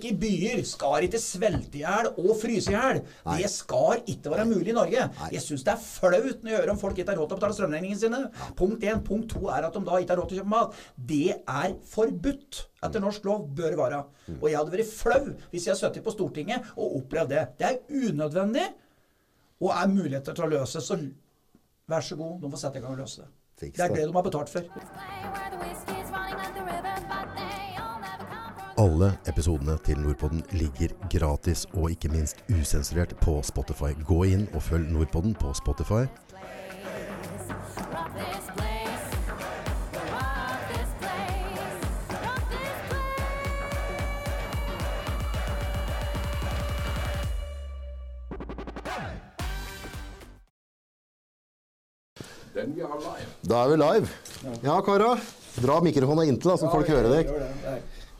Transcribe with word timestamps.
folk 0.00 0.08
i 0.08 0.16
byer 0.16 0.62
skal 0.64 1.04
ikke 1.04 1.20
svelte 1.20 1.78
i 1.78 1.82
hjel 1.82 2.08
og 2.16 2.32
fryse 2.40 2.70
i 2.70 2.74
hjel. 2.74 3.00
Det 3.36 3.50
skal 3.52 4.00
ikke 4.08 4.32
være 4.32 4.46
mulig 4.48 4.72
i 4.72 4.76
Norge. 4.76 5.06
Jeg 5.32 5.42
syns 5.44 5.64
det 5.66 5.74
er 5.74 5.82
flaut 5.82 6.42
når 6.42 6.50
jeg 6.50 6.58
hører 6.60 6.72
om 6.72 6.80
folk 6.80 6.98
ikke 6.98 7.12
har 7.12 7.20
råd 7.20 7.28
til 7.28 7.36
å 7.36 7.40
betale 7.40 7.56
strømregningene 7.58 8.00
sine. 8.00 8.20
Punkt 8.56 8.84
én. 8.84 9.02
Punkt 9.04 9.30
to 9.34 9.48
er 9.52 9.66
at 9.66 9.76
de 9.76 9.82
da 9.84 10.00
ikke 10.00 10.14
har 10.14 10.20
råd 10.22 10.30
til 10.30 10.38
å 10.38 10.42
kjøpe 10.42 10.54
mat. 10.54 10.78
Det 10.96 11.36
er 11.36 11.74
forbudt. 11.92 12.62
Etter 12.80 13.04
norsk 13.04 13.26
lov 13.28 13.48
bør 13.56 13.76
vare. 13.76 14.00
være. 14.00 14.38
Og 14.40 14.46
jeg 14.48 14.58
hadde 14.60 14.76
vært 14.76 14.94
flau 14.94 15.24
hvis 15.50 15.66
jeg 15.66 15.74
hadde 15.74 15.82
sittet 15.82 16.06
på 16.06 16.14
Stortinget 16.14 16.72
og 16.76 17.00
opplevd 17.02 17.34
det. 17.34 17.44
Det 17.60 17.68
er 17.68 18.08
unødvendig, 18.10 18.68
og 19.60 19.74
er 19.76 19.92
muligheter 19.92 20.36
til 20.36 20.46
å 20.46 20.52
løse. 20.54 20.80
Så 20.80 20.96
vær 21.90 22.06
så 22.06 22.16
god, 22.16 22.40
de 22.40 22.52
får 22.54 22.64
sette 22.64 22.80
i 22.80 22.84
gang 22.84 22.96
og 22.96 23.04
løse 23.04 23.24
det. 23.24 23.30
Det 23.60 23.74
er 23.76 23.88
det. 23.92 23.96
det 23.98 24.06
de 24.08 24.14
har 24.16 24.24
betalt 24.24 24.48
for. 24.48 24.64
Alle 28.80 29.10
episodene 29.28 29.74
til 29.84 29.98
Nordpodden 30.00 30.40
ligger 30.56 30.94
gratis 31.12 31.66
og 31.74 31.90
ikke 31.92 32.08
minst 32.08 32.38
usensurert 32.48 33.12
på 33.20 33.34
Spotify. 33.44 33.90
Gå 34.08 34.22
inn 34.24 34.46
og 34.54 34.62
følg 34.64 34.88
Nordpodden 34.88 35.34
på 35.36 35.52
Spotify. 35.52 36.06
Da 53.44 53.60
er 53.60 53.68
vi 53.68 53.76
live. 53.76 54.08
Ja, 54.64 54.80
Kara. 54.80 55.18
Dra 55.60 55.80
mikrofonen 55.84 56.30
inntil, 56.30 56.54
da, 56.54 56.56
så 56.56 56.72
folk 56.72 56.88
hører 56.88 57.12
deg. 57.12 57.30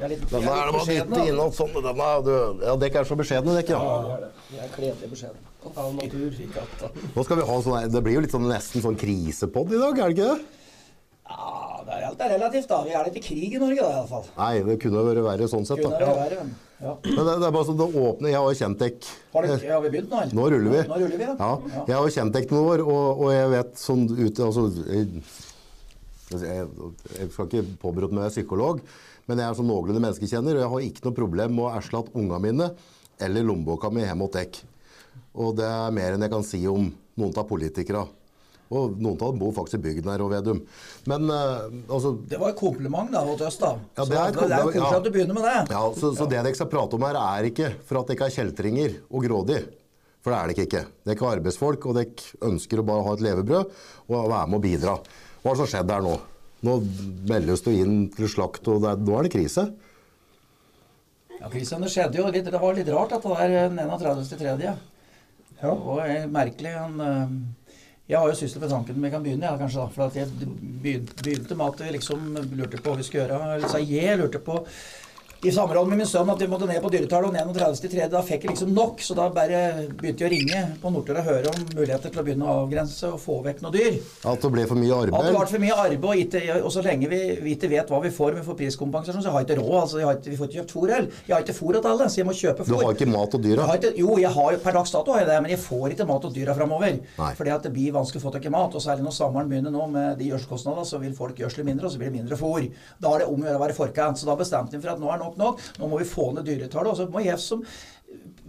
Er- 0.00 0.04
er 0.06 0.12
litt, 0.14 0.20
jeg 0.20 0.30
Denne 0.30 0.40
det 0.40 0.72
bare 0.72 0.80
å 0.80 0.86
dytte 0.88 1.36
da. 1.36 1.50
sånn. 1.52 1.72
Denne 1.84 2.06
du, 2.24 2.64
ja, 2.64 2.76
Dekk 2.80 2.94
er 2.96 3.04
så 3.04 3.16
beskjedne, 3.20 3.56
dekk, 3.58 3.72
ja. 3.74 3.80
Det 4.48 4.56
er 4.56 4.64
er 4.64 4.70
kledelig. 4.72 5.32
Av 5.76 5.90
natur. 5.94 6.30
Nå 7.16 7.24
skal 7.26 7.36
vi 7.36 7.42
ha 7.44 7.58
sånn, 7.60 7.92
Det 7.92 8.02
blir 8.02 8.14
jo 8.16 8.20
litt 8.24 8.32
sånn, 8.32 8.48
nesten 8.48 8.80
sånn 8.80 8.96
krisepod 8.96 9.74
i 9.76 9.80
dag, 9.82 9.98
er 9.98 10.08
det 10.08 10.16
ikke 10.16 10.30
det? 10.30 10.40
Ja, 11.30 11.82
det 11.84 11.92
er, 11.92 12.06
er 12.24 12.32
relativt, 12.38 12.68
da. 12.70 12.80
Vi 12.82 12.94
er 12.96 13.04
litt 13.06 13.18
i 13.20 13.22
krig 13.22 13.54
i 13.54 13.60
Norge, 13.60 13.76
da, 13.84 13.90
iallfall. 14.00 14.24
Nei, 14.38 14.62
det 14.66 14.78
kunne 14.82 15.04
vært 15.04 15.22
verre 15.26 15.48
sånn 15.52 15.66
sett, 15.68 15.82
da. 15.84 15.90
det 15.92 16.08
vært 16.08 16.22
verre, 16.24 16.48
Ja. 16.80 16.94
Men 17.04 17.20
det, 17.28 17.34
det 17.42 17.46
er 17.46 17.52
bare 17.52 17.66
sånn, 17.68 17.76
det 17.76 17.86
åpner 17.92 18.30
Jeg 18.30 18.38
har 18.40 18.46
jo 18.48 18.56
kjent 18.56 18.78
dekk 18.80 19.08
Har, 19.34 19.44
har 19.44 19.82
vi 19.84 19.90
begynt 19.92 20.08
nå? 20.08 20.20
eller? 20.22 20.32
Nå 20.38 20.46
ruller 20.54 20.72
vi. 20.72 20.80
Nå 20.88 20.96
ruller 21.02 21.18
vi, 21.20 21.26
ja. 21.28 21.34
Ja, 21.36 21.50
jeg 21.90 21.96
har 21.98 22.06
jo 22.08 22.14
kjent 22.14 22.32
deg 22.38 22.54
noen 22.54 22.70
år, 22.72 22.82
og, 22.86 23.20
og 23.20 23.32
jeg 23.34 23.50
vet 23.52 23.74
sånn 23.82 24.06
ute 24.16 24.46
altså, 24.46 24.64
jeg, 24.88 25.22
jeg, 26.40 26.64
jeg 27.18 27.30
skal 27.34 27.50
ikke 27.50 27.64
påberope 27.82 28.16
meg 28.16 28.32
psykolog, 28.32 28.80
men 29.30 29.38
jeg 29.38 29.46
er 29.46 29.58
så 29.60 29.64
noenlunde 29.66 30.02
menneskekjenner, 30.02 30.58
og 30.58 30.64
jeg 30.64 30.70
har 30.74 30.86
ikke 30.88 31.06
noe 31.06 31.16
problem 31.16 31.52
med 31.54 31.68
å 31.68 31.74
erstatte 31.78 32.14
ungene 32.18 32.42
mine 32.42 32.70
eller 33.22 33.44
lommeboka 33.46 33.90
mi 33.94 34.02
hjemme 34.02 34.26
hos 34.26 34.34
dekk. 34.34 34.62
Og 35.38 35.52
det 35.60 35.68
er 35.68 35.92
mer 35.94 36.16
enn 36.16 36.24
jeg 36.26 36.32
kan 36.32 36.46
si 36.46 36.64
om 36.66 36.88
noen 36.90 37.38
av 37.38 37.46
politikere. 37.46 38.02
Og 38.70 38.94
noen 39.02 39.16
av 39.18 39.32
dem 39.32 39.40
bor 39.40 39.54
faktisk 39.54 39.80
i 39.80 39.82
bygden 39.88 40.12
her, 40.12 40.22
og 40.22 40.30
Vedum. 40.30 40.60
Men 41.10 41.26
uh, 41.26 41.66
altså 41.90 42.12
Det 42.30 42.38
var 42.38 42.52
et 42.52 42.58
kompliment 42.58 43.10
da, 43.10 43.24
mot 43.26 43.40
oss, 43.42 43.58
da. 43.58 43.72
Ja, 43.98 44.06
det 44.06 44.18
er 44.18 44.30
et 44.30 44.38
det 44.38 44.46
er 44.46 44.66
koselig 44.68 44.82
ja. 44.84 44.90
at 45.00 45.06
du 45.06 45.10
begynner 45.14 45.38
med 45.38 45.46
det. 45.48 45.56
Ja, 45.74 45.82
så, 45.98 46.12
så 46.14 46.26
det 46.30 46.38
dere 46.38 46.54
skal 46.58 46.70
prate 46.70 46.98
om 46.98 47.06
her, 47.06 47.18
er 47.18 47.50
ikke 47.50 47.72
for 47.86 48.02
at 48.02 48.12
dere 48.12 48.28
er 48.28 48.36
kjeltringer 48.36 48.98
og 49.10 49.26
grådig. 49.26 49.60
For 50.22 50.34
det 50.34 50.38
er 50.38 50.52
dere 50.52 50.68
ikke. 50.68 50.84
Dere 51.08 51.18
er 51.26 51.38
arbeidsfolk, 51.40 51.88
og 51.90 51.98
dere 51.98 52.46
ønsker 52.50 52.82
å 52.82 52.86
bare 52.92 53.06
ha 53.08 53.16
et 53.16 53.24
levebrød 53.26 53.74
og 54.10 54.14
være 54.18 54.44
med 54.46 54.60
og 54.60 54.66
bidra. 54.68 54.98
Hva 55.40 55.50
er 55.50 55.58
det 55.58 55.64
har 55.64 55.72
skjedd 55.74 55.94
her 55.96 56.06
nå? 56.06 56.14
Nå 56.66 56.76
meldes 57.30 57.64
du 57.64 57.70
inn 57.72 58.10
til 58.12 58.28
slakt, 58.28 58.66
og 58.68 58.82
det 58.84 58.90
er, 58.92 59.04
nå 59.06 59.16
er 59.16 59.26
det 59.26 59.32
krise. 59.32 59.70
Ja, 61.40 61.48
Kristian, 61.48 61.80
det 61.80 61.92
skjedde 61.94 62.20
jo 62.20 62.26
litt, 62.28 62.44
det 62.44 62.60
var 62.60 62.76
litt 62.76 62.90
rart 62.92 63.14
dette 63.14 63.30
der 63.30 63.32
var 63.32 63.54
den 63.72 63.80
31.3. 63.80 64.66
Ja. 64.66 64.74
Det 65.60 65.72
var 65.86 66.02
eh, 66.04 66.26
merkelig. 66.28 66.74
Han, 66.76 67.00
eh, 67.00 67.78
jeg 68.10 68.18
har 68.18 68.28
jo 68.28 68.36
syslet 68.36 68.64
med 68.64 68.72
tanken 68.74 68.98
om 68.98 69.06
jeg 69.06 69.14
kan 69.14 69.24
begynne, 69.24 69.48
ja, 69.48 69.56
kanskje. 69.60 69.80
da, 69.80 69.94
For 69.94 70.10
at 70.10 70.18
jeg 70.18 70.50
begynte 70.84 71.56
med 71.56 71.66
at 71.68 71.84
vi 71.84 71.94
liksom 71.96 72.28
lurte 72.58 72.80
på 72.80 72.92
hva 72.92 72.98
vi 73.00 73.06
skulle 73.08 73.24
gjøre. 73.24 73.40
Eller 73.56 73.72
sa 73.72 73.80
jeg 73.80 74.20
lurte 74.20 74.42
på 74.44 74.60
i 75.42 75.52
samråd 75.52 75.88
med 75.88 75.98
min 76.02 76.08
sønn 76.08 76.28
at 76.28 76.40
vi 76.42 76.46
måtte 76.50 76.66
ned 76.68 76.82
på 76.84 76.90
dyretallet. 76.92 77.32
Og 77.40 77.56
31.3. 77.56 78.08
da 78.12 78.20
fikk 78.24 78.42
jeg 78.44 78.52
liksom 78.52 78.72
nok, 78.76 79.00
så 79.00 79.14
da 79.16 79.28
bare 79.32 79.60
begynte 79.88 80.26
jeg 80.26 80.28
å 80.28 80.32
ringe 80.34 80.58
på 80.82 80.90
Nordtøra 80.92 81.22
og 81.22 81.30
høre 81.30 81.52
om 81.54 81.62
muligheter 81.78 82.12
til 82.12 82.20
å 82.20 82.24
begynne 82.26 82.44
å 82.44 82.56
avgrense 82.66 83.08
og 83.08 83.20
få 83.22 83.38
vekk 83.46 83.62
noen 83.64 83.72
dyr. 83.72 83.96
At 84.28 84.44
det 84.44 84.50
ble 84.52 84.66
for 84.68 84.76
mye 84.76 84.98
arbeid? 84.98 85.16
At 85.16 85.28
det 85.30 85.32
ble 85.38 85.46
for 85.54 85.64
mye 85.64 85.78
arbeid, 85.84 86.04
og, 86.10 86.20
ikke, 86.24 86.58
og 86.60 86.74
så 86.74 86.84
lenge 86.84 87.08
vi, 87.08 87.20
vi 87.40 87.54
ikke 87.56 87.70
vet 87.72 87.88
hva 87.92 88.02
vi 88.04 88.10
får 88.12 88.36
med 88.36 88.44
for 88.44 88.58
priskompensasjon, 88.58 89.24
så 89.24 89.30
jeg 89.30 89.36
har 89.38 89.46
ikke 89.46 89.56
råd. 89.62 89.78
altså 89.80 90.02
jeg 90.02 90.08
har 90.10 90.18
ikke, 90.20 90.34
Vi 90.34 90.40
får 90.42 90.50
ikke 90.50 90.58
kjøpt 90.60 90.74
fôr 90.76 90.92
heller. 90.92 91.16
Jeg 91.24 91.34
har 91.36 91.46
ikke 91.46 91.56
fôr 91.56 91.72
til 91.78 91.90
alle, 91.94 92.10
så 92.10 92.20
jeg 92.20 92.28
må 92.28 92.36
kjøpe 92.36 92.66
fôr. 92.66 92.74
Du 92.74 92.84
har 92.84 92.98
ikke 92.98 93.08
mat 93.14 93.38
og 93.38 93.44
dyra. 93.46 93.68
Jo, 93.96 94.18
jeg 94.20 94.34
har, 94.36 94.60
per 94.66 94.76
dags 94.76 94.92
dato 94.92 95.16
har 95.16 95.24
jeg 95.24 95.30
det, 95.30 95.40
men 95.46 95.54
jeg 95.54 95.62
får 95.64 95.96
ikke 95.96 96.08
mat 96.12 96.28
og 96.28 96.36
dyra 96.36 96.58
framover. 96.60 97.00
Fordi 97.40 97.56
at 97.56 97.64
det 97.64 97.72
blir 97.78 97.96
vanskelig 97.96 98.20
å 98.20 98.26
få 98.28 98.34
tak 98.36 98.44
i 98.44 98.52
mat. 98.52 98.76
Og 98.76 98.84
særlig 98.84 99.08
når 99.08 99.16
sommeren 99.16 99.48
begynner 99.48 99.72
nå 99.72 99.88
med 99.88 100.20
de 100.20 100.28
gjødselkostnadene, 100.28 100.84
så 100.92 101.00
vil 101.00 101.16
folk 101.16 101.40
gjødsle 101.40 101.64
mindre, 101.64 101.88
og 101.88 101.96
så 101.96 102.02
blir 102.02 102.12
det 102.12 102.18
mindre 102.20 102.36
fôr. 102.36 102.68
Da 103.00 103.14
er 103.16 103.24
det 103.24 103.32
om 103.32 103.40
å 103.40 103.48
gjøre 103.48 103.60
å 103.62 103.64
være 103.64 103.78
forkant. 103.80 104.20
Så 104.20 104.28
da 104.28 104.36
bestemte 104.36 104.76
vi 104.76 104.84
for 104.84 104.92
at 104.92 105.00
nå 105.00 105.08
er 105.08 105.22
nok 105.30 105.40
nok. 105.40 105.64
Nå 105.78 105.88
må 105.90 106.00
vi 106.02 106.08
få 106.08 106.30
ned 106.36 106.48
dyretallet. 106.48 106.92
Og 106.92 106.98
så 106.98 107.08
må 107.10 107.24
jeg 107.24 107.38
som 107.42 107.64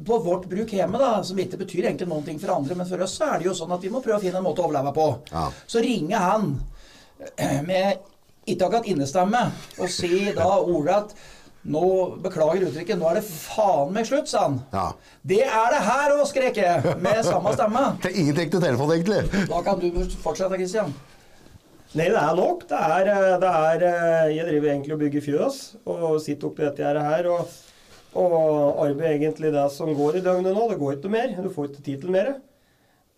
på 0.06 0.18
vårt 0.18 0.48
bruk 0.50 0.72
hjemme, 0.74 0.98
da, 0.98 1.24
som 1.24 1.40
ikke 1.40 1.60
betyr 1.62 1.86
egentlig 1.86 2.08
noen 2.10 2.26
ting 2.26 2.40
for 2.42 2.56
andre, 2.56 2.74
men 2.80 2.88
for 2.90 3.04
oss 3.06 3.20
så 3.20 3.28
er 3.30 3.42
det 3.42 3.52
jo 3.52 3.58
sånn 3.58 3.74
at 3.76 3.84
vi 3.84 3.92
må 3.94 4.02
prøve 4.02 4.18
å 4.18 4.24
finne 4.24 4.40
en 4.40 4.48
måte 4.48 4.64
å 4.64 4.66
overleve 4.66 4.94
på. 4.96 5.06
Ja. 5.30 5.44
Så 5.70 5.84
ringer 5.84 6.24
han 6.24 6.48
med 7.70 8.02
ikke 8.50 8.66
akkurat 8.66 8.90
innestemme 8.90 9.44
og 9.78 9.94
sier 9.94 10.34
da 10.34 10.50
ordrett 10.58 11.14
nå, 11.62 11.84
beklager 12.24 12.66
uttrykket, 12.66 12.98
nå 12.98 13.06
er 13.12 13.20
det 13.20 13.26
faen 13.28 13.92
meg 13.94 14.08
slutt, 14.10 14.30
sa 14.32 14.48
han. 14.48 14.58
Ja. 14.74 14.88
Det 15.22 15.44
er 15.46 15.76
det 15.76 15.82
her 15.86 16.16
òg, 16.16 16.24
skrek 16.30 16.58
jeg, 16.58 16.96
med 17.04 17.22
samme 17.28 17.54
stemme. 17.54 17.84
Det 18.02 18.10
er 18.10 18.18
ingenting 18.24 18.54
til 18.56 18.64
telefon, 18.64 18.94
egentlig. 18.96 19.46
Da 19.52 19.62
kan 19.66 19.78
du 19.82 19.92
fortsette, 20.24 20.58
Kristian. 20.58 20.96
Nei, 21.92 22.06
det 22.08 22.20
er 22.22 22.38
nok. 22.38 22.62
Det 22.70 22.78
er, 22.78 23.10
eh, 23.12 23.34
det 23.42 23.50
er 23.52 23.84
eh, 23.84 24.30
Jeg 24.38 24.48
driver 24.48 24.70
egentlig 24.72 24.94
og 24.96 25.02
bygger 25.02 25.26
fjøs 25.26 25.58
og 25.84 26.22
sitter 26.24 26.48
oppi 26.48 26.64
dette 26.64 27.04
her. 27.04 27.28
Og, 27.28 27.58
og 28.16 28.80
arbeider 28.86 29.18
egentlig 29.18 29.52
det 29.52 29.66
som 29.76 29.92
går 29.96 30.20
i 30.20 30.24
døgnet 30.24 30.56
nå. 30.56 30.70
Det 30.72 30.80
går 30.80 30.98
ikke 30.98 31.12
mer. 31.12 31.36
Du 31.44 31.52
får 31.52 31.72
ikke 31.72 31.84
tid 31.90 32.06
til 32.06 32.14
mer. 32.16 32.34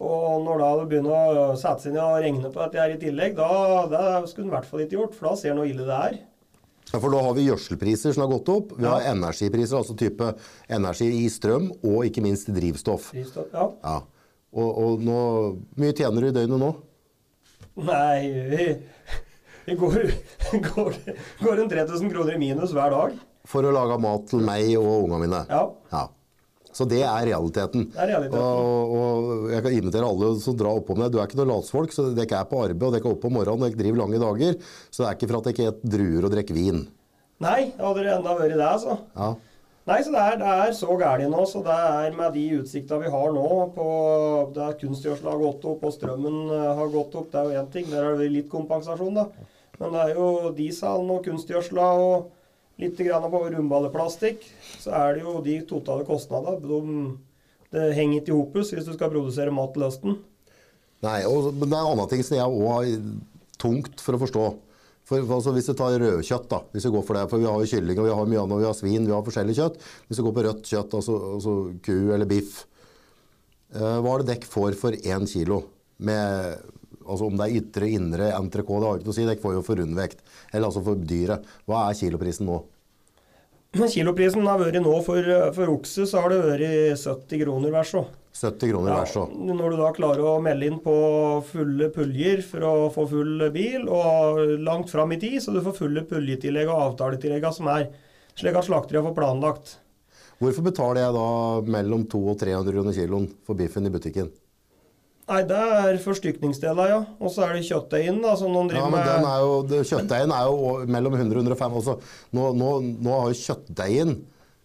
Og 0.04 0.42
når 0.44 0.60
da 0.60 0.70
det 0.80 0.88
begynner 0.90 1.14
å 1.14 1.44
sette 1.60 1.86
seg 1.86 1.94
ned 1.94 2.02
og 2.04 2.22
regne 2.24 2.50
på 2.52 2.62
dette 2.64 2.82
her 2.82 2.94
i 2.96 3.00
tillegg, 3.00 3.36
da 3.38 3.84
det 3.92 4.06
skulle 4.32 4.48
en 4.48 4.52
i 4.52 4.56
hvert 4.58 4.68
fall 4.68 4.82
ikke 4.84 4.98
gjort, 4.98 5.14
for 5.16 5.30
da 5.30 5.36
ser 5.40 5.54
en 5.54 5.62
hvor 5.62 5.70
ille 5.70 5.86
det 5.88 6.00
er. 6.00 6.16
Ja, 6.90 6.98
for 7.00 7.14
nå 7.14 7.22
har 7.24 7.36
vi 7.38 7.46
gjødselpriser 7.48 8.14
som 8.14 8.26
har 8.26 8.32
gått 8.34 8.50
opp. 8.52 8.74
Vi 8.78 8.90
har 8.90 9.06
energipriser, 9.14 9.78
altså 9.80 9.96
type 9.98 10.34
energi 10.68 11.08
i 11.22 11.30
strøm, 11.32 11.70
og 11.86 12.10
ikke 12.10 12.26
minst 12.26 12.50
drivstoff. 12.54 13.12
Drivstoff, 13.14 13.54
Ja. 13.54 13.70
Ja. 13.86 14.02
Og, 14.54 14.68
og 14.78 15.02
nå, 15.02 15.20
mye 15.82 15.96
tjener 15.98 16.22
du 16.22 16.28
i 16.30 16.36
døgnet 16.36 16.62
nå? 16.62 16.74
Nei, 17.74 18.80
vi 19.66 19.76
går, 19.80 20.02
går, 20.74 20.98
går 21.40 21.62
en 21.64 21.70
3000 21.72 22.12
kroner 22.12 22.36
i 22.36 22.42
minus 22.42 22.74
hver 22.76 22.92
dag. 22.94 23.16
For 23.50 23.66
å 23.66 23.72
lage 23.76 23.96
mat 24.00 24.28
til 24.30 24.44
meg 24.46 24.70
og 24.80 25.08
ungene 25.08 25.24
mine. 25.26 25.40
Ja. 25.50 26.04
Så 26.74 26.88
det 26.90 27.04
er 27.06 27.28
realiteten. 27.28 27.86
Det 27.94 28.02
er 28.02 28.12
realiteten. 28.16 28.42
Og, 28.42 28.94
og 28.98 29.52
jeg 29.54 29.66
kan 29.66 29.76
invitere 29.78 30.10
alle 30.10 30.32
som 30.42 30.58
drar 30.58 30.80
oppå 30.80 30.96
med 30.98 31.06
deg. 31.06 31.14
Du 31.14 31.20
er 31.22 31.30
ikke 31.30 31.40
noe 31.42 31.52
latsfolk, 31.52 31.94
så 31.94 32.08
dere 32.18 32.40
er 32.40 32.50
på 32.50 32.64
arbeid, 32.66 32.86
og 32.88 32.96
dere 32.96 33.06
er 33.06 33.14
oppe 33.14 33.30
om 33.30 33.36
morgenen, 33.38 33.62
og 33.62 33.68
dere 33.68 33.82
driver 33.84 34.04
lange 34.04 34.22
dager. 34.24 34.60
Så 34.90 35.04
det 35.04 35.10
er 35.10 35.18
ikke 35.18 35.30
for 35.30 35.40
at 35.40 35.50
dere 35.50 35.54
ikke 35.58 35.74
spiser 35.74 35.96
druer 35.98 36.28
og 36.30 36.34
drikker 36.34 36.58
vin. 36.58 36.86
Nei, 37.44 37.60
hadde 37.78 38.06
det 38.06 38.14
enda 38.16 38.38
vært 38.40 38.56
det, 38.56 38.70
altså. 38.70 38.98
Ja. 39.18 39.34
Nei, 39.84 39.98
så 40.00 40.14
det 40.14 40.20
er, 40.22 40.38
det 40.40 40.52
er 40.52 40.76
så 40.78 40.96
gærent 40.96 41.34
nå. 41.34 41.42
Så 41.50 41.64
det 41.66 41.74
er 41.76 42.14
med 42.16 42.38
de 42.38 42.44
utsikta 42.62 43.00
vi 43.02 43.12
har 43.12 43.34
nå 43.36 43.48
på 43.76 43.88
Der 44.56 44.78
kunstgjødsel 44.80 45.28
har 45.28 45.42
gått 45.42 45.66
opp 45.68 45.84
og 45.84 45.96
strømmen 45.96 46.38
eh, 46.56 46.70
har 46.80 46.94
gått 46.94 47.18
opp, 47.20 47.28
det 47.34 47.42
er 47.42 47.50
jo 47.50 47.64
én 47.64 47.74
ting. 47.74 47.90
Der 47.92 48.14
er 48.14 48.16
det 48.20 48.32
litt 48.32 48.50
kompensasjon, 48.52 49.20
da. 49.20 49.28
Men 49.82 49.96
det 49.96 50.06
er 50.06 50.16
jo 50.16 50.54
dieselen 50.56 51.12
og 51.12 51.24
kunstgjødsla 51.26 51.90
og 52.00 52.32
litt 52.80 53.00
grann 53.04 53.28
på 53.34 53.44
rundballeplastikk. 53.50 54.46
Så 54.80 54.94
er 54.96 55.18
det 55.18 55.26
jo 55.26 55.38
de 55.44 55.60
totale 55.68 56.08
kostnadene. 56.08 56.64
De, 56.64 57.18
det 57.74 57.90
henger 57.98 58.22
ikke 58.22 58.32
i 58.32 58.38
hopus 58.38 58.72
hvis 58.74 58.88
du 58.88 58.94
skal 58.96 59.12
produsere 59.12 59.54
mat 59.54 59.74
til 59.76 59.88
høsten. 59.88 60.22
Nei, 61.04 61.20
og, 61.28 61.52
det 61.60 61.68
er 61.68 61.74
en 61.74 61.92
annen 61.92 62.08
ting 62.12 62.24
som 62.24 62.38
jeg 62.38 62.48
òg 62.48 62.70
har 62.72 62.94
tungt 63.60 64.04
for 64.04 64.16
å 64.16 64.22
forstå. 64.22 64.46
For, 65.08 65.20
altså, 65.20 65.52
Hvis 65.56 65.68
du 65.68 65.74
tar 65.78 65.98
rødkjøtt, 66.00 66.50
da, 66.52 66.62
hvis 66.72 66.86
du 66.88 66.92
går 66.94 67.04
for 67.08 67.20
det, 67.20 67.26
for 67.32 67.42
vi 67.42 67.48
har 67.50 67.60
jo 67.60 67.72
kylling 67.74 68.00
og 68.00 68.08
vi 68.08 68.14
har 68.16 68.30
mye 68.30 68.44
annet, 68.44 68.62
vi 68.62 68.70
har 68.70 68.78
svin, 68.78 69.08
vi 69.08 69.16
har 69.16 69.26
forskjellig 69.26 69.58
kjøtt. 69.58 69.82
Hvis 70.08 70.20
du 70.20 70.24
går 70.24 70.36
på 70.38 70.46
rødt 70.48 70.70
kjøtt, 70.70 70.96
altså, 71.00 71.18
altså 71.36 71.56
ku 71.84 71.98
eller 72.16 72.30
biff, 72.30 72.62
eh, 73.76 73.98
hva 74.00 74.14
er 74.14 74.24
det 74.24 74.32
dekk 74.32 74.48
får 74.48 74.78
for 74.80 74.96
én 74.96 75.28
kilo? 75.28 75.60
Med, 76.04 76.64
altså 77.04 77.28
Om 77.28 77.36
det 77.40 77.50
er 77.50 77.58
ytre, 77.60 77.90
indre, 78.00 78.32
entrecôte, 78.38 78.80
det 78.80 78.90
har 78.90 79.02
ikke 79.02 79.10
noe 79.10 79.16
å 79.16 79.20
si. 79.20 79.28
Dekk 79.28 79.44
får 79.44 79.58
jo 79.58 79.66
for 79.68 79.84
rundvekt. 79.84 80.24
Eller 80.54 80.70
altså 80.70 80.84
for 80.88 81.04
dyret. 81.12 81.52
Hva 81.68 81.88
er 81.90 82.00
kiloprisen 82.00 82.48
nå? 82.48 82.62
Kiloprisen 83.74 84.46
har 84.46 84.60
vært 84.62 84.78
nå 84.84 84.92
for, 85.06 85.26
for 85.56 85.72
okse, 85.74 86.06
så 86.06 86.22
har 86.22 86.30
det 86.30 86.42
vært 86.46 87.00
70 87.02 87.42
kroner 87.42 87.74
hver 87.74 87.88
så. 87.90 88.04
70 88.38 88.70
kroner 88.70 88.92
Ja, 88.92 88.98
hver 89.02 89.10
så. 89.10 89.24
når 89.34 89.74
du 89.74 89.78
da 89.80 89.90
klarer 89.94 90.26
å 90.26 90.34
melde 90.42 90.68
inn 90.70 90.80
på 90.82 90.94
fulle 91.50 91.90
puljer 91.94 92.42
for 92.46 92.66
å 92.66 92.74
få 92.94 93.08
full 93.10 93.48
bil, 93.54 93.88
og 93.90 94.42
langt 94.62 94.94
fram 94.94 95.14
i 95.14 95.20
tid, 95.22 95.40
så 95.42 95.54
du 95.54 95.62
får 95.66 95.78
fulle 95.80 96.06
puljetillegg 96.10 96.70
og 96.70 96.84
avtaletillegg 96.92 97.50
som 97.54 97.70
er, 97.74 97.88
slik 98.38 98.58
at 98.58 98.70
slakteriet 98.70 99.06
får 99.10 99.18
planlagt. 99.18 99.76
Hvorfor 100.42 100.66
betaler 100.66 101.02
jeg 101.06 101.18
da 101.18 101.28
mellom 101.78 102.06
200 102.10 102.34
og 102.34 102.40
300 102.42 102.74
kroner 102.78 102.98
kiloen 102.98 103.28
for 103.46 103.58
biffen 103.58 103.90
i 103.90 103.94
butikken? 103.94 104.30
Nei, 105.30 105.40
det 105.48 105.56
er 105.56 105.98
forstykningsdelen, 106.04 106.90
ja. 106.92 106.98
Og 107.24 107.32
så 107.32 107.46
er 107.46 107.54
det 107.56 107.64
kjøttdeigen, 107.70 108.18
da, 108.26 108.34
som 108.40 108.52
noen 108.52 108.68
Ja, 108.74 108.82
driver 108.84 108.92
men 108.92 109.06
den 109.08 109.22
med. 109.24 109.30
er 109.32 109.40
jo, 109.46 109.84
Kjøttdeigen 109.94 110.34
er 110.36 110.50
jo 110.50 110.74
mellom 110.92 111.16
100 111.16 111.38
og 111.40 111.46
105. 111.46 111.78
også. 111.80 111.96
nå, 112.36 112.50
nå, 112.60 112.72
nå 113.06 113.14
har 113.22 113.30
jo 113.32 113.40
kjøttdeigen 113.40 114.18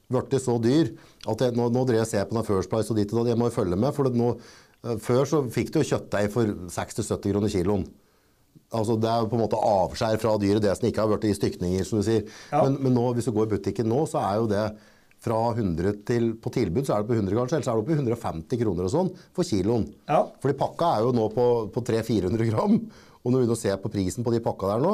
blitt 0.08 0.40
så 0.42 0.56
dyr 0.64 0.90
at 1.28 1.44
jeg, 1.44 1.54
nå, 1.54 1.68
nå 1.70 1.84
drev 1.86 2.00
jeg 2.00 2.06
og 2.08 2.10
ser 2.10 2.24
på 2.30 2.34
den 2.38 2.46
First 2.48 2.70
Price 2.72 2.90
og 2.90 2.96
dit 2.98 3.12
og 3.12 3.20
da. 3.22 3.30
Jeg 3.30 3.38
må 3.38 3.50
jo 3.50 3.54
følge 3.54 3.76
med. 3.76 3.94
for 3.94 4.08
nå, 4.10 4.32
eh, 4.84 4.96
Før 5.04 5.24
så 5.28 5.42
fikk 5.52 5.70
du 5.74 5.78
jo 5.82 5.88
kjøttdeig 5.94 6.30
for 6.32 6.44
60-70 6.74 7.32
kroner 7.32 7.48
kiloen. 7.54 7.86
Altså, 8.74 8.98
det 9.00 9.08
er 9.08 9.22
jo 9.22 9.28
på 9.30 9.36
en 9.38 9.44
måte 9.46 9.56
avskjær 9.62 10.18
fra 10.20 10.34
dyret, 10.42 10.60
det 10.64 10.74
som 10.76 10.88
ikke 10.88 11.00
har 11.04 11.08
blitt 11.12 11.30
i 11.30 11.36
stykninger. 11.38 11.84
som 11.86 12.00
du 12.00 12.04
sier. 12.04 12.26
Ja. 12.50 12.64
Men, 12.64 12.80
men 12.82 12.94
nå, 12.98 13.12
hvis 13.14 13.24
du 13.30 13.32
går 13.32 13.46
i 13.46 13.54
butikken 13.56 13.88
nå, 13.88 14.02
så 14.10 14.18
er 14.26 14.40
jo 14.42 14.48
det 14.50 14.64
fra 15.28 15.38
100 15.52 16.02
til 16.08 16.32
På 16.40 16.52
tilbud 16.54 16.88
så 16.88 16.96
er 16.96 17.04
det 17.04 17.10
på 17.12 17.18
100 17.18 17.36
kanskje, 17.36 17.58
eller 17.60 17.68
så 17.68 17.74
er 17.74 17.78
det 17.78 17.84
oppe 17.84 17.94
i 17.94 18.00
150 18.00 18.62
kroner 18.64 18.88
og 18.88 18.94
sånn 18.94 19.12
for 19.36 19.46
kiloen. 19.46 19.86
Ja. 20.08 20.24
Fordi 20.42 20.58
pakka 20.58 20.90
er 20.96 21.06
jo 21.06 21.14
nå 21.16 21.28
på, 21.34 21.46
på 21.74 21.84
300-400 21.84 22.50
gram. 22.50 22.78
Og 23.22 23.34
når 23.34 23.44
vi 23.44 23.52
å 23.52 23.58
ser 23.58 23.80
på 23.82 23.90
prisen 23.92 24.24
på 24.24 24.32
de 24.32 24.42
pakka 24.44 24.74
der 24.74 24.84
nå, 24.84 24.92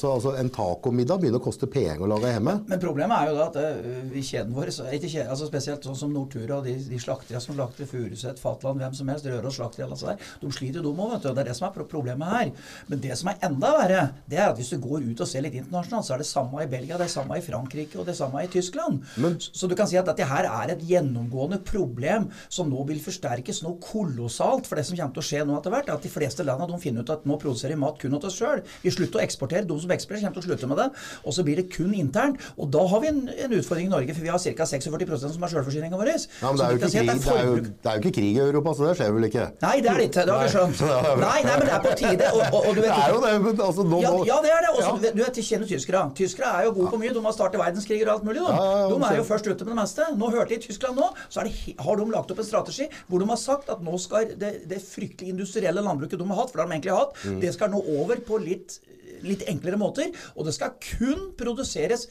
så 0.00 0.12
altså 0.16 0.34
en 0.38 0.50
tacomiddag 0.54 1.20
begynner 1.22 1.40
å 1.42 1.44
koste 1.44 1.68
penger 1.70 2.04
å 2.04 2.10
lage 2.10 2.32
hjemme. 2.32 2.58
Men 2.68 2.82
problemet 2.82 3.16
er 3.18 3.30
jo 3.30 3.38
da 3.38 3.46
at 3.48 3.58
uh, 3.58 4.12
i 4.12 4.24
kjeden 4.24 4.54
vår, 4.56 4.72
kjeden, 4.72 5.30
altså 5.30 5.48
spesielt 5.48 5.86
sånn 5.86 5.98
som 5.98 6.14
Nortura 6.14 6.60
og 6.60 6.68
de, 6.68 6.76
de 6.88 7.00
slakteriene 7.02 7.42
som 7.44 7.56
slakter 7.56 7.88
Furuset, 7.88 8.40
Fatland, 8.42 8.82
hvem 8.82 8.96
som 8.96 9.10
helst, 9.12 9.28
Røros 9.28 9.58
slakteri, 9.58 9.88
disse 9.90 10.08
der, 10.08 10.28
de 10.42 10.52
sliter 10.54 10.82
jo 10.82 10.92
de 10.92 11.04
òg, 11.04 11.14
vet 11.14 11.24
du. 11.24 11.30
og 11.30 11.38
Det 11.38 11.44
er 11.44 11.50
det 11.50 11.56
som 11.58 11.68
er 11.68 11.88
problemet 11.90 12.34
her. 12.34 12.52
Men 12.88 13.02
det 13.04 13.18
som 13.20 13.32
er 13.32 13.40
enda 13.48 13.72
verre, 13.76 14.02
det 14.30 14.40
er 14.40 14.52
at 14.52 14.58
hvis 14.58 14.72
du 14.74 14.78
går 14.82 15.06
ut 15.10 15.24
og 15.24 15.30
ser 15.30 15.44
litt 15.44 15.56
internasjonalt, 15.58 16.08
så 16.08 16.16
er 16.16 16.22
det 16.22 16.28
samme 16.30 16.64
i 16.64 16.70
Belgia, 16.70 16.98
det 17.00 17.08
er 17.08 17.14
samme 17.14 17.38
i 17.38 17.44
Frankrike 17.44 17.98
og 17.98 18.06
det 18.08 18.14
er 18.14 18.20
samme 18.20 18.44
i 18.44 18.50
Tyskland. 18.52 19.02
så, 19.16 19.52
så 19.62 19.70
du 19.70 19.76
kan 19.78 19.88
si 19.90 19.98
at 20.00 20.08
dette 20.08 20.26
her 20.28 20.48
er 20.48 20.74
et 20.74 20.84
gjennomgående 20.88 21.60
problem 21.66 22.28
som 22.48 22.70
nå 22.70 22.84
vil 22.88 23.02
forsterkes 23.02 23.62
noe 23.64 23.78
kolossalt. 23.82 24.68
For 24.68 24.78
det 24.78 24.86
som 24.88 24.98
kommer 24.98 25.16
til 25.16 25.24
å 25.24 25.28
skje 25.28 25.44
nå 25.48 25.58
etter 25.58 25.74
hvert, 25.74 25.90
er 25.90 25.98
at 25.98 26.06
de 26.06 26.12
fleste 26.12 26.46
landene 26.46 26.72
de 26.72 26.82
finner 26.82 27.04
ut 27.04 27.14
at 27.14 27.26
nå 27.28 27.38
produserer 27.40 27.80
mat 27.80 27.98
kun 28.00 28.16
til 28.16 28.30
oss 28.30 28.38
sjøl. 28.38 28.62
Vi 28.82 28.92
slutter 28.94 29.20
å 29.20 29.24
eksportere. 29.24 29.66
De 29.68 29.78
som 29.80 29.87
eksporterer, 29.96 30.26
kommer 30.28 30.36
til 30.38 30.44
å 30.44 30.48
slutte 30.52 30.68
med 30.70 30.78
det. 30.82 30.86
Og 31.24 31.34
så 31.36 31.44
blir 31.46 31.56
det 31.62 31.66
kun 31.72 31.94
internt. 31.96 32.42
Og 32.58 32.70
da 32.74 32.82
har 32.92 33.00
vi 33.04 33.10
en, 33.12 33.20
en 33.32 33.54
utfordring 33.58 33.88
i 33.88 33.92
Norge, 33.92 34.14
for 34.16 34.26
vi 34.26 34.32
har 34.32 34.38
ca. 34.42 34.66
46% 34.68 35.34
som 35.34 35.46
er 35.46 35.52
sjølforsyninga 35.54 35.98
vår. 36.00 36.10
Ja, 36.12 36.52
men 36.52 36.58
det 36.60 36.66
er, 36.68 36.78
krig, 36.82 37.08
det, 37.08 37.32
er 37.32 37.46
jo, 37.48 37.56
det 37.64 37.90
er 37.92 37.98
jo 37.98 38.02
ikke 38.04 38.14
krig 38.20 38.30
i 38.32 38.42
Europa, 38.44 38.74
så 38.78 38.86
det 38.88 38.94
skjer 39.00 39.14
vel 39.16 39.28
ikke? 39.28 39.46
Nei, 39.64 39.74
det 39.84 39.90
er 39.92 40.00
det 40.02 40.06
ikke. 40.10 40.24
Det 40.28 40.34
har 40.34 40.44
vi 40.44 40.52
skjønt. 40.54 40.82
Nei, 41.28 41.38
nei, 41.44 41.54
men 41.58 41.64
det 41.66 41.74
er 41.76 41.82
på 41.84 41.94
tide. 41.98 42.30
Og, 42.34 42.42
og, 42.48 42.58
og 42.68 42.76
du 42.78 42.82
Det 42.84 42.92
er 42.94 43.12
jo 43.14 43.20
det, 43.24 43.32
men 43.44 43.62
altså 43.68 43.84
nå 43.88 44.00
ja, 44.02 44.12
ja, 44.28 44.38
det 44.44 44.52
er 44.54 44.66
det. 44.66 44.72
Også, 44.74 44.94
Ja. 45.08 45.12
Du 45.18 45.22
vet, 45.22 45.38
kjenner 45.48 45.68
tyskere. 45.70 46.02
Tyskere 46.18 46.50
er 46.58 46.66
jo 46.68 46.72
gode 46.78 46.90
på 46.94 46.98
mye. 47.00 47.12
De 47.16 47.22
har 47.24 47.34
startet 47.36 47.60
verdenskriger 47.60 48.08
og 48.10 48.14
alt 48.18 48.26
mulig. 48.28 48.42
De, 48.44 48.94
de 48.94 48.98
er 49.08 49.16
jo 49.20 49.24
først 49.28 49.48
ute 49.48 49.66
med 49.66 49.72
det 49.74 49.78
meste. 49.80 50.06
Nå 50.18 50.30
hørte 50.34 50.54
jeg 50.54 50.62
i 50.62 50.66
Tyskland 50.68 50.98
nå, 51.00 51.08
så 51.28 51.44
det, 51.46 51.52
har 51.84 52.00
de 52.00 52.06
lagt 52.12 52.32
opp 52.34 52.42
en 52.42 52.48
strategi 52.48 52.88
hvor 53.08 53.22
de 53.22 53.28
har 53.30 53.40
sagt 53.40 53.70
at 53.72 53.82
nå 53.84 53.94
skal 54.02 54.32
det, 54.38 54.52
det 54.70 54.80
fryktelig 54.84 55.32
industrielle 55.34 55.82
landbruket 55.84 56.18
de 56.20 56.26
har 56.30 56.40
hatt, 56.42 56.52
for 56.52 56.60
det 56.60 56.64
har 56.66 56.70
de 56.72 56.78
egentlig 56.78 56.96
hatt, 56.98 57.14
Mm. 57.28 57.40
det 57.42 57.50
skal 57.54 57.70
nå 57.72 57.80
over 57.98 58.20
på 58.24 58.38
litt, 58.40 58.78
litt 59.24 59.46
enklere 59.50 59.80
måter. 59.80 60.12
Og 60.36 60.48
det 60.48 60.54
skal 60.56 60.76
kun 60.82 61.32
produseres 61.38 62.08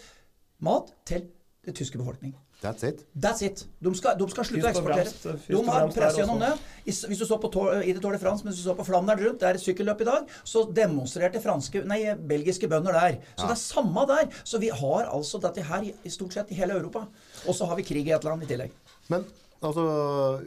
mat 0.64 0.92
til 1.08 1.28
den 1.68 1.76
tyske 1.78 2.00
befolkning. 2.00 2.36
That's 2.62 2.82
it. 2.84 3.04
That's 3.14 3.44
it. 3.46 3.68
De 3.84 3.92
skal, 3.94 4.16
de 4.18 4.26
skal 4.34 4.46
slutte 4.50 4.66
å 4.66 4.70
eksportere. 4.72 5.04
fremst, 5.06 5.50
De 5.52 5.60
har 5.68 5.92
press 5.94 6.16
gjennom 6.18 6.40
det. 6.42 6.50
Hvis 6.88 7.20
du 7.20 7.26
så 7.30 7.38
på 7.38 7.52
i 7.84 7.94
det 7.94 8.02
Tour 8.02 8.16
de 8.16 8.22
France, 8.22 8.42
hvis 8.48 8.58
du 8.58 8.64
så 8.64 8.74
på 8.78 8.86
Flandern 8.88 9.22
rundt, 9.22 9.38
det 9.44 9.50
er 9.52 9.60
et 9.60 9.62
sykkelløp 9.62 10.02
i 10.02 10.08
dag, 10.08 10.32
så 10.42 10.64
demonstrerte 10.80 11.42
franske, 11.44 11.84
nei, 11.86 12.00
belgiske 12.32 12.70
bønder 12.72 12.98
der. 12.98 13.20
Så 13.36 13.46
det 13.46 13.54
er 13.54 13.62
samme 13.62 14.08
der. 14.10 14.34
Så 14.42 14.62
vi 14.64 14.72
har 14.74 15.12
altså 15.12 15.42
dette 15.44 15.68
her 15.70 15.86
i, 15.86 15.94
i 16.02 16.14
stort 16.14 16.34
sett 16.34 16.50
i 16.50 16.58
hele 16.58 16.80
Europa. 16.80 17.06
Og 17.46 17.54
så 17.54 17.70
har 17.70 17.78
vi 17.78 17.86
krig 17.86 18.10
i 18.10 18.16
et 18.18 18.26
land 18.26 18.42
i 18.42 18.50
tillegg. 18.50 18.74
Men 19.14 19.28
altså, 19.62 19.86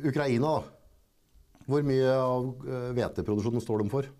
Ukraina, 0.02 0.58
da. 0.58 0.76
Hvor 1.70 1.86
mye 1.86 2.12
av 2.18 2.46
eh, 2.66 2.90
hveteproduksjonen 2.96 3.62
står 3.62 3.84
de 3.84 3.92
for? 3.92 4.10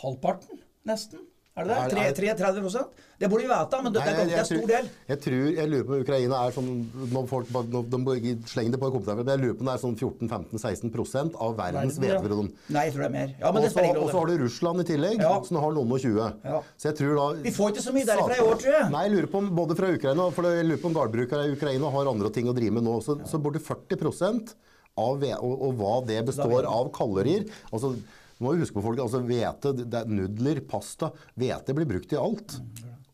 Halvparten, 0.00 0.58
nesten. 0.90 1.27
Er 1.58 1.66
det 1.66 1.74
det? 1.74 2.06
er- 2.06 2.14
3, 2.14 2.34
33 2.38 2.84
Det 3.18 3.28
burde 3.28 3.42
vi 3.42 3.50
vite, 3.50 3.78
men 3.82 3.92
det, 3.92 4.02
det, 4.04 4.12
er, 4.14 4.26
det 4.30 4.38
er 4.38 4.44
stor 4.46 4.66
del. 4.70 4.88
jeg 5.08 5.18
tror, 5.24 5.46
jeg 5.58 5.68
lurer 5.72 5.86
på 5.88 5.94
om 5.96 6.02
Ukraina 6.04 6.36
er 6.46 6.52
sånn 6.54 6.68
når 7.10 7.24
folk 7.28 7.48
når 7.50 7.88
de 8.22 8.34
slenger 8.46 8.76
det 8.76 8.78
på 8.78 8.88
i 8.88 9.14
men 9.18 9.26
jeg 9.32 9.40
lurer 9.42 9.56
på 9.58 9.64
om 9.64 9.70
det 9.70 9.74
er 9.74 9.82
sånn 9.82 9.96
14-15-16% 9.98 11.34
av 11.42 11.56
verdens 11.58 11.98
Verden, 11.98 12.50
ja. 12.52 12.74
Nei, 12.76 12.84
jeg 12.86 12.94
tror 12.94 13.02
det 13.02 13.08
er 13.08 13.14
mer. 13.16 13.34
Ja, 13.40 13.50
men 13.50 13.62
det 13.62 13.70
så 13.72 13.74
spiller 13.74 13.88
ingen 13.90 14.02
og 14.04 14.12
så 14.12 14.20
har 14.22 14.30
du 14.30 14.44
Russland 14.44 14.80
i 14.80 14.86
tillegg, 14.86 15.18
Ja. 15.22 15.32
som 15.42 15.56
har 15.58 15.74
noen 15.74 15.92
og 15.92 16.00
20. 16.00 16.30
Ja. 16.44 16.60
Så 16.78 16.88
jeg 16.92 16.96
tror 17.00 17.18
da 17.18 17.26
Vi 17.42 17.50
får 17.50 17.74
ikke 17.74 17.84
så 17.88 17.92
mye 17.96 18.06
derifra 18.06 18.38
i 18.38 18.44
år, 18.46 18.54
tror 18.62 18.72
jeg. 18.78 18.90
Nei, 18.94 19.02
jeg 19.08 19.12
lurer 19.16 19.30
på 19.34 19.38
om 19.42 19.50
både 19.56 19.76
fra 19.76 19.90
Ukraina 19.90 20.30
For 20.30 20.42
jeg 20.54 20.66
lurer 20.68 20.82
på 20.82 20.90
om 20.92 20.94
gårdbrukere 20.94 21.48
i 21.48 21.52
Ukraina 21.56 21.90
har 21.90 22.06
andre 22.14 22.30
ting 22.30 22.46
å 22.46 22.54
drive 22.54 22.72
med 22.78 22.84
nå. 22.86 23.00
Så, 23.02 23.18
så 23.26 23.40
borti 23.42 23.58
40% 23.58 24.54
av 24.98 25.22
og, 25.22 25.62
og 25.62 25.74
hva 25.78 26.06
det 26.06 26.24
består 26.26 26.66
av 26.66 26.90
kalorier 26.94 27.44
altså, 27.70 27.94
Du 28.38 28.46
må 28.46 28.54
huske 28.54 28.76
på 28.76 28.84
folk, 28.84 29.00
altså 29.02 29.18
hvete, 29.26 29.72
er 29.82 30.10
nudler, 30.10 30.60
pasta 30.70 31.10
Hvete 31.38 31.74
blir 31.74 31.88
brukt 31.90 32.12
i 32.14 32.20
alt. 32.20 32.54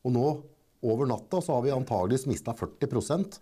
Og 0.05 0.13
nå, 0.13 0.27
over 0.85 1.09
natta, 1.09 1.41
så 1.41 1.57
har 1.57 1.65
vi 1.65 1.73
antageligvis 1.73 2.27
mista 2.29 2.53
40% 2.53 3.39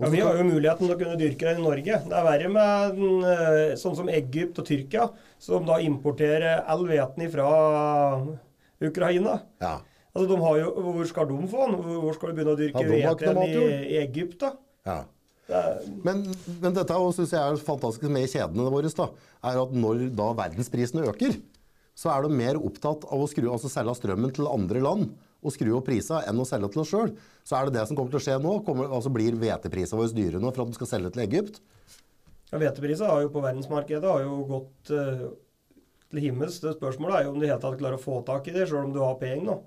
Ja, 0.00 0.08
Vi 0.08 0.22
har 0.24 0.38
jo 0.38 0.46
muligheten 0.48 0.88
til 0.88 0.94
å 0.94 0.98
kunne 0.98 1.18
dyrke 1.20 1.50
den 1.50 1.60
i 1.60 1.66
Norge. 1.66 1.98
Det 2.08 2.16
er 2.16 2.24
verre 2.24 2.48
med 2.48 2.96
den, 2.96 3.20
eh, 3.28 3.74
sånn 3.76 3.94
som 3.98 4.08
Egypt 4.08 4.58
og 4.58 4.66
Tyrkia, 4.66 5.10
som 5.38 5.68
da 5.68 5.76
importerer 5.84 6.64
all 6.64 6.86
hveten 6.88 7.28
fra 7.30 7.50
Ukraina. 8.80 9.36
Ja. 9.60 9.76
Altså, 10.10 10.26
de 10.32 10.40
har 10.42 10.56
jo, 10.58 10.70
Hvor 10.80 11.06
skal 11.06 11.28
de 11.28 11.46
få 11.46 11.68
den? 11.68 11.76
Hvor 12.00 12.14
skal 12.16 12.32
de 12.32 12.40
begynne 12.40 12.56
å 12.56 12.58
dyrke 12.58 12.82
Ja, 12.82 12.88
de 12.88 13.02
har 13.04 13.14
ikke 13.14 13.28
hvete 13.28 13.34
noe 13.36 13.44
igjen 13.44 13.60
matjord. 13.60 13.70
i, 13.70 13.92
i 13.92 14.00
Egypt, 14.00 14.38
da? 14.40 14.56
ja. 14.86 15.04
Det 15.50 15.62
Men, 16.06 16.22
men 16.62 16.76
dette 16.76 16.98
syns 17.16 17.32
jeg 17.34 17.40
er 17.40 17.64
fantastisk 17.64 18.06
med 18.12 18.28
kjedene 18.30 18.70
våre. 18.70 18.92
Da, 19.00 19.08
er 19.50 19.62
at 19.64 19.72
når 19.74 20.06
da 20.16 20.28
verdensprisene 20.38 21.08
øker, 21.10 21.34
så 21.98 22.12
er 22.14 22.24
de 22.24 22.38
mer 22.38 22.60
opptatt 22.60 23.04
av 23.10 23.24
å 23.24 23.28
skru, 23.28 23.48
altså 23.50 23.70
selge 23.72 23.96
strømmen 23.98 24.32
til 24.36 24.48
andre 24.48 24.82
land 24.84 25.10
og 25.40 25.54
skru 25.54 25.72
opp 25.76 25.86
prisene 25.88 26.22
enn 26.28 26.40
å 26.40 26.46
selge 26.48 26.70
til 26.72 26.82
oss 26.82 26.92
sjøl. 26.92 27.12
Så 27.48 27.56
er 27.56 27.68
det 27.68 27.78
det 27.78 27.86
som 27.88 27.98
kommer 27.98 28.12
til 28.12 28.20
å 28.20 28.24
skje 28.24 28.38
nå. 28.42 28.54
Kommer, 28.66 28.90
altså 28.92 29.12
Blir 29.12 29.36
hveteprisene 29.40 30.00
våre 30.00 30.16
dyre 30.16 30.40
nå 30.40 30.52
for 30.52 30.64
at 30.64 30.72
de 30.72 30.78
skal 30.78 30.90
selge 30.94 31.12
til 31.14 31.24
Egypt? 31.24 31.60
ja, 32.50 32.58
Hveteprisene 32.58 33.10
har 33.10 33.24
jo 33.24 33.32
på 33.34 33.44
verdensmarkedet 33.44 34.10
har 34.10 34.24
jo 34.26 34.40
gått 34.48 34.92
uh, 34.94 35.26
til 36.10 36.24
himmels. 36.26 36.60
Det 36.62 36.76
spørsmålet 36.76 37.18
er 37.18 37.26
jo 37.26 37.34
om 37.34 37.40
du 37.40 37.48
helt 37.48 37.64
tatt 37.64 37.78
klarer 37.80 37.98
å 37.98 38.02
få 38.02 38.20
tak 38.26 38.48
i 38.50 38.56
det, 38.56 38.68
sjøl 38.68 38.88
om 38.88 38.96
du 38.96 39.02
har 39.04 39.18
penger 39.20 39.46
nå. 39.48 39.58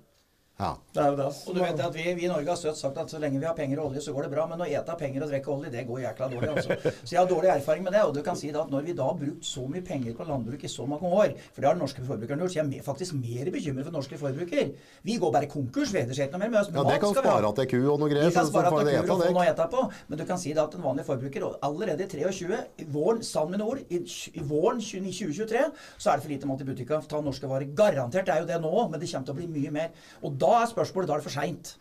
Ja. 0.63 0.71
Det 0.94 1.04
er 1.04 1.12
jo 1.12 1.18
det 1.19 1.27
Og 1.30 1.56
du 1.57 1.62
vet 1.63 1.83
at 1.88 1.95
vi, 1.98 2.06
vi 2.18 2.27
i 2.27 2.31
Norge 2.31 2.54
har 2.54 2.60
støtt 2.60 2.80
sagt 2.80 3.00
at 3.01 3.12
så 3.12 3.19
lenge 3.21 3.42
vi 3.42 3.48
har 3.50 3.56
penger 3.57 3.81
og 3.81 3.92
olje, 3.92 4.04
så 4.06 4.13
går 4.15 4.27
det 4.27 4.33
bra. 4.36 4.45
Men 4.51 4.63
å 4.63 4.69
ete 4.69 4.98
penger 5.00 5.25
og 5.25 5.33
drikke 5.33 5.54
olje, 5.54 5.71
det 5.74 5.86
går 5.89 6.04
jækla 6.06 6.30
dårlig. 6.33 6.51
altså. 6.53 6.77
Så 7.03 7.15
jeg 7.15 7.20
har 7.20 7.29
dårlig 7.29 7.51
erfaring 7.53 7.84
med 7.84 7.96
det. 7.98 8.03
Og 8.08 8.13
du 8.15 8.22
kan 8.25 8.38
si 8.39 8.51
da 8.53 8.63
at 8.63 8.72
når 8.72 8.88
vi 8.88 8.96
da 8.98 9.08
har 9.10 9.17
brukt 9.20 9.48
så 9.48 9.65
mye 9.70 9.84
penger 9.86 10.15
på 10.17 10.27
landbruk 10.27 10.63
i 10.63 10.72
så 10.72 10.86
mange 10.89 11.10
år, 11.10 11.36
for 11.51 11.62
det 11.62 11.70
har 11.70 11.77
den 11.77 11.84
norske 11.84 12.05
forbrukeren 12.05 12.43
gjort, 12.43 12.53
så 12.53 12.60
jeg 12.60 12.65
er 12.65 12.77
jeg 12.77 12.86
faktisk 12.86 13.17
mer 13.17 13.51
bekymret 13.53 13.88
for 13.88 13.96
norske 13.96 14.20
forbruker. 14.20 14.72
Vi 15.03 15.17
går 15.22 15.34
bare 15.36 15.50
konkurs, 15.51 15.93
vi 15.93 16.00
vet 16.01 16.13
ikke 16.13 16.29
noe 16.38 16.43
mer 16.46 16.53
med 16.53 16.60
oss. 16.62 16.72
ja, 16.74 16.86
det 16.88 17.00
kan 17.03 17.15
spare 17.17 17.53
til 17.60 17.70
ku 17.74 17.79
og 17.93 18.00
noe 18.01 18.12
greier. 18.12 18.29
Vi 18.29 18.38
kan 18.38 18.50
spare 18.50 18.72
til 18.72 18.79
at 18.79 18.88
de 18.88 18.91
det 18.91 19.00
ete 19.01 19.13
og 19.13 19.24
få 19.24 19.32
noe 19.34 19.43
å 19.43 19.50
ete 19.51 19.67
på, 19.74 19.84
men 20.10 20.22
du 20.22 20.25
kan 20.29 20.41
si 20.41 20.53
da 20.55 20.67
at 20.67 20.77
en 20.77 20.86
vanlig 20.86 21.05
forbruker 21.08 21.48
allerede 21.67 22.08
i 22.08 22.10
23, 22.13 22.62
i 22.84 22.88
våren, 22.93 23.24
sann 23.25 23.51
mine 23.51 23.67
ord, 23.67 23.82
i, 23.89 24.01
i 24.34 24.46
våren 24.48 24.82
20 24.82 25.13
2023, 25.13 25.63
så 25.98 26.12
er 26.12 26.20
det 26.20 26.25
for 26.25 26.34
lite 26.34 26.50
mat 26.50 26.63
i 26.63 26.67
butikken. 26.67 27.08
Ta 27.10 27.22
norske 27.24 27.50
varer. 27.50 27.70
Garantert 27.77 28.32
er 28.32 28.43
jo 28.43 28.50
det 28.50 28.60
nå, 28.63 28.74
men 28.91 29.01
det 29.01 29.10
kommer 29.12 29.27
til 29.27 29.36
å 29.36 29.39
bli 29.39 29.50
mye 29.51 29.74
mer. 29.74 30.08
Og 30.24 30.38
da 30.41 30.52
er 30.60 30.72
spørsmålet 30.72 31.10
da 31.10 31.17
er 31.17 31.24
det 31.24 31.27
for 31.27 31.36
seint. 31.36 31.75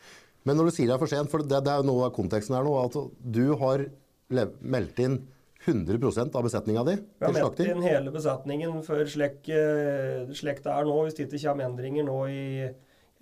Men 0.48 0.58
når 0.58 0.68
du 0.68 0.74
sier 0.74 0.90
det 0.90 0.96
er 0.96 1.02
for 1.02 1.10
sent, 1.10 1.30
for 1.30 1.44
det, 1.44 1.60
det 1.64 1.70
er 1.70 1.82
jo 1.82 1.88
noe 1.90 2.08
av 2.08 2.16
konteksten 2.16 2.56
her 2.56 2.66
nå, 2.66 2.74
at 2.82 2.96
du 3.36 3.44
har 3.60 3.86
meldt 4.32 5.02
inn 5.04 5.20
100% 5.62 6.34
av 6.34 6.42
besetninga 6.42 6.82
di 6.88 6.96
Vi 6.98 7.26
har 7.26 7.34
meldt 7.36 7.60
inn 7.62 7.84
hele 7.84 8.10
besetningen 8.10 8.80
for 8.82 9.06
slik, 9.06 9.44
eh, 9.46 10.24
slik 10.34 10.62
det 10.64 10.72
er 10.72 10.88
nå, 10.88 10.96
hvis 11.06 11.14
det 11.18 11.28
ikke 11.28 11.44
kommer 11.44 11.68
endringer 11.68 12.08
nå 12.08 12.18
i, 12.32 12.46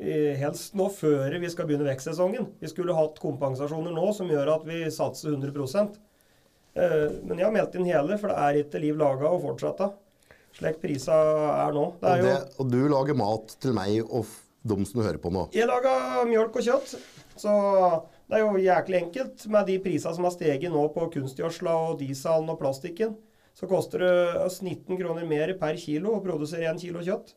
Helst 0.00 0.72
nå 0.78 0.86
før 0.96 1.34
vi 1.42 1.48
skal 1.52 1.66
begynne 1.68 1.84
vekstsesongen. 1.84 2.46
Vi 2.56 2.68
skulle 2.72 2.96
hatt 2.96 3.18
kompensasjoner 3.20 3.92
nå 3.92 4.06
som 4.16 4.30
gjør 4.32 4.54
at 4.54 4.62
vi 4.64 4.78
satser 4.88 5.34
100 5.34 5.50
eh, 6.72 7.18
Men 7.26 7.36
jeg 7.36 7.44
har 7.44 7.52
meldt 7.52 7.76
inn 7.76 7.84
hele, 7.84 8.16
for 8.16 8.32
det 8.32 8.38
er 8.40 8.60
ikke 8.62 8.80
liv 8.80 8.96
laga 8.96 9.28
å 9.28 9.40
fortsette. 9.42 9.90
Slik 10.56 10.80
prisa 10.80 11.18
er 11.66 11.76
nå. 11.76 11.84
Det 12.00 12.08
Og, 12.08 12.14
er 12.16 12.24
det, 12.24 12.38
og 12.56 12.72
du 12.72 12.80
lager 12.88 13.18
mat 13.20 13.52
til 13.60 13.76
meg 13.76 14.00
og 14.08 14.24
f- 14.64 14.68
de 14.68 14.84
som 14.86 15.00
du 15.00 15.06
hører 15.06 15.18
på 15.22 15.30
nå. 15.32 15.48
jeg 15.52 15.66
laga 15.66 16.24
mjølk 16.28 16.56
og 16.56 16.62
kjøtt, 16.62 16.94
så 17.40 17.54
det 18.28 18.36
er 18.38 18.44
jo 18.44 18.60
jæklig 18.60 19.02
enkelt. 19.02 19.46
Med 19.48 19.66
de 19.66 19.78
prisene 19.78 20.14
som 20.14 20.24
har 20.24 20.30
steget 20.36 20.70
nå 20.70 20.88
på 20.94 21.10
kunstgjødsla 21.12 21.72
og 21.90 21.98
dieselen 21.98 22.48
og 22.52 22.58
plastikken, 22.60 23.16
så 23.54 23.66
koster 23.68 23.98
det 23.98 24.36
oss 24.44 24.60
19 24.62 24.96
kroner 24.96 25.26
mer 25.26 25.50
per 25.58 25.74
kilo 25.76 26.14
å 26.16 26.20
produsere 26.22 26.68
1 26.70 26.78
kilo 26.80 27.00
kjøtt. 27.04 27.32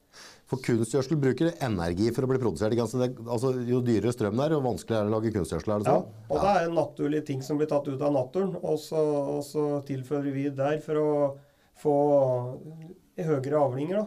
For 0.48 0.62
kunstgjødsel 0.62 1.18
bruker 1.20 1.54
energi 1.66 2.12
for 2.14 2.24
å 2.24 2.30
bli 2.30 2.38
produsert. 2.38 2.76
altså, 2.78 3.52
jo 3.66 3.82
dyrere 3.82 4.14
strøm 4.14 4.38
det 4.38 4.46
er, 4.46 4.52
jo 4.54 4.62
vanskeligere 4.62 5.02
er 5.02 5.10
det 5.10 5.12
å 5.12 5.16
lage 5.18 5.34
kunstgjødsel. 5.34 5.74
Er 5.74 5.80
det 5.80 5.88
Ja, 5.88 5.96
sånn? 5.98 6.30
og 6.30 6.42
det 6.44 6.52
er 6.54 6.68
en 6.70 6.76
naturlig 6.78 7.26
ting 7.26 7.42
som 7.42 7.58
blir 7.58 7.68
tatt 7.68 7.88
ut 7.88 8.02
av 8.02 8.14
naturen, 8.14 8.56
og 8.62 8.78
så, 8.78 9.02
og 9.40 9.44
så 9.44 9.82
tilfører 9.88 10.32
vi 10.32 10.50
der 10.50 10.78
for 10.86 10.96
å 10.96 11.38
få 11.82 11.96
høyere 13.18 13.60
avlinger. 13.60 13.96
da. 13.98 14.06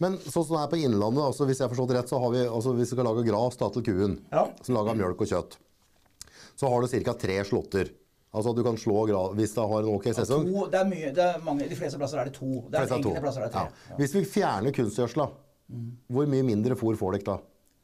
Men 0.00 0.16
sånn 0.24 0.46
som 0.46 0.56
det 0.56 0.62
er 0.64 0.70
på 0.72 0.78
Innlandet, 0.80 1.22
altså, 1.22 1.44
hvis 1.48 1.58
jeg 1.60 1.68
har 1.68 1.74
forstått 1.74 1.92
rett, 1.96 2.08
så 2.08 2.18
har 2.22 2.30
vi, 2.32 2.44
altså, 2.48 2.72
hvis 2.76 2.88
vi 2.88 2.96
skal 2.96 3.04
lage 3.10 3.24
gras 3.26 3.56
da, 3.60 3.68
til 3.74 3.82
kuen, 3.84 4.14
Ja. 4.32 4.46
som 4.64 4.74
lager 4.78 4.96
mjølk 4.96 5.20
og 5.20 5.28
kjøtt, 5.28 5.56
så 6.56 6.68
har 6.72 6.80
du 6.80 6.88
ca. 6.88 7.12
tre 7.14 7.36
slåtter. 7.44 7.90
Altså 8.32 8.54
du 8.54 8.62
kan 8.62 8.76
slå 8.78 9.06
gras 9.08 9.32
hvis 9.34 9.54
det 9.56 9.62
har 9.68 9.80
en 9.82 9.88
ok 9.96 10.04
sesong. 10.14 10.44
To, 10.46 10.66
det 10.70 10.78
er 10.80 10.84
mye, 10.86 11.12
det 11.12 11.24
er 11.24 11.40
mange, 11.42 11.68
de 11.68 11.74
fleste 11.74 11.98
plasser 11.98 12.18
er 12.22 12.24
det 12.30 12.34
to. 12.36 12.62
Det 12.70 12.78
er 12.78 12.86
enkelte 12.94 13.20
plasser 13.24 13.42
er 13.42 13.48
det 13.48 13.52
tre. 13.56 13.64
Ja. 13.66 13.88
Ja. 13.90 13.96
Hvis 13.98 14.14
vi 14.14 14.22
fjerner 14.24 14.72
kunstgjødsla, 14.76 15.26
hvor 16.10 16.26
mye 16.30 16.44
mindre 16.46 16.76
fôr 16.78 16.94
får 16.96 17.18
dere 17.18 17.24
da? 17.26 17.38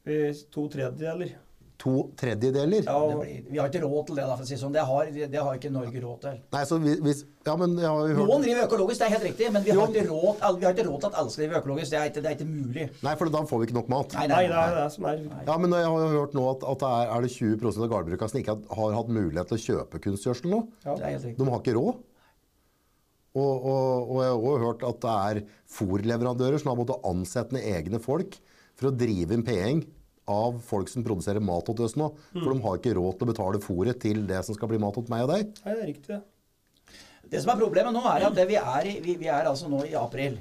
Vi- 0.06 0.44
To 0.54 0.68
tredjedeler. 0.68 1.32
To 1.78 2.10
tredjedeler? 2.16 2.86
Ja, 2.86 2.94
Det 3.10 3.16
blir, 3.20 3.40
vi 3.52 3.58
har 3.60 3.68
ikke 3.68 3.82
råd 3.82 4.06
til 4.08 4.16
det, 4.16 4.22
da, 4.24 4.36
for 4.36 4.44
å 4.44 4.46
si 4.48 4.54
det 4.54 4.60
sånn. 4.62 4.72
Det 4.72 4.84
har, 4.88 5.10
det 5.12 5.40
har 5.44 5.58
ikke 5.58 5.70
Norge 5.74 6.00
råd 6.00 6.20
til. 6.22 6.38
Nei, 6.54 6.62
så 6.64 6.78
vi- 6.80 7.00
hvis 7.04 7.24
Ja, 7.46 7.54
men 7.54 7.76
jeg 7.76 7.86
har 7.86 8.08
jo 8.08 8.14
hørt 8.16 8.26
Noen 8.30 8.42
driver 8.42 8.64
økologisk, 8.66 8.98
det 8.98 9.06
er 9.06 9.12
helt 9.12 9.26
riktig, 9.28 9.52
men 9.52 9.62
vi 9.62 9.70
har 9.70 9.86
Jo. 9.86 9.92
ikke 9.92 10.06
råd, 10.08 10.58
vi 10.58 10.64
har 10.66 10.72
ikke 10.74 10.86
råd 10.88 11.00
til 11.00 11.06
at 11.12 11.14
alle 11.20 11.30
skal 11.30 11.44
drive 11.46 11.60
økologisk. 11.62 11.90
Det 11.90 11.98
er 12.00 12.08
ikke, 12.10 12.22
det 12.22 12.26
er 12.26 12.34
ikke 12.34 12.48
mulig. 12.48 12.86
Nei, 13.04 13.14
for 13.14 13.28
da 13.28 13.38
får 13.44 13.58
vi 13.60 13.66
ikke 13.68 13.76
nok 13.76 13.88
mat. 13.92 14.12
Nei, 14.16 14.26
Nei, 14.26 14.26
nei, 14.26 14.46
det 14.48 14.56
er 14.56 14.74
det 14.84 14.92
som 14.96 15.04
er 15.04 15.16
Ja, 15.46 15.56
men 15.58 15.70
jeg 15.70 15.84
har 15.84 16.00
jo 16.00 16.08
hørt 16.16 16.32
nå 16.34 16.50
at, 16.50 16.64
at 16.72 16.78
det 16.78 16.90
er, 16.96 17.06
er 17.12 17.20
det 17.22 17.30
20% 17.36 17.82
av 17.84 17.88
gårdbrukerne 17.92 18.30
som 18.30 18.40
ikke 18.40 18.56
har, 18.56 18.74
har 18.80 18.92
hatt 18.96 19.08
mulighet 19.12 19.46
til 19.52 19.56
å 19.60 19.64
kjøpe 19.68 20.00
kunstgjødsel 20.00 20.50
nå. 20.50 20.60
Det 20.82 20.96
er 21.02 21.10
helt 21.12 21.24
riktig. 21.28 21.38
De 21.44 21.50
har 21.52 21.60
ikke 21.60 21.76
råd. 21.76 21.96
Og, 23.36 23.64
og, 23.68 24.10
og 24.10 24.18
jeg 24.24 24.30
har 24.32 24.40
også 24.40 24.64
hørt 24.64 24.84
at 24.88 25.00
det 25.04 25.14
er 25.28 25.42
fòrleverandører 25.76 26.58
som 26.62 26.70
har 26.72 26.78
måttet 26.80 27.04
ansette 27.04 27.60
egne 27.60 28.00
folk 28.00 28.38
for 28.74 28.88
å 28.88 28.96
drive 28.96 29.36
inn 29.36 29.44
penger 29.44 29.84
av 30.30 30.60
folk 30.66 30.90
som 30.92 31.04
produserer 31.06 31.42
mat 31.44 31.68
til 31.70 31.86
oss 31.86 31.96
nå. 31.98 32.10
For 32.34 32.52
de 32.52 32.62
har 32.64 32.80
ikke 32.80 32.96
råd 32.98 33.18
til 33.18 33.28
å 33.28 33.32
betale 33.32 33.62
fôret 33.62 34.00
til 34.02 34.24
det 34.28 34.42
som 34.46 34.58
skal 34.58 34.70
bli 34.72 34.80
mat 34.82 34.96
til 34.98 35.08
meg 35.12 35.26
og 35.26 35.34
deg. 35.34 35.52
Nei, 35.64 35.74
det 35.74 35.82
er 35.82 35.92
riktig, 35.92 36.16
det. 36.16 36.22
Det 37.26 37.42
som 37.42 37.50
er 37.50 37.58
problemet 37.58 37.94
nå, 37.94 38.04
er 38.06 38.28
at 38.28 38.36
det 38.38 38.46
vi, 38.46 38.58
er 38.60 38.86
i, 38.86 38.98
vi, 39.02 39.16
vi 39.18 39.30
er 39.32 39.48
altså 39.50 39.70
nå 39.70 39.82
i 39.88 39.96
april. 39.98 40.38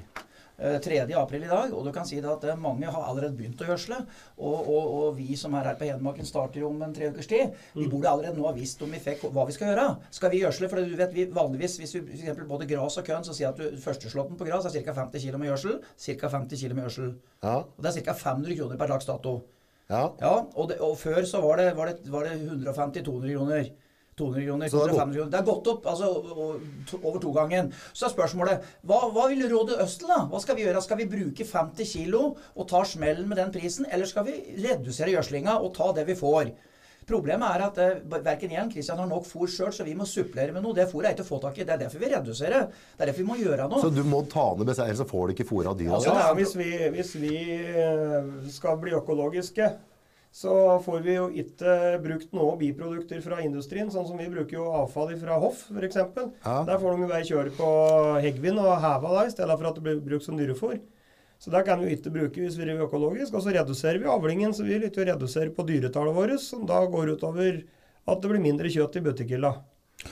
Eh, 0.58 0.78
3. 0.80 1.02
april 1.20 1.42
i 1.44 1.48
dag, 1.50 1.72
og 1.76 1.84
du 1.84 1.90
kan 1.92 2.06
si 2.08 2.16
det 2.22 2.30
at 2.32 2.44
eh, 2.48 2.56
mange 2.56 2.88
har 2.88 3.08
allerede 3.10 3.36
begynt 3.36 3.60
å 3.60 3.66
gjødsle. 3.68 3.98
Og, 4.38 4.68
og, 4.72 4.86
og 5.00 5.18
vi 5.18 5.36
som 5.36 5.52
er 5.58 5.68
her 5.68 5.76
på 5.76 5.88
Hedmarken 5.88 6.28
starter 6.28 6.62
jo 6.62 6.70
om 6.70 6.80
en 6.86 6.94
tre 6.96 7.10
ukers 7.12 7.28
tid. 7.28 7.58
Vi 7.74 7.88
burde 7.92 8.08
allerede 8.08 8.38
nå 8.38 8.46
ha 8.48 8.54
visst 8.56 8.80
om 8.86 8.94
vi 8.94 9.00
fikk 9.02 9.26
hva 9.34 9.44
vi 9.48 9.56
skal 9.56 9.72
gjøre. 9.74 9.88
Skal 10.16 10.32
vi 10.32 10.40
gjødsle? 10.40 10.70
For 10.72 10.80
du 10.80 10.94
vet, 10.96 11.12
vi 11.12 11.26
vanligvis, 11.36 11.76
hvis 11.82 11.92
vi 11.98 12.04
eksempel 12.16 12.48
både 12.48 12.68
gras 12.70 12.96
og 13.02 13.04
kønn, 13.10 13.26
så 13.26 13.36
sier 13.36 13.50
at 13.50 13.60
du, 13.60 13.76
førsteslåtten 13.82 14.38
på 14.40 14.48
gras 14.48 14.70
er 14.70 14.78
ca. 14.78 14.96
50 15.02 15.26
kg 15.26 15.42
med 15.42 15.50
gjødsel. 15.50 15.76
Ca. 16.06 16.32
50 16.38 16.62
kg 16.64 16.78
med 16.78 16.86
gjødsel. 16.86 17.12
Ja, 17.44 17.58
Og 17.66 17.84
det 17.84 17.92
er 17.92 18.08
ca. 18.08 18.16
500 18.22 18.56
kroner 18.62 18.80
per 18.80 18.94
dags 18.94 19.10
dato. 19.10 19.36
Ja. 19.90 20.04
Ja, 20.20 20.36
og, 20.54 20.70
det, 20.70 20.78
og 20.82 20.96
før 20.98 21.22
så 21.28 21.40
var 21.44 21.60
det, 21.62 21.72
var 21.76 21.90
det, 21.90 22.10
var 22.10 22.26
det 22.26 22.38
150-200 22.42 23.36
kroner. 23.36 23.68
200 24.16 24.46
kroner, 24.46 24.64
det 24.64 24.72
er 24.72 24.72
250 24.72 25.16
kroner. 25.16 25.30
Det 25.32 25.38
er 25.38 25.46
gått 25.46 25.66
opp 25.68 25.88
altså, 25.92 26.06
over 27.02 27.18
to 27.20 27.32
gangen. 27.36 27.68
Så 27.92 28.06
er 28.06 28.14
spørsmålet 28.14 28.70
hva, 28.88 29.02
hva 29.12 29.26
vil 29.28 29.44
rådet 29.50 29.76
øst 29.84 30.00
til, 30.00 30.08
da? 30.08 30.22
Hva 30.30 30.40
skal 30.40 30.56
vi 30.56 30.64
gjøre? 30.64 30.82
Skal 30.84 31.00
vi 31.02 31.08
bruke 31.12 31.44
50 31.50 31.92
kilo 31.98 32.22
og 32.32 32.68
ta 32.70 32.80
smellen 32.88 33.28
med 33.28 33.42
den 33.42 33.52
prisen, 33.52 33.88
eller 33.92 34.08
skal 34.08 34.24
vi 34.28 34.38
redusere 34.64 35.12
gjødslinga 35.12 35.58
og 35.60 35.74
ta 35.76 35.90
det 35.98 36.06
vi 36.08 36.16
får? 36.16 36.54
Problemet 37.06 37.46
er 37.54 37.62
at 37.68 37.76
eh, 37.78 37.98
verken 38.10 38.50
jeg 38.50 38.58
eller 38.58 38.72
Christian 38.74 38.98
har 38.98 39.06
nok 39.06 39.26
fôr 39.28 39.46
sjøl, 39.46 39.70
så 39.70 39.84
vi 39.86 39.94
må 39.94 40.02
supplere 40.10 40.50
med 40.50 40.64
noe. 40.64 40.74
Det 40.74 40.88
fôret 40.90 41.12
er 41.12 41.14
ikke 41.14 41.22
å 41.22 41.28
få 41.28 41.38
tak 41.44 41.60
i. 41.60 41.66
Det 41.66 41.76
er 41.76 41.82
derfor 41.84 42.02
vi 42.02 42.08
reduserer. 42.10 42.64
Det 42.66 43.04
er 43.04 43.10
derfor 43.12 43.22
vi 43.22 43.28
må 43.28 43.36
gjøre 43.38 43.68
noe. 43.70 43.82
Så 43.84 43.92
du 43.94 44.00
må 44.10 44.24
ta 44.32 44.48
ned 44.58 44.66
beseier, 44.66 44.90
ellers 44.90 45.04
så 45.04 45.06
får 45.06 45.28
du 45.28 45.36
ikke 45.36 45.46
fôr 45.46 45.68
av 45.70 45.76
dyra. 45.78 46.00
Altså, 46.00 46.16
Ja, 46.18 46.32
hvis 46.34 46.56
vi, 46.58 46.70
hvis 46.96 47.12
vi 47.22 47.36
eh, 47.70 48.32
skal 48.50 48.80
bli 48.82 48.96
økologiske, 48.98 49.68
så 50.36 50.56
får 50.84 51.06
vi 51.06 51.14
jo 51.14 51.28
ikke 51.44 51.76
brukt 52.02 52.34
noe 52.36 52.58
biprodukter 52.60 53.22
fra 53.24 53.38
industrien, 53.46 53.88
sånn 53.94 54.04
som 54.10 54.18
vi 54.18 54.26
bruker 54.32 54.58
jo 54.58 54.66
avfall 54.82 55.14
fra 55.22 55.38
hoff, 55.40 55.62
f.eks. 55.70 56.02
Ja. 56.02 56.58
Der 56.66 56.82
får 56.82 56.90
de 56.90 57.06
jo 57.06 57.12
bare 57.14 57.28
kjøre 57.30 57.54
på 57.56 57.70
heggvin 58.26 58.58
og 58.60 58.74
heva 58.82 59.14
da, 59.14 59.24
i 59.24 59.32
stedet 59.32 59.54
for 59.54 59.70
at 59.70 59.78
det 59.78 59.86
blir 59.86 60.02
brukt 60.10 60.26
som 60.26 60.36
dyrefôr. 60.36 60.76
Så 61.38 61.52
det 61.52 61.62
kan 61.66 61.82
vi 61.82 61.92
ikke 61.94 62.12
bruke 62.14 62.42
hvis 62.42 62.56
vi 62.58 62.64
driver 62.64 62.86
økologisk. 62.88 63.34
Og 63.36 63.44
så 63.44 63.54
reduserer 63.54 64.00
vi 64.00 64.10
avlingen, 64.10 64.54
så 64.56 64.64
vi 64.64 64.76
vil 64.76 64.88
ikke 64.88 65.06
redusere 65.10 65.52
på 65.54 65.66
dyretallet 65.68 66.16
vårt, 66.16 66.40
som 66.42 66.64
da 66.68 66.80
går 66.90 67.16
utover 67.16 67.62
at 68.06 68.22
det 68.22 68.30
blir 68.30 68.42
mindre 68.42 68.70
kjøtt 68.72 69.00
i 69.00 69.04
butikkhylla. 69.04 69.52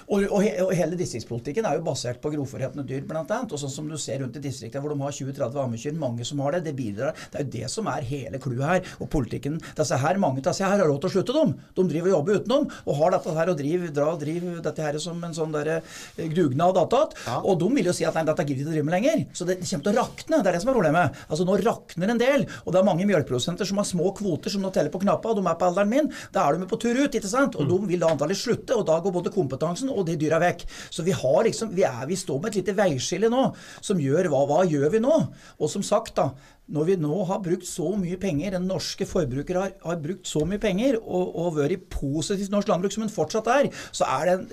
Og, 0.09 0.27
og, 0.29 0.47
og 0.67 0.73
hele 0.77 0.99
distriktspolitikken 0.99 1.67
er 1.69 1.79
jo 1.79 1.87
basert 1.87 2.21
på 2.23 2.33
grovforhetende 2.35 2.87
dyr, 2.89 3.05
annet. 3.15 3.53
Og 3.53 3.61
sånn 3.61 3.73
som 3.73 3.89
du 3.91 3.97
ser 4.01 4.23
rundt 4.23 4.39
i 4.39 4.43
distriktene 4.45 4.83
hvor 4.85 4.95
de 4.95 5.01
har 5.05 5.15
20-30 5.15 5.63
ammekyr, 5.65 5.97
mange 5.99 6.27
som 6.27 6.43
har 6.45 6.57
det, 6.57 6.65
det 6.69 6.77
bidrar. 6.79 7.17
Det 7.33 7.41
er 7.41 7.47
jo 7.47 7.53
det 7.55 7.71
som 7.73 7.89
er 7.93 8.07
hele 8.09 8.41
clouet 8.43 8.65
her. 8.69 8.93
Og 9.01 9.11
politikken 9.13 9.61
disse 9.77 10.01
her, 10.01 10.21
Mange 10.25 10.41
av 10.41 10.47
disse 10.49 10.65
her 10.65 10.79
har 10.79 10.89
råd 10.89 11.03
til 11.03 11.11
å 11.11 11.15
slutte, 11.17 11.35
dem. 11.35 11.53
De 11.77 11.85
driver 11.91 12.11
og 12.11 12.15
jobber 12.15 12.41
utenom, 12.41 12.67
og 12.87 12.99
har 13.01 13.15
dette 13.17 13.35
her 13.37 13.51
og 13.51 13.59
driver, 13.59 13.91
og 14.05 14.21
driver 14.23 14.61
dette 14.65 14.85
her 14.85 14.99
som 15.03 15.19
en 15.27 15.35
sånn 15.37 15.53
der, 15.55 15.71
eh, 16.17 16.29
dugnad 16.33 16.79
attåt. 16.81 17.17
Ja. 17.27 17.41
Og 17.43 17.59
de 17.61 17.69
vil 17.75 17.91
jo 17.91 17.95
si 17.97 18.07
at 18.09 18.15
nei, 18.15 18.25
dette 18.25 18.47
gidder 18.47 18.63
vi 18.63 18.65
ikke 18.65 18.73
å 18.73 18.77
drive 18.77 18.89
med 18.89 18.97
lenger. 18.97 19.25
Så 19.35 19.49
det, 19.49 19.59
det 19.61 19.69
kommer 19.69 19.85
til 19.89 19.93
å 19.93 19.99
rakne. 20.01 20.41
Det 20.41 20.51
er 20.51 20.57
det 20.57 20.63
som 20.63 20.71
er 20.73 20.79
problemet. 20.79 21.21
Altså 21.29 21.45
Nå 21.49 21.59
rakner 21.61 22.15
en 22.15 22.23
del, 22.23 22.47
og 22.65 22.73
det 22.73 22.81
er 22.81 22.89
mange 22.89 23.07
mjølkeprodusenter 23.09 23.69
som 23.69 23.81
har 23.83 23.89
små 23.89 24.13
kvoter 24.17 24.55
som 24.55 24.65
nå 24.65 24.71
teller 24.75 24.93
på 24.95 25.03
knappa, 25.03 25.35
og 25.35 25.41
de 25.41 25.45
er 25.51 25.59
på 25.61 25.69
alderen 25.69 25.91
min. 25.91 26.11
Da 26.35 26.47
er 26.47 26.59
de 26.59 26.69
på 26.71 26.81
tur 26.81 26.97
ut, 26.97 27.19
ikke 27.19 27.31
sant? 27.31 27.59
Og 27.59 27.69
de 27.69 27.79
vil 27.91 28.01
da 28.01 28.13
antagelig 28.15 28.41
slutte, 28.41 28.79
og 28.79 28.87
da 28.89 29.01
går 29.03 29.15
både 29.19 29.35
kompetansen 29.35 29.84
og 29.93 30.07
de 30.09 30.17
dyra 30.21 30.41
vekk. 30.43 30.65
Så 30.91 31.05
vi 31.07 31.15
liksom, 31.15 31.75
vi, 31.75 31.85
er, 31.89 32.05
vi 32.09 32.19
står 32.19 32.41
med 32.41 32.53
et 32.53 32.61
lite 32.63 32.77
veiskille 32.79 33.31
nå, 33.33 33.47
som 33.85 34.01
gjør 34.01 34.31
hva, 34.33 34.45
hva 34.51 34.65
gjør 34.69 34.91
vi 34.95 35.03
nå? 35.05 35.21
Og 35.59 35.71
som 35.71 35.85
sagt, 35.87 36.17
da. 36.19 36.33
Når 36.75 36.87
vi 36.89 36.95
nå 36.97 37.17
har 37.29 37.43
brukt 37.45 37.67
så 37.69 37.91
mye 38.01 38.17
penger, 38.17 38.55
den 38.55 38.69
norske 38.71 39.05
forbruker 39.05 39.59
har, 39.61 39.73
har 39.85 39.99
brukt 40.01 40.25
så 40.25 40.47
mye 40.49 40.61
penger 40.63 40.97
og, 40.97 41.35
og 41.37 41.59
vært 41.59 41.91
positivt 41.93 42.55
norsk 42.55 42.71
landbruk 42.71 42.95
som 42.95 43.05
den 43.05 43.13
fortsatt 43.13 43.51
er, 43.53 43.69
så 43.93 44.09
er 44.09 44.31
det 44.31 44.37
en, 44.39 44.47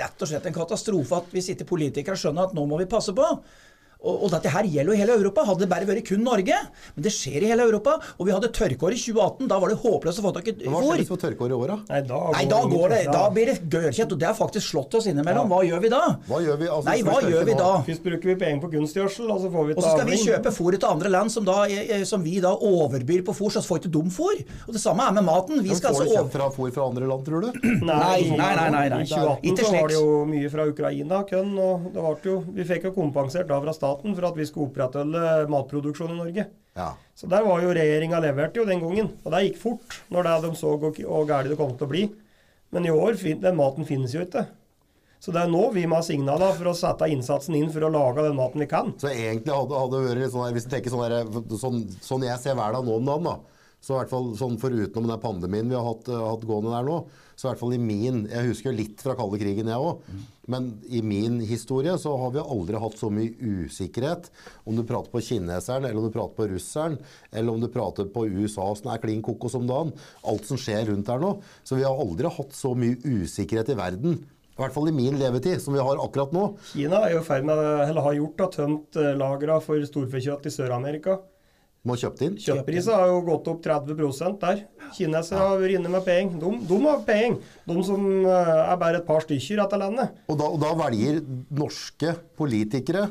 rett 0.00 0.24
og 0.24 0.30
slett 0.30 0.48
en 0.48 0.56
katastrofe 0.56 1.18
at 1.18 1.34
vi 1.36 1.44
sitter 1.44 1.68
politikere 1.68 2.16
og 2.16 2.22
skjønner 2.22 2.48
at 2.48 2.56
nå 2.56 2.64
må 2.70 2.80
vi 2.80 2.88
passe 2.88 3.12
på. 3.12 3.28
Og, 4.00 4.24
og 4.24 4.30
dette 4.32 4.48
her 4.52 4.64
gjelder 4.64 4.94
jo 4.94 4.98
hele 5.02 5.16
Europa. 5.18 5.44
Hadde 5.48 5.64
det 5.64 5.70
bare 5.70 5.88
vært 5.88 6.06
kun 6.08 6.22
Norge. 6.24 6.56
Men 6.96 7.04
det 7.04 7.12
skjer 7.12 7.44
i 7.44 7.50
hele 7.50 7.66
Europa. 7.68 7.98
Og 8.18 8.28
vi 8.28 8.32
hadde 8.32 8.48
tørkeår 8.56 8.96
i 8.96 9.00
2018. 9.00 9.48
Da 9.50 9.58
var 9.60 9.72
det 9.72 9.78
håpløst 9.82 10.22
å 10.22 10.24
få 10.24 10.32
tak 10.36 10.48
i 10.48 10.54
Men 10.56 10.72
Hva 10.72 10.80
skjer 10.80 10.86
fôr. 10.86 10.96
hvis 10.96 11.04
vi 11.04 11.10
får 11.10 11.20
tørkeår 11.26 11.52
i 11.52 11.56
år, 11.58 11.72
da? 11.74 11.76
Nei, 11.90 12.00
da 12.08 12.20
Nei, 12.36 12.44
da 12.50 12.60
går 12.70 12.94
det. 12.94 13.00
Da 13.10 13.24
blir 13.34 13.50
det 13.50 13.56
gørrkjett. 13.74 14.14
Og 14.16 14.22
det 14.22 14.28
har 14.30 14.36
faktisk 14.38 14.72
slått 14.72 14.96
oss 14.96 15.08
innimellom. 15.10 15.50
Hva 15.52 15.60
gjør 15.68 15.84
vi 15.84 15.92
da? 15.92 16.00
Hva 16.30 16.40
gjør 16.44 16.60
vi? 16.62 16.70
Altså, 16.70 16.88
Nei, 16.88 16.96
vi 17.02 17.10
hva 17.10 17.18
gjør 17.34 17.44
vi 17.50 17.56
da? 17.60 17.70
Først 17.90 18.06
bruker 18.06 18.32
vi 18.32 18.36
penger 18.40 18.62
på 18.64 18.72
kunstgjødsel, 18.76 19.28
og 19.34 19.42
så 19.44 19.52
får 19.52 19.68
vi 19.68 19.76
Og 19.76 19.84
så 19.84 19.92
skal 19.96 20.08
vi 20.08 20.20
kjøpe 20.24 20.54
fôret 20.56 20.80
til 20.80 20.90
andre 20.90 21.12
land 21.12 21.34
som, 21.36 21.44
da, 21.44 21.58
eh, 21.68 22.04
som 22.08 22.24
vi 22.24 22.38
da 22.40 22.54
overbyr 22.56 23.24
på 23.26 23.36
fôr, 23.36 23.52
så 23.52 23.60
får 23.64 23.82
ikke 23.82 23.92
dum 23.98 24.08
fôr. 24.12 24.40
Og 24.66 24.72
det 24.76 24.80
samme 24.80 25.04
er 25.04 25.16
med 25.18 25.28
maten. 25.28 25.60
Vi 25.60 25.76
skal 25.76 25.92
får 25.92 26.00
altså 26.00 26.08
du 26.08 26.14
over... 26.14 26.24
kjøpt 26.24 26.38
fra 26.38 26.48
fôr 26.56 26.72
fra 26.78 26.88
andre 26.88 27.10
land, 27.10 27.26
tror 27.28 27.44
du? 27.44 27.50
Nei, 27.90 28.20
nei, 28.32 28.52
nei, 28.56 28.68
nei, 28.72 28.86
nei. 28.88 29.02
I 29.04 29.52
2018 29.52 29.60
så 29.60 29.70
var 29.74 29.88
det 29.92 29.96
jo 29.98 30.08
mye 30.30 30.50
fra 30.52 30.64
Ukraina, 30.70 31.22
kønn, 31.28 31.52
og 31.60 31.90
det 31.92 32.00
ble 32.00 32.30
jo, 32.30 32.36
vi 32.54 32.64
fikk 32.68 32.88
jo 32.88 32.92
kompensert 32.96 33.48
da 33.50 33.58
fra 33.60 33.72
staten 33.74 33.89
for 34.16 34.28
at 34.30 34.38
vi 34.38 34.46
skulle 34.48 34.70
opprettholde 34.70 35.48
matproduksjon 35.50 36.14
i 36.14 36.18
Norge. 36.18 36.46
Ja. 36.78 36.92
Så 37.18 37.28
der 37.30 37.44
var 37.44 37.60
jo 37.64 37.74
regjeringa 37.74 38.20
leverte 38.22 38.62
jo 38.62 38.68
den 38.68 38.80
gangen, 38.82 39.10
og 39.24 39.34
det 39.34 39.42
gikk 39.48 39.60
fort 39.60 39.98
når 40.14 40.28
det 40.28 40.36
de 40.46 40.54
så 40.58 40.76
hvor 40.78 40.94
gærent 40.94 41.50
det 41.50 41.58
kom 41.58 41.74
til 41.76 41.88
å 41.88 41.90
bli. 41.90 42.06
Men 42.70 42.86
i 42.86 42.94
år, 42.94 43.18
den 43.42 43.58
maten 43.58 43.88
finnes 43.88 44.14
jo 44.14 44.22
ikke. 44.22 44.46
Så 45.20 45.34
det 45.34 45.42
er 45.42 45.50
nå 45.52 45.66
vi 45.74 45.84
må 45.90 45.98
ha 45.98 46.04
signaler 46.04 46.54
for 46.56 46.70
å 46.70 46.76
sette 46.76 47.10
innsatsen 47.12 47.58
inn 47.58 47.68
for 47.72 47.84
å 47.84 47.92
lage 47.92 48.24
den 48.24 48.38
maten 48.38 48.62
vi 48.62 48.68
kan. 48.70 48.94
Så 49.02 49.10
egentlig 49.10 49.52
hadde, 49.52 49.80
det 49.92 50.04
vært 50.06 50.32
sånn 50.32 50.54
Hvis 50.56 50.64
du 50.64 50.70
tenker 50.72 50.94
sånn, 50.94 51.58
sånn, 51.60 51.82
sånn 52.00 52.24
jeg 52.24 52.40
ser 52.40 52.56
hverdagen 52.56 52.88
nå 52.88 52.96
om 53.02 53.10
dagen, 53.10 53.28
da, 53.28 53.59
så 53.80 53.94
i 53.94 53.98
hvert 54.00 54.12
fall 54.12 54.30
sånn 54.36 54.58
forutenom 54.60 55.08
den 55.08 55.22
pandemien 55.22 55.68
vi 55.70 55.76
har 55.78 55.86
hatt, 55.86 56.08
eh, 56.08 56.28
hatt 56.30 56.46
gående 56.48 56.72
der 56.74 56.86
nå, 56.86 56.98
så 57.40 57.46
i 57.46 57.50
hvert 57.50 57.60
fall 57.62 57.72
i 57.72 57.80
min 57.80 58.26
Jeg 58.28 58.50
husker 58.50 58.68
jo 58.68 58.76
litt 58.76 59.00
fra 59.00 59.14
kalde 59.16 59.38
krigen, 59.40 59.70
jeg 59.72 59.80
òg. 59.80 60.02
Men 60.52 60.66
i 60.92 61.00
min 61.00 61.38
historie 61.40 61.94
så 61.96 62.12
har 62.20 62.34
vi 62.34 62.42
aldri 62.42 62.80
hatt 62.82 62.98
så 63.00 63.08
mye 63.08 63.32
usikkerhet. 63.40 64.28
Om 64.68 64.76
du 64.76 64.82
prater 64.84 65.08
på 65.14 65.22
kineseren, 65.24 65.86
eller 65.88 66.02
om 66.02 66.10
du 66.10 66.12
prater 66.12 66.36
på 66.36 66.48
russeren, 66.50 66.98
eller 67.32 67.54
om 67.54 67.62
du 67.62 67.70
prater 67.72 68.10
på 68.12 68.26
USA 68.28 68.66
som 68.76 68.92
er 68.92 69.00
klin 69.00 69.22
kokos 69.24 69.56
om 69.56 69.64
dagen. 69.70 69.94
Alt 70.28 70.44
som 70.50 70.60
skjer 70.60 70.90
rundt 70.90 71.08
her 71.08 71.22
nå. 71.22 71.32
Så 71.64 71.80
vi 71.80 71.86
har 71.88 71.96
aldri 71.96 72.28
hatt 72.28 72.52
så 72.52 72.74
mye 72.76 73.00
usikkerhet 73.00 73.72
i 73.72 73.78
verden. 73.80 74.20
I 74.60 74.60
hvert 74.60 74.76
fall 74.76 74.90
i 74.90 74.92
min 74.92 75.16
levetid, 75.16 75.62
som 75.64 75.72
vi 75.72 75.80
har 75.80 76.04
akkurat 76.04 76.34
nå. 76.36 76.42
Kina 76.74 77.06
er 77.06 77.14
jo 77.14 77.24
ferdig 77.24 77.48
med, 77.48 77.64
eller 77.88 78.04
har 78.04 78.18
gjort, 78.18 78.36
da, 78.36 78.52
tømt 78.52 79.00
eh, 79.00 79.14
lagra 79.16 79.56
for 79.64 79.80
storfekjøtt 79.88 80.50
i 80.50 80.52
Sør-Amerika. 80.52 81.22
Må 81.88 81.96
kjøpt 81.96 82.20
inn. 82.26 82.34
Kjøttprisen 82.36 82.92
har 82.92 83.08
jo 83.08 83.22
gått 83.24 83.46
opp 83.48 83.62
30% 83.64 84.36
der. 84.42 84.58
Kinesere 84.92 85.40
har 85.40 85.62
vært 85.62 85.78
inne 85.78 85.92
med 85.92 86.04
penger. 86.04 86.36
De, 86.42 86.50
de 86.68 86.78
har 86.84 87.00
penger. 87.06 87.38
De 87.70 87.84
som 87.88 88.04
eh, 88.20 88.52
er 88.66 88.76
bare 88.82 89.00
et 89.00 89.08
par 89.08 89.24
stykker 89.24 89.56
i 89.56 89.60
dette 89.62 89.80
landet. 89.80 90.20
Og 90.28 90.36
da, 90.36 90.50
og 90.52 90.60
da 90.60 90.74
velger 90.82 91.22
norske 91.56 92.12
politikere 92.36 93.08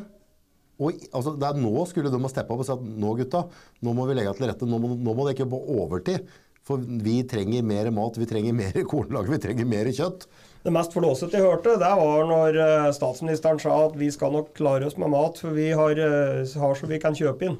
og, 0.79 0.99
altså, 1.11 1.33
det 1.35 1.47
er 1.47 1.57
Nå 1.59 1.85
skulle 1.89 2.11
de 2.11 2.19
ha 2.23 2.29
steppa 2.31 2.55
opp 2.55 2.61
og 2.63 2.67
sagt 2.69 2.83
nå 2.83 3.15
gutta, 3.19 3.41
nå 3.83 3.95
må 3.95 4.05
vi 4.07 4.15
legge 4.15 4.31
til 4.37 4.47
rette. 4.47 4.67
Nå 4.69 4.79
må, 4.79 4.93
nå 4.95 5.15
må 5.15 5.25
det 5.27 5.35
ikke 5.35 5.49
på 5.51 5.59
overtid. 5.75 6.29
For 6.67 6.79
vi 6.79 7.17
trenger 7.27 7.65
mer 7.65 7.89
mat, 7.95 8.19
vi 8.19 8.27
trenger 8.29 8.55
mer 8.55 8.77
kornlager, 8.91 9.33
vi 9.33 9.41
trenger 9.43 9.67
mer 9.67 9.89
kjøtt. 9.95 10.27
Det 10.63 10.71
mest 10.75 10.93
flåsete 10.93 11.39
jeg 11.39 11.47
hørte, 11.47 11.77
det 11.79 11.89
var 12.01 12.25
når 12.29 12.59
eh, 12.59 12.87
statsministeren 12.95 13.61
sa 13.63 13.75
at 13.87 13.97
vi 13.99 14.09
skal 14.13 14.33
nok 14.35 14.51
klare 14.57 14.87
oss 14.87 14.97
med 14.99 15.11
mat, 15.13 15.39
for 15.41 15.55
vi 15.55 15.69
har, 15.75 15.99
eh, 16.03 16.55
har 16.61 16.75
så 16.77 16.89
vi 16.89 16.99
kan 17.01 17.15
kjøpe 17.17 17.47
inn. 17.47 17.59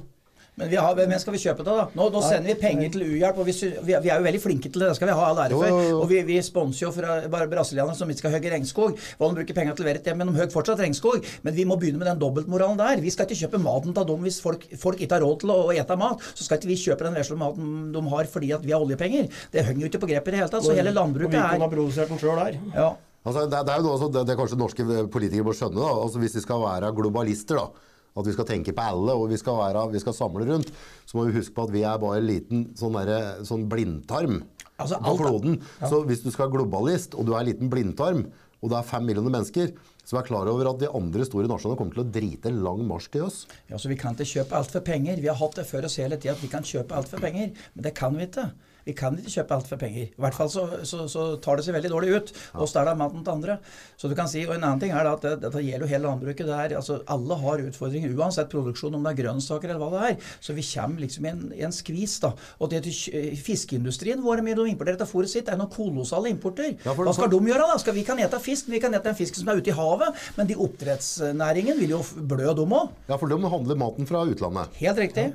Men 0.60 0.68
vi 0.70 0.76
har, 0.76 0.92
hvem 0.98 1.12
skal 1.22 1.32
vi 1.34 1.40
kjøpe 1.40 1.64
det, 1.66 1.74
da? 1.80 1.86
Nå, 1.96 2.06
nå 2.12 2.20
sender 2.22 2.50
vi 2.52 2.56
penger 2.60 2.90
til 2.92 3.04
U-hjelp, 3.06 3.38
og 3.40 3.46
vi, 3.48 3.54
vi, 3.88 3.94
er- 3.96 4.04
er 4.10 4.18
jo 4.20 4.26
veldig 4.28 4.40
flinke 4.44 4.68
til 4.70 4.82
det. 4.84 4.90
Det 4.92 4.96
skal 5.00 5.08
vi 5.10 5.14
ha 5.16 5.24
all 5.30 5.40
ære 5.46 5.56
for. 5.56 5.78
Og 6.02 6.06
vi, 6.10 6.20
vi 6.28 6.36
sponser 6.44 6.84
jo 6.86 6.90
fra 6.94 7.16
bare 7.32 7.48
brasilianere 7.50 7.96
som 7.96 8.12
ikke 8.12 8.22
skal 8.26 8.34
hogge 8.36 8.52
regnskog. 8.52 9.00
Hva 9.18 9.30
de 9.32 9.38
bruker 9.40 9.56
penger 9.56 9.74
til 9.78 9.86
å 9.86 9.88
levere 9.88 10.04
til, 10.04 10.18
men 10.20 10.28
de 10.30 10.36
hogger 10.36 10.52
fortsatt 10.54 10.82
regnskog. 10.84 11.24
Men 11.48 11.56
vi 11.56 11.64
må 11.70 11.78
begynne 11.80 11.98
med 12.02 12.10
den 12.12 12.20
dobbeltmoralen 12.22 12.78
der. 12.80 13.00
Vi 13.00 13.10
skal 13.14 13.26
ikke 13.30 13.40
kjøpe 13.46 13.62
maten 13.64 13.96
til 13.96 14.08
dem 14.12 14.24
hvis 14.28 14.40
folk, 14.44 14.68
folk 14.84 15.00
ikke 15.00 15.16
har 15.18 15.24
råd 15.24 15.40
til 15.46 15.54
å, 15.56 15.58
å 15.70 15.74
ete 15.80 15.96
mat. 16.00 16.22
Så 16.36 16.44
skal 16.46 16.60
ikke 16.60 16.70
vi 16.74 16.78
kjøpe 16.84 17.08
den 17.08 17.16
vesle 17.16 17.40
maten 17.40 17.92
de 17.96 18.04
har 18.14 18.30
fordi 18.30 18.52
at 18.56 18.66
vi 18.66 18.76
har 18.76 18.84
oljepenger. 18.84 19.30
Det 19.54 19.64
henger 19.66 19.86
jo 19.86 19.92
ikke 19.94 20.02
på 20.04 20.10
grep 20.12 20.28
i 20.28 20.34
det 20.36 20.42
hele 20.44 20.52
tatt. 20.52 20.66
Så 20.66 20.76
hele 20.76 20.90
Og 20.90 20.94
vi 20.94 20.98
landbruket 21.00 21.36
kunne 21.38 21.52
ha 21.56 21.70
er 21.70 21.72
produsert 21.78 22.12
den 22.12 22.20
sjøl 22.20 22.42
her. 22.44 22.60
ja. 22.76 22.90
Altså, 23.20 23.42
det, 23.52 23.58
det 23.68 23.72
er 23.74 23.82
jo 23.82 23.84
noe, 23.84 23.98
som 24.00 24.12
det, 24.14 24.20
det 24.30 24.34
kanskje 24.38 24.56
norske 24.56 24.84
politikere 25.12 25.44
må 25.44 25.52
skjønne. 25.52 25.76
Da. 25.76 25.88
Altså, 26.06 26.20
hvis 26.22 26.32
de 26.38 26.40
skal 26.40 26.62
være 26.62 26.88
globalister, 26.96 27.58
da, 27.60 27.89
at 28.16 28.26
vi 28.26 28.34
skal 28.34 28.48
tenke 28.48 28.74
på 28.76 28.86
alle 28.92 29.14
og 29.16 29.28
vi 29.30 29.38
skal, 29.40 29.58
være, 29.60 29.84
vi 29.94 30.02
skal 30.02 30.16
samle 30.16 30.46
rundt, 30.48 30.72
så 31.06 31.18
må 31.18 31.28
vi 31.28 31.36
huske 31.38 31.54
på 31.56 31.68
at 31.68 31.74
vi 31.74 31.84
er 31.86 32.00
bare 32.02 32.18
en 32.20 32.28
liten 32.28 32.64
sånn, 32.78 32.98
der, 33.06 33.44
sånn 33.46 33.68
blindtarm 33.70 34.42
Altså, 34.80 34.96
på 35.04 35.12
kloden. 35.18 35.58
Ja. 35.80 35.90
Så 35.90 35.98
hvis 36.08 36.22
du 36.24 36.30
skal 36.32 36.46
være 36.46 36.54
globalist, 36.54 37.12
og 37.12 37.26
du 37.28 37.34
er 37.34 37.42
en 37.42 37.50
liten 37.50 37.68
blindtarm, 37.72 38.24
og 38.60 38.72
det 38.72 38.78
er 38.78 38.88
fem 38.88 39.04
millioner 39.08 39.32
mennesker, 39.32 39.74
så 40.04 40.16
vær 40.16 40.26
klar 40.26 40.48
over 40.50 40.68
at 40.72 40.80
de 40.80 40.88
andre 40.96 41.24
store 41.28 41.48
nasjonene 41.48 41.78
kommer 41.78 41.96
til 41.96 42.02
å 42.02 42.12
drite 42.12 42.50
en 42.50 42.62
lang 42.64 42.80
marsj 42.88 43.10
til 43.14 43.26
oss. 43.28 43.42
Ja, 43.70 43.78
så 43.80 43.92
Vi 43.92 43.98
kan 44.00 44.16
ikke 44.16 44.28
kjøpe 44.32 44.56
alt 44.58 44.72
for 44.74 44.84
penger. 44.84 45.20
Vi 45.20 45.30
har 45.30 45.38
hatt 45.38 45.60
det 45.60 45.66
før 45.68 45.86
oss 45.88 46.00
hele 46.00 46.18
tida 46.20 46.34
at 46.34 46.42
vi 46.42 46.50
kan 46.52 46.66
kjøpe 46.66 46.96
alt 46.96 47.12
for 47.12 47.22
penger. 47.22 47.52
Men 47.74 47.86
det 47.86 47.94
kan 47.96 48.16
vi 48.16 48.26
ikke. 48.26 48.48
Vi 48.86 48.96
kan 48.96 49.18
ikke 49.20 49.34
kjøpe 49.38 49.58
alt 49.58 49.70
for 49.70 49.80
penger. 49.80 50.10
I 50.10 50.24
hvert 50.24 50.36
fall 50.36 50.50
så, 50.52 50.66
så, 50.88 51.04
så 51.10 51.26
tar 51.42 51.60
det 51.60 51.66
seg 51.66 51.76
veldig 51.76 51.92
dårlig 51.92 52.16
ut 52.16 52.34
er 52.80 52.88
det 52.88 52.96
maten 52.98 53.24
til 53.24 53.34
andre. 53.34 53.56
Så 54.00 54.08
du 54.10 54.14
kan 54.18 54.28
si, 54.30 54.42
og 54.46 54.54
En 54.56 54.64
annen 54.66 54.80
ting 54.82 54.92
er 54.96 55.08
at 55.08 55.24
det, 55.24 55.34
dette 55.44 55.62
gjelder 55.64 55.86
jo 55.86 55.90
hele 55.92 56.06
landbruket. 56.06 56.48
Det 56.48 56.56
er, 56.56 56.76
altså, 56.78 57.00
alle 57.10 57.38
har 57.42 57.64
utfordringer, 57.66 58.14
uansett 58.16 58.50
produksjon, 58.52 58.96
om 58.96 59.06
det 59.06 59.12
er 59.12 59.20
grønnsaker 59.22 59.72
eller 59.72 59.82
hva 59.82 59.90
det 59.94 60.10
er. 60.10 60.30
Så 60.42 60.56
vi 60.56 60.64
kommer 60.66 61.04
liksom 61.04 61.26
i 61.26 61.32
en, 61.32 61.42
en 61.68 61.74
skvis. 61.74 62.18
da. 62.24 62.32
Og 62.60 62.72
det 62.72 62.82
til 62.86 63.36
Fiskeindustrien 63.40 64.22
vår 64.24 64.44
de 64.44 64.56
importerer 64.70 64.96
dette 64.98 65.10
fôret 65.10 65.30
sitt, 65.32 65.48
er 65.48 65.60
noen 65.60 65.72
kolossale 65.72 66.32
importer. 66.32 66.74
Ja, 66.84 66.94
hva 66.96 67.14
skal 67.16 67.30
de 67.32 67.42
gjøre, 67.52 67.68
da? 67.68 67.78
Skal 67.82 67.96
Vi 67.96 68.06
kan 68.06 68.20
ete 68.22 68.40
fisk, 68.42 68.68
men 68.68 68.78
vi 68.78 68.82
kan 68.86 68.96
ete 68.96 69.10
den 69.10 69.18
fisken 69.18 69.42
som 69.42 69.52
er 69.52 69.60
ute 69.60 69.72
i 69.72 69.76
havet. 69.76 70.24
Men 70.38 70.50
de 70.50 70.58
oppdrettsnæringen 70.60 71.78
vil 71.80 71.96
jo 71.98 72.02
blø, 72.16 72.50
dem 72.56 72.74
òg. 72.76 72.90
Ja, 73.10 73.18
for 73.20 73.30
de 73.30 73.38
handler 73.54 73.78
maten 73.78 74.08
fra 74.08 74.24
utlandet. 74.26 74.74
Helt 74.80 75.00
riktig. 75.00 75.30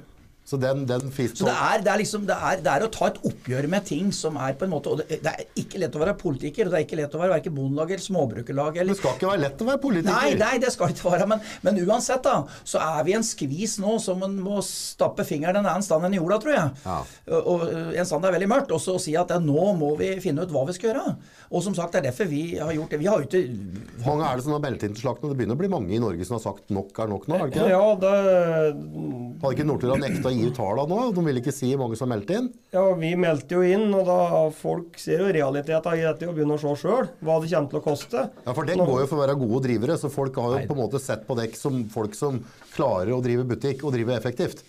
Så 0.45 0.59
den, 0.61 0.83
den. 0.85 1.07
Så 1.09 1.47
det 1.47 1.53
er, 1.53 1.79
det, 1.81 1.89
er 1.89 1.97
liksom, 1.97 2.25
det, 2.29 2.35
er, 2.37 2.59
det 2.61 2.69
er 2.69 2.83
å 2.85 2.89
ta 2.93 3.07
et 3.09 3.17
oppgjør 3.25 3.65
med 3.71 3.85
ting 3.87 4.11
som 4.13 4.35
er 4.37 4.53
på 4.53 4.67
en 4.67 4.73
måte 4.75 4.91
Og 4.91 4.99
det, 5.01 5.17
det 5.23 5.31
er 5.31 5.47
ikke 5.57 5.79
lett 5.81 5.95
å 5.97 6.01
være 6.03 6.13
politiker, 6.19 6.67
og 6.67 6.75
det 6.75 6.79
er 6.79 6.85
ikke 6.85 6.99
lett 6.99 7.15
å 7.17 7.21
være 7.21 7.33
verken 7.33 7.55
bondelag 7.55 7.95
eller 7.95 8.05
småbrukerlag 8.05 8.77
Det 8.77 8.97
skal 8.99 9.17
ikke 9.17 9.31
være 9.31 9.41
lett 9.41 9.63
å 9.65 9.67
være 9.71 9.81
politiker. 9.81 10.11
Nei, 10.13 10.35
nei, 10.37 10.59
det 10.61 10.69
skal 10.75 10.93
ikke 10.93 11.09
være. 11.09 11.27
Men, 11.31 11.41
men 11.65 11.79
uansett, 11.81 12.21
da, 12.27 12.43
så 12.61 12.81
er 12.83 12.99
vi 13.07 13.15
i 13.15 13.17
en 13.17 13.25
skvis 13.25 13.79
nå 13.81 13.97
som 14.03 14.21
en 14.27 14.37
må 14.45 14.59
stappe 14.65 15.25
fingeren 15.25 15.63
en 15.63 15.71
annen 15.71 15.85
stand 15.85 16.05
enn 16.05 16.13
i 16.13 16.21
jorda, 16.21 16.37
tror 16.43 16.53
jeg. 16.53 16.75
Ja. 16.85 16.99
Og, 17.39 17.49
og 17.55 17.97
en 17.97 18.09
stand 18.11 18.29
er 18.29 18.37
veldig 18.37 18.51
mørkt. 18.53 18.75
Og 18.75 18.83
så 18.85 18.99
si 19.01 19.15
at 19.17 19.33
ja, 19.33 19.41
nå 19.41 19.71
må 19.79 19.95
vi 19.97 20.11
finne 20.21 20.45
ut 20.45 20.53
hva 20.53 20.67
vi 20.69 20.77
skal 20.77 20.91
gjøre. 20.91 21.15
Og 21.49 21.65
som 21.65 21.73
sagt, 21.77 21.95
det 21.95 22.03
er 22.03 22.07
derfor 22.11 22.29
vi 22.29 22.43
har 22.61 22.73
gjort 22.75 22.93
det. 22.93 23.01
Vi 23.01 23.09
har 23.09 23.21
jo 23.21 23.27
ikke 23.29 23.43
Hvor 24.03 24.13
mange 24.13 24.29
er 24.29 24.37
det 24.37 24.45
som 24.45 24.55
har 24.55 24.63
meldt 24.67 24.85
inn 24.85 24.93
til 24.93 25.07
slakten? 25.07 25.31
Det 25.31 25.39
begynner 25.41 25.57
å 25.57 25.63
bli 25.63 25.71
mange 25.73 25.97
i 25.97 26.01
Norge 26.01 26.29
som 26.29 26.37
har 26.37 26.45
sagt 26.45 26.69
nok 26.73 27.01
er 27.01 27.11
nok 27.11 27.27
nå? 27.31 27.39
er 27.39 27.49
det 27.49 27.55
ikke? 27.55 27.65
det? 27.65 27.73
Ja, 27.73 27.85
det, 28.05 28.13
Hadde 29.41 29.53
ikke 29.57 29.67
Nortura 29.73 29.97
nekta 30.01 30.29
å 30.29 30.34
gi 30.35 30.49
ut 30.49 30.57
tallene 30.57 30.91
nå? 30.91 31.09
De 31.15 31.23
vil 31.27 31.41
ikke 31.41 31.53
si 31.55 31.71
hvor 31.73 31.85
mange 31.85 31.99
som 31.99 32.11
meldte 32.11 32.39
inn? 32.39 32.51
ja, 32.75 32.83
vi 32.99 33.11
meldte 33.19 33.57
jo 33.57 33.63
inn, 33.65 33.87
og 33.95 34.05
da 34.09 34.43
folk 34.55 34.99
ser 34.99 35.23
jo 35.23 35.31
realiteten 35.31 35.95
i 35.95 36.05
dette 36.05 36.29
og 36.29 36.35
begynner 36.37 36.59
å 36.59 36.63
se 36.63 36.75
sjøl 36.83 37.09
hva 37.23 37.39
det 37.41 37.51
kommer 37.53 37.71
til 37.71 37.79
å 37.79 37.85
koste. 37.85 38.27
Ja, 38.45 38.53
for 38.53 38.67
det 38.67 38.77
går 38.81 39.03
jo 39.03 39.09
for 39.09 39.17
å 39.17 39.23
være 39.23 39.39
gode 39.39 39.63
drivere, 39.67 39.97
så 40.01 40.11
folk 40.11 40.37
har 40.41 40.57
jo 40.57 40.63
på 40.69 40.77
en 40.77 40.83
måte 40.83 41.01
sett 41.03 41.25
på 41.27 41.37
dekk 41.39 41.59
som 41.59 41.83
folk 41.91 42.17
som 42.17 42.41
klarer 42.75 43.15
å 43.15 43.21
drive 43.23 43.47
butikk 43.47 43.85
og 43.85 43.95
drive 43.95 44.17
effektivt. 44.17 44.65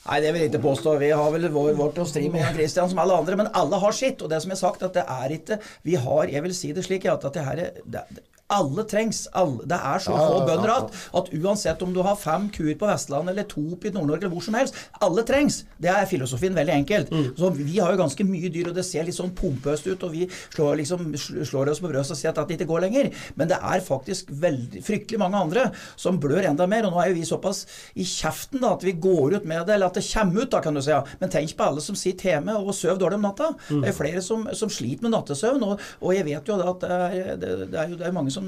Nei, 0.00 0.16
det 0.24 0.30
vil 0.32 0.42
jeg 0.42 0.50
ikke 0.50 0.62
påstå. 0.64 0.94
Vi 0.98 1.10
har 1.12 1.32
vel 1.34 1.50
vår, 1.52 1.74
vårt 1.78 1.98
å 2.00 2.06
stri 2.08 2.24
med 2.32 2.46
Christian 2.56 2.88
som 2.90 2.98
alle 3.02 3.18
andre, 3.20 3.36
men 3.36 3.50
alle 3.56 3.78
har 3.82 3.94
sitt. 3.94 4.22
Og 4.24 4.32
det 4.32 4.40
som 4.42 4.50
jeg 4.50 4.56
har 4.56 4.62
sagt, 4.62 4.84
at 4.86 4.96
det 4.96 5.04
er 5.04 5.34
ikke 5.36 5.60
Vi 5.84 5.98
har, 6.00 6.30
jeg 6.32 6.44
vil 6.46 6.56
si 6.56 6.72
det 6.76 6.86
slik, 6.86 7.06
at 7.10 7.26
det 7.34 7.44
her 7.44 7.60
er 7.66 7.76
det, 7.84 8.06
alle 8.50 8.84
trengs. 8.90 9.24
Alle, 9.36 9.64
det 9.68 9.78
er 9.78 10.02
så 10.02 10.14
Ja, 10.14 10.26
få 10.26 10.34
ja, 10.34 10.40
ja, 10.40 10.46
bønder 10.50 10.72
ja. 10.72 10.76
at, 10.82 11.00
at 11.20 11.30
uansett 11.36 11.82
om 11.86 11.94
du 11.94 12.02
har 12.04 12.18
fem 12.18 12.48
kuer 12.54 12.76
på 12.78 12.88
Vestlandet 12.88 13.34
eller 13.34 13.48
to 13.50 13.62
i 13.70 13.92
Nord-Norge 13.94 14.26
eller 14.26 14.34
hvor 14.34 14.44
som 14.44 14.56
helst, 14.58 14.76
alle 15.00 15.24
trengs. 15.26 15.62
Det 15.80 15.90
er 15.92 16.08
filosofien 16.10 16.56
veldig 16.56 16.74
enkelt. 16.74 17.12
Mm. 17.14 17.28
Så 17.38 17.50
Vi 17.56 17.78
har 17.78 17.94
jo 17.94 18.00
ganske 18.02 18.26
mye 18.26 18.50
dyr, 18.52 18.70
og 18.70 18.76
det 18.78 18.84
ser 18.88 19.06
litt 19.06 19.16
sånn 19.16 19.32
pompøst 19.36 19.86
ut, 19.86 20.02
og 20.06 20.14
vi 20.14 20.26
slår, 20.54 20.80
liksom, 20.82 21.12
slår 21.16 21.72
oss 21.72 21.82
på 21.82 21.90
brøstet 21.90 22.16
og 22.16 22.20
sier 22.20 22.34
at 22.34 22.48
det 22.48 22.58
ikke 22.58 22.70
går 22.72 22.84
lenger. 22.86 23.10
Men 23.38 23.50
det 23.52 23.60
er 23.60 23.84
faktisk 23.84 24.30
veldig, 24.42 24.82
fryktelig 24.86 25.20
mange 25.22 25.40
andre 25.40 25.68
som 26.00 26.18
blør 26.20 26.50
enda 26.50 26.66
mer. 26.70 26.88
Og 26.88 26.94
nå 26.94 27.02
er 27.02 27.12
jo 27.12 27.18
vi 27.20 27.26
såpass 27.28 27.64
i 27.94 28.06
kjeften 28.06 28.62
da, 28.64 28.74
at 28.74 28.86
vi 28.86 28.96
går 28.98 29.38
ut 29.38 29.48
med 29.48 29.66
det, 29.66 29.76
eller 29.76 29.90
at 29.90 29.98
det 29.98 30.06
kommer 30.10 30.42
ut, 30.44 30.50
da, 30.52 30.62
kan 30.64 30.76
du 30.76 30.82
si. 30.84 30.96
Men 31.20 31.32
tenk 31.32 31.54
på 31.56 31.66
alle 31.70 31.84
som 31.84 31.98
sitter 31.98 32.34
hjemme 32.34 32.56
og 32.58 32.72
sover 32.76 33.00
dårlig 33.00 33.20
om 33.20 33.28
natta. 33.28 33.52
Det 33.70 33.92
er 33.92 33.96
flere 33.96 34.22
som, 34.24 34.46
som 34.56 34.70
sliter 34.72 35.06
med 35.06 35.14
nattesøvn, 35.14 35.64
og, 35.66 35.80
og 36.00 36.14
jeg 36.16 36.26
vet 36.28 36.50
jo 36.50 36.58
da 36.60 36.70
at 36.74 36.84
det 36.84 36.90
er, 36.96 37.36
det, 37.40 37.50
det 37.72 37.80
er 37.80 37.92
jo 37.92 37.98
det 38.00 38.06
er 38.08 38.14
mange 38.16 38.32
som 38.34 38.39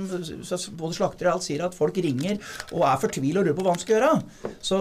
så 0.46 0.60
både 0.78 0.96
slakter 0.98 1.28
og 1.28 1.36
alt 1.36 1.46
sier 1.46 1.64
at 1.66 1.76
folk 1.76 1.98
ringer 2.02 2.38
og 2.72 2.84
er 2.88 3.00
fortvila 3.02 3.42
og 3.42 3.48
lurer 3.48 3.58
på 3.58 3.66
hva 3.66 3.76
de 3.76 3.84
skal 3.84 3.96
gjøre. 3.96 4.12
Så, 4.62 4.78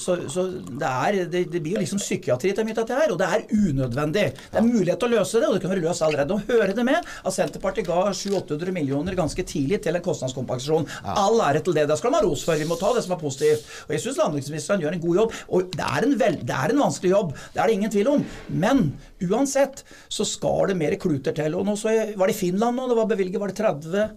så, 0.00 0.16
så 0.30 0.46
det, 0.68 0.90
er, 0.90 1.20
det, 1.30 1.44
det 1.52 1.62
blir 1.62 1.78
jo 1.78 1.84
liksom 1.84 2.02
psykiatri 2.02 2.54
til 2.56 2.66
mye 2.66 2.76
at 2.76 2.82
dette 2.82 2.98
her, 2.98 3.14
og 3.14 3.20
det 3.20 3.28
er 3.28 3.46
unødvendig. 3.50 4.26
Det 4.50 4.60
er 4.60 4.66
mulighet 4.66 5.00
til 5.00 5.10
å 5.10 5.18
løse 5.18 5.40
det, 5.40 5.48
og 5.48 5.56
det 5.56 5.62
kan 5.64 5.72
være 5.72 5.84
løst 5.84 6.04
allerede. 6.06 6.36
Nå 6.36 6.48
hører 6.50 6.74
det 6.76 6.86
med 6.86 7.00
at 7.00 7.36
Senterpartiet 7.36 7.88
ga 7.88 8.10
700-800 8.10 8.74
millioner 8.74 9.18
ganske 9.18 9.44
tidlig 9.46 9.80
til 9.84 9.96
en 9.96 10.04
kostnadskompensasjon. 10.04 10.88
All 11.14 11.40
ære 11.46 11.64
til 11.66 11.76
det. 11.76 11.86
Det 11.90 11.98
skal 12.00 12.14
man 12.14 12.22
ha 12.22 12.28
ros 12.28 12.44
for. 12.46 12.60
Vi 12.60 12.68
må 12.68 12.78
ta 12.80 12.92
det 12.96 13.04
som 13.06 13.16
er 13.16 13.22
positivt. 13.22 13.68
Og 13.86 13.94
jeg 13.94 14.04
syns 14.04 14.20
landbruksministeren 14.20 14.84
gjør 14.84 14.96
en 14.96 15.04
god 15.04 15.20
jobb. 15.22 15.36
Og 15.50 15.76
det 15.76 15.86
er 15.86 16.08
en, 16.08 16.16
vel, 16.20 16.40
det 16.46 16.56
er 16.56 16.74
en 16.74 16.82
vanskelig 16.86 17.14
jobb, 17.14 17.36
det 17.54 17.62
er 17.62 17.70
det 17.70 17.76
ingen 17.78 17.94
tvil 17.94 18.12
om. 18.14 18.24
Men 18.64 18.82
uansett 19.28 19.84
så 20.08 20.26
skal 20.28 20.70
det 20.70 20.80
mer 20.80 20.96
kluter 21.00 21.36
til. 21.36 21.58
Og 21.58 21.66
nå 21.68 21.76
så 21.80 21.94
jeg, 21.94 22.16
var 22.20 22.30
det 22.30 22.36
i 22.36 22.42
Finland 22.42 22.78
nå, 22.78 22.88
det 22.90 22.98
var 22.98 23.10
bevilget 23.10 23.42
var 23.42 23.52
det 23.52 23.60
30 23.60 24.10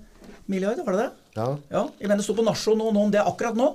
milliarder, 0.51 0.85
var 0.85 0.97
det 0.97 1.05
det? 1.05 1.09
Ja. 1.37 1.47
Ja, 1.71 1.87
jeg 1.99 2.09
mener 2.09 2.21
det 2.21 2.27
sto 2.27 2.35
på 2.37 2.45
Nasjo 2.45 2.75
nå, 2.77 2.91
nå 2.93 3.07
om 3.07 3.13
det 3.13 3.23
akkurat 3.23 3.57
nå, 3.57 3.73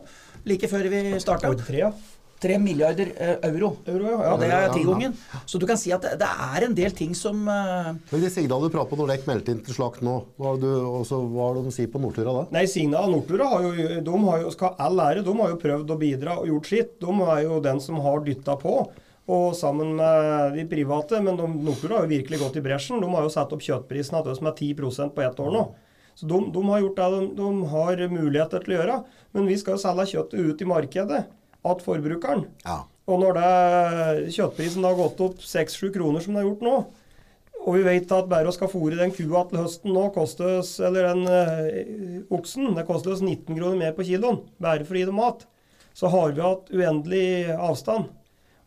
like 0.49 0.71
før 0.71 0.89
vi 0.93 1.03
starta. 1.23 1.51
Var 1.53 1.67
tre, 1.67 1.83
ja? 1.87 1.93
3 2.41 2.59
milliarder 2.59 3.13
eh, 3.17 3.51
euro. 3.51 3.73
Euro, 3.87 4.05
ja. 4.11 4.19
ja. 4.23 4.35
det 4.39 4.47
er 4.47 4.55
er 4.55 4.67
ja, 4.69 4.75
tigangen. 4.75 5.17
Så 5.47 5.59
du 5.59 5.67
kan 5.67 5.79
si 5.81 5.91
at 5.95 6.05
det, 6.05 6.15
det 6.21 6.29
er 6.29 6.67
en 6.69 6.77
del 6.77 6.95
ting 6.95 7.15
som 7.19 7.41
uh... 7.51 7.91
Men 8.13 8.23
de 8.23 8.31
signalene 8.31 8.71
du 8.71 8.75
prater 8.75 8.93
på 8.93 9.01
når 9.01 9.13
Dekk 9.13 9.27
meldte 9.31 9.55
inn 9.55 9.65
til 9.67 9.75
slakt 9.75 10.05
nå, 10.07 10.15
hva 10.39 10.53
har, 10.53 10.63
du, 10.63 10.69
også, 11.01 11.19
hva 11.33 11.51
er 11.51 11.59
det 11.59 11.67
de 11.67 11.75
sier 11.75 11.91
på 11.91 12.03
Nordtura 12.03 12.37
da? 12.37 12.47
Nei, 12.55 12.65
Signa 12.71 13.03
og 13.03 13.17
Nortura 13.17 13.51
har 13.57 13.67
jo, 13.67 13.91
de 14.07 14.23
har 14.29 14.45
jo, 14.45 14.55
skal 14.55 14.79
all 14.87 15.03
ære, 15.09 15.27
de 15.27 15.35
har 15.41 15.53
jo 15.55 15.61
prøvd 15.65 15.93
å 15.95 15.99
bidra 16.01 16.39
og 16.39 16.49
gjort 16.53 16.71
sitt. 16.71 16.97
De 17.03 17.19
er 17.27 17.43
jo 17.49 17.61
den 17.65 17.83
som 17.83 17.99
har 18.07 18.23
dytta 18.27 18.59
på. 18.61 18.79
Og 19.29 19.51
sammen 19.53 19.91
med 19.99 20.55
de 20.57 20.65
private, 20.71 21.19
men 21.25 21.37
de, 21.37 21.51
Nortura 21.67 21.99
har 21.99 22.07
jo 22.07 22.15
virkelig 22.15 22.41
gått 22.41 22.57
i 22.61 22.65
bresjen. 22.65 23.03
De 23.03 23.11
har 23.13 23.27
jo 23.27 23.35
satt 23.35 23.51
opp 23.53 23.65
kjøttprisen 23.65 24.17
til 24.23 24.33
oss 24.33 24.45
med 24.45 24.55
10% 24.55 25.13
på 25.17 25.27
ett 25.27 25.43
år 25.43 25.53
nå. 25.53 25.67
Så 26.19 26.27
de, 26.27 26.39
de 26.51 26.63
har 26.67 26.83
gjort 26.83 26.99
det 26.99 27.09
de, 27.15 27.25
de 27.39 27.49
har 27.73 28.05
muligheter 28.11 28.63
til 28.65 28.75
å 28.75 28.79
gjøre. 28.81 29.01
Men 29.37 29.51
vi 29.51 29.59
skal 29.61 29.77
jo 29.77 29.83
selge 29.85 30.09
kjøttet 30.13 30.49
ut 30.49 30.65
i 30.65 30.69
markedet 30.69 31.21
til 31.29 31.85
forbrukeren. 31.85 32.47
Ja. 32.65 32.81
Og 33.09 33.23
når 33.23 33.39
det, 33.39 34.33
kjøttprisen 34.35 34.85
har 34.85 34.97
gått 34.99 35.21
opp 35.25 35.45
6-7 35.45 35.93
kroner 35.95 36.25
som 36.25 36.35
den 36.35 36.43
har 36.43 36.49
gjort 36.51 36.65
nå, 36.67 36.75
og 37.59 37.75
vi 37.75 37.85
vet 37.85 38.13
at 38.15 38.29
bare 38.31 38.49
å 38.49 38.55
skal 38.55 38.71
fôre 38.71 38.97
den 38.97 39.13
kua 39.13 39.43
til 39.49 39.61
høsten 39.61 39.93
nå, 39.95 40.09
koster 40.15 40.59
oss, 40.61 40.77
eller 40.85 41.09
den 41.11 41.25
eh, 41.29 42.21
oksen, 42.35 42.73
det 42.77 42.87
koster 42.89 43.15
oss 43.15 43.23
19 43.25 43.49
kroner 43.51 43.79
mer 43.81 43.97
på 43.97 44.07
kiloen, 44.09 44.43
bare 44.63 44.87
for 44.89 44.97
å 44.97 45.01
gi 45.01 45.09
dem 45.09 45.19
mat, 45.19 45.45
så 45.97 46.11
har 46.13 46.35
vi 46.37 46.45
hatt 46.45 46.71
uendelig 46.73 47.57
avstand. 47.57 48.13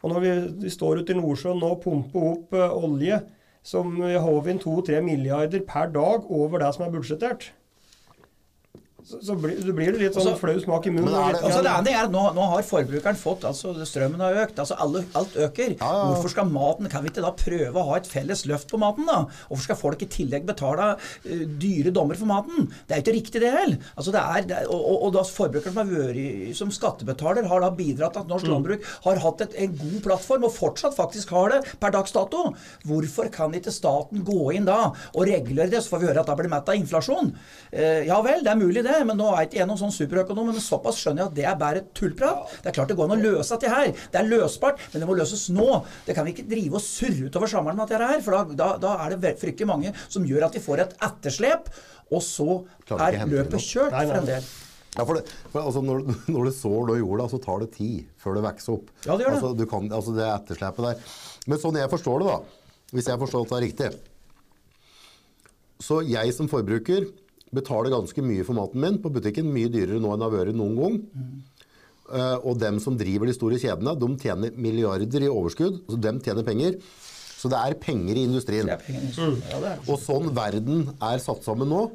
Og 0.01 0.11
når 0.11 0.23
vi, 0.25 0.33
vi 0.65 0.73
står 0.73 1.01
ute 1.01 1.13
i 1.15 1.19
Nordsjøen 1.19 1.61
nå 1.61 1.75
og 1.75 1.83
pumper 1.83 2.27
opp 2.33 2.57
eh, 2.57 2.75
olje 2.89 3.21
som 3.63 3.93
håver 4.01 4.51
inn 4.51 4.61
2-3 4.61 5.01
milliarder 5.05 5.61
per 5.67 5.91
dag 5.93 6.29
over 6.31 6.61
det 6.63 6.71
som 6.75 6.87
er 6.87 6.93
budsjettert, 6.93 7.51
så, 9.07 9.19
så 9.25 9.35
blir, 9.39 9.55
det 9.65 9.73
blir 9.75 9.91
det 9.95 10.01
litt 10.01 10.15
sånn 10.17 10.37
flau 10.39 10.55
smak 10.61 10.87
i 10.87 10.93
munnen. 10.93 11.09
Men 11.09 11.15
det- 11.15 11.41
litt 11.41 11.47
Altså 11.49 11.61
det 11.65 11.71
ene 11.73 11.93
er 11.95 12.03
at 12.05 12.11
nå, 12.13 12.23
nå 12.37 12.47
har 12.53 12.63
forbrukeren 12.67 13.17
fått 13.19 13.45
altså 13.49 13.73
Strømmen 13.87 14.21
har 14.23 14.37
økt. 14.45 14.59
altså 14.61 14.75
alle, 14.79 15.03
Alt 15.17 15.35
øker. 15.35 15.75
Ja, 15.79 15.89
ja. 15.91 16.05
Hvorfor 16.11 16.29
skal 16.33 16.49
maten 16.51 16.89
Kan 16.91 17.03
vi 17.03 17.09
ikke 17.11 17.23
da 17.25 17.31
prøve 17.37 17.75
å 17.81 17.85
ha 17.89 17.95
et 17.97 18.07
felles 18.09 18.45
løft 18.49 18.69
på 18.71 18.79
maten, 18.81 19.05
da? 19.09 19.25
Hvorfor 19.49 19.63
skal 19.63 19.79
folk 19.79 20.01
i 20.05 20.09
tillegg 20.11 20.45
betale 20.47 20.91
uh, 20.95 21.45
dyre 21.61 21.91
dommer 21.95 22.15
for 22.19 22.29
maten? 22.29 22.69
Det 22.87 22.95
er 22.95 23.01
jo 23.01 23.05
ikke 23.07 23.15
riktig, 23.17 23.41
det 23.41 23.51
heller. 23.55 23.77
Altså 23.97 24.11
det 24.15 24.21
er, 24.21 24.45
det 24.51 24.57
er, 24.61 24.69
og, 24.71 24.81
og, 24.81 24.97
og 25.07 25.13
da 25.17 25.23
forbrukeren 25.27 25.73
som 25.75 25.81
har 25.81 25.91
vært 25.91 26.55
som 26.57 26.71
skattebetaler, 26.73 27.47
har 27.49 27.63
da 27.65 27.69
bidratt 27.75 28.13
til 28.15 28.23
at 28.25 28.29
norsk 28.31 28.47
landbruk 28.51 28.85
har 29.05 29.21
hatt 29.25 29.41
et, 29.47 29.55
en 29.65 29.75
god 29.79 29.97
plattform, 30.05 30.45
og 30.47 30.53
fortsatt 30.55 30.95
faktisk 30.97 31.33
har 31.35 31.53
det 31.55 31.61
per 31.81 31.93
dags 31.95 32.13
dato. 32.15 32.51
Hvorfor 32.87 33.29
kan 33.33 33.53
ikke 33.57 33.73
staten 33.73 34.23
gå 34.27 34.51
inn 34.57 34.65
da 34.67 34.79
og 34.91 35.25
regulere 35.29 35.71
det, 35.71 35.81
så 35.85 35.95
får 35.95 36.03
vi 36.03 36.09
høre 36.11 36.23
at 36.23 36.29
da 36.31 36.35
blir 36.37 36.49
det 36.49 36.53
mett 36.55 36.69
av 36.71 36.79
inflasjon? 36.79 37.31
Uh, 37.71 38.01
ja 38.07 38.19
vel, 38.25 38.43
det 38.45 38.51
er 38.53 38.59
mulig 38.61 38.83
det, 38.87 38.90
men 39.07 39.19
nå 39.19 39.27
er 39.33 39.47
ikke 39.47 39.59
jeg 39.61 39.69
noen 39.69 39.79
sånn 39.79 39.93
superøkonom, 39.95 40.49
men 40.51 40.63
såpass 40.63 40.99
skjønner 41.01 41.23
jeg 41.23 41.31
at 41.31 41.37
det 41.37 41.45
er 41.51 41.59
bare 41.59 41.83
tullprat. 41.97 42.55
Det 42.63 42.71
er 42.71 42.77
klart 42.77 42.91
det 42.91 42.97
går 42.99 43.09
an 43.09 43.15
å 43.17 43.21
løse 43.21 43.55
dette 43.55 43.71
her. 43.73 43.93
Det 44.13 44.21
er 44.21 44.31
løsbart, 44.31 44.81
men 44.93 45.03
det 45.03 45.09
må 45.09 45.17
løses 45.19 45.47
nå. 45.53 45.69
Det 46.07 46.15
kan 46.17 46.27
vi 46.27 46.35
ikke 46.35 46.49
drive 46.51 46.79
og 46.79 46.85
surre 46.85 47.29
utover 47.29 47.51
sommeren 47.51 47.79
med 47.79 47.91
dette 47.91 48.11
her, 48.11 48.25
for 48.25 48.37
da, 48.37 48.57
da, 48.63 48.73
da 48.81 48.97
er 49.05 49.15
det 49.15 49.37
fryktelig 49.41 49.69
mange 49.69 49.93
som 50.07 50.27
gjør 50.27 50.49
at 50.49 50.57
vi 50.57 50.63
får 50.63 50.85
et 50.85 50.97
etterslep, 51.09 51.71
og 52.11 52.25
så 52.25 52.59
er 52.97 53.21
løpet 53.29 53.63
kjørt 53.63 53.95
Nei, 53.95 54.03
nei. 54.03 54.11
for 54.11 54.19
en 54.19 54.29
del. 54.33 54.51
Ja, 54.91 55.05
for 55.07 55.15
det, 55.15 55.35
for 55.53 55.63
altså 55.63 55.81
når, 55.85 56.01
når 56.33 56.49
du 56.49 56.53
sår 56.55 56.89
da 56.89 56.97
jorda, 56.99 57.27
så 57.31 57.39
tar 57.43 57.61
det 57.63 57.71
tid 57.77 58.09
før 58.19 58.37
det 58.37 58.45
vokser 58.47 58.75
opp. 58.75 58.89
Ja, 59.05 59.15
det 59.15 59.23
gjør 59.23 59.29
det. 59.29 59.37
Altså, 59.37 59.51
du 59.55 59.65
kan, 59.71 59.91
altså 59.95 60.15
det 60.17 60.27
etterslepet 60.27 60.87
der. 60.89 61.13
Men 61.47 61.61
sånn 61.61 61.79
jeg 61.79 61.91
forstår 61.93 62.23
det, 62.23 62.33
da, 62.33 62.79
hvis 62.91 63.07
jeg 63.07 63.21
forstår 63.21 63.45
at 63.45 63.51
det 63.53 63.55
er 63.57 63.63
riktig 63.63 63.87
Så 65.81 66.01
jeg 66.03 66.33
som 66.35 66.49
forbruker 66.51 67.05
betaler 67.55 67.93
ganske 67.93 68.23
mye 68.25 68.45
for 68.47 68.57
maten 68.57 68.81
min 68.83 68.99
på 69.03 69.11
butikken. 69.13 69.49
Mye 69.53 69.71
dyrere 69.71 70.01
nå 70.01 70.13
enn 70.13 70.21
det 70.21 70.27
har 70.27 70.35
vært 70.35 70.57
noen 70.57 70.77
gang. 70.79 70.99
Eh, 72.11 72.37
og 72.43 72.59
dem 72.59 72.79
som 72.83 72.97
driver 72.99 73.29
de 73.29 73.35
store 73.35 73.59
kjedene, 73.61 73.95
de 73.99 74.09
tjener 74.19 74.55
milliarder 74.59 75.25
i 75.25 75.31
overskudd. 75.31 75.83
Så 75.91 75.99
dem 76.01 76.19
tjener 76.23 76.47
penger. 76.47 76.79
Så 77.41 77.49
det 77.51 77.57
er 77.57 77.77
penger 77.81 78.19
i 78.19 78.25
industrien. 78.27 78.69
Er 78.69 78.81
penger. 78.83 79.37
Ja, 79.49 79.59
det 79.63 79.69
er. 79.73 79.85
Og 79.89 79.99
sånn 80.01 80.29
verden 80.35 80.89
er 81.01 81.21
satt 81.23 81.45
sammen 81.47 81.71
nå, 81.71 81.87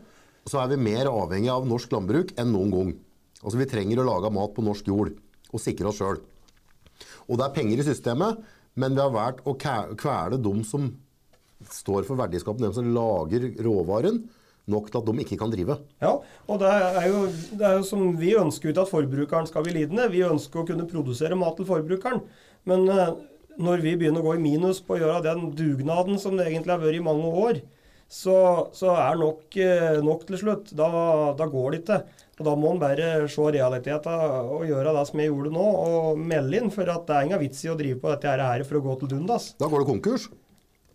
så 0.47 0.62
er 0.62 0.73
vi 0.73 0.81
mer 0.83 1.11
avhengig 1.11 1.51
av 1.53 1.66
norsk 1.69 1.92
landbruk 1.95 2.33
enn 2.38 2.53
noen 2.55 2.73
gang. 2.75 2.95
Altså 3.42 3.61
Vi 3.61 3.69
trenger 3.71 4.03
å 4.03 4.09
lage 4.09 4.33
mat 4.35 4.55
på 4.57 4.64
norsk 4.66 4.88
jord 4.90 5.12
og 5.53 5.62
sikre 5.62 5.90
oss 5.90 6.01
sjøl. 6.01 6.19
Og 7.27 7.38
det 7.38 7.47
er 7.47 7.55
penger 7.55 7.83
i 7.83 7.87
systemet, 7.87 8.40
men 8.79 8.97
vi 8.97 9.03
har 9.03 9.12
valgt 9.14 9.47
å 9.47 9.55
kvele 9.59 10.38
dem 10.42 10.64
som 10.66 10.88
står 11.73 12.07
for 12.09 12.19
verdiskapen, 12.19 12.66
dem 12.66 12.75
som 12.77 12.90
lager 12.95 13.47
råvaren, 13.64 14.25
nok 14.70 14.90
til 14.90 15.00
at 15.00 15.07
de 15.09 15.22
ikke 15.22 15.38
kan 15.40 15.52
drive. 15.52 15.79
Ja, 16.02 16.12
og 16.50 16.61
det 16.62 16.72
er 16.72 17.07
jo, 17.11 17.22
det 17.55 17.68
er 17.68 17.79
jo 17.79 17.87
som 17.87 18.09
vi 18.18 18.35
ønsker 18.38 18.72
ikke 18.72 18.85
at 18.87 18.92
forbrukeren 18.92 19.48
skal 19.50 19.66
bli 19.66 19.76
lidende. 19.79 20.09
Vi 20.12 20.24
ønsker 20.26 20.62
å 20.62 20.66
kunne 20.68 20.88
produsere 20.90 21.38
mat 21.38 21.57
til 21.59 21.68
forbrukeren. 21.68 22.24
Men 22.66 22.88
eh, 22.90 23.14
når 23.62 23.85
vi 23.85 23.94
begynner 23.96 24.24
å 24.24 24.31
gå 24.31 24.37
i 24.37 24.42
minus 24.42 24.83
på 24.85 24.96
å 24.96 25.00
gjøre 25.00 25.24
den 25.29 25.50
dugnaden 25.57 26.20
som 26.20 26.37
det 26.37 26.48
egentlig 26.48 26.74
har 26.74 26.83
vært 26.83 26.98
i 26.98 27.07
mange 27.07 27.31
år, 27.46 27.62
så, 28.07 28.37
så 28.76 28.92
er 28.94 29.18
nok 29.18 29.57
eh, 29.59 29.98
nok 30.05 30.26
til 30.29 30.40
slutt. 30.42 30.72
Da, 30.79 30.88
da 31.38 31.50
går 31.50 31.74
det 31.74 31.83
ikke. 31.85 32.00
Og 32.37 32.44
Da 32.44 32.52
må 32.59 32.74
en 32.74 32.81
bare 32.83 33.12
se 33.33 33.44
realiteten 33.55 34.50
og 34.52 34.66
gjøre 34.68 34.92
det 34.98 35.05
som 35.09 35.22
jeg 35.22 35.31
gjorde 35.31 35.55
nå, 35.55 35.68
og 35.87 36.18
melde 36.20 36.59
inn. 36.61 36.72
For 36.74 36.90
at 36.92 37.07
det 37.09 37.16
er 37.16 37.29
ingen 37.31 37.40
vits 37.40 37.62
i 37.64 37.70
å 37.72 37.79
drive 37.79 38.02
på 38.02 38.12
dette 38.12 38.35
her 38.37 38.66
for 38.68 38.79
å 38.81 38.85
gå 38.85 38.98
til 39.00 39.14
dundas. 39.14 39.55
Da 39.61 39.70
går 39.72 39.83
det 39.83 39.90
konkurs. 39.94 40.29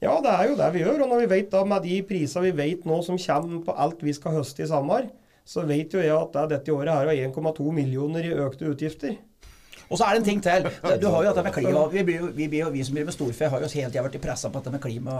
Ja, 0.01 0.15
det 0.17 0.31
er 0.33 0.47
jo 0.49 0.57
det 0.57 0.69
vi 0.73 0.81
gjør. 0.81 1.03
Og 1.05 1.11
når 1.11 1.23
vi 1.23 1.31
vet 1.35 1.51
da 1.53 1.61
med 1.67 1.83
de 1.85 1.99
prisene 2.09 2.47
vi 2.47 2.55
vet 2.57 2.85
nå 2.89 3.01
som 3.05 3.19
kommer 3.21 3.65
på 3.67 3.75
alt 3.85 4.01
vi 4.01 4.13
skal 4.17 4.39
høste 4.39 4.65
i 4.65 4.69
sommer, 4.69 5.11
så 5.45 5.65
vet 5.69 5.93
jo 5.93 6.01
jeg 6.01 6.15
at 6.15 6.33
det 6.33 6.47
dette 6.55 6.73
året 6.73 6.93
her 6.93 7.09
har 7.11 7.27
1,2 7.29 7.73
millioner 7.75 8.25
i 8.25 8.33
økte 8.33 8.69
utgifter. 8.71 9.19
Og 9.91 9.99
så 9.99 10.07
er 10.07 10.15
det 10.15 10.21
en 10.21 10.27
ting 10.29 10.41
til. 10.43 10.67
Du 11.01 11.07
har 11.11 11.25
jo 11.25 11.29
dette 11.29 11.43
med 11.45 11.55
klima. 11.55 11.83
Vi, 11.91 12.03
blir 12.07 12.21
jo, 12.21 12.29
vi, 12.35 12.47
blir 12.51 12.63
jo, 12.63 12.71
vi 12.73 12.83
som 12.87 12.95
driver 12.95 13.11
med 13.11 13.17
storfe, 13.17 13.49
har 13.51 13.63
jo 13.63 13.69
hele 13.73 13.91
tida 13.91 14.05
vært 14.05 14.17
pressa 14.23 14.51
på 14.51 14.61
dette 14.61 14.73
med 14.73 14.83
klima, 14.83 15.15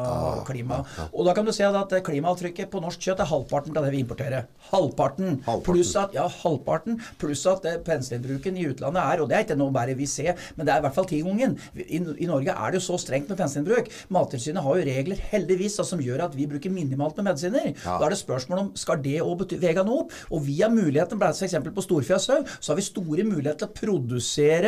klima. 0.47 0.81
Og 1.11 1.27
da 1.27 1.35
kan 1.37 1.47
du 1.47 1.53
se 1.55 1.67
at 1.67 1.95
klimaavtrykket 2.07 2.71
på 2.71 2.81
norsk 2.83 3.03
kjøtt 3.03 3.23
er 3.23 3.29
halvparten 3.31 3.75
av 3.77 3.87
det 3.87 3.93
vi 3.95 4.03
importerer. 4.05 4.47
Halvparten. 4.71 5.41
Halvparten. 5.45 5.65
Pluss 5.67 5.93
at, 5.99 6.15
ja, 6.15 6.27
halvparten. 6.41 6.99
Pluss 7.21 7.43
at 7.49 7.67
eh, 7.67 7.79
penicillinbruken 7.83 8.59
i 8.59 8.67
utlandet 8.71 9.01
er, 9.03 9.23
og 9.23 9.29
det 9.29 9.37
er 9.37 9.45
ikke 9.45 9.59
noe 9.59 9.73
bare 9.75 9.95
vi 9.97 10.07
ser, 10.09 10.39
men 10.55 10.67
det 10.67 10.73
er 10.73 10.81
i 10.81 10.85
hvert 10.85 10.97
fall 10.97 11.09
tigangen. 11.09 11.57
I, 11.75 11.99
I 11.99 12.29
Norge 12.29 12.55
er 12.55 12.73
det 12.73 12.81
jo 12.81 12.85
så 12.87 12.99
strengt 13.01 13.31
med 13.31 13.39
penicillinbruk. 13.41 13.91
Mattilsynet 14.13 14.63
har 14.63 14.79
jo 14.79 14.87
regler, 14.87 15.23
heldigvis, 15.31 15.77
da, 15.81 15.87
som 15.87 16.03
gjør 16.03 16.25
at 16.27 16.37
vi 16.37 16.47
bruker 16.51 16.73
minimalt 16.73 17.19
med 17.19 17.31
medisiner. 17.31 17.71
Ja. 17.73 17.97
Da 17.97 18.07
er 18.07 18.15
det 18.15 18.21
spørsmål 18.21 18.63
om 18.65 18.71
skal 18.79 19.01
det 19.03 19.19
òg 19.25 19.45
vega 19.61 19.83
noe 19.87 20.05
opp. 20.05 20.15
Og 20.31 20.45
vi 20.45 20.59
har 20.61 20.71
muligheten, 20.73 21.21
f.eks. 21.21 21.57
på 21.75 21.85
storfe 21.85 22.17
og 22.17 22.23
sau, 22.23 22.39
så 22.59 22.71
har 22.71 22.79
vi 22.79 22.85
store 22.85 23.25
muligheter 23.27 23.65
til 23.65 23.69
å 23.69 23.75
produsere 23.81 24.60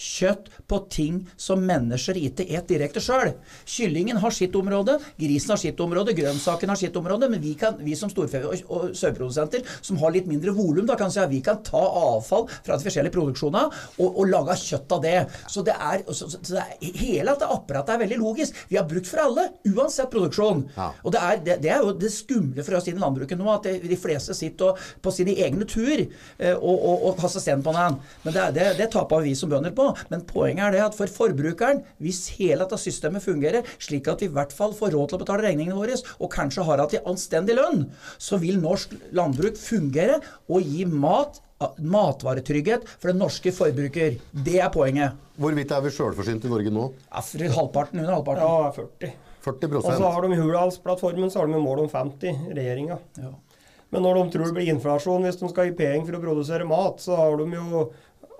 kjøtt 0.00 0.48
på 0.70 0.78
ting 0.92 1.20
som 1.40 1.62
mennesker 1.66 2.18
ikke 2.20 2.46
et 2.48 2.68
direkte 2.70 3.02
sjøl. 3.02 3.34
Kyllingen 3.68 4.20
har 4.22 4.34
sitt 4.34 4.54
område, 4.56 4.96
grisen 5.20 5.54
har 5.54 5.60
sitt 5.60 5.80
område, 5.82 6.14
grønnsaken 6.16 6.72
har 6.72 6.78
sitt 6.80 6.96
område, 6.96 7.28
men 7.32 7.42
vi, 7.42 7.54
kan, 7.58 7.78
vi 7.82 7.96
som 7.98 8.12
storfe- 8.12 8.42
og, 8.46 8.90
saueprodusenter 8.96 9.66
som 9.80 9.98
har 10.00 10.14
litt 10.14 10.28
mindre 10.30 10.54
volum, 10.56 10.86
da 10.88 10.96
kan 10.98 11.12
si 11.12 11.20
at 11.22 11.30
vi 11.32 11.42
kan 11.44 11.60
ta 11.66 11.80
avfall 11.80 12.46
fra 12.50 12.78
de 12.78 12.86
forskjellige 12.86 13.14
produksjonene 13.14 13.66
og, 14.00 14.08
og 14.08 14.30
lage 14.30 14.58
kjøtt 14.62 14.96
av 14.96 15.04
det. 15.04 15.16
Så 15.50 15.64
det 15.66 15.76
er, 15.76 16.04
så, 16.14 16.30
så 16.30 16.40
det 16.56 16.62
er 16.64 17.00
hele 17.00 17.34
dette 17.34 17.50
apparatet 17.50 17.94
er 17.94 18.02
veldig 18.04 18.20
logisk. 18.20 18.56
Vi 18.70 18.78
har 18.78 18.88
brukt 18.88 19.08
for 19.10 19.24
alle, 19.24 19.46
uansett 19.68 20.10
produksjon. 20.12 20.64
Ja. 20.76 20.90
Og 21.04 21.14
det 21.14 21.24
er, 21.26 21.42
det, 21.46 21.58
det 21.64 21.74
er 21.74 21.84
jo 21.84 21.94
det 21.98 22.12
skumle 22.14 22.64
for 22.66 22.78
oss 22.78 22.88
innen 22.90 23.02
landbruket 23.04 23.40
nå, 23.40 23.48
at 23.52 23.68
det, 23.68 23.76
de 23.90 23.98
fleste 24.00 24.36
sitter 24.36 24.72
og, 24.72 24.80
på 25.02 25.12
sine 25.14 25.34
egne 25.40 25.66
tur 25.68 25.96
eh, 26.00 26.54
og, 26.54 26.76
og, 26.76 27.06
og 27.10 27.20
kaster 27.20 27.42
sten 27.42 27.64
på 27.64 27.74
den. 27.76 27.98
Men 28.24 28.36
det, 28.36 28.46
det, 28.56 28.68
det 28.80 28.90
taper 28.92 29.24
vi 29.24 29.29
som 29.38 29.52
bønder 29.52 29.74
på. 29.76 29.90
Men 30.12 30.24
poenget 30.28 30.66
er 30.66 30.76
det 30.76 30.86
at 30.86 30.96
for 30.98 31.10
forbrukeren, 31.10 31.82
hvis 32.02 32.26
hele 32.38 32.64
dette 32.64 32.80
systemet 32.80 33.24
fungerer 33.24 33.66
slik 33.80 34.08
at 34.10 34.24
vi 34.24 34.30
i 34.30 34.34
hvert 34.34 34.54
fall 34.54 34.74
får 34.76 34.94
råd 34.96 35.10
til 35.12 35.20
å 35.20 35.22
betale 35.24 35.46
regningene 35.48 35.78
våre, 35.78 35.98
og 36.20 36.32
kanskje 36.32 36.64
har 36.66 36.82
hatt 36.82 36.96
en 36.98 37.12
anstendig 37.14 37.58
lønn, 37.58 37.86
så 38.18 38.40
vil 38.40 38.60
norsk 38.62 38.94
landbruk 39.16 39.58
fungere 39.60 40.20
og 40.50 40.66
gi 40.66 40.86
mat 40.90 41.40
matvaretrygghet 41.60 42.86
for 42.96 43.10
den 43.10 43.18
norske 43.20 43.52
forbruker. 43.52 44.14
Det 44.32 44.60
er 44.64 44.70
poenget. 44.72 45.18
Hvorvidt 45.40 45.74
er 45.76 45.82
vi 45.84 45.92
sjølforsynt 45.92 46.46
i 46.48 46.52
Norge 46.52 46.72
nå? 46.72 46.86
Ja, 47.10 47.20
halvparten 47.56 48.00
under 48.00 48.14
halvparten. 48.16 48.46
Ja, 48.46 48.70
40. 48.78 49.12
40% 49.44 49.76
Og 49.80 49.92
så 49.96 50.08
har 50.14 50.24
de 50.24 50.36
Hurdalsplattformen 50.40 51.30
så 51.32 51.42
har 51.42 51.48
de 51.48 51.60
mål 51.60 51.86
om 51.86 51.92
50, 51.92 52.52
regjeringa. 52.56 52.98
Ja. 53.20 53.32
Men 53.90 54.04
når 54.06 54.20
de 54.20 54.24
tror 54.34 54.46
det 54.46 54.56
blir 54.58 54.70
inflasjon 54.70 55.24
hvis 55.26 55.40
de 55.40 55.50
skal 55.50 55.70
gi 55.70 55.76
penger 55.80 56.06
for 56.06 56.18
å 56.18 56.22
produsere 56.22 56.68
mat, 56.68 57.00
så 57.02 57.16
har 57.18 57.40
de 57.40 57.48
jo 57.56 57.88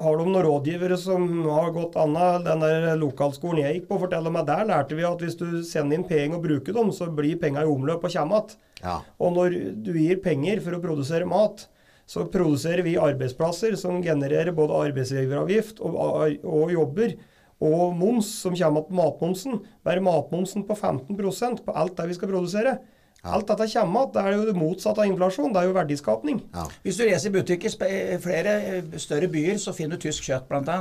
har 0.00 0.16
de 0.16 0.26
noen 0.26 0.44
rådgivere 0.46 0.96
som 1.00 1.26
har 1.44 1.72
gått 1.74 1.96
anna? 2.00 2.38
Den 2.44 2.62
der 2.64 2.94
lokalskolen 3.00 3.62
jeg 3.64 3.78
gikk 3.78 3.90
på, 3.90 3.98
forteller 4.04 4.32
meg 4.32 4.46
der 4.48 4.64
lærte 4.68 4.96
vi 4.96 5.04
at 5.06 5.20
hvis 5.20 5.36
du 5.36 5.60
sender 5.66 5.98
inn 5.98 6.06
penger 6.08 6.38
og 6.38 6.46
bruker 6.46 6.76
dem, 6.76 6.92
så 6.96 7.10
blir 7.12 7.40
penger 7.40 7.66
i 7.66 7.70
omløp 7.70 8.06
og 8.06 8.14
kommer 8.14 8.40
igjen. 8.40 8.56
Ja. 8.80 8.96
Og 9.20 9.34
når 9.36 9.58
du 9.84 9.92
gir 9.98 10.22
penger 10.24 10.62
for 10.64 10.76
å 10.76 10.82
produsere 10.82 11.28
mat, 11.28 11.66
så 12.10 12.24
produserer 12.32 12.82
vi 12.82 12.96
arbeidsplasser 12.98 13.76
som 13.78 14.00
genererer 14.02 14.56
både 14.56 14.78
arbeidsgiveravgift 14.88 15.82
og, 15.84 15.98
og 16.42 16.72
jobber. 16.74 17.14
Og 17.60 17.92
moms 17.92 18.30
som 18.40 18.56
kommer 18.56 18.86
på 18.88 18.96
matmomsen. 18.96 19.60
Bare 19.84 20.02
matmomsen 20.02 20.64
på 20.66 20.74
15% 20.74 21.60
på 21.66 21.76
alt 21.76 21.98
det 22.00 22.08
vi 22.08 22.16
skal 22.16 22.32
produsere. 22.32 22.78
Alt 23.20 23.50
dette 23.50 23.66
kommer 23.74 24.00
igjen. 24.00 24.12
Det 24.14 24.22
er 24.22 24.36
jo 24.38 24.46
det 24.48 24.56
motsatte 24.56 25.02
av 25.02 25.10
inflasjon. 25.10 25.52
Det 25.52 25.60
er 25.60 25.68
jo 25.68 25.76
verdiskapning. 25.76 26.42
Ja. 26.54 26.66
Hvis 26.86 27.00
du 27.00 27.04
reiser 27.04 27.28
i 27.28 27.34
butikker, 27.34 27.74
i 27.84 28.20
flere 28.22 28.54
eh, 28.60 28.94
større 29.02 29.28
byer, 29.32 29.58
så 29.60 29.74
finner 29.76 30.00
du 30.00 30.06
tysk 30.06 30.24
kjøtt 30.30 30.48
bl.a. 30.48 30.78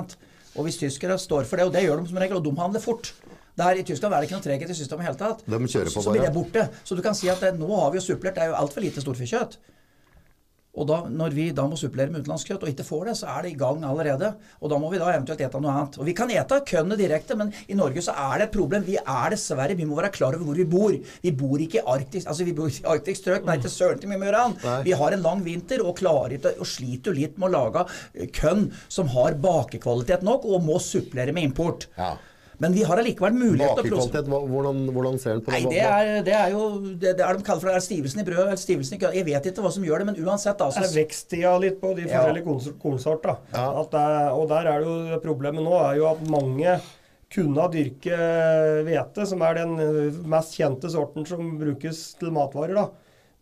Og 0.56 0.65
hvis 0.65 0.80
tyskere 0.80 1.19
står 1.19 1.45
for 1.49 1.60
det, 1.60 1.67
og 1.67 1.75
det 1.75 1.84
gjør 1.86 2.02
de 2.02 2.12
som 2.12 2.21
regel, 2.21 2.39
og 2.39 2.47
de 2.47 2.56
handler 2.60 2.84
fort 2.84 3.13
der 3.60 3.75
I 3.75 3.84
Tyskland 3.84 4.13
er 4.15 4.21
det 4.21 4.30
ikke 4.30 4.38
noe 4.38 4.45
treghet 4.45 4.69
i 4.71 4.75
systemet 4.78 5.04
i 5.04 5.04
det 5.04 5.10
hele 5.10 5.19
tatt. 5.19 5.41
De 5.43 5.58
kjører 5.60 5.91
på 5.91 5.99
så, 5.99 6.06
så 6.06 6.13
blir 6.13 6.23
det 6.23 6.32
borte. 6.32 6.62
Så 6.88 6.95
du 6.95 7.02
kan 7.04 7.17
si 7.17 7.28
at 7.32 7.41
det, 7.43 7.58
nå 7.60 7.67
har 7.75 7.91
vi 7.91 7.99
jo 7.99 8.06
supplert. 8.06 8.38
Det 8.38 8.45
er 8.45 8.54
jo 8.54 8.60
altfor 8.60 8.86
lite 8.86 9.04
storfekjøtt. 9.04 9.58
Og 10.79 10.87
da, 10.87 10.99
når 11.11 11.35
vi 11.35 11.49
da 11.55 11.65
må 11.67 11.77
supplere 11.79 12.11
med 12.11 12.23
utenlandsk 12.23 12.53
kjøtt 12.53 12.63
og 12.63 12.71
ikke 12.71 12.85
får 12.87 13.09
det, 13.09 13.15
så 13.19 13.29
er 13.33 13.45
det 13.45 13.51
i 13.51 13.59
gang 13.59 13.83
allerede. 13.83 14.31
Og 14.63 14.71
da 14.71 14.79
må 14.79 14.91
vi 14.93 15.01
da 15.01 15.09
eventuelt 15.11 15.43
ete 15.43 15.59
noe 15.59 15.73
annet. 15.75 15.99
Og 15.99 16.07
vi 16.07 16.15
kan 16.15 16.31
ete 16.31 16.61
kønnet 16.69 17.01
direkte, 17.01 17.35
men 17.39 17.51
i 17.67 17.77
Norge 17.77 18.03
så 18.05 18.15
er 18.15 18.39
det 18.39 18.47
et 18.47 18.55
problem. 18.55 18.85
Vi 18.87 18.95
er 18.99 19.35
dessverre 19.35 19.75
Vi 19.79 19.87
må 19.89 19.99
være 19.99 20.13
klar 20.15 20.37
over 20.37 20.47
hvor 20.47 20.59
vi 20.59 20.67
bor. 20.69 20.95
Vi 21.23 21.35
bor 21.35 21.59
ikke 21.59 21.81
i 21.81 21.85
Arktis 21.95 22.27
Altså 22.29 22.47
vi 22.47 22.55
bor 22.55 22.71
i 22.71 22.85
arktisk 22.87 23.23
strøk, 23.23 23.43
men 23.43 23.57
det 23.57 23.65
ikke 23.65 23.75
søren 23.75 23.99
til 24.01 24.11
mye 24.11 24.21
mer 24.21 24.39
annet. 24.39 24.65
Vi 24.85 24.95
har 24.95 25.15
en 25.15 25.25
lang 25.25 25.43
vinter 25.45 25.83
og 25.83 25.97
klarer 25.99 26.37
ikke 26.37 26.55
og 26.59 26.67
sliter 26.69 27.11
jo 27.11 27.19
litt 27.19 27.37
med 27.39 27.49
å 27.49 27.53
lage 27.57 27.85
kønn 28.35 28.69
som 28.87 29.11
har 29.15 29.37
bakekvalitet 29.41 30.25
nok, 30.25 30.47
og 30.47 30.65
må 30.65 30.79
supplere 30.83 31.35
med 31.35 31.49
import. 31.49 31.89
Ja. 31.97 32.15
Men 32.60 32.74
vi 32.76 32.84
har 32.84 33.00
allikevel 33.00 33.36
mulighet 33.38 33.78
til 33.80 33.93
å 33.93 34.00
Bakekvalitet, 34.02 34.28
hvordan, 34.52 34.80
hvordan 34.91 35.19
ser 35.22 35.38
den 35.38 35.43
på 35.45 35.54
Nei, 35.54 35.62
det? 35.63 35.69
det 35.78 35.84
er, 35.88 36.10
det 36.28 36.34
er 36.36 36.50
jo 36.52 36.63
det, 36.84 37.13
det 37.15 37.24
er 37.24 37.38
de 37.39 37.45
kaller 37.48 37.63
for 37.63 37.72
det 37.72 37.78
er 37.80 37.86
stivelsen 37.86 38.19
i 38.19 38.26
brød 38.28 38.41
eller 38.43 38.60
stivelsen 38.60 38.98
i 38.98 39.00
kø. 39.00 39.12
Jeg 39.15 39.28
vet 39.30 39.50
ikke 39.52 39.63
hva 39.63 39.72
som 39.72 39.86
gjør 39.88 40.04
det, 40.04 40.08
men 40.10 40.19
uansett, 40.26 40.58
Det 40.60 40.65
er 40.67 40.84
altså. 40.84 40.95
veksttida 40.98 41.54
litt 41.63 41.80
på 41.80 41.93
de 41.95 42.08
forskjellige 42.10 42.76
kornsorta. 42.84 43.38
Ja. 43.56 43.67
Er- 43.80 44.34
Og 44.36 44.48
der 44.52 44.72
er 44.74 44.84
det 44.84 44.88
jo 44.91 45.19
problemet 45.24 45.63
nå 45.63 45.76
er 45.80 46.00
jo 46.02 46.10
at 46.12 46.26
mange 46.28 46.80
kunne 47.32 47.67
dyrke 47.72 48.17
hvete, 48.88 49.26
som 49.30 49.41
er 49.45 49.60
den 49.62 49.76
eh, 49.80 50.17
mest 50.28 50.56
kjente 50.58 50.89
sorten 50.91 51.28
som 51.30 51.54
brukes 51.62 52.02
til 52.19 52.32
matvarer. 52.36 52.74
da. 52.76 52.88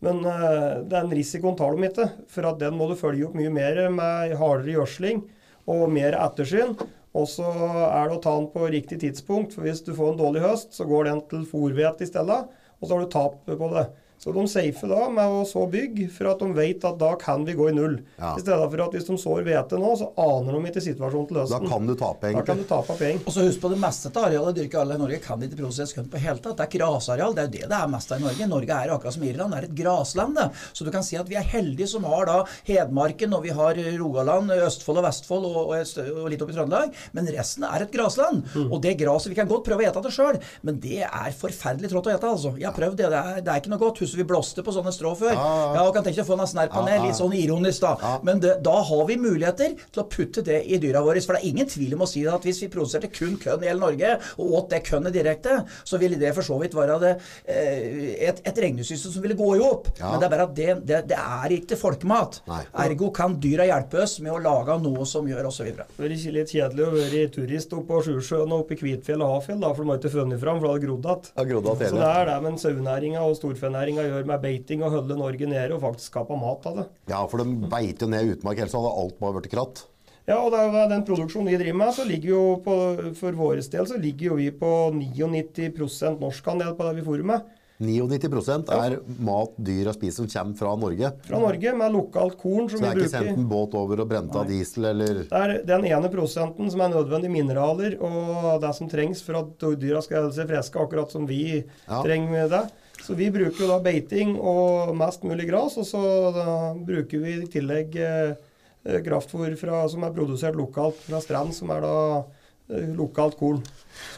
Men 0.04 0.20
uh, 0.22 0.84
den 0.86 1.10
risikoen 1.10 1.56
tar 1.58 1.74
de 1.74 1.88
ikke, 1.88 2.04
for 2.30 2.46
at 2.46 2.60
den 2.60 2.76
må 2.78 2.86
du 2.86 2.94
følge 2.94 3.26
opp 3.26 3.34
mye 3.34 3.50
mer 3.50 3.80
med 3.90 4.36
hardere 4.38 4.76
gjødsling 4.76 5.24
og 5.66 5.88
mer 5.90 6.14
ettersyn. 6.14 6.76
Og 7.16 7.28
så 7.30 7.46
er 7.88 8.08
det 8.08 8.18
å 8.18 8.22
ta 8.24 8.34
den 8.36 8.50
på 8.52 8.66
riktig 8.72 9.00
tidspunkt, 9.04 9.54
for 9.56 9.64
hvis 9.64 9.80
du 9.86 9.94
får 9.96 10.12
en 10.12 10.20
dårlig 10.20 10.42
høst, 10.44 10.74
så 10.76 10.86
går 10.88 11.08
den 11.08 11.22
til 11.30 11.46
fòrhvete 11.48 12.04
i 12.04 12.10
stedet, 12.10 12.40
og 12.78 12.84
så 12.84 12.94
har 12.94 13.04
du 13.04 13.12
tap 13.12 13.40
på 13.48 13.70
det. 13.72 13.86
Så 14.18 14.32
de 14.34 14.42
safer 14.50 14.90
da 14.90 15.04
med 15.14 15.30
å 15.30 15.44
så 15.46 15.62
bygg, 15.70 16.00
for 16.10 16.32
at 16.32 16.40
de 16.42 16.48
vet 16.56 16.84
at 16.88 16.96
da 16.98 17.12
kan 17.20 17.44
vi 17.46 17.54
gå 17.54 17.68
i 17.70 17.74
null. 17.76 18.00
Ja. 18.18 18.32
I 18.34 18.42
stedet 18.42 18.64
for 18.72 18.82
at 18.82 18.96
hvis 18.96 19.06
de 19.06 19.18
sår 19.22 19.44
hvete 19.46 19.78
nå, 19.78 19.92
så 20.00 20.08
aner 20.18 20.56
de 20.56 20.72
ikke 20.72 20.82
situasjonen 20.82 21.28
til 21.30 21.38
Da 21.52 21.60
kan 21.62 21.86
du 21.86 21.94
tape, 21.98 22.32
Da 22.34 22.42
kan 22.42 22.58
du 22.58 22.66
tape 22.66 22.96
penger. 22.98 23.22
Og 23.24 23.36
så 23.36 23.44
husk 23.46 23.62
på 23.62 23.70
det 23.70 23.78
meste 23.78 24.10
av 24.10 24.26
arealet 24.26 24.58
dyrka 24.58 24.80
alle 24.82 24.96
i 24.98 25.02
Norge 25.04 25.20
kan 25.22 25.44
ikke 25.46 25.60
produseres 25.60 25.94
kønn 25.94 26.08
på 26.10 26.18
hele 26.18 26.42
tatt. 26.42 26.58
Det 26.58 26.66
er 26.66 26.72
grasareal. 26.74 27.36
Det 27.36 27.44
er 27.44 27.46
jo 27.48 27.54
det 27.54 27.68
det 27.70 27.78
er 27.78 27.92
mest 27.92 28.10
av 28.10 28.18
i 28.18 28.24
Norge. 28.26 28.48
Norge 28.50 28.80
er 28.80 28.94
akkurat 28.96 29.14
som 29.14 29.26
Irland, 29.28 29.54
det 29.54 29.60
er 29.60 29.68
et 29.68 29.76
grasland. 29.82 30.34
det. 30.34 30.48
Så 30.72 30.84
du 30.84 30.90
kan 30.94 31.06
si 31.06 31.16
at 31.20 31.30
vi 31.30 31.38
er 31.38 31.46
heldige 31.54 31.88
som 31.94 32.08
har 32.10 32.26
da 32.26 32.38
Hedmarken, 32.66 33.34
og 33.38 33.46
vi 33.46 33.54
har 33.54 33.78
Rogaland, 34.00 34.50
Østfold 34.66 34.98
og 34.98 35.06
Vestfold 35.06 35.46
og, 35.46 35.58
og, 35.70 36.02
og 36.24 36.28
litt 36.32 36.42
opp 36.42 36.50
i 36.50 36.58
Trøndelag. 36.58 36.98
Men 37.14 37.30
resten 37.38 37.66
er 37.68 37.86
et 37.86 37.94
grasland. 37.94 38.42
Og 38.66 38.80
det 38.82 38.96
graset 38.98 39.30
Vi 39.30 39.38
kan 39.38 39.48
godt 39.50 39.66
prøve 39.68 39.84
å 39.84 39.88
ete 39.92 40.02
det 40.02 40.14
sjøl, 40.14 40.38
men 40.66 40.82
det 40.82 41.04
er 41.06 41.30
forferdelig 41.38 41.92
trått 41.92 42.10
å 42.10 42.14
ete, 42.16 42.34
altså. 42.34 42.54
Jeg 42.58 42.66
har 42.70 42.76
prøvd 42.76 42.98
det. 42.98 43.08
Det 43.14 43.22
er, 43.22 43.40
det 43.46 43.52
er 43.54 43.62
ikke 43.62 43.72
noe 43.76 43.82
godt. 43.82 44.00
Husker 44.08 44.22
vi 44.24 44.28
blåste 44.32 44.64
på 44.64 44.72
sånne 44.74 44.92
strå 44.96 45.12
før. 45.20 45.34
Ja, 45.36 45.44
ja. 45.44 45.68
Ja, 45.78 45.82
og 45.86 45.94
kan 45.94 46.06
tenke 46.06 46.18
deg 46.18 46.24
å 46.26 46.30
få 46.32 46.38
noen 46.40 46.48
snert-panel, 46.50 46.94
Ja, 46.96 46.98
ja. 47.02 47.06
litt 47.06 47.18
sånn 47.20 47.34
ironisk 47.36 47.84
da. 47.84 47.92
Ja. 48.02 48.12
Men 48.24 48.40
det, 48.42 48.54
da 48.64 48.74
har 48.88 49.04
vi 49.08 49.18
muligheter 49.20 49.76
til 49.92 50.02
å 50.02 50.06
putte 50.10 50.42
det 50.46 50.62
i 50.66 50.78
dyra 50.82 51.02
våre. 51.04 51.20
For 51.24 51.36
det 51.36 51.42
er 51.44 51.50
ingen 51.52 51.68
tvil 51.68 51.94
om 51.98 52.04
å 52.06 52.08
si 52.10 52.24
at 52.28 52.46
hvis 52.48 52.62
vi 52.64 52.70
produserte 52.72 53.10
kun 53.12 53.36
kønn 53.40 53.62
i 53.64 53.68
hele 53.70 53.82
Norge, 53.82 54.14
og 54.38 54.54
åt 54.62 54.70
det 54.72 54.82
kønnet 54.88 55.14
direkte, 55.14 55.58
så 55.84 56.00
ville 56.00 56.18
det 56.20 56.32
for 56.36 56.46
så 56.46 56.56
vidt 56.62 56.74
være 56.78 56.98
det, 57.04 57.12
eh, 57.46 58.28
et, 58.30 58.40
et 58.48 58.60
regnesystem 58.64 59.12
som 59.12 59.22
ville 59.24 59.36
gå 59.38 59.50
i 59.56 59.62
hop. 59.62 59.88
Ja. 59.98 60.12
Men 60.12 60.22
det 60.22 60.28
er 60.28 60.34
bare 60.34 60.46
at 60.48 60.54
det, 60.56 60.70
det, 60.88 61.00
det 61.12 61.18
er 61.18 61.54
ikke 61.58 61.78
folkemat. 61.80 62.40
Nei. 62.48 62.62
Ergo 62.86 63.10
kan 63.14 63.36
dyra 63.42 63.66
hjelpe 63.68 64.02
oss 64.04 64.18
med 64.24 64.32
å 64.34 64.40
lage 64.42 64.78
noe 64.82 65.06
som 65.08 65.26
gjør 65.28 65.50
osv. 65.50 65.68
Det 65.76 66.06
er 66.08 66.14
ikke 66.16 66.34
litt 66.38 66.52
kjedelig 66.54 66.86
å 66.86 66.92
være 66.94 67.24
turist 67.34 67.72
oppe 67.76 67.88
på 67.92 68.02
Sjusjøen 68.08 68.52
og 68.54 68.64
oppe 68.64 68.76
i 68.76 68.80
Kvitfjell 68.80 69.22
og 69.24 69.36
Hafjell, 69.36 69.60
da, 69.62 69.72
for 69.74 69.84
de 69.84 69.92
har 69.92 70.00
ikke 70.00 70.12
funnet 70.14 70.40
fram, 70.42 70.58
for 70.60 70.68
det 70.68 70.74
hadde 70.76 70.86
grodd 70.86 71.08
igjen. 71.08 71.30
Ja, 71.38 71.44
grodd 71.52 71.68
igjen 71.72 71.92
Så 71.94 72.00
det 72.00 72.10
er 72.14 72.28
det 72.28 72.36
men 72.44 72.58
sauenæringa 72.62 73.22
og 73.26 73.36
storfenæringa 73.38 73.97
gjør 74.06 74.26
med 74.30 74.42
beiting 74.42 74.82
og 74.86 74.94
holde 74.94 75.16
Norge 75.18 75.46
nede 75.50 75.74
og 75.74 75.82
faktisk 75.82 76.12
skape 76.12 76.38
mat 76.40 76.66
av 76.70 76.76
det. 76.82 76.86
Ja, 77.10 77.24
for 77.26 77.42
de 77.42 77.68
beiter 77.68 78.06
jo 78.06 78.12
ned 78.14 78.32
utmark, 78.36 78.58
ellers 78.62 78.76
hadde 78.78 78.94
alt 79.02 79.18
bare 79.20 79.38
blitt 79.40 79.52
kratt. 79.52 79.84
Ja, 80.28 80.42
og 80.44 80.52
det 80.52 80.60
er 80.60 80.90
den 80.90 81.06
produksjonen 81.08 81.48
vi 81.48 81.56
driver 81.56 81.78
med, 81.80 81.94
så 81.96 82.04
ligger 82.04 82.28
jo 82.34 82.42
på, 82.64 82.74
for 83.16 83.32
vår 83.32 83.62
del 83.72 83.86
så 83.88 83.96
ligger 83.96 84.34
jo 84.34 84.34
vi 84.36 84.50
på 84.52 84.72
99% 84.92 86.20
norskandel 86.20 86.74
på 86.76 86.84
det 86.88 86.98
vi 87.00 87.06
fôrer 87.06 87.24
med. 87.30 87.54
99% 87.78 88.72
er 88.74 88.96
mat 89.22 89.52
dyra 89.62 89.92
spiser 89.94 90.26
som 90.26 90.28
kommer 90.32 90.56
fra 90.58 90.72
Norge. 90.82 91.10
Fra 91.28 91.38
Norge, 91.38 91.74
med 91.78 91.94
lokalt 91.94 92.34
korn 92.40 92.66
som 92.72 92.82
vi 92.82 92.88
bruker. 92.90 93.06
Så 93.06 93.12
det 93.12 93.20
er 93.20 93.22
ikke 93.22 93.28
sendt 93.28 93.38
en 93.38 93.48
båt 93.52 93.76
over 93.78 94.02
og 94.02 94.08
brent 94.10 94.34
av 94.34 94.48
diesel 94.50 94.88
eller 94.90 95.20
Det 95.28 95.38
er 95.38 95.54
den 95.68 95.86
ene 95.86 96.10
prosenten 96.10 96.72
som 96.74 96.82
er 96.82 96.90
nødvendige 96.96 97.30
mineraler 97.36 97.94
og 98.02 98.58
det 98.64 98.72
som 98.74 98.90
trengs 98.90 99.22
for 99.22 99.38
at 99.44 99.68
dyra 99.78 100.02
skal 100.02 100.24
holde 100.24 100.34
seg 100.40 100.50
friske, 100.50 100.82
akkurat 100.82 101.14
som 101.14 101.28
vi 101.30 101.62
Ja. 101.86 102.02
trenger 102.02 102.50
det. 102.50 102.64
Så 103.08 103.14
vi 103.16 103.30
bruker 103.32 103.70
da 103.70 103.78
beiting 103.80 104.34
og 104.36 104.90
mest 105.00 105.22
mulig 105.24 105.46
gras, 105.48 105.78
og 105.80 105.86
så 105.88 106.00
bruker 106.84 107.22
vi 107.22 107.38
i 107.38 107.46
tillegg 107.48 107.94
eh, 108.04 108.34
eh, 108.84 108.98
kraftfôr 109.06 109.54
fra, 109.56 109.78
som 109.88 110.04
er 110.04 110.12
produsert 110.12 110.58
lokalt 110.60 111.00
fra 111.06 111.22
Strand, 111.24 111.54
som 111.56 111.72
er 111.72 111.86
da 111.86 111.94
eh, 112.18 112.90
lokalt 112.98 113.38
korn. 113.40 113.62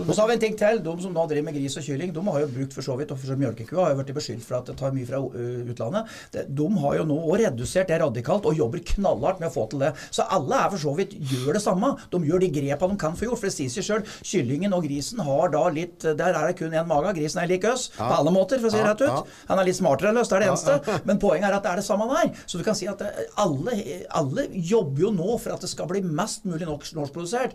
Og 0.01 0.13
så 0.15 0.21
har 0.23 0.29
vi 0.31 0.35
en 0.39 0.43
ting 0.47 0.57
til. 0.59 0.81
De 0.85 0.95
som 1.03 1.15
da 1.15 1.27
driver 1.31 1.47
med 1.49 1.55
gris 1.59 1.77
og 1.77 1.85
kylling, 1.87 2.13
de 2.15 2.25
har 2.27 2.41
jo 2.45 2.49
brukt 2.55 2.75
for 2.77 2.83
så 2.87 2.97
vidt, 2.99 3.11
og 3.15 3.19
for 3.21 3.27
så 3.33 3.37
mjølkekua 3.41 3.85
har 3.85 3.95
jo 3.95 4.01
blitt 4.03 4.15
beskyldt 4.17 4.45
for 4.47 4.59
at 4.61 4.67
det 4.71 4.77
tar 4.81 4.93
mye 4.97 5.07
fra 5.09 5.21
utlandet. 5.21 6.07
De 6.49 6.67
har 6.83 6.97
jo 7.01 7.05
nå 7.09 7.17
òg 7.31 7.41
redusert 7.45 7.89
det 7.91 8.01
radikalt 8.03 8.47
og 8.49 8.57
jobber 8.59 8.83
knallhardt 8.95 9.41
med 9.43 9.51
å 9.51 9.55
få 9.55 9.67
til 9.73 9.83
det. 9.85 9.93
Så 10.11 10.27
alle 10.29 10.59
er 10.65 10.71
for 10.75 10.83
så 10.83 10.95
vidt 10.99 11.15
gjør 11.31 11.57
det 11.59 11.63
samme. 11.65 11.93
De 12.13 12.21
gjør 12.29 12.43
de 12.45 12.51
grepa 12.55 12.89
de 12.91 12.97
kan 13.01 13.17
få 13.19 13.29
gjort. 13.29 13.41
For 13.41 13.49
det 13.51 13.55
sier 13.57 13.73
seg 13.73 13.87
sjøl, 13.87 14.05
kyllingen 14.27 14.75
og 14.77 14.85
grisen 14.87 15.21
har 15.25 15.53
da 15.55 15.63
litt 15.73 16.03
Der 16.05 16.35
er 16.35 16.47
det 16.51 16.57
kun 16.59 16.73
én 16.75 16.87
mage. 16.89 17.15
Grisen 17.17 17.41
er 17.43 17.49
lik 17.51 17.65
oss 17.69 17.89
på 17.97 18.05
alle 18.21 18.33
måter, 18.35 18.59
for 18.61 18.69
å 18.69 18.75
si 18.75 18.79
det 18.81 18.87
rett 18.89 19.05
ut. 19.07 19.33
Han 19.49 19.59
er 19.63 19.69
litt 19.69 19.79
smartere 19.79 20.11
enn 20.13 20.21
oss, 20.21 20.29
det 20.29 20.37
er 20.39 20.45
det 20.45 20.51
eneste. 20.51 21.01
Men 21.09 21.19
poenget 21.23 21.49
er 21.51 21.57
at 21.59 21.63
det 21.67 21.71
er 21.73 21.81
det 21.83 21.87
samme 21.87 22.07
der. 22.11 22.33
Så 22.47 22.59
du 22.61 22.65
kan 22.67 22.75
si 22.79 22.89
at 22.91 23.01
eh, 23.07 23.23
alle, 23.41 23.77
alle 24.21 24.47
jobber 24.55 25.07
jo 25.07 25.11
nå 25.15 25.39
for 25.41 25.55
at 25.55 25.61
det 25.65 25.71
skal 25.73 25.89
bli 25.91 26.03
mest 26.03 26.45
mulig 26.49 26.67
norsk- 26.69 26.95
norskprodusert. 26.99 27.55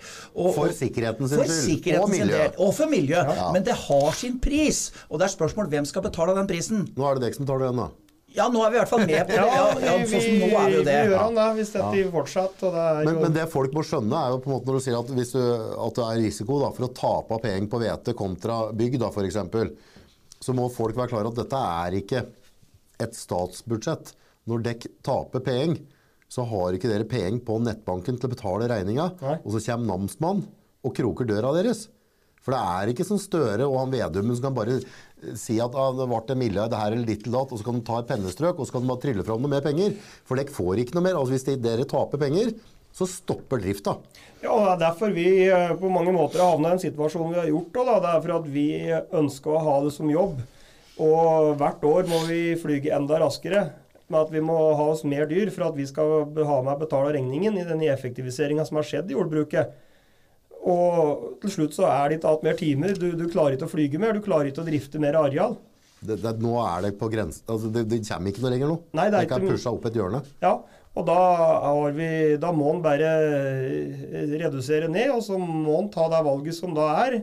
For 1.35 1.45
sikkerheten 1.51 2.09
sin 2.09 2.14
skyld. 2.14 2.14
Miljø. 2.21 2.39
Og 2.63 2.73
for 2.77 2.91
miljø. 2.91 3.19
Ja. 3.19 3.51
Men 3.55 3.65
det 3.67 3.75
har 3.83 4.17
sin 4.17 4.39
pris. 4.43 4.87
Og 5.09 5.19
det 5.19 5.29
er 5.29 5.35
spørsmål 5.35 5.69
hvem 5.73 5.87
skal 5.89 6.05
betale 6.05 6.35
den 6.37 6.49
prisen. 6.49 6.87
Nå 6.95 7.07
er 7.09 7.19
det 7.19 7.27
dere 7.27 7.37
som 7.39 7.47
tar 7.49 7.63
den, 7.65 7.83
da. 7.83 7.91
Ja, 8.35 8.49
nå 8.51 8.59
er 8.65 8.71
vi 8.73 8.75
i 8.75 8.79
hvert 8.81 8.91
fall 8.91 9.05
med 9.07 9.21
på 9.29 9.31
det. 9.31 9.37
Ja, 9.39 9.45
ja, 9.47 9.67
sånn 9.79 10.39
nå 10.41 10.49
er 10.59 10.65
vi 10.67 10.73
jo 10.75 10.81
det. 10.83 10.95
vi 10.95 11.11
gjør 11.13 11.21
han 11.21 11.37
det 11.37 11.45
hvis 11.55 11.71
dette 11.71 12.01
fortsetter. 12.11 12.67
Og 12.67 12.73
det 12.75 12.83
er 12.83 12.97
Men, 13.07 13.13
jo 13.15 13.21
men 13.23 13.35
det 13.37 13.45
folk 13.53 13.75
må 13.77 13.83
skjønne, 13.87 14.19
er 14.19 14.33
jo 14.33 14.41
på 14.43 14.49
en 14.49 14.55
måte 14.57 14.67
når 14.67 14.75
du 14.75 14.83
sier 14.83 14.97
at 14.99 15.13
hvis 15.15 15.31
du, 15.37 15.39
at 15.85 15.99
det 15.99 16.07
er 16.09 16.19
risiko 16.19 16.57
da, 16.59 16.71
for 16.75 16.87
å 16.89 16.91
tape 16.99 17.37
av 17.37 17.43
penger 17.45 17.69
på 17.71 17.79
hvete 17.85 18.15
kontra 18.19 18.57
bygg, 18.75 18.99
da, 18.99 19.11
f.eks., 19.13 19.39
så 20.45 20.53
må 20.57 20.67
folk 20.73 20.99
være 20.99 21.13
klar 21.13 21.23
over 21.23 21.31
at 21.31 21.39
dette 21.45 21.63
er 21.79 21.97
ikke 22.01 22.25
et 23.05 23.15
statsbudsjett. 23.17 24.11
Når 24.51 24.67
dekk 24.67 24.89
taper 25.05 25.41
penger, 25.45 25.79
så 26.27 26.43
har 26.49 26.75
ikke 26.75 26.91
dere 26.91 27.07
penger 27.07 27.39
på 27.47 27.55
nettbanken 27.63 28.19
til 28.19 28.27
å 28.27 28.33
betale 28.35 28.67
regninga, 28.69 29.07
og 29.39 29.47
så 29.55 29.63
kommer 29.69 29.93
namsmannen 29.95 30.43
og 30.85 30.93
kroker 30.97 31.29
døra 31.29 31.55
deres. 31.55 31.87
For 32.45 32.53
det 32.53 32.61
er 32.61 32.91
ikke 32.91 33.07
som 33.07 33.17
Støre 33.21 33.65
og 33.65 33.79
han 33.79 33.93
Vedum 33.93 34.29
som 34.35 34.43
kan 34.45 34.55
bare 34.55 34.77
eh, 34.77 35.33
si 35.39 35.57
at 35.63 35.73
ah, 35.73 35.89
det 35.97 36.05
ble 36.11 36.21
en 36.21 36.41
milliard 36.43 36.77
her 36.77 36.93
eller 36.93 37.09
ditt 37.09 37.25
og 37.31 37.57
så 37.57 37.65
kan 37.65 37.79
de 37.79 37.85
ta 37.87 37.99
et 38.03 38.11
pennestrøk 38.11 38.59
og 38.59 38.67
så 38.67 38.75
kan 38.75 38.85
de 38.85 38.91
bare 38.91 39.01
trille 39.07 39.25
fram 39.25 39.41
noe 39.41 39.55
mer 39.55 39.65
penger. 39.65 39.95
For 40.29 40.37
dere 40.37 40.53
får 40.53 40.83
ikke 40.83 40.99
noe 40.99 41.07
mer. 41.07 41.17
Altså 41.17 41.33
Hvis 41.33 41.47
de, 41.49 41.57
dere 41.65 41.87
taper 41.89 42.21
penger, 42.21 42.53
så 42.95 43.07
stopper 43.09 43.59
drifta. 43.63 43.97
Ja, 44.43 44.53
det 44.53 44.75
er 44.75 44.83
derfor 44.85 45.15
vi 45.15 45.29
eh, 45.49 45.73
på 45.79 45.89
mange 45.91 46.13
måter 46.15 46.43
har 46.43 46.53
havna 46.53 46.75
i 46.75 46.77
den 46.77 46.83
situasjonen 46.85 47.33
vi 47.33 47.41
har 47.41 47.49
gjort. 47.49 47.79
Da. 47.79 47.97
Det 48.03 48.11
er 48.11 48.21
for 48.27 48.35
at 48.37 48.51
vi 48.53 48.67
ønsker 48.93 49.55
å 49.55 49.63
ha 49.65 49.79
det 49.87 49.95
som 49.97 50.13
jobb. 50.13 50.37
Og 51.01 51.55
hvert 51.59 51.81
år 51.83 52.05
må 52.07 52.21
vi 52.29 52.43
flyge 52.61 52.93
enda 52.95 53.19
raskere. 53.25 53.65
Med 54.05 54.21
at 54.21 54.29
vi 54.31 54.43
må 54.45 54.53
ha 54.77 54.85
oss 54.93 55.01
mer 55.07 55.25
dyr 55.25 55.49
for 55.49 55.65
at 55.65 55.75
vi 55.75 55.87
skal 55.89 56.29
ha 56.29 56.59
med 56.61 56.75
å 56.75 56.81
betale 56.83 57.15
regningen 57.17 57.57
i 57.57 57.65
den 57.65 57.81
effektiviseringa 57.89 58.67
som 58.67 58.77
har 58.77 58.85
skjedd 58.85 59.09
i 59.09 59.17
jordbruket. 59.17 59.73
Og 60.65 61.39
til 61.43 61.51
slutt 61.53 61.75
så 61.77 61.85
er 61.91 62.09
det 62.09 62.17
ikke 62.19 62.31
igjen 62.33 62.45
mer 62.47 62.59
timer. 62.59 62.95
Du, 62.97 63.07
du 63.17 63.25
klarer 63.29 63.57
ikke 63.57 63.67
å 63.67 63.73
flyge 63.75 64.01
mer, 64.01 64.17
du 64.17 64.23
klarer 64.25 64.49
ikke 64.49 64.63
å 64.63 64.67
drifte 64.67 65.01
mer 65.03 65.17
areal. 65.19 65.57
Det, 66.05 66.17
det, 66.21 66.33
nå 66.41 66.55
er 66.61 66.81
det 66.85 66.91
på 66.99 67.07
grensen 67.09 67.47
altså 67.49 67.69
det, 67.73 67.85
det 67.89 68.01
kommer 68.05 68.29
ikke 68.29 68.41
noe 68.43 68.51
lenger 68.53 68.69
nå. 68.69 68.75
Nei, 68.97 69.05
det 69.13 69.21
er 69.23 69.29
kan 69.29 69.41
ikke- 69.41 69.55
pusha 69.55 69.71
opp 69.73 69.85
et 69.89 69.95
hjørne. 69.97 70.21
Ja, 70.43 70.51
og 70.95 71.07
da, 71.07 71.15
har 71.65 71.95
vi, 71.95 72.09
da 72.41 72.51
må 72.55 72.69
en 72.75 72.83
bare 72.83 73.09
eh, 73.09 74.35
redusere 74.39 74.87
ned, 74.91 75.09
og 75.15 75.23
så 75.25 75.39
må 75.39 75.79
en 75.81 75.89
ta 75.93 76.05
det 76.11 76.21
valget 76.27 76.55
som 76.57 76.75
da 76.77 76.85
er. 77.05 77.17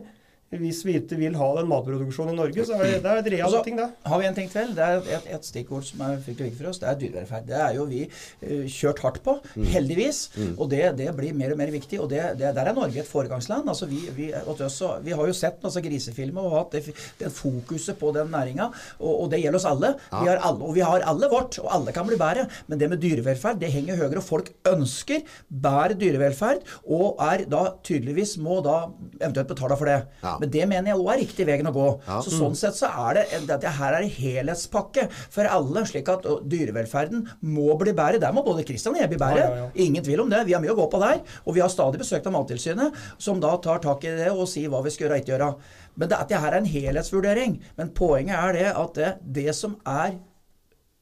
Hvis 0.61 0.81
vi 0.85 0.93
ikke 0.99 1.17
vil 1.19 1.35
ha 1.39 1.47
den 1.57 1.67
matproduksjonen 1.71 2.33
i 2.33 2.37
Norge, 2.37 2.65
så 2.67 2.77
er 2.77 2.83
det, 2.83 2.99
det 3.03 3.11
er 3.11 3.21
et 3.23 3.29
realt 3.33 3.53
så 3.55 3.61
ting, 3.65 3.77
det. 3.79 3.87
har 4.05 4.19
vi 4.21 4.27
en 4.29 4.35
ting 4.37 4.49
til. 4.51 4.73
Det 4.77 4.83
er 4.85 5.01
et, 5.17 5.27
et 5.37 5.47
stikkord 5.47 5.83
som 5.87 6.01
er 6.05 6.17
fryktelig 6.23 6.51
viktig 6.51 6.59
for 6.61 6.69
oss. 6.71 6.79
Det 6.81 6.89
er 6.91 6.99
dyrevelferd. 7.01 7.47
Det 7.49 7.59
er 7.59 7.77
jo 7.77 7.85
vi 7.89 8.01
uh, 8.07 8.65
kjørt 8.69 8.99
hardt 9.05 9.21
på, 9.25 9.33
Mm. 9.53 9.65
heldigvis. 9.69 10.19
Og 10.57 10.69
det, 10.71 10.81
det 10.97 11.07
blir 11.17 11.33
mer 11.37 11.51
og 11.53 11.57
mer 11.59 11.69
viktig. 11.73 11.99
Og 12.01 12.07
det, 12.09 12.21
det, 12.39 12.51
der 12.55 12.69
er 12.69 12.73
Norge 12.77 12.99
et 13.01 13.07
foregangsland. 13.09 13.67
Altså 13.69 13.85
vi, 13.89 13.99
vi, 14.15 14.29
også, 14.33 14.93
vi 15.03 15.11
har 15.13 15.27
jo 15.29 15.33
sett 15.35 15.61
altså 15.65 15.81
grisefilmer 15.83 16.41
og 16.47 16.55
hatt 16.57 16.77
det, 16.77 16.95
det 17.19 17.31
fokuset 17.33 17.97
på 17.99 18.11
den 18.15 18.31
næringa. 18.33 18.69
Og, 18.99 19.11
og 19.23 19.31
det 19.33 19.41
gjelder 19.43 19.59
oss 19.59 19.67
alle. 19.69 19.93
Vi 20.13 20.29
har 20.29 20.39
alle. 20.41 20.63
Og 20.63 20.73
vi 20.77 20.83
har 20.85 21.05
alle 21.09 21.29
vårt, 21.31 21.57
og 21.61 21.69
alle 21.75 21.93
kan 21.95 22.07
bli 22.09 22.17
bedre. 22.21 22.47
Men 22.69 22.81
det 22.81 22.89
med 22.93 23.01
dyrevelferd, 23.03 23.59
det 23.61 23.71
henger 23.73 23.99
høyere. 24.01 24.21
Og 24.21 24.27
folk 24.27 24.51
ønsker 24.69 25.21
bedre 25.49 25.97
dyrevelferd, 25.99 26.63
og 26.87 27.21
er 27.23 27.45
da 27.51 27.63
tydeligvis 27.85 28.35
må 28.41 28.59
da 28.65 28.77
eventuelt 29.19 29.49
betale 29.53 29.77
for 29.79 29.89
det. 29.89 29.99
Ja. 30.23 30.35
Men 30.43 30.51
det 30.51 30.65
mener 30.67 30.91
jeg 30.91 30.99
òg 30.99 31.11
er 31.13 31.21
riktig 31.23 31.47
veien 31.47 31.69
å 31.69 31.73
gå. 31.75 31.87
Ja. 32.07 32.19
Så 32.25 32.33
sånn 32.35 32.57
sett 32.59 32.75
så 32.75 32.89
er 33.07 33.19
det 33.21 33.41
dette 33.47 33.71
her 33.77 33.95
er 33.95 34.03
en 34.03 34.11
helhetspakke 34.11 35.07
for 35.31 35.47
alle, 35.47 35.85
slik 35.87 36.11
at 36.11 36.27
dyrevelferden 36.51 37.23
må 37.53 37.77
bli 37.79 37.95
bedre. 37.95 38.19
Der 38.23 38.35
må 38.35 38.43
både 38.45 38.65
Kristian 38.67 38.97
og 38.97 39.01
jeg 39.01 39.13
bli 39.13 39.21
bedre. 39.21 39.45
Ja, 39.45 39.61
ja, 39.61 39.69
ja. 39.69 39.85
Ingen 39.85 40.03
tvil 40.05 40.25
om 40.25 40.33
det. 40.33 40.43
Vi 40.49 40.57
har 40.57 40.63
mye 40.63 40.75
å 40.75 40.79
gå 40.81 40.89
på 40.91 41.01
der. 41.03 41.23
Og 41.47 41.55
vi 41.55 41.63
har 41.63 41.71
stadig 41.71 42.01
besøk 42.03 42.27
av 42.27 42.35
Mattilsynet, 42.35 42.99
som 43.21 43.39
da 43.43 43.55
tar 43.63 43.81
tak 43.83 44.03
i 44.03 44.17
det 44.19 44.29
og 44.33 44.45
sier 44.51 44.71
hva 44.73 44.83
vi 44.83 44.91
skal 44.93 45.07
gjøre 45.07 45.17
og 45.17 45.23
ikke 45.23 45.35
gjøre. 45.35 45.49
Men 45.95 46.09
det, 46.09 46.19
dette 46.19 46.43
her 46.43 46.51
er 46.51 46.59
en 46.59 46.69
helhetsvurdering. 46.73 47.57
Men 47.79 47.95
poenget 47.95 48.37
er 48.39 48.59
det 48.59 48.69
at 48.73 48.99
det, 48.99 49.15
det 49.39 49.55
som 49.57 49.79
er 49.87 50.19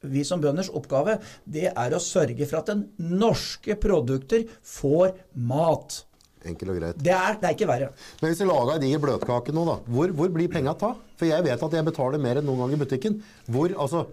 vi 0.01 0.23
som 0.25 0.41
bønders 0.41 0.71
oppgave, 0.73 1.19
det 1.45 1.67
er 1.71 1.93
å 1.93 2.01
sørge 2.01 2.47
for 2.49 2.61
at 2.61 2.71
den 2.71 2.87
norske 2.97 3.77
produkter 3.81 4.47
får 4.65 5.13
mat. 5.37 6.01
Enkelt 6.47 6.73
og 6.73 6.79
greit. 6.79 6.97
Det 6.97 7.13
er, 7.13 7.35
det 7.37 7.47
er 7.47 7.53
ikke 7.55 7.69
verre. 7.69 7.91
Men 8.21 8.31
hvis 8.31 8.41
vi 8.41 8.47
lager 8.49 8.73
en 8.73 8.81
diger 8.81 9.01
bløtkake 9.03 9.53
nå, 9.53 9.65
da, 9.67 9.75
hvor, 9.93 10.13
hvor 10.17 10.31
blir 10.33 10.49
penga 10.51 10.73
ta? 10.77 10.95
For 11.19 11.29
jeg 11.29 11.45
vet 11.45 11.65
at 11.67 11.77
jeg 11.77 11.85
betaler 11.85 12.21
mer 12.23 12.39
enn 12.41 12.47
noen 12.49 12.63
gang 12.63 12.73
i 12.73 12.81
butikken. 12.81 13.19
Hvor, 13.51 13.69
altså 13.77 14.07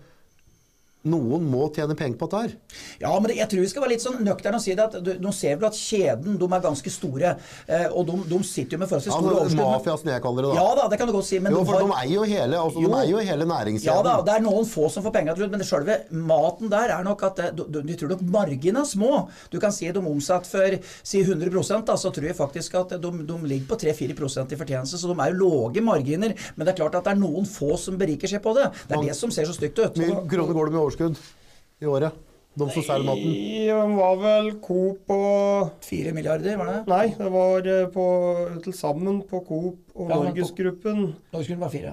Noen 1.06 1.44
må 1.46 1.68
tjene 1.74 1.94
penger 1.94 2.18
på 2.18 2.26
dette 2.26 2.40
her. 2.42 2.54
Ja, 3.04 3.12
men 3.22 3.30
jeg 3.36 3.46
tror 3.50 3.62
vi 3.62 3.68
skal 3.70 3.84
være 3.84 3.92
litt 3.94 4.02
sånn 4.02 4.18
nøkterne 4.26 4.58
og 4.58 4.64
si 4.64 4.74
det 4.74 4.82
at 4.88 4.96
du, 4.98 5.12
Nå 5.22 5.30
ser 5.34 5.54
vi 5.54 5.62
vel 5.62 5.68
at 5.70 5.78
kjeden 5.78 6.38
de 6.40 6.48
er 6.50 6.64
ganske 6.64 6.90
store. 6.90 7.34
Eh, 7.70 7.86
og 7.92 8.08
de, 8.08 8.16
de 8.32 8.38
sitter 8.46 8.74
jo 8.76 8.80
med 8.82 8.90
forholdsvis 8.90 9.14
store 9.14 9.30
ja, 9.30 9.42
overskudd. 9.44 9.62
mafia, 9.62 9.94
som 10.02 10.10
jeg 10.10 10.24
kaller 10.24 10.48
det. 10.48 10.50
da. 10.50 10.58
Ja 10.58 10.74
da, 10.80 10.86
det 10.90 10.98
kan 11.00 11.10
du 11.10 11.14
godt 11.14 11.28
si. 11.28 11.38
Men 11.44 11.54
jo, 11.54 11.62
de 11.62 11.70
har, 11.70 11.84
de 11.86 11.96
eier 12.02 12.14
jo 12.16 12.26
hele, 12.28 12.62
altså, 12.64 12.82
Jo. 12.82 12.90
de 12.90 12.98
eier 13.02 13.14
jo 13.14 13.22
hele 13.30 13.46
ja 13.88 13.96
da, 14.04 14.16
det 14.24 14.34
er 14.34 14.42
noen 14.44 14.66
få 14.68 14.88
som 14.92 15.04
får 15.04 15.14
penger 15.14 15.36
til 15.36 15.44
slutt, 15.44 15.52
men 15.54 15.62
det 15.62 15.68
selve 15.68 15.96
maten 16.28 16.70
der 16.72 16.92
er 16.94 17.04
nok 17.06 17.22
at 17.28 17.38
det, 17.40 17.48
du, 17.58 17.64
du, 17.70 17.78
de 17.86 17.96
tror 17.98 18.12
nok 18.12 18.24
marginene 18.34 18.82
er 18.82 18.88
små. 18.88 19.22
Du 19.52 19.58
kan 19.62 19.74
si 19.74 19.88
de 19.94 20.02
omsatt 20.02 20.48
for 20.50 20.76
si 20.82 21.22
100 21.22 21.84
da, 21.86 21.96
så 22.00 22.12
tror 22.14 22.28
jeg 22.28 22.36
faktisk 22.38 22.74
at 22.80 22.96
de, 23.00 23.12
de 23.28 23.38
ligger 23.48 23.70
på 23.70 23.78
3-4% 23.80 24.54
i 24.54 24.60
fortjeneste, 24.60 25.00
så 25.00 25.12
de 25.12 25.16
er 25.22 25.32
jo 25.34 25.46
lave 25.46 25.84
marginer. 25.84 26.34
Men 26.56 26.66
det 26.66 26.74
er 26.74 26.80
klart 26.82 26.98
at 26.98 27.06
det 27.06 27.14
er 27.14 27.22
noen 27.22 27.46
få 27.48 27.76
som 27.80 27.98
beriker 28.00 28.30
seg 28.30 28.42
på 28.44 28.54
det. 28.58 28.68
Det 28.88 28.96
er 28.96 29.00
Man, 29.00 29.08
det 29.08 29.16
som 29.18 29.32
ser 29.34 29.48
så 29.48 29.56
stygt 29.56 29.78
ut. 29.80 29.98
Mye 30.02 30.24
kroner 30.28 30.56
går 30.58 30.70
det 30.70 30.76
med 30.76 30.87
overskudd 30.88 31.20
i 31.84 31.86
året? 31.86 32.24
De 32.58 32.66
som 32.74 32.82
selger 32.82 33.06
maten? 33.06 33.30
I, 33.38 33.68
um, 33.70 33.92
var 34.00 34.16
vel 34.18 34.48
Coop 34.64 35.12
og 35.14 35.68
Fire 35.86 36.10
milliarder, 36.16 36.56
var 36.58 36.72
det? 36.72 36.78
Nei, 36.90 37.04
det 37.14 37.28
var 37.30 37.68
eh, 37.70 37.84
på, 37.94 38.06
til 38.64 38.74
sammen 38.74 39.20
på 39.30 39.44
Coop 39.46 39.78
og 39.94 40.08
Ja, 40.10 40.16
Norgesgruppen. 40.24 41.04
på- 41.12 41.36
Norgesgruppen. 41.36 41.62
Var 41.62 41.74
fire. 41.76 41.92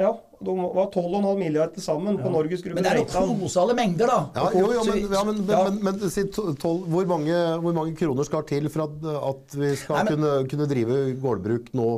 Ja, 0.00 0.12
de 0.40 0.52
var 0.56 0.86
12,5 0.94 1.34
milliarder 1.36 1.74
til 1.74 1.82
sammen 1.84 2.16
på 2.16 2.30
Norgesgruppen. 2.32 2.78
Men 2.78 2.86
det 2.86 2.92
er 2.94 3.00
jo 3.02 3.08
kolossale 3.10 3.74
mengder, 3.76 4.08
da. 4.08 4.20
Ja, 4.38 4.46
jo, 4.54 4.70
jo, 4.78 4.84
men, 4.86 5.02
ja, 5.12 5.24
men, 5.28 5.42
Ja. 5.50 5.64
men, 5.66 5.82
men, 5.84 5.98
men 5.98 6.10
si 6.14 6.22
to- 6.32 6.54
tolv, 6.54 6.86
hvor, 6.88 7.04
mange, 7.10 7.34
hvor 7.60 7.74
mange 7.76 7.96
kroner 7.98 8.24
skal 8.24 8.46
til 8.48 8.70
for 8.70 8.86
at, 8.86 9.10
at 9.34 9.58
vi 9.60 9.74
skal 9.76 9.96
Nei, 9.98 10.04
men- 10.04 10.14
kunne, 10.14 10.48
kunne 10.54 10.70
drive 10.70 11.02
gårdbruk 11.20 11.74
nå 11.74 11.90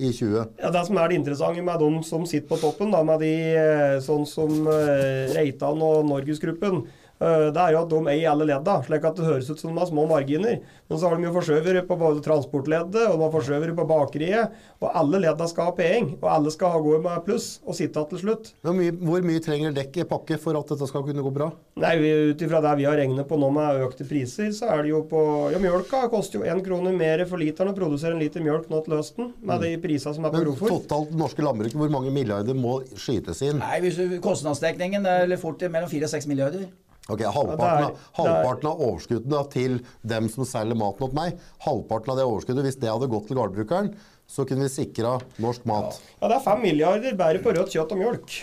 i 0.00 0.12
20. 0.16 0.44
Ja, 0.62 0.70
Det 0.72 0.82
som 0.86 0.98
er 0.98 1.08
det 1.08 1.18
interessante 1.20 1.62
med 1.62 1.78
de 1.82 2.02
som 2.08 2.24
sitter 2.26 2.48
på 2.48 2.58
toppen, 2.60 2.92
da, 2.94 3.02
med 3.04 3.20
de 3.20 3.34
eh, 3.60 3.98
sånn 4.04 4.26
som 4.28 4.66
eh, 4.72 5.30
Reitan 5.36 5.82
og 5.84 6.08
Norgesgruppen, 6.08 6.86
det 7.20 7.60
er 7.60 7.74
jo 7.74 7.82
at 7.82 7.90
de 7.92 7.98
eier 8.14 8.30
alle 8.30 8.46
ledda, 8.48 8.78
slik 8.86 9.04
at 9.04 9.18
det 9.18 9.26
høres 9.26 9.50
ut 9.50 9.60
som 9.60 9.74
de 9.74 9.80
har 9.80 9.88
små 9.90 10.06
marginer. 10.08 10.60
Men 10.88 10.98
så 10.98 11.10
har 11.10 11.18
de 11.20 11.26
jo 11.28 11.34
forsøvere 11.34 11.82
på 11.84 11.96
både 12.00 12.22
transportleddet 12.24 13.02
og 13.10 13.18
de 13.18 13.26
har 13.26 13.34
forskjøvere 13.34 13.74
på 13.76 13.84
bakeriet. 13.90 14.54
Og 14.80 14.88
alle 14.96 15.20
ledda 15.26 15.48
skal 15.50 15.68
ha 15.68 15.74
penger, 15.76 16.14
og 16.22 16.28
alle 16.32 16.52
skal 16.54 16.72
ha 16.72 16.80
gå 16.80 16.96
med 17.04 17.20
pluss 17.26 17.50
og 17.66 17.76
sitte 17.76 18.02
til 18.10 18.22
slutt. 18.22 18.52
Hvor 18.64 18.76
mye, 18.76 18.94
hvor 18.96 19.26
mye 19.26 19.42
trenger 19.44 19.76
dekk 19.76 20.00
i 20.00 20.08
pakke 20.08 20.40
for 20.40 20.56
at 20.56 20.72
dette 20.72 20.88
skal 20.88 21.04
kunne 21.04 21.24
gå 21.26 21.34
bra? 21.34 21.50
Nei, 21.80 21.94
Ut 22.30 22.42
ifra 22.42 22.60
det 22.64 22.72
vi 22.80 22.88
har 22.88 22.98
regnet 22.98 23.28
på 23.28 23.36
nå 23.40 23.52
med 23.54 23.84
økte 23.84 24.06
priser, 24.08 24.50
så 24.56 24.72
er 24.72 24.84
det 24.84 24.94
jo 24.94 25.04
på 25.10 25.20
Ja, 25.52 25.60
mjølka 25.62 26.06
koster 26.12 26.40
jo 26.40 26.48
én 26.48 26.64
krone 26.64 26.92
mer 26.96 27.22
for 27.28 27.40
literen 27.40 27.72
å 27.72 27.76
produsere 27.76 28.16
en 28.16 28.22
liter 28.22 28.42
mjølk 28.44 28.68
nå 28.72 28.82
til 28.86 28.96
høsten, 28.96 29.32
med 29.44 29.64
de 29.64 29.74
prisene 29.82 30.16
som 30.16 30.26
er 30.26 30.34
på 30.34 30.42
Men 30.42 30.60
totalt 30.60 31.12
norske 31.16 31.44
landbruket, 31.44 31.76
hvor 31.80 31.92
mange 31.92 32.12
milliarder 32.14 32.56
må 32.56 32.80
skytes 32.96 33.44
inn? 33.46 33.60
Nei, 33.60 33.80
hvis 33.84 34.00
du, 34.00 34.20
Kostnadsdekningen 34.24 35.06
er 35.06 35.36
fort 35.40 35.62
mellom 35.68 35.90
4 35.90 36.08
og 36.08 36.14
6 36.16 36.30
milliarder. 36.30 36.68
Ok, 37.10 37.24
halvparten, 37.26 37.66
er- 37.66 37.90
av, 37.90 38.08
halvparten 38.20 38.70
av 38.70 38.82
overskuddet 38.86 39.52
til 39.54 39.76
dem 40.14 40.28
som 40.32 40.46
selger 40.48 40.78
maten 40.78 41.08
til 41.08 41.18
meg, 41.18 41.38
halvparten 41.66 42.14
av 42.14 42.20
det 42.20 42.26
overskuddet, 42.30 42.66
hvis 42.68 42.80
det 42.80 42.90
hadde 42.92 43.10
gått 43.10 43.28
til 43.30 43.40
gårdbrukeren, 43.40 43.92
så 44.30 44.46
kunne 44.46 44.66
vi 44.68 44.72
sikra 44.72 45.16
norsk 45.42 45.64
mat. 45.66 46.00
Ja, 46.20 46.28
det 46.30 46.36
er 46.38 46.44
fem 46.44 46.60
milliarder 46.62 47.16
bare 47.18 47.42
på 47.42 47.54
rødt 47.56 47.72
kjøtt 47.74 47.94
og 47.96 48.02
mjølk. 48.02 48.42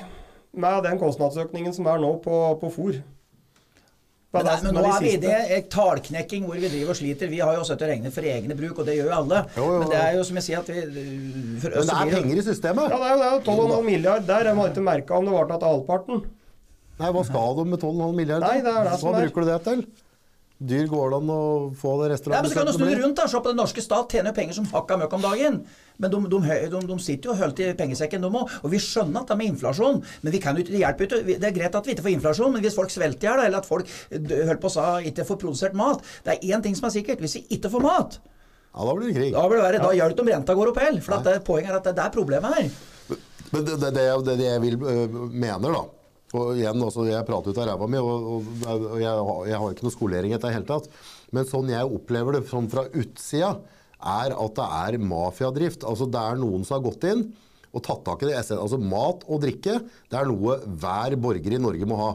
Med 0.58 0.84
den 0.84 1.00
kostnadsøkningen 1.00 1.76
som 1.76 1.88
er 1.88 2.02
nå 2.02 2.18
på, 2.24 2.42
på 2.60 2.72
fôr. 2.74 2.98
Men, 4.36 4.44
det 4.44 4.52
nei, 4.52 4.64
men 4.66 4.78
er 4.78 4.84
nå 4.84 4.90
er 4.92 5.04
vi 5.06 5.12
i 5.16 5.20
det 5.24 5.60
talknekking 5.72 6.48
hvor 6.50 6.58
vi 6.60 6.68
driver 6.68 6.92
og 6.92 6.98
sliter. 7.00 7.30
Vi 7.32 7.40
har 7.40 7.56
jo 7.56 7.64
sittet 7.66 7.86
og 7.88 7.92
regnet 7.94 8.14
for 8.16 8.28
egne 8.28 8.58
bruk, 8.60 8.82
og 8.82 8.90
det 8.90 8.98
gjør 8.98 9.08
jo 9.08 9.16
alle. 9.22 9.44
Jo, 9.56 9.64
jo, 9.64 9.70
jo. 9.72 9.78
Men 9.80 9.94
det 9.94 10.02
er 10.02 10.18
jo 10.18 10.26
som 10.28 10.40
jeg 10.40 10.46
sier 10.50 10.60
at 10.60 10.72
vi 10.74 11.06
for 11.64 11.78
Men 11.78 11.88
det 11.88 11.96
er 11.96 12.12
penger 12.18 12.42
i 12.42 12.44
systemet! 12.50 12.92
Ja, 12.92 13.00
det 13.00 13.08
er 13.08 13.14
jo 13.16 13.22
det. 13.24 13.30
er 13.30 13.46
12,5 13.48 13.88
milliard 13.88 14.28
der. 14.28 14.50
Jeg 14.52 14.60
har 14.60 14.74
ikke 14.74 14.84
merka 14.90 15.18
om 15.18 15.30
det 15.30 15.38
var 15.38 15.48
til 15.54 15.68
halvparten. 15.70 16.26
Nei, 16.98 17.12
hva 17.14 17.24
skal 17.28 17.56
du 17.60 17.64
med 17.70 17.80
12,5 17.80 18.14
milliarder? 18.18 18.48
Nei, 18.48 18.62
det 18.66 18.74
er 18.74 18.84
det 18.90 19.00
Hva 19.04 19.14
er. 19.14 19.26
bruker 19.28 19.42
du 19.46 19.50
det 19.52 19.64
til? 19.68 19.88
Dyr 20.58 20.88
går 20.90 21.12
det 21.14 21.18
an 21.22 21.28
å 21.30 21.42
få 21.78 21.92
det 22.02 22.16
Nei, 22.26 22.38
men 22.42 22.50
så 22.50 22.56
kan 22.58 22.66
du 22.66 22.72
snu 22.74 22.88
det 22.90 22.96
rundt 22.98 23.20
da, 23.20 23.28
Se 23.30 23.38
på 23.38 23.52
den 23.52 23.60
norske 23.60 23.82
stat 23.86 24.10
tjener 24.10 24.32
jo 24.32 24.38
penger 24.40 24.56
som 24.58 24.66
hakka 24.72 24.96
møkk 24.98 25.12
om 25.14 25.22
dagen. 25.22 25.60
Men 26.02 26.10
de, 26.10 26.22
de, 26.32 26.40
de, 26.74 26.80
de 26.90 26.96
sitter 27.06 27.30
jo 27.30 27.36
hølt 27.38 27.60
i 27.62 27.68
pengesekken, 27.78 28.24
de 28.26 28.32
òg. 28.32 28.56
Og 28.66 28.72
vi 28.74 28.80
skjønner 28.82 29.22
at 29.22 29.30
det 29.30 29.36
er 29.36 29.40
med 29.44 29.52
inflasjon. 29.52 30.00
Men 30.26 30.34
vi 30.34 30.40
kan 30.42 30.58
jo 30.58 30.64
ikke, 30.66 30.80
hjelpe 30.82 31.06
hjelper. 31.06 31.22
Vi- 31.28 31.36
Det 31.38 31.52
er 31.52 31.54
greit 31.60 31.76
at 31.78 31.86
vi 31.86 31.94
ikke 31.94 32.08
får 32.08 32.16
inflasjon, 32.16 32.52
men 32.56 32.66
hvis 32.66 32.74
folk 32.80 32.90
svelter 32.90 33.22
i 33.22 33.30
hjel, 33.30 33.44
eller 33.46 33.62
at 33.62 33.70
folk 33.70 33.86
hører 34.10 34.58
på 34.64 34.72
sa, 34.74 34.88
ikke 35.06 35.26
får 35.30 35.38
produsert 35.46 35.78
mat 35.78 36.02
Det 36.26 36.34
er 36.40 36.48
én 36.58 36.64
ting 36.66 36.74
som 36.76 36.90
er 36.90 36.96
sikkert. 36.98 37.22
Hvis 37.22 37.36
vi 37.38 37.44
ikke 37.60 37.70
får 37.70 37.86
mat, 37.86 38.18
Ja, 38.74 38.86
da 38.86 38.94
blir 38.98 39.14
det 39.14 39.16
krig. 39.16 39.32
da, 39.34 39.46
blir 39.50 39.62
det 39.62 39.66
verre. 39.68 39.84
da 39.86 39.94
gjør 39.94 40.10
det 40.16 40.20
om 40.26 40.28
renta 40.34 40.54
går 40.58 40.68
opp 40.74 40.80
heller. 40.82 41.02
For 41.02 41.14
at 41.20 41.24
det, 41.24 41.44
poenget 41.46 41.70
er 41.70 41.78
at 41.78 41.84
det, 41.84 41.96
det 41.98 42.04
er 42.06 42.10
problemet 42.18 42.54
her. 42.58 42.70
Men 43.54 43.64
det, 43.64 43.78
det, 43.80 43.94
det, 43.94 44.26
det, 44.26 44.38
det 44.42 44.46
jeg 44.50 44.62
vil, 44.62 44.76
øh, 44.82 45.08
mener, 45.32 45.70
da 45.72 45.86
og 46.36 46.58
igjen, 46.58 46.82
altså, 46.84 47.06
Jeg 47.08 47.26
prater 47.28 47.54
ut 47.54 47.62
av 47.62 47.70
ræva 47.70 47.88
mi, 47.88 48.00
og, 48.04 48.28
og, 48.36 48.48
og 48.68 49.00
jeg, 49.00 49.12
har, 49.30 49.42
jeg 49.48 49.62
har 49.62 49.74
ikke 49.74 49.88
noe 49.88 49.96
skolering 49.96 50.34
i 50.36 50.40
det 50.42 50.54
hele 50.54 50.68
tatt. 50.68 50.90
Men 51.32 51.48
sånn 51.48 51.72
jeg 51.72 51.98
opplever 51.98 52.38
det 52.38 52.48
sånn 52.50 52.68
fra 52.72 52.88
utsida, 52.92 53.56
er 53.98 54.36
at 54.36 54.58
det 54.60 54.66
er 54.78 55.00
mafiadrift. 55.02 55.86
Altså 55.88 56.06
Det 56.12 56.22
er 56.22 56.42
noen 56.42 56.66
som 56.68 56.78
har 56.78 56.86
gått 56.86 57.08
inn 57.10 57.24
og 57.74 57.84
tatt 57.86 58.04
tak 58.06 58.24
i 58.24 58.30
det. 58.30 58.38
Altså 58.38 58.80
Mat 58.82 59.24
og 59.28 59.42
drikke 59.44 59.80
det 59.82 60.20
er 60.20 60.30
noe 60.30 60.60
hver 60.66 61.16
borger 61.22 61.56
i 61.58 61.62
Norge 61.62 61.88
må 61.90 61.98
ha. 62.00 62.12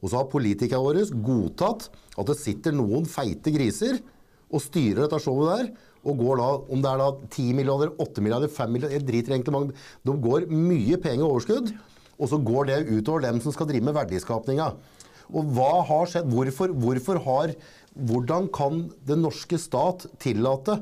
Og 0.00 0.10
så 0.10 0.20
har 0.20 0.30
politikerne 0.32 0.84
våre 0.84 1.04
godtatt 1.26 1.88
at 2.16 2.30
det 2.30 2.38
sitter 2.40 2.74
noen 2.76 3.08
feite 3.08 3.52
griser 3.54 3.98
og 4.46 4.62
styrer 4.62 5.04
dette 5.04 5.20
showet 5.22 5.52
der. 5.52 5.68
Og 6.06 6.20
går 6.20 6.38
da, 6.38 6.48
om 6.70 6.82
det 6.82 6.90
er 6.92 7.00
da 7.02 7.08
10 7.34 7.54
milliarder, 7.58 7.90
8 7.98 8.22
milliarder, 8.22 8.50
5 8.52 8.70
milliarder, 8.70 8.94
jeg 8.94 9.06
driter 9.08 9.34
egentlig 9.34 9.54
mange 9.56 9.72
De 10.06 10.14
går 10.22 10.46
mye 10.52 10.98
penger 11.02 11.24
i 11.24 11.26
overskudd, 11.26 11.72
og 12.16 12.30
så 12.30 12.38
går 12.40 12.70
det 12.70 12.78
utover 12.88 13.26
dem 13.26 13.40
som 13.44 13.54
skal 13.54 13.68
drive 13.68 13.86
med 13.88 13.96
verdiskapninga. 13.96 14.70
Og 15.34 15.50
hva 15.56 15.82
har 15.88 16.10
skjedd? 16.10 16.30
Hvorfor, 16.30 16.72
hvorfor 16.72 17.22
har 17.26 17.56
Hvordan 17.96 18.50
kan 18.52 18.82
den 19.08 19.22
norske 19.24 19.56
stat 19.56 20.02
tillate 20.20 20.74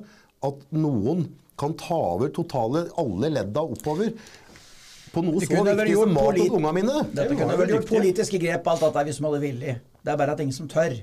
at 0.43 0.65
noen 0.75 1.29
kan 1.61 1.77
ta 1.79 1.95
over 2.17 2.33
totale 2.35 2.89
alle 2.99 3.31
ledda 3.31 3.63
oppover 3.63 4.11
på 5.15 5.23
noe 5.23 5.39
Det 5.39 5.47
så 5.47 5.63
viktig 5.63 5.95
som 5.95 6.11
mat 6.11 6.35
til 6.35 6.57
ungene 6.59 6.73
mine? 6.75 7.05
Dette 7.15 7.37
kunne 7.39 7.59
vært 7.61 7.71
gjort 7.77 7.93
politiske 7.93 8.41
grep, 8.43 8.67
alt 8.67 8.83
dette 8.83 9.05
hvis 9.07 9.21
man 9.23 9.31
hadde 9.31 9.45
vilje. 9.45 9.77
Det 10.03 10.11
er 10.11 10.19
bare 10.19 10.35
at 10.35 10.43
ingen 10.43 10.57
som 10.57 10.67
tør. 10.67 10.97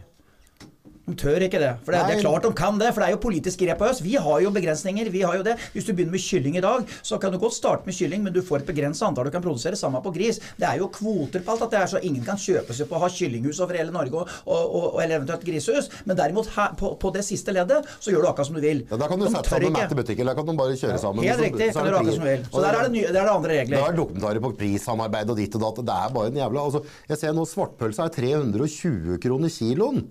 De 1.08 1.16
tør 1.18 1.42
ikke 1.44 1.60
det. 1.60 1.72
For 1.86 1.96
det, 1.96 2.02
det 2.08 2.16
er 2.18 2.22
klart 2.22 2.46
de 2.46 2.52
kan 2.56 2.78
det, 2.80 2.92
for 2.94 3.02
det 3.02 3.08
er 3.10 3.16
jo 3.16 3.22
politisk 3.24 3.60
grep 3.64 3.82
av 3.82 3.90
oss. 3.90 4.02
Vi 4.06 4.14
har 4.22 4.42
jo 4.44 4.52
begrensninger. 4.54 5.10
vi 5.12 5.24
har 5.26 5.36
jo 5.40 5.44
det. 5.44 5.56
Hvis 5.74 5.88
du 5.88 5.94
begynner 5.94 6.14
med 6.14 6.22
kylling 6.24 6.58
i 6.60 6.64
dag, 6.64 6.86
så 7.02 7.18
kan 7.22 7.34
du 7.34 7.40
godt 7.42 7.56
starte 7.58 7.90
med 7.90 7.96
kylling, 7.98 8.22
men 8.24 8.34
du 8.36 8.42
får 8.46 8.62
et 8.62 8.70
begrenset 8.70 9.08
antall 9.08 9.26
du 9.28 9.34
kan 9.34 9.44
produsere. 9.44 9.76
Samme 9.80 10.02
på 10.06 10.14
gris. 10.14 10.40
Det 10.62 10.68
er 10.70 10.78
jo 10.80 10.88
kvoter 10.94 11.42
på 11.44 11.56
alt 11.56 11.66
dette 11.66 11.82
her, 11.82 11.90
så 11.90 12.02
ingen 12.06 12.24
kan 12.26 12.38
kjøpe 12.40 12.76
seg 12.78 12.88
på 12.92 13.00
å 13.00 13.02
ha 13.02 13.10
kyllinghus 13.12 13.60
over 13.66 13.80
hele 13.82 13.92
Norge, 13.96 14.14
og, 14.22 14.30
og, 14.46 14.78
og, 14.78 15.02
eller 15.02 15.18
eventuelt 15.20 15.44
grisehus. 15.48 15.90
Men 16.06 16.20
derimot 16.22 16.52
her, 16.56 16.78
på, 16.80 16.94
på 17.02 17.14
det 17.18 17.26
siste 17.28 17.56
leddet, 17.56 17.90
så 18.00 18.14
gjør 18.14 18.28
du 18.28 18.32
akkurat 18.32 18.52
som 18.52 18.62
du 18.62 18.64
vil. 18.64 18.86
Ja, 18.92 19.02
da 19.02 19.10
kan 19.10 19.20
du 19.20 19.26
De 19.26 19.34
sette 19.34 19.52
sammen 19.58 19.82
i 19.82 20.00
butikken. 20.04 20.30
Da 20.32 20.38
kan 20.38 20.48
de 20.54 20.58
bare 20.62 20.78
kjøre 20.80 21.02
sammen. 21.02 21.26
Helt 21.26 21.46
riktig. 21.48 21.72
så 21.74 21.82
Kan 21.82 21.90
er 21.90 21.92
du 21.92 21.98
gjøre 21.98 22.06
akkurat 22.06 22.22
som 22.22 22.30
du 22.30 22.32
vil. 22.32 22.48
Så 22.54 22.64
der 22.68 22.78
er 22.78 22.88
det, 22.88 22.94
nye, 22.96 23.10
der 23.10 23.22
er 23.26 23.30
det 23.32 23.36
andre 23.36 23.52
Det 23.52 23.60
regler. 23.66 23.90
er 23.90 24.00
dokumentarer 24.00 24.46
på 24.46 24.54
prissamarbeid 24.62 25.34
og 25.34 25.42
ditt 25.42 25.58
og 25.58 25.66
datt. 25.66 25.84
Det 25.92 26.00
er 26.06 26.16
bare 26.22 26.32
en 26.32 26.42
jævla 26.46 26.66
altså, 26.70 26.86
Jeg 27.10 27.24
ser 27.26 27.36
nå 27.36 27.50
svartpølsa 27.50 28.08
er 28.08 28.18
320 28.22 29.18
kroner 29.26 29.50
kiloen. 29.50 30.04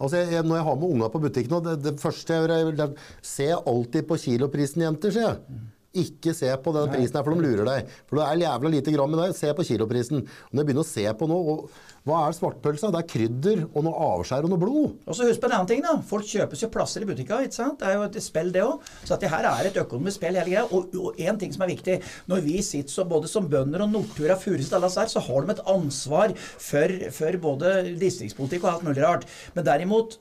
Altså, 0.00 0.16
jeg, 0.18 0.32
jeg, 0.32 0.42
når 0.42 0.56
jeg 0.58 0.64
har 0.64 0.74
med 0.80 0.88
unga 0.96 1.08
på 1.12 1.20
butikken, 1.22 1.52
og 1.58 1.64
det, 1.68 1.76
det 1.84 1.94
første 2.02 2.34
jeg 2.34 2.48
gjør, 2.48 2.54
er 2.56 2.70
det 2.70 2.80
er- 2.88 2.96
Se 3.22 3.46
alltid 3.54 4.02
på 4.08 4.16
kiloprisen, 4.18 4.82
jenter, 4.82 5.10
sier 5.14 5.28
jeg. 5.28 5.60
Ikke 5.94 6.34
se 6.34 6.50
på 6.60 6.72
den 6.74 6.92
prisen 6.92 7.18
her, 7.18 7.24
for 7.24 7.34
de 7.34 7.44
lurer 7.44 7.68
deg. 7.68 7.90
For 8.08 8.18
det 8.18 8.26
er 8.26 8.44
jævla 8.44 8.70
lite 8.72 8.94
gram 8.94 9.12
i 9.14 9.18
deg. 9.20 9.34
Se 9.38 9.52
på 9.54 9.66
kiloprisen. 9.68 10.24
Når 10.50 10.60
jeg 10.60 10.68
begynner 10.68 10.84
å 10.84 10.88
se 10.88 11.04
på 11.20 11.28
nå, 11.30 11.40
hva 12.04 12.18
er 12.26 12.36
svartpølsa? 12.36 12.90
Det 12.92 13.00
er 13.00 13.08
krydder 13.08 13.62
og 13.70 13.86
noe 13.86 14.08
avskjær 14.10 14.44
og 14.44 14.52
noe 14.52 14.60
blod. 14.60 14.96
Og 15.06 15.16
så 15.16 15.28
husk 15.28 15.40
på 15.40 15.48
en 15.48 15.56
annen 15.58 15.70
ting, 15.70 15.84
da. 15.84 15.94
Folk 16.08 16.26
kjøper 16.28 16.60
seg 16.60 16.72
plasser 16.74 17.04
i 17.04 17.08
butikker. 17.08 17.46
ikke 17.46 17.56
sant? 17.56 17.78
Det 17.80 17.88
er 17.88 17.96
jo 17.96 18.08
et 18.08 18.18
spill, 18.24 18.50
det 18.54 18.64
òg. 18.66 18.90
Så 19.04 19.16
at 19.16 19.24
det 19.24 19.30
her 19.32 19.48
er 19.48 19.70
et 19.70 19.80
økonomisk 19.84 20.20
spill, 20.20 20.36
hele 20.36 20.50
greia. 20.50 20.66
Og, 20.68 21.14
én 21.14 21.32
en 21.32 21.40
ting 21.40 21.54
som 21.54 21.64
er 21.64 21.72
viktig. 21.72 22.00
Når 22.30 22.44
vi 22.44 22.58
sitter 22.66 22.92
så, 22.92 23.06
både 23.08 23.30
som 23.30 23.48
bønder 23.50 23.86
og 23.86 23.94
Nortura, 23.94 24.36
Furuset, 24.40 24.74
alle 24.76 24.92
her, 24.92 25.10
så 25.10 25.22
har 25.24 25.46
de 25.46 25.54
et 25.54 25.64
ansvar 25.74 26.36
for, 26.36 26.98
for 27.16 27.40
både 27.48 27.74
distriktspolitikk 28.02 28.66
og 28.66 28.72
alt 28.74 28.86
mulig 28.90 29.04
rart. 29.06 29.28
Men 29.56 29.66
derimot 29.66 30.18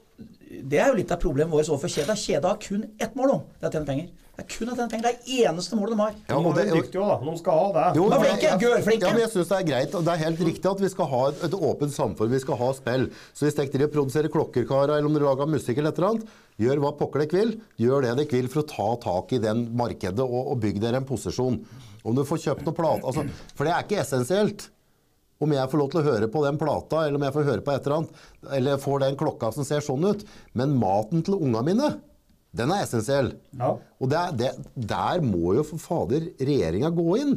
det 0.54 0.80
er 0.80 0.92
jo 0.92 1.00
litt 1.00 1.12
av 1.12 1.22
problemet 1.22 1.54
vårt 1.54 1.70
overfor 1.72 1.92
kjeda. 1.92 2.16
Kjeda 2.18 2.54
har 2.54 2.62
kun 2.62 2.86
ett 3.02 3.16
mål, 3.18 3.40
om. 3.40 3.48
det 3.58 3.68
er 3.68 3.72
å 3.72 3.76
tjene 3.78 3.90
penger. 3.90 4.12
Det 4.34 4.42
er 4.42 4.48
kun 4.50 4.70
å 4.72 4.74
tjene 4.74 4.90
penger. 4.90 5.04
Det 5.04 5.14
er 5.14 5.52
eneste 5.52 5.78
målet 5.78 5.94
de 5.94 6.00
har. 6.02 6.14
Ja, 6.26 6.38
De 6.40 6.46
og 6.50 6.58
er 6.58 6.66
det- 6.66 6.74
dyktige 6.74 7.02
òg, 7.04 7.10
da. 7.22 7.32
De 7.32 7.38
skal 7.38 7.54
ha 7.60 7.68
det. 7.76 7.98
Jo, 8.00 8.06
Men 8.10 8.20
men 8.20 8.26
flinke, 8.26 8.42
jeg- 8.50 8.60
gør 8.64 8.78
flinke. 8.82 9.02
Ja, 9.06 9.12
men 9.14 9.22
jeg 9.22 9.30
synes 9.30 9.48
Det 9.48 9.58
er 9.60 9.68
greit, 9.70 9.94
og 9.96 10.06
det 10.06 10.14
er 10.14 10.24
helt 10.26 10.40
riktig 10.40 10.72
at 10.72 10.80
vi 10.82 10.90
skal 10.90 11.06
ha 11.06 11.28
et, 11.30 11.44
et 11.44 11.52
åpent 11.54 11.94
samfunn. 11.94 12.30
Vi 12.34 12.40
skal 12.40 12.56
ha 12.58 12.72
spill. 12.74 13.06
Så 13.36 13.46
hvis 13.46 13.54
dere 13.54 13.88
produserer 13.94 14.30
klokkerkarer 14.34 14.98
eller 14.98 15.06
om 15.06 15.14
dere 15.14 15.30
lager 15.30 15.46
musikk 15.46 15.78
eller 15.78 15.90
et 15.94 15.98
eller 16.00 16.10
annet, 16.10 16.28
gjør 16.60 16.78
hva 16.82 16.98
pokker 16.98 17.20
dere 17.28 17.40
vil. 17.46 17.62
Gjør 17.78 18.02
det 18.02 18.16
dere 18.18 18.32
vil 18.42 18.48
for 18.50 18.64
å 18.64 18.68
ta 18.68 18.96
tak 19.06 19.34
i 19.34 19.38
den 19.38 19.68
markedet 19.78 20.20
og, 20.26 20.48
og 20.52 20.60
bygge 20.60 20.82
dere 20.82 20.96
en 20.98 21.06
posisjon. 21.06 21.64
Om 22.04 22.16
du 22.16 22.24
får 22.26 22.42
kjøpt 22.42 22.66
noe 22.66 22.74
plate 22.74 23.04
altså, 23.06 23.30
For 23.56 23.66
det 23.66 23.74
er 23.74 23.84
ikke 23.86 24.02
essensielt. 24.02 24.70
Om 25.40 25.52
jeg 25.52 25.70
får 25.70 25.78
lov 25.78 25.92
til 25.92 26.02
å 26.02 26.06
høre 26.10 26.28
på 26.32 26.42
den 26.44 26.58
plata, 26.58 27.06
eller 27.06 27.16
om 27.16 27.22
jeg 27.28 27.34
får 27.34 27.44
høre 27.52 27.62
på 27.62 27.72
et 27.76 27.86
eller 27.86 27.98
annet, 27.98 28.10
eller 28.52 28.78
får 28.78 29.00
den 29.02 29.16
klokka 29.16 29.54
som 29.54 29.64
ser 29.64 29.80
sånn 29.82 30.04
ut. 30.10 30.24
Men 30.56 30.74
maten 30.80 31.22
til 31.24 31.36
unga 31.36 31.62
mine, 31.62 32.00
den 32.54 32.74
er 32.74 32.84
essensiell. 32.86 33.34
Ja. 33.58 33.74
Og 33.98 34.12
det 34.12 34.20
er, 34.20 34.36
det, 34.38 34.52
der 34.90 35.24
må 35.26 35.56
jo 35.58 35.66
for 35.66 35.82
fader 35.82 36.28
regjeringa 36.38 36.92
gå 36.94 37.08
inn. 37.22 37.34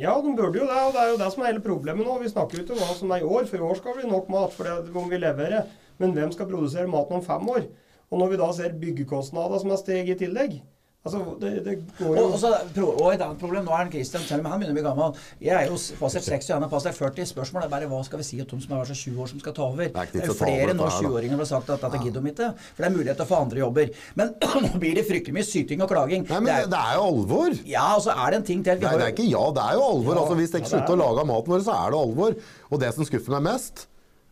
Ja, 0.00 0.14
de 0.24 0.32
burde 0.36 0.56
jo 0.56 0.66
det, 0.68 0.82
og 0.88 0.94
det 0.94 1.00
er 1.02 1.10
jo 1.10 1.20
det 1.20 1.28
som 1.34 1.42
er 1.42 1.50
hele 1.50 1.64
problemet 1.64 2.06
nå. 2.08 2.16
Vi 2.22 2.32
snakker 2.32 2.58
jo 2.58 2.64
ikke 2.64 2.76
om 2.76 2.80
hva 2.80 2.94
som 2.96 3.12
er 3.12 3.24
i 3.24 3.28
år, 3.28 3.48
for 3.48 3.60
i 3.60 3.66
år 3.68 3.80
skal 3.80 3.96
vi 3.98 4.08
nok 4.08 4.28
mat, 4.32 4.54
for 4.56 4.68
det 4.68 4.92
må 4.94 5.04
vi 5.10 5.20
levere. 5.20 5.64
Men 6.00 6.14
hvem 6.16 6.32
skal 6.32 6.48
produsere 6.48 6.88
maten 6.88 7.18
om 7.18 7.24
fem 7.24 7.50
år? 7.52 7.66
Og 8.12 8.20
når 8.20 8.32
vi 8.32 8.38
da 8.40 8.48
ser 8.56 8.78
byggekostnader 8.80 9.60
som 9.60 9.72
har 9.72 9.80
steget 9.80 10.14
i 10.14 10.26
tillegg 10.26 10.60
Altså, 11.02 11.18
det, 11.40 11.48
det 11.66 11.72
går 11.98 12.12
jo 12.14 12.20
Og, 12.22 12.32
og, 12.32 12.38
så, 12.38 12.50
og 12.78 13.08
et 13.10 13.22
annet 13.24 13.40
problem, 13.40 13.64
nå 13.66 13.72
er 13.74 13.80
han 13.80 13.88
Christian, 13.90 14.22
selv 14.22 14.44
om 14.44 14.52
han 14.52 14.60
begynner 14.62 14.76
å 14.76 14.78
bli 14.78 14.84
gammel 14.86 15.16
Jeg 15.42 15.56
er 15.56 15.70
jo 15.72 15.78
passert 15.98 16.28
60, 16.28 16.52
han 16.54 16.62
er 16.62 16.70
passert 16.70 16.94
40. 16.94 17.26
Spørsmålet 17.32 17.66
er 17.66 17.72
bare 17.72 17.88
hva 17.90 17.98
skal 18.06 18.20
vi 18.20 18.26
si 18.28 18.38
til 18.38 18.46
de 18.46 18.62
som 18.62 18.76
er 18.76 18.86
så 18.86 18.94
20 19.00 19.24
år 19.24 19.30
som 19.32 19.40
skal 19.42 19.56
ta 19.56 19.64
over? 19.66 19.88
er 19.88 20.12
Det 20.12 20.22
er 20.22 20.30
jo 20.30 20.36
flere 20.38 20.76
nå 20.76 20.86
dette 20.86 20.92
her, 20.94 21.02
da. 21.02 21.08
20-åringer 21.08 21.34
som 21.34 21.42
har 21.42 21.50
sagt 21.50 21.72
at 21.74 21.86
dette 21.88 22.02
gidder 22.04 22.22
de 22.22 22.32
ikke. 22.32 22.48
For 22.62 22.84
det 22.84 22.88
er 22.88 22.94
mulighet 22.94 23.18
til 23.18 23.26
å 23.26 23.30
få 23.32 23.40
andre 23.48 23.62
jobber. 23.64 23.90
Men 24.20 24.32
nå 24.68 24.72
blir 24.84 25.00
det 25.00 25.04
fryktelig 25.10 25.36
mye 25.40 25.48
syting 25.48 25.82
og 25.82 25.90
klaging. 25.90 26.26
Nei, 26.30 26.38
men 26.38 26.50
Det 26.52 26.58
er, 26.60 26.70
det 26.76 26.82
er 26.86 26.98
jo 27.00 27.06
alvor. 27.10 27.58
ja, 27.74 27.86
og 27.96 28.04
så 28.06 28.14
er 28.14 28.26
det 28.30 28.38
en 28.38 28.46
ting 28.52 28.62
til. 28.68 28.78
Vi 28.78 28.86
Nei, 28.86 28.94
det 29.00 29.08
er 29.08 29.16
ikke 29.16 29.26
ja, 29.26 29.46
det 29.58 29.64
er 29.66 29.80
jo 29.80 29.88
alvor. 29.88 30.14
Ja, 30.14 30.20
altså, 30.22 30.38
hvis 30.38 30.54
dere 30.54 30.62
ja, 30.62 30.70
slutter 30.76 30.94
er 30.94 31.00
å 31.00 31.02
lage 31.02 31.26
maten 31.32 31.56
vår, 31.56 31.64
så 31.66 31.80
er 31.80 31.96
det 31.96 32.04
alvor. 32.06 32.38
Og 32.70 32.84
det 32.84 32.92
som 32.94 33.10
skuffer 33.10 33.40
meg 33.40 33.48
mest 33.50 33.88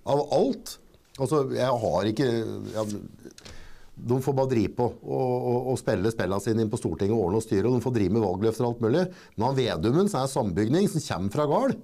av 0.06 0.22
alt 0.38 0.76
Altså, 1.20 1.42
jeg 1.52 1.80
har 1.82 2.06
ikke 2.08 2.26
ja, 2.72 2.82
De 4.00 4.16
får 4.24 4.36
bare 4.36 4.50
drive 4.52 4.72
på 4.78 4.86
og, 5.02 5.74
spille 5.80 6.12
spillene 6.12 6.44
sine 6.44 6.64
inn 6.64 6.70
på 6.72 6.78
Stortinget 6.80 7.16
og 7.16 7.26
ordne 7.26 7.40
og 7.40 7.44
styre. 7.44 7.66
Og 7.68 7.76
de 7.76 7.84
får 7.84 7.96
drive 7.96 8.14
med 8.16 8.24
valgløfter 8.24 8.66
og 8.66 8.72
alt 8.72 8.84
mulig. 8.86 9.02
Men 9.36 9.46
han 9.48 9.58
Vedumen, 9.58 10.08
som 10.12 10.22
er 10.22 10.32
sambygning, 10.32 10.88
som 10.90 11.04
kommer 11.04 11.34
fra 11.34 11.46
gård, 11.50 11.76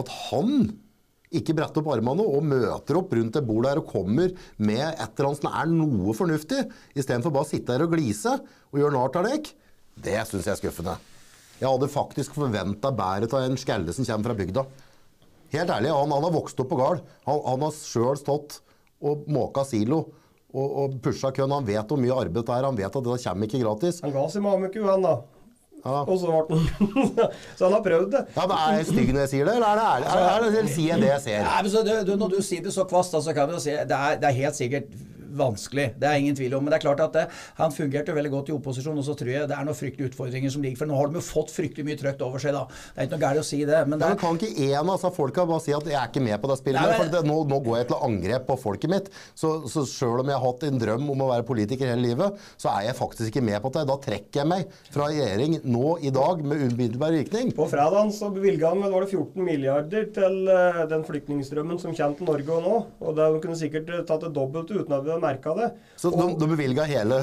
at 0.00 0.12
han 0.30 0.72
ikke 1.32 1.54
bretter 1.56 1.80
opp 1.80 1.90
armene 1.94 2.24
og 2.28 2.44
møter 2.44 2.98
opp 2.98 3.12
rundt 3.16 3.38
et 3.38 3.46
bord 3.48 3.64
der 3.64 3.80
og 3.80 3.88
kommer 3.88 4.32
med 4.60 4.84
et 4.84 5.04
eller 5.06 5.30
annet 5.30 5.40
som 5.40 5.50
er 5.52 5.70
noe 5.70 6.14
fornuftig, 6.16 6.60
istedenfor 6.92 7.32
bare 7.32 7.48
å 7.48 7.48
sitte 7.48 7.72
her 7.72 7.86
og 7.86 7.94
glise 7.94 8.34
og 8.36 8.80
gjøre 8.80 8.96
narr 8.96 9.20
av 9.22 9.28
deg, 9.30 9.52
Det 9.92 10.16
syns 10.28 10.46
jeg 10.48 10.54
er 10.54 10.60
skuffende. 10.60 10.96
Jeg 11.60 11.68
hadde 11.68 11.88
faktisk 11.92 12.34
forventa 12.36 12.90
bedre 12.96 13.28
av 13.28 13.44
en 13.44 13.60
skalle 13.60 13.92
som 13.92 14.06
kommer 14.08 14.30
fra 14.30 14.38
bygda. 14.38 14.64
Helt 15.52 15.70
ærlig, 15.70 15.92
han, 15.92 16.12
han 16.16 16.24
har 16.24 16.32
vokst 16.32 16.60
opp 16.64 16.70
på 16.72 16.78
gård. 16.80 17.02
Han, 17.28 17.40
han 17.44 17.64
har 17.66 17.74
sjøl 17.76 18.16
stått 18.16 18.60
og 19.04 19.26
måka 19.30 19.64
silo 19.68 20.06
og, 20.52 20.66
og 20.82 20.96
pusha 21.04 21.32
køen. 21.34 21.52
Han 21.52 21.66
vet 21.66 21.88
hvor 21.88 22.00
mye 22.00 22.16
arbeid 22.24 22.42
det 22.44 22.56
er, 22.56 22.66
han 22.68 22.78
vet 22.78 22.88
at 22.88 23.06
det 23.08 23.20
kommer 23.24 23.48
ikke 23.48 23.62
gratis. 23.64 24.02
Han 24.04 24.14
ga 24.14 24.26
seg 24.32 24.44
mameku, 24.44 24.82
han 24.88 25.06
da. 25.06 25.14
Ja. 25.82 26.02
Og 26.06 26.14
så 26.20 26.28
ble 26.30 26.58
han 26.58 27.08
Så 27.58 27.64
han 27.66 27.72
har 27.74 27.80
prøvd 27.82 28.12
det. 28.12 28.20
Ja, 28.36 28.44
men 28.46 28.54
Er 28.54 28.76
jeg 28.78 28.90
stygg 28.92 29.08
når 29.10 29.24
jeg 29.24 29.30
sier 29.32 29.48
det, 29.48 29.54
eller 29.58 29.72
er 29.72 29.80
det 29.80 29.86
ærlig? 29.88 30.10
Er, 30.12 30.44
er, 30.62 30.68
sier 30.76 30.92
jeg 30.92 31.02
det 31.02 31.08
jeg 31.10 31.22
ser? 31.24 31.40
Nei, 31.48 31.56
men 31.64 31.72
så 31.72 31.82
det, 31.88 31.96
du, 32.06 32.12
Når 32.20 32.36
du 32.36 32.42
sier 32.46 32.62
det 32.62 32.74
så 32.74 32.84
kvast, 32.86 33.16
så 33.26 33.34
kan 33.34 33.50
du 33.50 33.58
si 33.62 33.74
det 33.74 33.98
er, 33.98 34.20
det 34.22 34.28
er 34.30 34.38
helt 34.38 34.58
sikkert 34.58 34.92
vanskelig. 35.38 35.86
Det 36.00 36.08
er 36.08 36.20
ingen 36.20 36.36
tvil 36.38 36.54
om. 36.58 36.64
Men 36.64 36.72
det 36.74 36.78
er 36.80 36.84
klart 36.86 37.00
at 37.04 37.12
det, 37.16 37.24
han 37.58 37.72
fungerte 37.74 38.14
veldig 38.16 38.32
godt 38.32 38.50
i 38.52 38.56
opposisjon, 38.56 38.98
og 38.98 39.06
så 39.06 39.14
tror 39.18 39.30
jeg 39.32 39.48
det 39.50 39.56
er 39.56 39.66
noen 39.68 39.78
fryktelige 39.78 40.12
utfordringer 40.12 40.52
som 40.54 40.62
ligger 40.64 40.80
For 40.82 40.90
nå 40.90 40.96
har 40.98 41.10
de 41.12 41.18
jo 41.20 41.24
fått 41.26 41.52
fryktelig 41.54 41.86
mye 41.88 41.98
trøkt 42.00 42.22
over 42.26 42.42
seg, 42.42 42.54
da. 42.56 42.64
Det 42.68 43.02
er 43.02 43.08
ikke 43.08 43.16
noe 43.18 43.24
galt 43.26 43.42
å 43.42 43.46
si 43.46 43.60
det. 43.68 43.80
Men 43.88 43.98
det 43.98 44.06
Ja, 44.06 44.12
er, 44.12 44.16
men 44.16 44.22
kan 44.22 44.38
ikke 44.40 44.68
en 44.68 44.78
av 44.82 44.96
disse 44.96 45.12
folka 45.16 45.46
bare 45.48 45.64
si 45.64 45.72
at 45.76 45.88
jeg 45.92 45.98
er 45.98 46.08
ikke 46.10 46.24
med 46.24 46.40
på 46.42 46.50
det 46.52 46.58
spillet? 46.62 46.80
Nei, 46.80 46.90
men- 46.92 47.00
for 47.02 47.12
det, 47.16 47.22
nå, 47.28 47.36
nå 47.52 47.60
går 47.66 47.76
jeg 47.82 47.88
til 47.92 48.02
angrep 48.08 48.46
på 48.48 48.58
folket 48.62 48.90
mitt. 48.92 49.10
Så, 49.34 49.52
så 49.72 49.84
sjøl 49.88 50.20
om 50.22 50.28
jeg 50.32 50.38
har 50.38 50.46
hatt 50.46 50.66
en 50.68 50.78
drøm 50.82 51.10
om 51.12 51.24
å 51.26 51.30
være 51.32 51.46
politiker 51.48 51.88
hele 51.92 52.02
livet, 52.06 52.38
så 52.60 52.72
er 52.76 52.88
jeg 52.90 52.98
faktisk 52.98 53.30
ikke 53.32 53.44
med 53.44 53.60
på 53.62 53.72
det. 53.74 53.86
Da 53.88 53.96
trekker 54.02 54.42
jeg 54.42 54.48
meg 54.52 54.66
fra 54.92 55.08
regjering 55.10 55.58
nå 55.64 55.96
i 56.02 56.10
dag 56.14 56.42
med 56.44 56.66
umiddelbar 56.72 57.12
virkning. 57.16 57.52
På 57.56 57.68
fredagen 57.70 58.12
så 58.14 58.30
bevilga 58.34 58.72
han 58.72 58.82
vel 58.82 58.92
var 58.94 59.06
det 59.06 59.12
14 59.14 59.44
milliarder 59.44 60.08
til 60.14 60.48
eh, 60.48 60.82
den 60.90 61.04
flyktningstrømmen 61.08 61.80
som 61.82 61.94
kommer 61.94 62.18
til 62.18 62.28
Norge 62.28 62.56
og 62.56 62.62
nå. 62.66 62.76
Og 63.06 63.16
det 63.18 63.28
kunne 63.44 63.58
sikkert 63.58 63.90
eh, 63.92 64.02
tatt 64.08 64.24
det 64.26 64.32
dobbelte 64.36 64.76
uten 64.78 64.94
at 64.96 65.04
merka 65.22 65.54
det. 65.58 65.70
Så 66.00 66.10
de, 66.12 66.22
Og- 66.26 66.38
de 66.40 66.48
bevilga 66.50 66.84
hele 66.90 67.18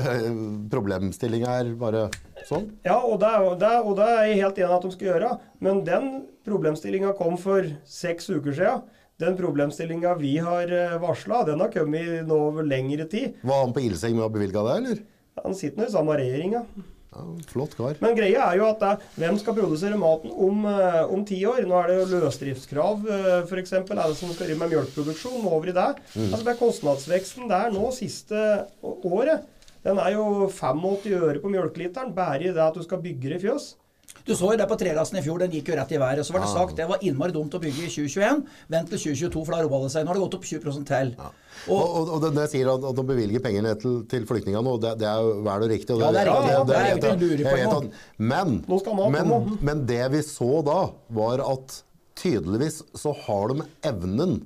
problemstillinga 0.72 1.50
her 1.60 1.72
bare 1.80 2.06
sånn? 2.48 2.70
Ja, 2.88 2.98
og 3.04 3.20
det, 3.22 3.32
det, 3.62 3.74
og 3.86 3.96
det 4.00 4.08
er 4.08 4.24
jeg 4.30 4.40
helt 4.44 4.62
enig 4.64 4.78
at 4.78 4.88
de 4.88 4.92
skal 4.96 5.12
gjøre. 5.12 5.32
Men 5.64 5.84
den 5.88 6.10
problemstillinga 6.48 7.14
kom 7.20 7.38
for 7.42 7.68
seks 7.86 8.30
uker 8.32 8.56
siden. 8.56 8.84
Den 9.20 9.36
problemstillinga 9.36 10.14
vi 10.20 10.38
har 10.40 10.72
varsla, 11.04 11.42
den 11.50 11.60
har 11.60 11.72
kommet 11.74 12.24
nå 12.30 12.38
over 12.54 12.64
lengre 12.64 13.04
tid. 13.12 13.34
Var 13.44 13.66
han 13.66 13.74
på 13.76 13.84
ildseng 13.84 14.16
med 14.16 14.30
å 14.30 14.32
bevilge 14.32 14.64
det, 14.64 14.78
eller? 14.80 15.02
Han 15.44 15.56
sitter 15.60 15.82
nå 15.84 15.90
i 15.90 15.92
samme 15.92 16.16
regjeringa. 16.20 16.62
Ja, 16.64 16.86
flott 17.50 17.74
kar. 17.78 17.96
Men 18.02 18.16
greia 18.16 18.52
er 18.52 18.58
jo 18.60 18.68
at 18.70 18.80
det, 18.80 18.90
er- 18.90 19.22
hvem 19.22 19.40
skal 19.42 19.56
produsere 19.58 19.98
maten 19.98 20.32
om, 20.32 20.66
eh, 20.70 21.04
om 21.10 21.24
ti 21.26 21.40
år? 21.46 21.66
Nå 21.66 21.74
er 21.84 21.88
det 21.88 21.98
jo 22.00 22.20
løsdriftskrav, 22.20 23.06
f.eks. 23.50 23.74
Er 23.74 23.84
det 23.96 24.18
som 24.18 24.30
skal 24.34 24.48
drive 24.48 24.60
med 24.60 24.70
mjølkeproduksjon, 24.76 25.46
over 25.50 25.68
i 25.70 25.72
det. 25.74 25.88
Altså 26.16 26.44
det 26.46 26.54
er 26.54 26.60
Kostnadsveksten 26.62 27.50
der 27.50 27.72
nå 27.74 27.90
siste 27.96 28.68
året, 28.84 29.46
den 29.84 29.98
er 29.98 30.12
jo 30.14 30.48
85 30.52 31.14
øre 31.18 31.40
på 31.40 31.50
mjølkeliteren. 31.50 32.14
Bare 32.14 32.42
i 32.44 32.52
det 32.54 32.58
at 32.62 32.76
du 32.76 32.84
skal 32.84 33.02
bygge 33.02 33.30
det 33.34 33.40
i 33.42 33.48
fjøs. 33.48 33.74
Du 34.30 34.36
så 34.40 34.52
jo 34.54 34.58
det 34.62 34.68
på 34.70 34.78
trelasten 34.80 35.18
i 35.20 35.24
fjor, 35.26 35.40
den 35.42 35.52
gikk 35.52 35.72
jo 35.72 35.76
rett 35.80 35.92
i 35.92 36.00
været. 36.02 36.24
Så 36.28 36.34
var 36.36 36.46
det 36.46 36.52
sagt 36.54 36.78
det 36.78 36.86
var 36.90 37.02
innmari 37.06 37.34
dumt 37.36 37.54
å 37.58 37.62
bygge 37.62 37.84
i 37.88 37.90
2021. 37.92 38.44
Vent 38.70 38.90
til 38.94 39.02
2022, 39.04 39.44
for 39.46 39.56
da 39.58 39.64
roer 39.66 39.84
det 39.88 39.92
seg. 39.96 40.06
Nå 40.06 40.14
har 40.14 40.20
det 40.20 40.24
gått 40.28 40.38
opp 40.40 40.48
20 40.50 40.86
til. 40.90 41.12
Og, 41.68 41.82
og, 41.84 42.14
og 42.16 42.22
det- 42.24 42.34
jeg 42.46 42.52
sier 42.54 42.72
at, 42.72 42.86
at 42.92 42.96
de 42.96 43.04
bevilger 43.10 43.44
pengene 43.44 43.74
til, 43.82 43.98
til 44.08 44.26
flyktningene 44.30 44.64
nå, 44.64 44.78
det, 44.80 44.94
det 45.02 45.08
er 45.12 45.20
jo 45.26 45.34
vel 45.50 45.66
og 45.68 45.74
riktig. 45.74 45.98
Og 45.98 46.06
Ja, 46.06 46.12
det 46.16 46.22
er 46.24 46.32
riktig. 46.32 46.54
Ja, 46.54 46.64
det 46.64 46.76
er 46.78 46.86
vet 46.86 46.90
jo 46.90 46.98
ikke 46.98 47.10
jeg. 47.10 47.20
noe 47.20 47.20
å 47.20 47.30
lure 47.30 47.44
på 47.44 47.58
Jeg 47.58 47.66
vet 47.66 47.74
nå. 47.74 47.82
at- 47.82 48.24
Men, 48.32 48.56
men, 49.18 49.58
men 49.72 49.86
det 49.90 50.04
vi 50.16 50.22
så 50.30 50.52
da, 50.66 50.80
var 51.20 51.44
at 51.50 51.82
tydeligvis 52.20 52.82
så 53.00 53.14
har 53.26 53.54
de 53.54 53.68
evnen 53.88 54.40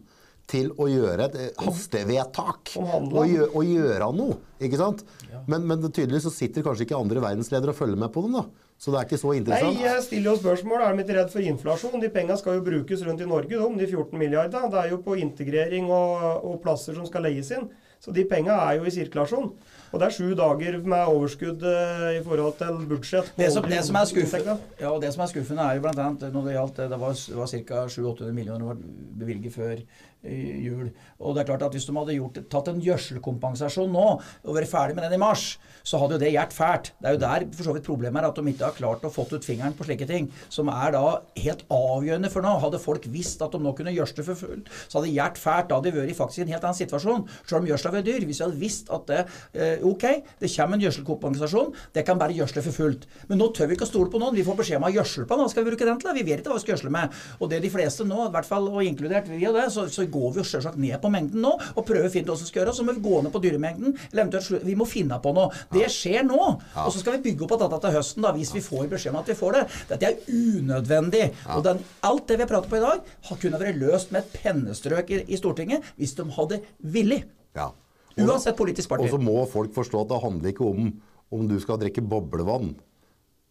til 0.51 0.73
å 0.75 0.85
gjøre 0.91 1.23
et 1.29 1.55
hastevedtak 1.63 2.73
og, 2.77 3.23
gjø, 3.29 3.45
og 3.55 3.63
gjøre 3.65 4.09
noe. 4.17 4.35
ikke 4.61 4.77
sant? 4.79 5.03
Men, 5.47 5.65
men 5.67 5.81
tydeligvis 5.87 6.25
så 6.27 6.33
sitter 6.35 6.65
kanskje 6.65 6.85
ikke 6.87 6.99
andre 6.99 7.21
verdensledere 7.23 7.73
og 7.73 7.77
følger 7.79 7.99
med 7.99 8.11
på 8.13 8.23
dem. 8.25 8.35
da. 8.37 8.43
Så 8.83 8.91
det 8.91 8.99
er 8.99 9.05
ikke 9.07 9.21
så 9.21 9.29
interessant? 9.31 9.77
Nei, 9.77 9.85
jeg 9.87 10.03
stiller 10.03 10.33
jo 10.33 10.39
spørsmål. 10.41 10.81
Er 10.83 10.97
de 10.97 11.05
ikke 11.05 11.15
redd 11.15 11.29
for 11.31 11.45
inflasjon? 11.53 12.01
De 12.03 12.09
pengene 12.11 12.35
skal 12.35 12.57
jo 12.57 12.65
brukes 12.65 13.05
rundt 13.07 13.23
i 13.23 13.27
Norge, 13.29 13.55
de, 13.55 13.79
de 13.79 13.87
14 13.87 14.19
milliarder. 14.19 14.65
Det 14.73 14.81
er 14.81 14.89
jo 14.91 14.97
på 15.05 15.15
integrering 15.23 15.87
og, 15.87 16.25
og 16.43 16.57
plasser 16.65 16.97
som 16.97 17.07
skal 17.07 17.23
leies 17.29 17.53
inn. 17.55 17.69
Så 18.03 18.11
de 18.11 18.25
pengene 18.27 18.57
er 18.59 18.81
jo 18.81 18.83
i 18.83 18.91
sirkulasjon. 18.91 19.53
Og 19.93 20.01
det 20.01 20.07
er 20.09 20.15
sju 20.17 20.33
dager 20.35 20.75
med 20.83 21.13
overskudd 21.13 21.63
eh, 21.69 22.07
i 22.17 22.21
forhold 22.25 22.57
til 22.59 22.81
budsjett. 22.89 23.29
Det 23.37 23.47
som, 23.53 23.63
det, 23.71 23.79
som 23.87 23.95
er 24.01 24.09
skuffende, 24.09 24.55
ja, 24.81 24.91
det 24.99 25.11
som 25.15 25.23
er 25.23 25.31
skuffende, 25.31 25.67
er 25.69 25.79
jo 25.79 25.91
annet 25.93 26.25
når 26.33 26.49
det 26.49 26.55
gjaldt 26.57 26.81
Det 26.81 26.99
var, 27.05 27.21
var 27.39 27.51
ca. 27.53 27.85
700-800 27.93 28.33
millioner 28.35 28.81
bevilget 29.21 29.55
før 29.55 29.77
eh, 29.77 30.03
jul. 30.23 30.89
Og 31.19 31.35
det 31.35 31.43
er 31.43 31.49
klart 31.51 31.65
at 31.67 31.75
hvis 31.75 31.87
de 31.87 31.95
hadde 31.97 32.15
gjort, 32.17 32.39
tatt 32.51 32.69
en 32.71 32.81
gjødselkompensasjon 32.83 33.91
nå 33.91 34.05
og 34.15 34.55
vært 34.55 34.71
ferdig 34.71 34.95
med 34.97 35.05
den 35.07 35.17
i 35.17 35.21
mars, 35.21 35.57
så 35.83 35.99
hadde 35.99 36.17
jo 36.17 36.23
det 36.23 36.31
gjort 36.33 36.55
fælt. 36.55 36.91
Det 36.99 37.09
er 37.09 37.17
jo 37.17 37.21
der 37.23 37.45
for 37.53 37.67
så 37.67 37.75
vidt 37.75 37.87
problemet 37.87 38.21
er 38.21 38.29
at 38.29 38.39
de 38.39 38.53
ikke 38.53 38.67
har 38.67 38.77
klart 38.77 39.05
å 39.05 39.11
fått 39.13 39.33
ut 39.35 39.45
fingeren 39.45 39.75
på 39.77 39.87
slike 39.87 40.07
ting, 40.09 40.29
som 40.53 40.71
er 40.71 40.95
da 40.95 41.03
helt 41.43 41.65
avgjørende 41.73 42.31
for 42.33 42.45
nå. 42.45 42.53
Hadde 42.63 42.81
folk 42.81 43.07
visst 43.11 43.43
at 43.43 43.55
de 43.55 43.61
nå 43.63 43.73
kunne 43.77 43.93
gjødsle 43.95 44.27
for 44.29 44.39
fullt, 44.39 44.71
så 44.87 44.99
hadde 44.99 45.09
det 45.09 45.15
hjulpet 45.17 45.43
fælt. 45.43 45.69
Da 45.69 45.79
hadde 45.79 45.91
de 45.91 45.97
vært 45.99 46.13
i 46.13 46.17
faktisk 46.17 46.45
en 46.45 46.53
helt 46.53 46.67
annen 46.67 46.79
situasjon, 46.79 47.27
selv 47.43 47.59
om 47.61 47.69
gjødsla 47.69 47.93
var 47.97 48.07
dyr. 48.07 48.27
Hvis 48.29 48.41
de 48.41 48.47
hadde 48.47 48.61
visst 48.61 48.91
at 48.93 49.07
det, 49.09 49.21
eh, 49.53 49.83
ok, 49.83 50.05
det 50.39 50.51
kommer 50.55 50.79
en 50.79 50.85
gjødselkompensasjon, 50.85 51.73
det 51.93 52.05
kan 52.07 52.19
bare 52.19 52.35
gjødsle 52.37 52.63
for 52.63 52.79
fullt. 52.79 53.07
Men 53.27 53.41
nå 53.41 53.51
tør 53.55 53.69
vi 53.69 53.77
ikke 53.77 53.87
å 53.87 53.91
stole 53.91 54.11
på 54.13 54.21
noen. 54.21 54.35
Vi 54.35 54.45
får 54.47 54.59
beskjed 54.59 54.79
om 54.79 54.87
å 54.87 54.93
gjødsle 54.93 55.27
på, 55.27 55.39
hva 55.39 55.49
skal 55.51 55.63
vi 55.63 55.71
bruke 55.71 55.85
den 55.85 55.99
til? 55.99 56.13
Vi 56.15 56.23
vet 56.23 56.39
ikke 56.39 56.53
hva 56.53 56.59
vi 56.59 56.65
skal 56.65 56.75
gjødsle 56.75 56.93
med. 56.93 57.19
Og 57.39 57.51
det 57.51 57.61
de 57.63 57.73
fleste 57.73 58.07
nå, 58.07 58.27
i 58.27 58.33
hvert 58.33 58.47
fall 58.47 58.69
og 58.71 58.83
inkludert 58.83 59.29
vi 59.31 59.43
og 59.47 59.57
det, 59.57 59.67
så, 59.73 59.87
så 59.91 60.05
går 60.13 60.29
vi 60.35 60.41
jo 60.41 60.47
selvsagt 60.47 60.79
ned 60.81 60.95
på 61.01 61.11
mengden 61.13 61.43
nå 61.43 61.53
og 61.73 61.85
prøver 61.87 62.07
å 62.07 62.13
finne 62.13 62.29
ut 62.29 62.33
hva 62.33 62.39
som 62.39 62.49
skal 62.49 62.63
gjøres. 62.63 62.79
Så 62.79 62.85
må 62.87 62.95
vi 62.95 63.03
gå 63.05 63.21
ned 63.25 63.33
på 63.33 63.41
dyremengden, 63.43 63.97
eller 64.11 64.25
eventuelt 64.25 64.67
vi 64.67 64.77
må 64.79 64.87
finne 64.89 65.19
på 65.23 65.33
noe. 65.35 65.51
Det 65.73 65.89
skjer 65.91 66.25
nå. 66.27 66.39
Og 66.85 66.91
så 66.93 67.01
skal 67.01 67.17
vi 67.17 67.29
bygge 67.29 67.47
opp 67.47 67.55
dette 67.65 67.81
til 67.85 67.95
høsten, 67.97 68.25
da, 68.25 68.33
hvis 68.37 68.53
vi 68.55 68.63
får 68.65 68.89
beskjed 68.93 69.13
om 69.13 69.21
at 69.21 69.31
vi 69.33 69.37
får 69.39 69.57
det. 69.57 69.63
Dette 69.93 70.11
er 70.11 70.33
unødvendig. 70.33 71.25
Og 71.57 71.63
den, 71.67 71.83
alt 72.09 72.27
det 72.29 72.39
vi 72.39 72.45
har 72.45 72.51
pratet 72.51 72.71
på 72.71 72.79
i 72.79 72.83
dag, 72.83 73.13
har 73.29 73.41
kunne 73.45 73.61
vært 73.61 73.81
løst 73.81 74.13
med 74.13 74.23
et 74.23 74.41
pennestrøk 74.43 75.13
i, 75.13 75.23
i 75.33 75.39
Stortinget 75.39 75.93
hvis 75.97 76.15
de 76.17 76.27
hadde 76.37 76.61
villig. 76.93 77.23
Ja. 77.57 77.71
Uansett 78.13 78.57
politisk 78.57 78.91
parti. 78.91 79.07
Og 79.07 79.15
så 79.15 79.21
må 79.21 79.41
folk 79.49 79.73
forstå 79.75 80.03
at 80.03 80.11
det 80.11 80.23
handler 80.23 80.53
ikke 80.53 80.69
om 80.69 80.93
om 81.33 81.47
du 81.49 81.55
skal 81.57 81.79
drikke 81.81 82.03
boblevann 82.05 82.75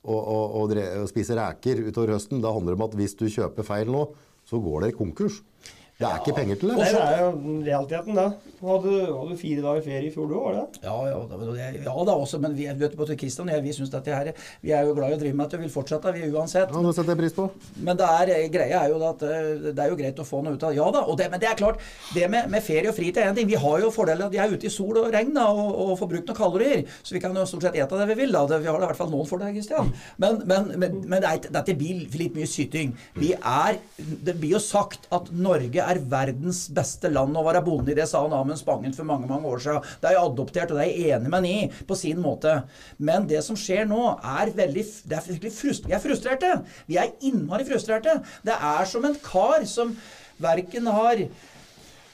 og, 0.03 0.21
og, 0.21 0.57
og, 0.61 0.75
og 1.01 1.09
spise 1.11 1.35
reker 1.39 1.81
utover 1.89 2.15
høsten. 2.17 2.43
Det 2.43 2.53
handler 2.55 2.77
om 2.77 2.85
at 2.87 2.95
hvis 2.99 3.17
du 3.19 3.27
kjøper 3.27 3.67
feil 3.67 3.91
nå, 3.91 4.05
så 4.47 4.61
går 4.63 4.87
dere 4.87 4.99
konkurs. 4.99 5.41
Det 6.03 6.09
er 6.11 6.19
ikke 6.21 6.35
penger 6.41 6.59
til 6.61 6.73
det. 6.73 6.77
Det 6.83 6.89
er 6.99 7.21
jo 7.23 7.31
realiteten, 7.67 8.17
det. 8.19 8.29
Du 8.63 8.67
hadde, 8.71 8.93
hadde 9.11 9.37
fire 9.39 9.63
dager 9.65 9.83
ferie 9.87 10.09
i 10.09 10.13
fjor, 10.15 10.27
du, 10.31 10.35
var 10.39 10.57
det? 10.59 10.65
Ja, 10.85 10.95
ja, 11.11 11.19
da- 11.31 11.71
ja 11.83 11.95
da 12.07 12.15
også, 12.15 12.39
men 12.43 12.53
vi, 12.59 12.67
vet 12.79 12.93
du, 12.93 12.99
både 12.99 13.17
Kristian 13.19 13.49
og 13.49 13.55
jeg, 13.57 13.63
vi, 13.65 13.73
synes 13.75 13.91
dette 13.91 14.15
her, 14.15 14.31
vi 14.63 14.71
er 14.75 14.87
jo 14.87 14.95
glad 14.99 15.15
i 15.15 15.17
å 15.17 15.21
drive 15.23 15.35
med 15.39 15.47
dette, 15.49 15.59
vi 15.63 15.67
vil 15.67 15.73
fortsette, 15.75 16.13
vi 16.15 16.29
uansett. 16.31 16.71
Ja, 16.75 16.83
det 16.87 16.93
setter 16.95 17.15
jeg 17.15 17.21
pris 17.23 17.35
på. 17.37 17.47
Men 17.87 17.99
det 17.99 18.07
er, 18.19 18.33
greia 18.55 18.83
er 18.85 18.93
jo 18.93 19.01
at 19.09 19.23
eh, 19.27 19.71
det 19.73 19.83
er 19.83 19.91
jo 19.91 19.99
greit 19.99 20.23
å 20.23 20.27
få 20.27 20.43
noe 20.47 20.55
ut 20.59 20.63
av 20.67 20.71
det. 20.75 20.79
Ja 20.83 20.89
da, 20.95 21.03
og 21.11 21.19
det, 21.19 21.29
men 21.33 21.43
det 21.43 21.49
er 21.51 21.59
klart, 21.59 21.83
det 22.15 22.29
med, 22.33 22.51
med 22.55 22.63
ferie 22.67 22.91
og 22.91 22.97
fritid 22.99 23.19
er 23.23 23.31
en 23.33 23.39
ting. 23.39 23.51
Vi 23.51 23.59
har 23.63 23.83
jo 23.83 23.91
fordelen 23.95 24.27
at 24.29 24.35
vi 24.35 24.41
er 24.43 24.55
ute 24.55 24.67
i 24.69 24.73
sol 24.73 24.99
og 25.03 25.11
regn 25.15 25.35
da, 25.37 25.49
og, 25.51 25.73
og 25.87 25.93
får 26.01 26.13
brukt 26.15 26.31
noen 26.33 26.39
kalorier. 26.39 26.85
Så 27.03 27.17
vi 27.17 27.23
kan 27.25 27.35
jo 27.39 27.47
stort 27.51 27.67
sett 27.67 27.79
ete 27.83 27.99
det 28.03 28.09
vi 28.13 28.19
vil. 28.23 28.33
da. 28.35 28.45
Det, 28.51 28.61
vi 28.63 28.71
har 28.71 28.79
da 28.79 28.87
i 28.87 28.93
hvert 28.93 29.01
fall 29.03 29.11
noen 29.13 29.29
fordeler, 29.29 29.55
Kristian. 29.57 29.91
Men, 30.23 30.41
men, 30.51 30.71
men, 30.79 31.01
men 31.11 31.23
det 31.25 31.31
er, 31.35 31.51
dette 31.59 31.77
blir 31.79 32.07
litt 32.19 32.39
mye 32.39 32.49
syting. 32.51 32.95
Vi 33.19 33.33
er, 33.39 33.81
det 33.99 34.37
blir 34.41 34.55
jo 34.57 34.63
sagt 34.63 35.09
at 35.13 35.29
Norge 35.35 35.83
er 35.83 35.92
verdens 35.99 36.65
beste 36.75 37.11
land 37.13 37.37
å 37.37 37.45
være 37.47 37.63
bonde 37.67 37.93
i. 37.93 37.97
Det 37.99 38.09
sa 38.11 38.23
han 38.25 38.35
Amund 38.37 38.61
Spangen 38.61 38.95
for 38.97 39.09
mange 39.09 39.29
mange 39.31 39.51
år 39.51 39.63
siden. 39.65 39.93
Det 40.03 40.11
er 40.11 40.17
jo 40.17 40.25
adoptert, 40.31 40.73
og 40.73 40.81
det 40.81 40.87
er 40.87 40.91
jeg 40.93 41.19
enig 41.19 41.31
med 41.31 41.39
han 41.39 41.51
i 41.51 41.87
på 41.89 41.99
sin 41.99 42.23
måte. 42.23 42.57
Men 42.99 43.29
det 43.31 43.45
som 43.47 43.59
skjer 43.59 43.87
nå, 43.91 44.03
er 44.41 44.53
veldig 44.57 44.87
det 45.11 45.19
er 45.19 45.31
virkelig 45.31 45.55
frust, 45.59 45.89
Vi 45.89 45.97
er 45.97 46.03
frustrerte. 46.03 46.53
Vi 46.89 46.99
er 47.01 47.15
innmari 47.21 47.67
frustrerte. 47.69 48.21
Det 48.47 48.55
er 48.57 48.85
som 48.89 49.05
en 49.09 49.19
kar 49.23 49.67
som 49.69 49.97
verken 50.43 50.87
har 50.91 51.27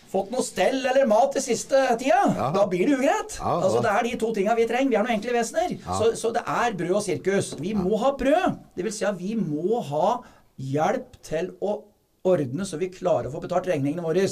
fått 0.09 0.31
noe 0.33 0.45
stell 0.45 0.81
eller 0.89 1.09
mat 1.09 1.37
den 1.37 1.45
siste 1.45 1.83
tida. 2.01 2.23
Ja. 2.37 2.49
Da 2.55 2.65
blir 2.71 2.89
det 2.89 2.97
ugreit. 2.97 3.37
Ja, 3.37 3.45
ja. 3.45 3.59
Altså, 3.61 3.83
det 3.85 3.93
er 3.93 4.07
de 4.07 4.15
to 4.23 4.33
tinga 4.37 4.57
vi 4.57 4.67
trenger. 4.71 4.93
Vi 4.93 4.97
er 4.97 5.05
noen 5.05 5.19
enkle 5.19 5.37
vesener. 5.37 5.77
Så, 5.85 6.11
så 6.17 6.33
det 6.35 6.45
er 6.49 6.77
brød 6.79 6.97
og 7.01 7.05
sirkus. 7.05 7.53
Vi 7.61 7.75
må 7.77 8.01
ha 8.01 8.15
brød. 8.19 8.59
Det 8.77 8.89
vil 8.89 8.97
si 8.97 9.07
at 9.09 9.21
vi 9.21 9.37
må 9.39 9.83
ha 9.91 10.19
hjelp 10.59 11.21
til 11.29 11.53
å 11.61 11.79
ordne 12.29 12.67
så 12.69 12.79
vi 12.81 12.93
klarer 12.93 13.31
å 13.31 13.35
få 13.35 13.43
betalt 13.43 13.69
regningene 13.71 14.05
våre. 14.05 14.25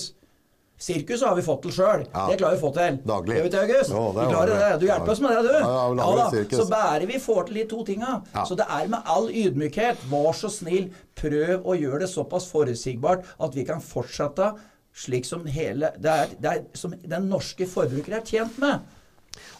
Sirkuset 0.76 1.24
har 1.24 1.36
vi 1.38 1.44
fått 1.44 1.62
til 1.64 1.72
sjøl. 1.72 2.02
Ja. 2.12 2.26
Det 2.28 2.36
klarer 2.36 2.56
vi 2.56 2.60
å 2.60 2.64
få 2.66 2.70
til. 2.76 2.98
Daglig. 3.08 3.38
Gjør 3.38 3.46
vi 3.46 3.50
ikke, 3.50 3.62
August? 3.64 3.92
Jo, 3.94 4.02
det 4.12 4.18
vi 4.18 4.26
er 4.26 4.34
klarer 4.34 4.60
det. 4.60 4.70
Du 4.82 4.86
hjelper 4.90 5.12
oss 5.14 5.22
med 5.24 5.32
det, 5.32 5.42
du. 5.46 5.54
Ja, 5.56 5.84
ja, 5.96 6.08
da. 6.20 6.58
Så 6.58 6.66
bare 6.68 7.08
vi 7.08 7.20
får 7.22 7.46
til 7.48 7.58
de 7.60 7.64
to 7.70 7.82
tinga. 7.88 8.16
Så 8.44 8.58
det 8.60 8.66
er 8.76 8.90
med 8.92 9.12
all 9.16 9.30
ydmykhet, 9.32 10.04
vær 10.12 10.36
så 10.36 10.50
snill, 10.52 10.90
prøv 11.16 11.64
å 11.64 11.76
gjøre 11.80 12.02
det 12.04 12.10
såpass 12.12 12.50
forutsigbart 12.52 13.24
at 13.46 13.56
vi 13.56 13.64
kan 13.68 13.80
fortsette 13.84 14.52
slik 14.96 15.26
som 15.28 15.42
hele 15.52 15.90
Det 16.00 16.08
er, 16.08 16.30
det 16.40 16.52
er 16.52 16.62
som 16.76 16.94
den 16.96 17.26
norske 17.28 17.66
forbruker 17.68 18.18
er 18.18 18.24
tjent 18.28 18.56
med. 18.60 18.84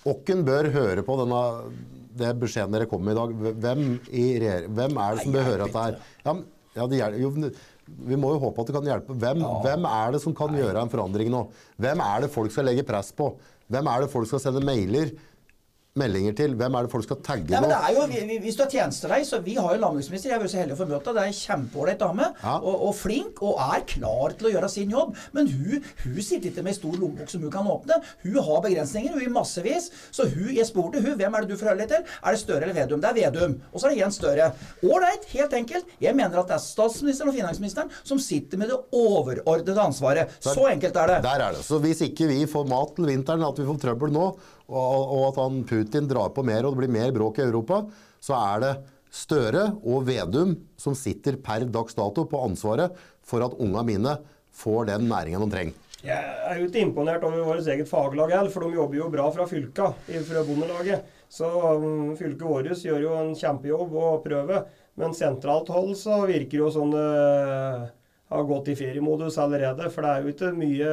Åkken 0.09 0.45
bør 0.47 0.69
høre 0.73 1.05
på 1.05 1.17
denne 1.21 1.41
det 2.17 2.33
beskjeden 2.41 2.73
dere 2.73 2.89
kom 2.89 3.03
med 3.05 3.17
i 3.17 3.19
dag. 3.19 3.57
Hvem, 3.65 3.83
i 4.09 4.27
hvem 4.73 5.01
er 5.01 5.17
det 5.17 5.25
som 5.25 5.35
bør 5.35 5.49
høre 5.51 5.67
dette 5.67 5.83
her? 5.83 5.99
Ja, 6.25 6.37
ja, 6.77 6.87
det 6.89 7.01
jo, 7.21 7.33
vi 7.87 8.19
må 8.19 8.33
jo 8.35 8.43
håpe 8.43 8.63
at 8.63 8.71
det 8.71 8.77
kan 8.77 8.89
hjelpe. 8.89 9.15
Hvem, 9.23 9.45
hvem 9.63 9.87
er 9.91 10.15
det 10.15 10.23
som 10.25 10.35
kan 10.37 10.55
gjøre 10.57 10.83
en 10.83 10.91
forandring 10.93 11.31
nå? 11.33 11.45
Hvem 11.83 12.03
er 12.03 12.25
det 12.25 12.33
folk 12.35 12.55
skal 12.55 12.67
legge 12.71 12.87
press 12.87 13.13
på? 13.15 13.31
Hvem 13.71 13.91
er 13.91 14.03
det 14.03 14.13
folk 14.13 14.29
skal 14.31 14.43
sende 14.43 14.65
mailer 14.67 15.13
meldinger 15.97 16.35
til? 16.37 16.55
Hvem 16.59 16.75
er 16.79 16.87
det 16.87 16.91
folk 16.93 17.05
skal 17.07 17.19
tagge 17.25 17.51
Nei, 17.51 17.61
men 17.61 17.71
det 17.71 17.77
nå? 17.79 17.89
er 17.89 17.95
jo, 17.97 18.07
vi- 18.07 18.27
vi- 18.29 18.39
Hvis 18.47 18.57
du 18.57 18.63
er 18.65 18.71
tjenestevei, 18.71 19.21
så 19.25 19.41
vi 19.43 19.55
har 19.55 19.75
jo 19.75 19.81
landbruksminister. 19.81 20.29
Jeg 20.31 20.39
er 20.39 20.43
jo 20.43 20.49
så 20.53 20.61
heldig 20.61 20.77
å 20.77 20.81
få 20.83 20.89
møte 20.91 21.07
henne. 21.07 21.17
Det 21.17 21.23
er 21.25 21.33
en 21.33 21.41
kjempeålreit 21.41 21.99
dame. 21.99 22.27
Ja. 22.43 22.57
Og, 22.59 22.77
og 22.89 22.95
flink, 22.95 23.43
og 23.43 23.57
er 23.61 23.81
klar 23.87 24.37
til 24.39 24.49
å 24.49 24.53
gjøre 24.55 24.71
sin 24.71 24.91
jobb. 24.91 25.15
Men 25.33 25.47
hun, 25.49 25.83
hun 26.05 26.21
sitter 26.23 26.51
ikke 26.51 26.63
med 26.65 26.75
stor 26.75 26.93
lommebok 26.93 27.29
som 27.31 27.41
hun 27.43 27.51
kan 27.51 27.65
åpne. 27.67 28.01
Hun 28.25 28.35
har 28.43 28.61
begrensninger, 28.63 29.13
hun 29.13 29.23
i 29.23 29.33
massevis. 29.33 29.91
Så 30.13 30.29
hun, 30.29 30.53
jeg 30.55 30.67
spurte 30.67 31.01
hun, 31.03 31.17
hvem 31.19 31.35
er 31.35 31.41
det 31.47 31.49
du 31.49 31.57
forholder 31.57 31.87
deg 31.87 31.89
til? 31.89 32.05
Er 32.25 32.31
det 32.37 32.41
Støre 32.41 32.63
eller 32.69 32.75
Vedum? 32.77 33.01
Det 33.01 33.11
er 33.11 33.19
Vedum. 33.31 33.57
Og 33.73 33.81
så 33.81 33.87
er 33.87 33.95
det 33.95 33.99
Jens 34.05 34.21
Støre. 34.21 34.53
Ålreit, 34.85 35.25
helt 35.33 35.53
enkelt. 35.53 35.85
Jeg 36.01 36.15
mener 36.17 36.39
at 36.41 36.47
det 36.49 36.55
er 36.57 36.65
statsministeren 36.67 37.29
og 37.33 37.35
finansministeren 37.39 37.91
som 38.05 38.19
sitter 38.19 38.59
med 38.59 38.69
det 38.69 38.79
overordnede 38.93 39.79
ansvaret. 39.81 40.29
Så 40.41 40.67
enkelt 40.71 40.97
er 40.97 41.07
det. 41.15 41.23
Der 41.23 41.41
er 41.49 41.53
det. 41.57 41.65
Så 41.65 41.81
hvis 41.83 42.01
ikke 42.07 42.29
vi 42.29 42.45
får 42.47 42.69
mat 42.69 42.95
til 42.97 43.07
vinteren, 43.07 43.43
at 43.47 43.57
vi 43.59 43.65
får 43.69 43.81
trøbbel 43.81 44.13
nå, 44.13 44.27
og, 44.67 45.15
og 45.15 45.25
at 45.31 45.41
han 45.45 45.63
Putin 45.69 46.09
drar 46.11 46.33
på 46.35 46.45
mer 46.47 46.67
og 46.67 46.75
det 46.75 46.85
blir 46.85 46.95
mer 46.99 47.15
bråk 47.15 47.41
i 47.41 47.47
Europa, 47.47 47.85
så 48.23 48.39
er 48.39 48.63
det 48.65 48.75
Støre 49.17 49.69
og 49.87 50.05
Vedum 50.09 50.57
som 50.81 50.97
sitter 50.99 51.39
per 51.41 51.65
dags 51.73 51.97
dato 51.97 52.27
på 52.29 52.41
ansvaret 52.45 52.97
for 53.25 53.45
at 53.47 53.55
unga 53.63 53.85
mine 53.87 54.17
får 54.57 54.91
den 54.91 55.07
næringen 55.11 55.45
de 55.45 55.53
trenger. 55.53 55.83
Jeg 56.07 56.35
er 56.51 56.59
jo 56.61 56.67
ikke 56.69 56.83
imponert 56.85 57.25
over 57.25 57.47
vårt 57.47 57.67
eget 57.67 57.89
faglag 57.89 58.35
heller, 58.35 58.53
for 58.53 58.67
de 58.67 58.77
jobber 58.77 58.99
jo 58.99 59.09
bra 59.11 59.27
fra 59.35 59.47
fylka, 59.49 59.89
fra 60.29 60.43
Bondelaget. 60.47 61.07
Så 61.33 61.49
um, 61.49 62.13
fylket 62.19 62.45
vårt 62.47 62.85
gjør 62.85 63.01
jo 63.03 63.15
en 63.19 63.33
kjempejobb 63.35 63.97
og 63.97 64.21
prøve. 64.27 64.61
Men 65.01 65.17
sentralt 65.17 65.73
hold 65.73 65.97
så 65.99 66.21
virker 66.29 66.63
jo 66.63 66.71
sånn 66.73 66.95
det 66.95 67.09
har 68.31 68.47
gått 68.47 68.71
i 68.73 68.77
feriemodus 68.79 69.39
allerede. 69.43 69.91
For 69.93 70.05
det 70.05 70.13
er 70.13 70.23
jo 70.23 70.35
ikke 70.35 70.53
mye 70.57 70.93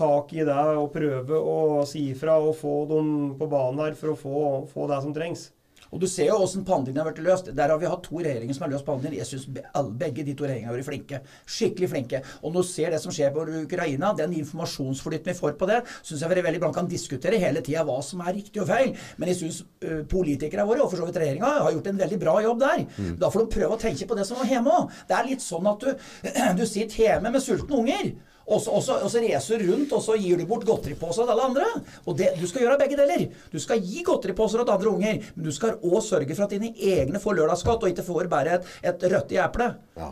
tak 0.00 0.34
i 0.36 0.44
det 0.48 0.58
og 0.80 0.90
prøve 0.96 1.38
å 1.38 1.86
si 1.88 2.08
ifra 2.14 2.40
og 2.40 2.56
få 2.58 2.76
dem 2.90 3.14
på 3.38 3.48
banen 3.50 3.84
her 3.84 3.96
for 3.98 4.14
å 4.14 4.20
få, 4.20 4.44
få 4.72 4.90
det 4.90 5.02
som 5.04 5.16
trengs. 5.16 5.50
Og 5.90 5.98
du 5.98 6.06
ser 6.10 6.28
jo 6.28 6.38
åssen 6.44 6.64
pandemien 6.66 7.00
har 7.02 7.08
vært 7.08 7.22
løst. 7.24 7.48
Der 7.56 7.72
har 7.72 7.78
vi 7.80 7.88
hatt 7.90 8.04
to 8.04 8.20
regjeringer 8.20 8.54
som 8.54 8.66
har 8.66 8.72
løst 8.74 8.86
pandemien. 8.86 9.18
Jeg 9.18 9.26
syns 9.26 9.46
begge 9.50 10.22
de 10.26 10.36
to 10.38 10.46
regjeringene 10.46 10.70
har 10.70 10.78
vært 10.78 10.86
flinke. 10.86 11.20
Skikkelig 11.50 11.88
flinke. 11.90 12.20
Og 12.44 12.54
når 12.54 12.66
du 12.66 12.70
ser 12.70 12.94
det 12.94 13.00
som 13.02 13.14
skjer 13.14 13.32
på 13.34 13.44
Ukraina, 13.64 14.12
den 14.18 14.36
informasjonsflyten 14.38 15.32
vi 15.32 15.36
får 15.40 15.56
på 15.58 15.68
det, 15.70 15.80
syns 16.06 16.22
jeg 16.22 16.30
veldig 16.30 16.62
bra 16.62 16.70
kan 16.76 16.90
diskutere 16.90 17.42
hele 17.42 17.64
tida 17.66 17.82
hva 17.88 17.98
som 18.06 18.22
er 18.22 18.36
riktig 18.38 18.62
og 18.62 18.70
feil. 18.70 18.94
Men 19.18 19.32
jeg 19.32 19.40
syns 19.40 19.62
politikerne 20.10 20.68
våre, 20.68 20.84
og 20.84 20.92
for 20.92 21.02
så 21.02 21.10
vidt 21.10 21.20
regjeringa, 21.24 21.54
har 21.66 21.74
gjort 21.74 21.90
en 21.90 22.02
veldig 22.04 22.22
bra 22.22 22.38
jobb 22.46 22.62
der. 22.62 22.86
Da 23.18 23.34
får 23.34 23.46
de 23.46 23.54
prøve 23.58 23.74
å 23.74 23.82
tenke 23.88 24.06
på 24.06 24.18
det 24.18 24.28
som 24.30 24.38
var 24.38 24.50
hjemme 24.52 24.80
òg. 24.82 24.98
Det 25.10 25.18
er 25.18 25.30
litt 25.32 25.44
sånn 25.44 25.70
at 25.74 25.86
du, 25.86 26.10
du 26.60 26.66
sitter 26.68 27.06
hjemme 27.08 27.34
med 27.34 27.42
sultne 27.42 27.82
unger. 27.82 28.12
Og 28.50 28.58
så, 28.62 29.18
reiser 29.22 29.62
du 29.62 29.68
rundt 29.70 29.92
og 29.94 30.02
så 30.02 30.16
gir 30.18 30.40
du 30.40 30.46
bort 30.48 30.64
godteriposer 30.66 31.22
til 31.22 31.34
alle 31.36 31.44
andre. 31.50 31.68
Og 32.04 32.16
det, 32.18 32.32
Du 32.40 32.46
skal 32.50 32.64
gjøre 32.64 32.80
begge 32.80 32.98
deler. 32.98 33.28
Du 33.52 33.60
skal 33.62 33.82
gi 33.84 34.02
godteriposer 34.06 34.64
til 34.64 34.74
andre 34.74 34.90
unger, 34.90 35.20
men 35.36 35.46
du 35.46 35.52
skal 35.54 35.78
òg 35.78 36.00
sørge 36.02 36.34
for 36.34 36.48
at 36.48 36.56
dine 36.56 36.72
egne 36.74 37.22
får 37.22 37.38
lørdagsskatt, 37.38 37.84
og 37.84 37.92
ikke 37.92 38.06
får 38.06 38.30
bare 38.32 38.58
et, 38.58 38.74
et 38.90 39.06
rødt 39.12 39.36
i 39.36 39.40
eplet. 39.44 39.78
Ja. 40.00 40.10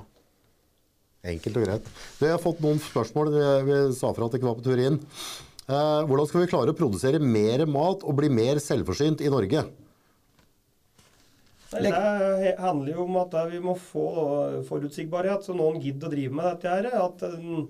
Enkelt 1.28 1.58
og 1.58 1.66
greit. 1.66 1.90
Vi 2.20 2.30
har 2.30 2.38
fått 2.40 2.62
noen 2.62 2.78
spørsmål. 2.82 3.32
Vi, 3.34 3.44
vi 3.66 3.78
sa 3.98 4.12
fra 4.14 4.28
at 4.28 4.34
det 4.34 4.40
ikke 4.40 4.50
var 4.52 4.60
på 4.60 4.66
tur 4.68 4.80
inn. 4.86 5.00
Eh, 5.68 6.00
hvordan 6.08 6.28
skal 6.30 6.44
vi 6.44 6.48
klare 6.48 6.72
å 6.72 6.78
produsere 6.78 7.20
mer 7.20 7.66
mat 7.68 8.06
og 8.06 8.16
bli 8.16 8.30
mer 8.32 8.62
selvforsynt 8.62 9.20
i 9.20 9.32
Norge? 9.32 9.66
Det 11.68 12.54
handler 12.56 12.94
jo 12.94 13.02
om 13.04 13.18
at 13.20 13.34
eh, 13.36 13.50
vi 13.52 13.60
må 13.60 13.74
få 13.76 14.06
forutsigbarhet, 14.70 15.44
så 15.44 15.56
noen 15.58 15.82
gidder 15.82 16.08
å 16.08 16.14
drive 16.14 16.38
med 16.38 16.48
dette 16.48 16.72
her. 16.72 16.88
At, 17.02 17.26
eh, 17.28 17.60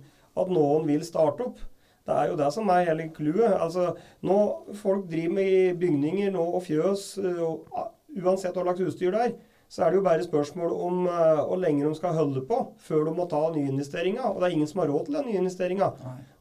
at 0.42 0.52
noen 0.52 0.86
vil 0.88 1.04
starte 1.06 1.46
opp. 1.48 1.60
Det 2.08 2.16
er 2.16 2.30
jo 2.30 2.38
det 2.40 2.48
som 2.54 2.70
er 2.72 2.86
hele 2.88 3.10
clouet. 3.12 3.52
Altså, 3.52 3.90
nå, 4.24 4.38
folk 4.80 5.04
driver 5.10 5.34
med 5.36 5.50
i 5.52 5.76
bygninger 5.76 6.32
nå 6.32 6.46
og 6.56 6.64
fjøs, 6.64 7.10
eh, 7.20 7.42
og, 7.44 7.68
ah, 7.76 7.90
uansett 8.16 8.56
hva 8.56 8.64
slags 8.64 8.86
utstyr 8.86 9.12
det 9.12 9.26
er. 9.26 9.36
Så 9.68 9.82
er 9.84 9.92
det 9.92 9.98
jo 9.98 10.04
bare 10.06 10.24
spørsmål 10.24 10.70
om 10.72 11.02
uh, 11.04 11.42
hvor 11.44 11.58
lenge 11.60 11.84
de 11.84 11.90
skal 11.98 12.14
holde 12.16 12.40
på 12.48 12.62
før 12.80 13.02
de 13.04 13.12
må 13.12 13.26
ta 13.28 13.42
nyinvesteringa. 13.52 14.30
Og 14.30 14.40
det 14.40 14.46
er 14.48 14.54
ingen 14.56 14.70
som 14.70 14.80
har 14.80 14.88
råd 14.88 15.04
til 15.04 15.18
den 15.18 15.28
nyinvesteringa. 15.28 15.90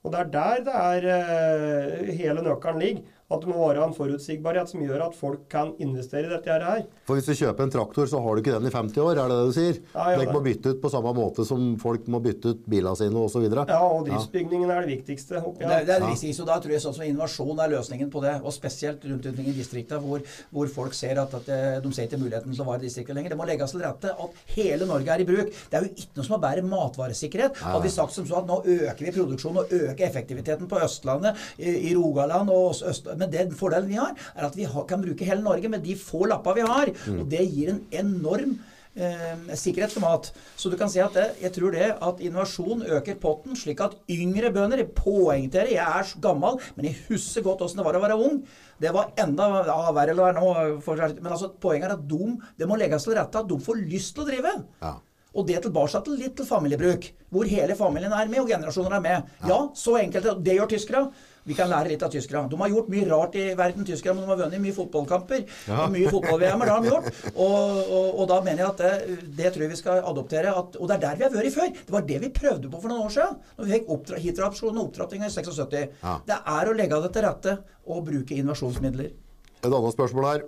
Og 0.08 0.14
det 0.14 0.22
er 0.22 0.30
der 0.38 0.64
det 0.64 0.78
er 0.84 1.08
uh, 1.12 2.14
hele 2.22 2.46
nøkkelen 2.46 2.80
ligger. 2.80 3.17
At 3.28 3.42
det 3.44 3.50
må 3.52 3.58
være 3.60 3.84
en 3.84 3.92
forutsigbarhet 3.92 4.70
som 4.72 4.80
gjør 4.80 5.02
at 5.10 5.16
folk 5.18 5.42
kan 5.52 5.74
investere 5.84 6.30
i 6.30 6.32
dette 6.32 6.54
her. 6.64 6.86
For 7.10 7.18
hvis 7.18 7.26
du 7.28 7.34
kjøper 7.36 7.66
en 7.66 7.74
traktor, 7.74 8.08
så 8.08 8.22
har 8.24 8.38
du 8.38 8.40
ikke 8.40 8.54
den 8.56 8.70
i 8.70 8.72
50 8.72 9.02
år, 9.04 9.20
er 9.20 9.28
det 9.28 9.36
det 9.36 9.48
du 9.50 9.56
sier? 9.58 9.80
Ja, 9.92 10.06
ja, 10.14 10.22
Den 10.22 10.32
må 10.32 10.40
bytte 10.46 10.72
ut 10.72 10.80
på 10.80 10.92
samme 10.94 11.12
måte 11.18 11.44
som 11.48 11.66
folk 11.82 12.08
må 12.08 12.22
bytte 12.24 12.54
ut 12.56 12.62
bilene 12.72 12.96
sine 12.96 13.20
osv. 13.20 13.44
Ja, 13.52 13.82
og 13.84 14.08
driftsbygningen 14.08 14.72
er 14.72 14.88
det 14.88 14.94
viktigste. 14.94 15.42
oppi 15.42 15.66
Det, 15.66 15.82
det 15.90 15.96
er 15.98 16.06
det 16.06 16.14
viktigste, 16.14 16.46
og 16.46 16.48
da 16.54 16.58
tror 16.64 16.76
jeg 16.78 16.86
sånn 16.86 16.96
som 16.96 17.04
innovasjon 17.10 17.60
er 17.66 17.74
løsningen 17.74 18.14
på 18.14 18.22
det. 18.24 18.38
Og 18.48 18.56
spesielt 18.56 19.04
rundt 19.12 19.28
omkring 19.34 19.52
i 19.52 19.58
distriktene, 19.60 20.00
hvor, 20.08 20.24
hvor 20.56 20.72
folk 20.78 20.96
ser 20.96 21.20
at, 21.20 21.36
at 21.42 21.52
eh, 21.52 21.68
de 21.84 21.92
ser 21.98 22.08
ikke 22.08 22.22
muligheten 22.24 22.56
til 22.56 22.64
å 22.64 22.70
være 22.70 22.86
i 22.86 22.88
distriktet 22.88 23.20
lenger. 23.20 23.36
Det 23.36 23.42
må 23.42 23.50
legges 23.52 23.76
til 23.76 23.84
rette 23.84 24.16
at 24.16 24.40
hele 24.56 24.88
Norge 24.88 25.18
er 25.18 25.26
i 25.26 25.28
bruk. 25.28 25.52
Det 25.68 25.82
er 25.82 25.90
jo 25.90 25.92
ikke 25.92 26.22
noe 26.22 26.30
som 26.30 26.38
har 26.38 26.44
bedre 26.48 26.66
matvaresikkerhet. 26.72 27.60
Hadde 27.60 27.84
vi 27.90 27.94
sagt 27.98 28.16
som 28.16 28.32
så 28.32 28.40
at 28.40 28.48
nå 28.48 28.62
øker 28.64 29.04
vi 29.04 29.16
produksjonen 29.20 29.66
og 29.66 29.78
øker 29.82 30.08
effektiviteten 30.08 30.72
på 30.72 30.80
Østlandet, 30.88 31.44
i, 31.60 31.76
i 31.92 31.96
Rogaland 32.00 32.56
og 32.56 32.72
også 32.72 32.96
øst, 32.96 33.14
Men 33.20 33.34
den 33.34 33.54
fordelen 33.58 33.90
vi 33.92 34.00
har, 34.00 34.16
er 34.36 34.48
at 34.50 34.58
vi 34.58 34.68
har, 34.70 34.88
kan 34.90 35.04
bruke 35.04 35.28
hele 35.28 35.44
Norge 35.46 35.70
med 35.72 35.86
de 35.86 35.98
få 36.00 36.26
lappa 36.30 36.56
vi 36.58 36.66
har. 36.68 36.94
Og 37.18 37.28
det 37.32 37.44
gir 37.52 37.74
en 37.74 37.84
enorm 38.04 38.58
eh, 38.98 39.56
sikkerhet 39.58 39.94
for 39.94 40.06
mat. 40.06 40.30
Så 40.60 40.72
du 40.72 40.78
kan 40.80 40.92
si 40.92 41.02
at 41.04 41.16
det, 41.18 41.28
jeg 41.44 41.54
tror 41.56 41.76
det 41.76 41.90
at 41.94 42.22
innovasjon 42.24 42.86
øker 42.98 43.20
potten, 43.22 43.58
slik 43.60 43.82
at 43.86 43.98
yngre 44.12 44.52
bønder 44.56 44.84
jeg 44.84 44.94
poengterer, 44.98 45.74
Jeg 45.78 45.84
er 45.86 46.14
gammel, 46.24 46.62
men 46.76 46.90
jeg 46.90 46.98
husker 47.10 47.46
godt 47.46 47.66
åssen 47.66 47.82
det 47.82 47.88
var 47.88 48.00
å 48.00 48.06
være 48.06 48.22
ung. 48.30 48.40
Det 48.82 48.94
var 48.94 49.12
enda 49.18 49.50
ja, 49.66 49.80
verre 49.92 50.14
eller 50.14 50.32
er 50.32 50.38
nå. 50.38 50.54
Men 50.86 51.34
altså, 51.34 51.52
poenget 51.62 51.90
er 51.90 51.98
at 51.98 52.08
de, 52.10 52.38
det 52.58 52.70
må 52.70 52.78
legges 52.78 53.08
til 53.08 53.18
rette 53.18 53.44
at 53.44 53.50
de 53.50 53.60
får 53.62 53.86
lyst 53.88 54.16
til 54.16 54.26
å 54.26 54.30
drive. 54.30 54.56
Ja. 54.82 54.98
Og 55.38 55.46
det 55.46 55.60
tilbake 55.62 56.00
til 56.02 56.18
litt 56.18 56.34
til 56.40 56.48
familiebruk, 56.50 57.12
hvor 57.30 57.50
hele 57.50 57.76
familien 57.78 58.14
er 58.16 58.30
med, 58.32 58.42
og 58.42 58.50
generasjoner 58.50 58.98
er 58.98 59.04
med. 59.04 59.34
Ja, 59.46 59.60
så 59.78 59.98
enkelt. 60.00 60.30
Det 60.42 60.56
gjør 60.58 60.72
tyskere. 60.72 61.04
Vi 61.48 61.56
kan 61.58 61.70
lære 61.72 61.94
litt 61.94 62.04
av 62.04 62.12
tyskerne. 62.12 62.50
De 62.52 62.60
har 62.60 62.72
gjort 62.74 62.90
mye 62.92 63.08
rart 63.08 63.38
i 63.40 63.46
verden, 63.58 63.88
tyskerne, 63.88 64.20
men 64.20 64.26
de 64.28 64.34
har 64.34 64.42
vunnet 64.44 64.64
mye 64.64 64.76
fotballkamper. 64.76 65.46
og 65.78 65.94
Mye 65.94 66.12
fotball-VM 66.12 66.64
har 66.66 66.74
de 66.74 66.92
gjort. 66.92 67.22
Og, 67.34 67.80
og, 67.88 68.10
og 68.12 68.26
da 68.34 68.42
mener 68.44 68.64
jeg 68.66 68.74
at 68.74 68.84
det, 68.84 69.20
det 69.40 69.54
tror 69.54 69.66
jeg 69.66 69.74
vi 69.74 69.80
skal 69.80 70.04
adoptere. 70.12 70.52
At, 70.52 70.76
og 70.76 70.92
det 70.92 70.98
er 70.98 71.06
der 71.06 71.22
vi 71.22 71.28
har 71.28 71.34
vært 71.38 71.56
før. 71.56 71.72
Det 71.80 71.96
var 71.96 72.06
det 72.12 72.20
vi 72.26 72.34
prøvde 72.42 72.74
på 72.74 72.84
for 72.84 72.92
noen 72.92 73.08
år 73.08 73.16
siden. 73.16 73.40
Når 73.58 73.70
vi 73.70 73.76
fikk 73.78 73.96
oppdra 73.96 74.22
Hitra-opsjonen 74.26 74.82
og 74.82 74.92
opptrappinga 74.92 75.32
i 75.32 75.34
76. 75.38 75.80
Ja. 76.04 76.20
Det 76.28 76.42
er 76.58 76.70
å 76.70 76.76
legge 76.78 77.02
det 77.08 77.14
til 77.16 77.28
rette 77.28 77.58
og 77.88 78.04
bruke 78.12 78.38
innovasjonsmidler. 78.38 79.16
Et 79.64 79.72
annet 79.72 79.96
spørsmål 79.96 80.30
her. 80.30 80.46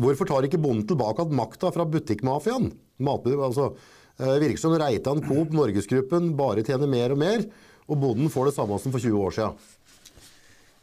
Hvorfor 0.00 0.28
tar 0.28 0.46
ikke 0.46 0.60
bonden 0.60 0.86
tilbake 0.88 1.24
at 1.24 1.34
makta 1.36 1.72
fra 1.74 1.84
butikkmafiaen? 1.88 2.70
Altså, 3.02 3.72
eh, 4.18 4.38
virker 4.40 4.60
som 4.60 4.76
Reitan, 4.78 5.20
Coop, 5.26 5.52
Norgesgruppen 5.52 6.32
bare 6.36 6.64
tjener 6.64 6.88
mer 6.88 7.12
og 7.12 7.18
mer, 7.20 7.44
og 7.88 7.98
bonden 8.00 8.30
får 8.30 8.48
det 8.48 8.54
samme 8.56 8.78
som 8.80 8.92
for 8.94 9.02
20 9.02 9.20
år 9.26 9.34
siden. 9.36 9.58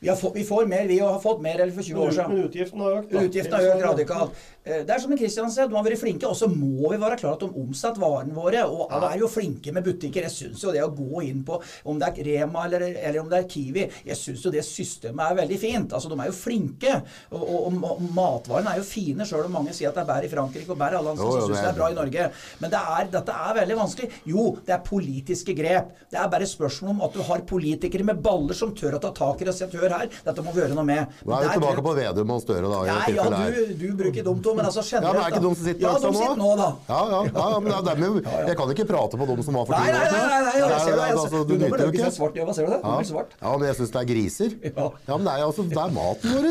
Vi, 0.02 0.08
har 0.08 0.16
fått, 0.16 0.36
vi 0.36 0.44
får 0.48 0.66
mer, 0.72 0.88
vi 0.88 1.00
har 1.00 1.20
fått 1.20 1.42
mer 1.44 1.60
enn 1.66 1.74
for 1.76 1.84
20 1.84 2.00
år 2.00 2.12
siden. 2.16 2.32
Men 2.32 2.46
utgiftene 2.48 2.84
har 2.86 2.94
økt. 3.02 3.12
da. 3.12 3.24
Utgiftene 3.28 3.58
har 3.60 3.66
økt 3.76 3.84
radikalt. 3.84 4.32
Eh, 4.64 4.84
Det 4.86 4.94
er 4.96 5.00
som 5.04 5.12
Kristian 5.18 5.52
sier, 5.52 5.68
de 5.68 5.76
har 5.76 5.84
vært 5.84 6.00
flinke. 6.00 6.24
Og 6.30 6.36
så 6.40 6.48
må 6.48 6.92
vi 6.94 6.98
være 7.02 7.18
klar 7.20 7.34
at 7.34 7.40
de 7.44 7.50
omsatt 7.60 7.98
varene 8.00 8.34
våre, 8.34 8.62
og 8.64 8.88
er 8.94 9.18
jo 9.20 9.28
flinke 9.28 9.74
med 9.74 9.84
butikker. 9.84 10.24
Jeg 10.24 10.32
syns 10.32 10.64
jo 10.64 10.72
det 10.72 10.84
å 10.86 10.92
gå 10.96 11.24
inn 11.28 11.44
på 11.44 11.58
om 11.86 12.00
det 12.00 12.08
er 12.08 12.24
Rema 12.30 12.64
eller, 12.66 12.86
eller 12.96 13.20
om 13.20 13.30
det 13.30 13.40
er 13.44 13.48
Kiwi, 13.50 13.90
jeg 14.06 14.16
syns 14.16 14.44
jo 14.46 14.52
det 14.52 14.64
systemet 14.64 15.20
er 15.32 15.36
veldig 15.42 15.60
fint. 15.60 15.92
Altså, 15.92 16.08
de 16.14 16.20
er 16.22 16.32
jo 16.32 16.38
flinke. 16.38 16.96
Og, 17.32 17.44
og, 17.44 17.84
og 17.84 18.02
matvarene 18.16 18.72
er 18.76 18.78
jo 18.80 18.88
fine, 18.88 19.28
sjøl 19.28 19.46
om 19.50 19.52
mange 19.60 19.74
sier 19.76 19.90
at 19.92 19.96
det 20.00 20.06
er 20.06 20.12
bedre 20.14 20.30
i 20.30 20.32
Frankrike 20.32 20.70
og 20.72 20.80
bedre 20.80 21.00
alle 21.02 21.10
andre 21.12 21.24
som 21.28 21.42
syns 21.42 21.48
det 21.50 21.56
det 21.60 21.66
er- 21.66 21.70
er 21.74 21.80
bra 21.82 21.90
i 21.92 22.00
Norge. 22.00 22.32
Men 22.62 22.70
det 22.72 22.80
er, 22.96 23.12
dette 23.20 23.36
er 23.36 23.54
veldig 23.60 23.78
vanskelig. 23.84 24.10
Jo, 24.32 24.48
det 24.66 24.74
er 24.78 24.80
politiske 24.88 25.56
grep. 25.60 25.92
Det 26.10 26.20
er 26.24 26.32
bare 26.32 26.48
spørsmål 26.48 26.90
om 26.96 27.02
at 27.10 27.14
du 27.14 27.22
har 27.24 27.42
politikere 27.42 28.06
med 28.06 28.22
baller 28.24 28.54
som 28.56 28.72
tør 28.74 28.96
å 28.96 29.02
ta 29.02 29.12
tak 29.12 29.42
i 29.42 29.46
det 29.46 29.56
hør 29.90 30.04
her, 30.04 30.10
dette 30.30 30.46
må 30.46 30.54
vi 30.56 30.62
gjøre 30.62 30.78
noe 30.78 30.86
med. 30.88 31.16
Nå 31.26 31.34
er 31.36 31.40
vi 31.40 31.48
Der 31.50 31.54
tilbake 31.60 31.84
på 31.90 31.94
Vedum 32.00 32.34
og 32.36 32.42
Støre, 32.44 32.70
da. 32.70 32.80
Nei, 32.90 33.16
ja, 33.18 33.26
du, 33.30 33.74
du 33.82 33.88
bruker 34.04 34.28
dumt 34.30 34.50
òg, 34.52 34.56
men 34.60 34.70
altså 34.70 34.86
Ja, 34.90 35.02
men 35.02 35.20
Er 35.20 35.30
ikke 35.34 35.44
de 35.44 35.52
som 35.54 35.66
sitter 35.66 35.84
ja, 35.86 35.94
de 36.00 36.14
sitter 36.20 36.40
nå, 36.40 36.50
da. 36.60 36.70
Ja, 36.90 37.02
ja, 37.14 37.22
ja, 37.30 37.46
ja, 37.54 37.60
men 37.60 37.70
det 37.74 37.80
er 37.80 37.88
dem, 37.90 38.04
jo- 38.08 38.24
jeg 38.50 38.58
kan 38.62 38.74
ikke 38.76 38.88
prate 38.90 39.20
på 39.20 39.30
dem 39.34 39.44
som 39.50 39.60
var 39.60 39.66
for 39.70 39.76
Nei, 39.76 39.86
ti 39.86 39.92
nei, 39.92 40.00
år 40.00 40.12
nei, 40.12 40.20
nei, 40.20 40.30
nei, 40.30 40.42
nei, 40.50 40.58
jeg 40.60 40.82
ser 40.86 40.92
det. 40.92 41.00
Nei, 41.00 41.12
altså, 41.20 41.44
du, 41.44 41.56
blir 41.60 41.86
jo 41.86 41.92
ikke 41.94 42.12
svart, 42.20 42.36
ja, 42.40 42.46
hva 42.50 42.54
ser 42.58 42.66
du 42.70 42.74
det? 42.76 42.82
Ja. 42.84 42.98
Svart. 43.10 43.34
ja, 43.42 43.54
men 43.58 43.68
jeg 43.70 43.76
syns 43.80 43.92
det 43.96 44.02
er 44.04 44.12
griser. 44.14 44.58
Ja. 44.80 44.86
Ja, 45.10 45.16
men 45.18 45.26
det 45.26 45.34
er, 45.34 45.44
altså, 45.50 45.64
det 45.70 45.78
er 45.82 45.92
maten 45.96 46.36
vår. 46.36 46.50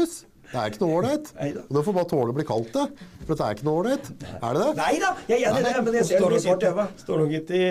Det 0.48 0.56
er 0.56 0.70
ikke 0.72 0.80
noe 0.80 0.94
ålreit. 1.02 1.26
Du 1.68 1.78
får 1.84 1.94
bare 1.98 2.08
tåle 2.08 2.32
å 2.32 2.36
bli 2.38 2.44
kalt 2.48 2.70
det. 2.72 2.84
For 3.26 3.34
dette 3.34 3.44
er 3.48 3.56
ikke 3.58 3.66
noe 3.68 3.82
ålreit. 3.82 4.06
Er 4.40 4.56
det 4.56 4.62
det? 4.62 4.70
Nei 4.78 4.92
da, 5.02 5.10
jeg 5.28 5.42
er 5.44 5.50
enig 5.50 5.60
i 5.60 5.66
det, 5.68 5.82
men 5.84 5.98
jeg 5.98 6.06
ser 6.08 6.22
det 6.24 6.30
blir 6.32 6.40
svart 6.44 6.64
i 6.64 6.70
ikke- 6.72 6.86
Står 7.04 7.20
nok 7.20 7.34
ikke 7.36 7.58
i 7.58 7.66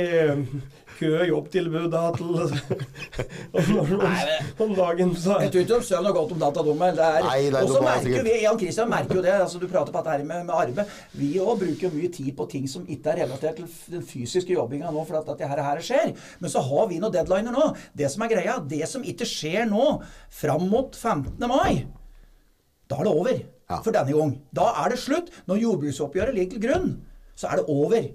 kø 0.98 1.12
jobbtilbud 1.30 1.88
da 1.94 2.04
til 2.16 2.30
om, 3.60 3.94
om 4.66 4.74
dagen. 4.78 5.14
Så. 5.16 5.38
Jeg 5.44 5.52
tror 5.54 5.64
ikke 5.64 5.74
de 5.74 5.88
søvn 5.88 6.08
noe 6.08 6.16
godt 6.16 6.34
om 6.36 6.42
data, 6.42 6.64
de. 6.66 6.74
eller 6.74 6.98
Det 6.98 7.08
er, 7.08 7.28
Nei, 7.28 7.42
nei, 7.54 7.64
og 7.64 7.74
så 7.76 7.82
merker 7.86 8.26
vi, 8.28 8.36
Jan 8.44 8.60
Christian 8.62 8.92
merker 8.92 9.20
jo 9.20 9.26
det. 9.26 9.34
altså 9.38 9.62
Du 9.62 9.68
prater 9.72 9.94
på 9.96 10.02
dette 10.04 10.16
her 10.16 10.26
med, 10.28 10.46
med 10.48 10.56
arbeid. 10.56 10.96
Vi 11.18 11.34
òg 11.44 11.62
bruker 11.64 11.94
mye 11.96 12.12
tid 12.14 12.32
på 12.38 12.48
ting 12.52 12.70
som 12.72 12.88
ikke 12.88 13.14
er 13.14 13.22
relatert 13.24 13.60
til 13.62 13.68
den 13.94 14.06
fysiske 14.08 14.56
jobbinga 14.56 14.94
nå, 14.94 15.04
for 15.10 15.20
at 15.22 15.30
dette 15.34 15.52
her, 15.52 15.64
her 15.70 15.84
skjer. 15.86 16.16
Men 16.44 16.54
så 16.54 16.64
har 16.66 16.90
vi 16.92 17.02
noen 17.04 17.14
deadliner 17.14 17.56
nå. 17.56 17.70
Det 17.98 18.10
som 18.14 18.26
er 18.26 18.34
greia, 18.34 18.58
det 18.64 18.84
som 18.90 19.06
ikke 19.06 19.28
skjer 19.30 19.70
nå, 19.70 19.92
fram 20.42 20.66
mot 20.72 20.98
15. 20.98 21.38
mai, 21.50 21.86
da 22.88 23.02
er 23.02 23.08
det 23.10 23.14
over. 23.14 23.46
Ja. 23.68 23.82
for 23.84 23.92
denne 23.92 24.14
gang. 24.16 24.30
Da 24.56 24.70
er 24.86 24.94
det 24.94 25.00
slutt. 25.02 25.28
Når 25.50 25.58
jordbruksoppgjøret 25.60 26.36
ligger 26.38 26.54
til 26.56 26.62
grunn, 26.64 26.92
så 27.36 27.50
er 27.52 27.60
det 27.60 27.66
over. 27.68 28.06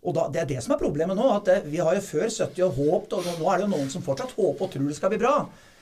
Og 0.00 0.14
da, 0.16 0.28
Det 0.32 0.40
er 0.40 0.48
det 0.48 0.62
som 0.64 0.74
er 0.74 0.80
problemet 0.80 1.16
nå. 1.16 1.26
at 1.36 1.44
det, 1.44 1.58
Vi 1.70 1.76
har 1.76 1.94
jo 1.94 2.00
før 2.00 2.28
70 2.28 2.62
og 2.64 2.78
håpt, 2.78 3.12
og 3.12 3.26
nå 3.40 3.50
er 3.50 3.58
det 3.58 3.66
jo 3.66 3.74
noen 3.76 3.90
som 3.92 4.02
fortsatt 4.02 4.32
håper 4.36 4.64
og 4.64 4.72
tror 4.72 4.88
det 4.88 4.96
skal 4.96 5.12
bli 5.12 5.20
bra. 5.20 5.34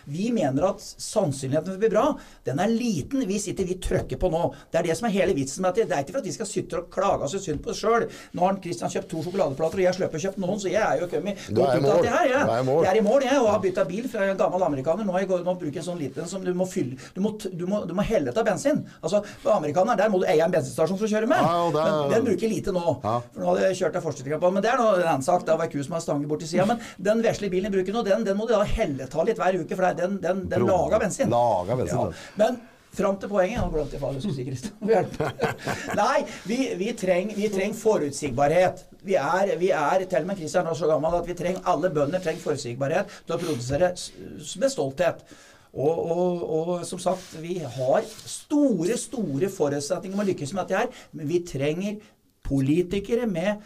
Vi 0.08 0.30
mener 0.32 0.64
at 0.70 0.80
sannsynligheten 0.82 1.68
for 1.72 1.76
å 1.78 1.82
bli 1.82 1.90
bra, 1.92 2.04
den 2.48 2.60
er 2.62 2.70
liten 2.72 3.24
hvis 3.28 3.48
ikke 3.52 3.66
vi 3.68 3.76
trøkker 3.84 4.18
på 4.20 4.30
nå. 4.32 4.42
Det 4.72 4.80
er 4.80 4.88
det 4.88 4.96
som 4.98 5.08
er 5.08 5.14
hele 5.14 5.34
vitsen 5.36 5.62
med 5.64 5.70
at 5.74 5.80
det, 5.82 5.86
det 5.90 5.96
er 5.98 6.04
ikke 6.06 6.14
for 6.16 6.22
at 6.22 6.28
vi 6.30 6.34
skal 6.36 6.48
sitte 6.48 6.78
og 6.80 6.88
klage 6.94 7.26
oss 7.28 7.36
synd 7.44 7.60
på 7.64 7.72
oss 7.74 7.82
sjøl. 7.82 8.06
Nå 8.36 8.44
har 8.46 8.58
Kristian 8.64 8.92
kjøpt 8.92 9.10
to 9.12 9.22
sjokoladeplater, 9.26 9.80
og 9.82 9.84
jeg 9.84 9.96
slipper 9.98 10.20
å 10.20 10.22
kjøpe 10.24 10.42
noen, 10.44 10.60
så 10.62 10.70
jeg 10.72 10.82
er 10.82 11.02
jo 11.02 11.08
kommet 11.12 11.44
Du 11.48 11.60
er 11.62 11.76
i 11.78 11.82
godt 11.84 11.84
ut 11.84 11.90
av 11.90 11.98
mål. 11.98 12.08
her. 12.08 12.34
Er 12.58 12.66
mål. 12.68 12.82
Jeg 12.84 12.92
er 12.94 13.00
i 13.00 13.04
mål, 13.08 13.26
jeg, 13.28 13.40
og 13.42 13.50
har 13.52 13.60
bytta 13.66 13.84
bil 13.88 14.08
fra 14.12 14.26
en 14.32 14.40
gammel 14.40 14.66
amerikaner. 14.68 15.04
Nå, 15.08 15.12
har 15.16 15.24
jeg, 15.24 15.30
gått- 15.32 15.44
nå 15.46 15.54
bruker 15.60 15.78
jeg 15.78 15.84
en 15.84 15.88
sånn 15.90 16.00
liten 16.02 16.28
som 16.30 16.44
du 16.44 16.52
må 16.54 16.66
fylle 16.68 16.96
Du 17.14 17.20
må, 17.24 17.34
du 17.38 17.66
må, 17.68 17.82
du 17.88 17.94
må 17.94 18.02
helle 18.08 18.32
av 18.32 18.44
bensin. 18.46 18.84
Altså, 19.02 19.22
amerikaneren 19.44 19.98
der 19.98 20.08
må 20.12 20.20
du 20.22 20.26
eie 20.28 20.42
en 20.44 20.52
bensinstasjon 20.52 20.98
for 20.98 21.06
å 21.08 21.12
kjøre 21.12 21.28
med. 21.30 21.38
Ja, 21.42 21.68
det 21.74 21.84
Men 21.88 22.10
den 22.16 22.26
bruker 22.32 22.48
lite 22.52 22.72
nå. 22.74 22.84
Ja. 23.04 23.14
For 23.34 23.40
nå 23.42 23.50
hadde 23.52 23.68
jeg 23.68 23.78
kjørt 23.82 23.96
av 24.00 24.04
forstillinga 24.08 24.38
på 24.42 24.50
Men 24.54 24.62
det 24.64 24.70
er 24.72 24.78
nå 24.80 24.88
en 25.14 25.22
sak. 25.26 25.44
Det 25.46 25.56
var 25.58 25.66
ei 25.68 25.72
ku 25.72 25.82
som 25.84 25.96
har 25.96 26.02
stange 26.04 26.28
borti 26.30 26.46
sida. 26.48 26.66
Men 26.68 26.80
den 26.98 27.22
vesle 27.24 27.50
bilen 27.52 27.68
jeg 27.70 27.76
bruker 27.78 27.92
nå, 27.96 28.02
den, 28.06 28.24
den 28.26 28.36
må 28.38 28.46
du 28.48 28.54
da 28.54 28.62
helle 28.64 29.06
ta 29.10 29.24
litt 29.26 29.38
hver 29.40 29.58
uke, 29.60 29.74
for 29.76 29.84
den, 29.98 30.18
den, 30.22 30.42
den 30.50 30.66
laga 30.68 31.00
bensin. 31.02 31.30
Laga 31.32 31.78
bensin, 31.78 31.98
Ja. 31.98 32.10
Men 32.40 32.60
fram 32.98 33.18
til 33.20 33.30
poenget 33.30 33.60
Nå 33.60 33.68
glemte 33.72 33.96
jeg 33.96 34.02
hva 34.02 34.12
du 34.14 34.20
skulle 34.22 34.36
si, 34.36 34.46
Kristian. 34.46 34.78
Nei, 36.00 36.22
vi, 36.48 36.60
vi 36.80 36.92
trenger 36.98 37.52
treng 37.54 37.76
forutsigbarhet. 37.76 38.86
Vi 39.06 39.18
er, 39.20 39.52
vi 39.60 39.72
er 39.74 40.06
til 40.06 40.24
og 40.24 40.30
med 40.30 40.40
Kristian 40.40 40.66
er 40.66 40.78
så 40.78 40.88
gammel 40.90 41.18
at 41.20 41.28
vi 41.28 41.36
trenger, 41.38 41.62
alle 41.70 41.92
bønder 41.94 42.24
trenger 42.24 42.42
forutsigbarhet 42.42 43.20
til 43.20 43.36
å 43.36 43.40
produsere 43.42 43.92
med 43.92 44.72
stolthet. 44.72 45.22
Og, 45.78 45.98
og, 46.10 46.44
og 46.48 46.86
som 46.88 47.00
sagt, 47.02 47.36
vi 47.42 47.58
har 47.60 48.06
store, 48.08 48.96
store 48.98 49.50
forutsetninger 49.52 50.16
om 50.16 50.24
å 50.24 50.30
lykkes 50.30 50.54
med 50.56 50.64
dette 50.64 50.80
her, 50.80 51.04
men 51.12 51.28
vi 51.28 51.42
trenger 51.46 52.00
politikere 52.48 53.28
med 53.28 53.60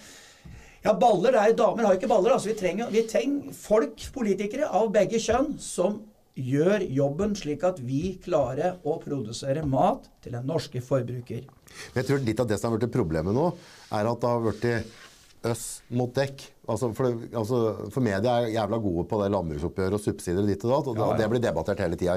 ja, 0.82 0.96
baller 0.98 1.30
det 1.30 1.42
er 1.42 1.52
Damer 1.54 1.86
har 1.86 1.94
jo 1.94 2.00
ikke 2.00 2.10
baller. 2.10 2.32
altså 2.34 2.50
Vi 2.50 2.56
trenger, 2.58 2.88
vi 2.90 3.04
trenger 3.06 3.52
folk, 3.54 4.02
politikere 4.14 4.66
av 4.66 4.88
begge 4.94 5.20
kjønn, 5.22 5.52
som 5.62 6.00
gjør 6.38 6.84
jobben 6.88 7.34
slik 7.36 7.64
at 7.68 7.80
vi 7.84 8.16
klarer 8.24 8.78
å 8.88 8.96
produsere 9.02 9.64
mat 9.68 10.06
til 10.24 10.36
den 10.36 10.46
norske 10.48 10.80
forbruker. 10.84 11.44
Men 11.92 12.00
jeg 12.00 12.08
tror 12.08 12.22
litt 12.24 12.40
av 12.40 12.48
det 12.48 12.58
som 12.60 12.70
har 12.70 12.78
vært 12.78 12.94
problemet 12.94 13.36
nå, 13.36 13.50
er 13.92 14.08
at 14.08 14.22
det 14.22 14.30
har 14.30 14.44
blitt 14.46 15.48
øss 15.52 15.66
mot 15.92 16.12
dekk. 16.14 16.46
Altså 16.70 16.92
for, 16.96 17.18
altså 17.34 17.60
for 17.90 18.04
media 18.04 18.38
er 18.40 18.54
jævla 18.54 18.78
gode 18.82 19.04
på 19.10 19.18
det 19.22 19.32
landbruksoppgjøret 19.34 19.98
og 19.98 20.04
subsidier 20.04 20.44
og 20.44 20.48
ditt 20.52 20.64
og 20.64 20.72
datt, 20.76 20.90
og 20.92 21.02
Ja, 21.02 21.10
ja. 21.10 21.18
det 21.20 21.30
blir 21.32 21.42
debattert 21.42 21.82
hele 21.82 21.98
tida, 21.98 22.16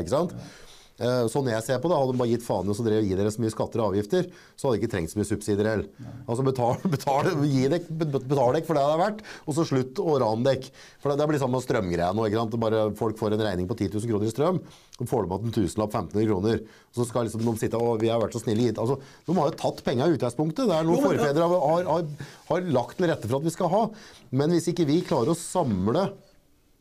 Sånn 0.95 1.49
jeg 1.51 1.63
ser 1.65 1.79
på 1.83 1.89
det, 1.91 1.95
hadde 1.99 2.13
de 2.13 2.19
bare 2.21 2.31
gitt 2.31 2.43
faen 2.45 2.69
i 2.69 2.71
oss 2.71 2.79
og 2.79 2.85
drev 2.87 3.03
gi 3.03 3.17
dere 3.19 3.31
så 3.33 3.41
mye 3.43 3.51
skatter 3.51 3.81
og 3.83 3.89
avgifter, 3.91 4.29
så 4.55 4.69
hadde 4.69 4.77
de 4.77 4.79
ikke 4.79 4.91
trengt 4.93 5.11
så 5.11 5.19
mye 5.19 5.27
subsidier 5.27 5.67
heller. 5.67 6.11
Altså 6.23 6.45
betal, 6.47 6.77
betal, 6.93 7.29
dek, 7.73 7.89
betal 7.91 8.55
dek 8.55 8.67
for 8.67 8.79
det 8.79 8.85
det 8.85 8.93
er 8.93 9.01
verdt, 9.01 9.23
og 9.43 9.57
så 9.57 9.65
slutt 9.67 9.99
å 9.99 10.15
rane 10.23 10.47
dekk. 10.47 10.69
For 11.03 11.11
det, 11.11 11.17
det 11.19 11.27
blir 11.31 11.41
samme 11.41 11.59
strømgreia 11.63 12.13
nå. 12.15 12.27
ikke 12.29 12.39
sant? 12.39 12.57
Bare 12.63 12.83
folk 12.95 13.19
får 13.19 13.35
en 13.35 13.43
regning 13.43 13.67
på 13.67 13.75
10 13.75 13.91
000 13.97 14.11
kroner 14.13 14.29
i 14.29 14.33
strøm, 14.33 14.61
og 14.95 15.09
får 15.11 15.25
de 15.25 15.31
igjen 15.33 15.49
en 15.49 15.57
tusenlapp 15.57 15.97
1500 15.99 16.29
kroner. 16.31 16.63
Og 16.63 17.01
så 17.01 17.07
skal 17.09 17.27
liksom 17.27 17.43
de 17.43 17.55
sitte 17.59 17.81
og 17.81 17.99
vi 17.99 18.11
har 18.13 18.21
vært 18.23 18.37
så 18.37 18.43
snille 18.45 18.69
gitt. 18.69 18.79
Altså, 18.79 18.95
de 19.27 19.35
har 19.35 19.51
jo 19.51 19.57
tatt 19.65 19.83
penga 19.83 20.07
i 20.07 20.15
utgangspunktet. 20.15 20.69
Det 20.69 20.77
er 20.77 20.87
noe 20.87 21.03
forfedre 21.03 21.49
har, 21.51 21.65
har, 21.73 21.89
har, 21.91 22.29
har 22.53 22.71
lagt 22.79 22.95
til 23.01 23.11
rette 23.11 23.27
for 23.27 23.41
at 23.41 23.49
vi 23.49 23.55
skal 23.57 23.73
ha. 23.73 23.83
Men 24.31 24.55
hvis 24.55 24.71
ikke 24.71 24.87
vi 24.87 25.01
klarer 25.03 25.35
å 25.35 25.39
samle 25.39 26.07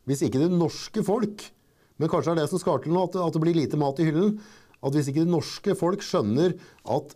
hvis 0.09 0.25
ikke 0.27 0.43
det 0.43 0.53
norske 0.53 1.05
folk 1.05 1.47
Men 2.01 2.11
kanskje 2.11 2.35
er 2.35 2.41
det 2.43 2.49
som 2.51 2.61
skal 2.63 2.81
til 2.83 2.95
nå, 2.95 3.07
at 3.07 3.35
det 3.35 3.43
blir 3.43 3.57
lite 3.57 3.79
mat 3.81 4.01
i 4.03 4.09
hyllen. 4.09 4.39
At 4.85 4.97
hvis 4.97 5.11
ikke 5.11 5.25
det 5.25 5.33
norske 5.33 5.77
folk 5.79 6.03
skjønner 6.05 6.57
at 6.91 7.15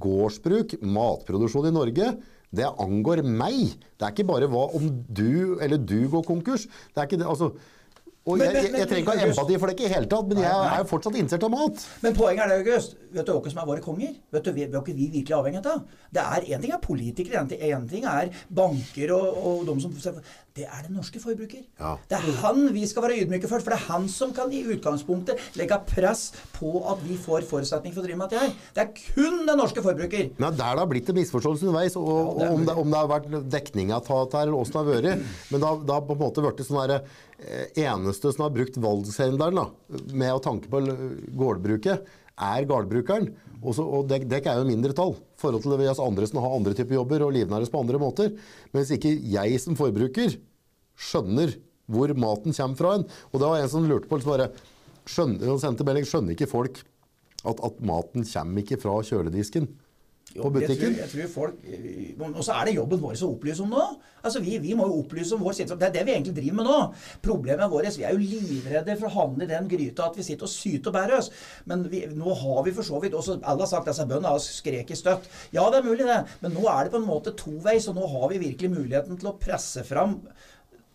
gårdsbruk, 0.00 0.78
matproduksjon 0.80 1.68
i 1.68 1.74
Norge, 1.74 2.08
det 2.54 2.70
angår 2.80 3.24
meg. 3.26 3.74
Det 3.98 4.06
er 4.06 4.14
ikke 4.14 4.28
bare 4.28 4.48
hva 4.50 4.66
om 4.78 4.88
du 5.10 5.60
eller 5.62 5.78
du 5.80 6.06
går 6.10 6.24
konkurs. 6.26 6.68
Det 6.94 7.02
er 7.02 7.10
ikke 7.10 7.22
det, 7.22 7.30
altså... 7.30 7.54
Og 8.24 8.38
Men- 8.38 8.54
jeg, 8.54 8.64
jeg, 8.64 8.72
jeg 8.80 8.88
trenger 8.88 9.02
ikke 9.04 9.20
ha 9.20 9.26
empati 9.28 9.56
for 9.60 9.68
det 9.68 9.74
ikke 9.76 9.84
i 9.84 9.92
hele 9.92 10.08
tatt, 10.08 10.28
men 10.30 10.38
jeg 10.40 10.68
er 10.68 10.78
jo 10.80 10.86
fortsatt 10.88 11.16
interessert 11.20 11.44
av 11.44 11.50
mat. 11.52 11.82
Men 12.00 12.14
poenget 12.16 12.44
er 12.44 12.48
det, 12.54 12.60
August. 12.62 12.94
Vet 13.14 13.26
du 13.28 13.32
hvem 13.36 13.50
som 13.52 13.60
er 13.62 13.66
våre 13.68 13.82
konger? 13.84 14.14
Vet 14.32 14.46
du 14.46 14.50
hva 14.50 14.80
er 14.80 14.94
vi 14.96 15.08
virkelig 15.12 15.34
avhengig 15.36 15.60
av? 15.70 15.82
Det 16.14 16.22
er 16.22 16.46
Én 16.54 16.62
ting 16.62 16.72
er 16.72 16.80
politikere, 16.82 17.42
en 17.42 17.50
ting, 17.50 17.60
ting 17.90 18.06
er 18.08 18.30
banker 18.48 19.12
og, 19.14 19.36
og 19.44 19.68
de 19.68 19.76
som 19.82 19.92
Det 20.54 20.64
er 20.64 20.86
den 20.86 20.96
norske 20.96 21.20
forbruker. 21.20 21.62
Ja. 21.80 21.96
Det 22.08 22.16
er 22.16 22.40
han 22.40 22.72
vi 22.72 22.86
skal 22.86 23.02
være 23.02 23.20
ydmyke 23.24 23.48
for. 23.50 23.60
For 23.60 23.74
det 23.74 23.78
er 23.80 23.86
han 23.92 24.08
som 24.08 24.32
kan 24.32 24.52
i 24.54 24.62
utgangspunktet 24.72 25.38
legge 25.58 25.78
press 25.86 26.32
på 26.54 26.72
at 26.90 27.02
vi 27.04 27.18
får 27.18 27.44
forutsetning 27.50 27.92
for 27.92 28.02
å 28.02 28.06
drive 28.06 28.18
med 28.22 28.30
dette 28.30 28.40
her. 28.40 28.54
Det 28.74 28.84
er 28.84 28.92
kun 29.14 29.44
den 29.46 29.58
norske 29.58 29.82
forbruker. 29.84 30.30
Men 30.38 30.48
er 30.52 30.56
der 30.62 30.78
det 30.78 30.84
har 30.84 30.90
blitt 30.90 31.10
en 31.10 31.18
misforståelse 31.18 31.66
underveis, 31.68 31.98
og, 31.98 32.08
ja, 32.08 32.34
det 32.38 32.48
er 32.48 32.54
om, 32.56 32.64
det, 32.66 32.78
om 32.84 32.90
det 32.94 33.02
har 33.02 33.10
vært 33.10 33.50
dekning 33.50 33.92
av 33.92 34.06
dette 34.06 34.38
her, 34.38 34.46
eller 34.48 34.58
åssen 34.62 34.78
det 34.78 34.82
har 34.82 34.90
vært. 34.94 35.28
Men 35.50 35.66
det 35.66 35.94
har, 35.94 36.04
på 36.08 36.16
en 36.16 36.22
måte 36.24 36.46
blitt 36.46 36.64
sånn 36.66 36.80
herre 36.84 37.00
Eneste 37.38 38.30
som 38.32 38.44
har 38.46 38.52
brukt 38.54 38.76
valgsenderen 38.78 39.58
med 40.14 40.30
å 40.34 40.42
tanke 40.42 40.70
på 40.70 40.80
gårdbruket, 41.34 42.04
er 42.34 42.66
gårdbrukeren. 42.66 43.28
Også, 43.64 43.84
og 43.84 44.08
dek, 44.10 44.26
dekk 44.28 44.48
er 44.50 44.60
jo 44.60 44.68
mindretall 44.68 45.14
i 45.16 45.40
forhold 45.40 45.64
til 45.64 45.74
oss 45.88 46.02
andre 46.02 46.26
som 46.28 46.40
har 46.42 46.56
andre 46.56 46.74
typer 46.76 46.98
jobber 46.98 47.24
og 47.24 47.34
livnæres 47.36 47.72
på 47.72 47.80
andre 47.80 48.00
måter. 48.02 48.34
Men 48.72 48.82
hvis 48.82 48.96
ikke 48.98 49.14
jeg 49.34 49.60
som 49.62 49.78
forbruker 49.78 50.36
skjønner 50.94 51.54
hvor 51.90 52.12
maten 52.16 52.54
kommer 52.56 52.78
fra 52.78 52.92
en 52.96 53.02
Og 53.32 53.40
det 53.40 53.48
var 53.50 53.60
en 53.60 53.70
som 53.70 53.86
lurte 53.88 54.08
på 54.08 54.16
liksom 54.16 54.32
bare, 54.32 54.50
skjønner, 55.04 56.04
skjønner 56.08 56.32
ikke 56.36 56.48
folk 56.48 56.80
at, 57.44 57.58
at 57.60 57.80
maten 57.84 58.24
kommer 58.24 58.62
ikke 58.64 58.80
fra 58.80 59.00
kjøledisken 59.04 59.68
Jo, 60.34 60.48
butikken? 60.50 60.96
jeg 60.98 61.06
tror, 61.06 61.20
jeg 61.20 61.28
tror 61.28 61.28
folk, 61.30 61.54
eh, 61.62 62.14
Og 62.26 62.42
så 62.42 62.56
er 62.58 62.66
det 62.66 62.74
jobben 62.74 63.00
vår 63.00 63.20
å 63.22 63.30
opplyse 63.36 63.62
om 63.62 63.70
nå. 63.70 63.84
Altså, 64.24 64.40
vi, 64.42 64.56
vi 64.58 64.74
må 64.74 64.88
jo 64.88 65.02
opplyse 65.04 65.36
om 65.36 65.44
vår 65.44 65.54
situasjon. 65.60 65.78
Det 65.78 65.88
er 65.88 65.94
det 65.94 66.04
vi 66.08 66.14
egentlig 66.16 66.34
driver 66.40 66.56
med 66.58 66.66
nå. 66.66 66.78
Problemet 67.22 67.70
vårt 67.70 67.98
Vi 67.98 68.02
er 68.02 68.16
jo 68.16 68.18
livredde 68.18 68.96
for 68.98 69.06
å 69.06 69.14
havne 69.14 69.46
i 69.46 69.50
den 69.52 69.68
gryta 69.70 70.08
at 70.08 70.18
vi 70.18 70.26
sitter 70.26 70.48
og 70.48 70.50
syter 70.50 70.90
og 70.90 70.96
bærer 70.96 71.18
oss. 71.20 71.30
Men 71.70 71.84
vi, 71.92 72.02
nå 72.10 72.34
har 72.40 72.64
vi 72.66 72.74
for 72.74 72.86
så 72.86 72.98
vidt 73.02 73.14
også 73.14 73.38
Alle 73.42 73.62
har 73.62 73.70
sagt 73.70 73.86
at 73.86 73.92
disse 73.92 74.08
bøndene 74.10 74.32
har 74.32 74.42
skreket 74.42 74.98
støtt. 74.98 75.30
Ja, 75.54 75.68
det 75.70 75.82
er 75.82 75.86
mulig, 75.86 76.08
det. 76.08 76.24
Men 76.42 76.56
nå 76.56 76.66
er 76.72 76.82
det 76.82 76.94
på 76.96 77.02
en 77.02 77.06
måte 77.06 77.36
toveis, 77.38 77.86
og 77.92 78.00
nå 78.00 78.10
har 78.16 78.26
vi 78.32 78.42
virkelig 78.48 78.72
muligheten 78.74 79.20
til 79.20 79.30
å 79.30 79.38
presse 79.38 79.86
fram 79.86 80.18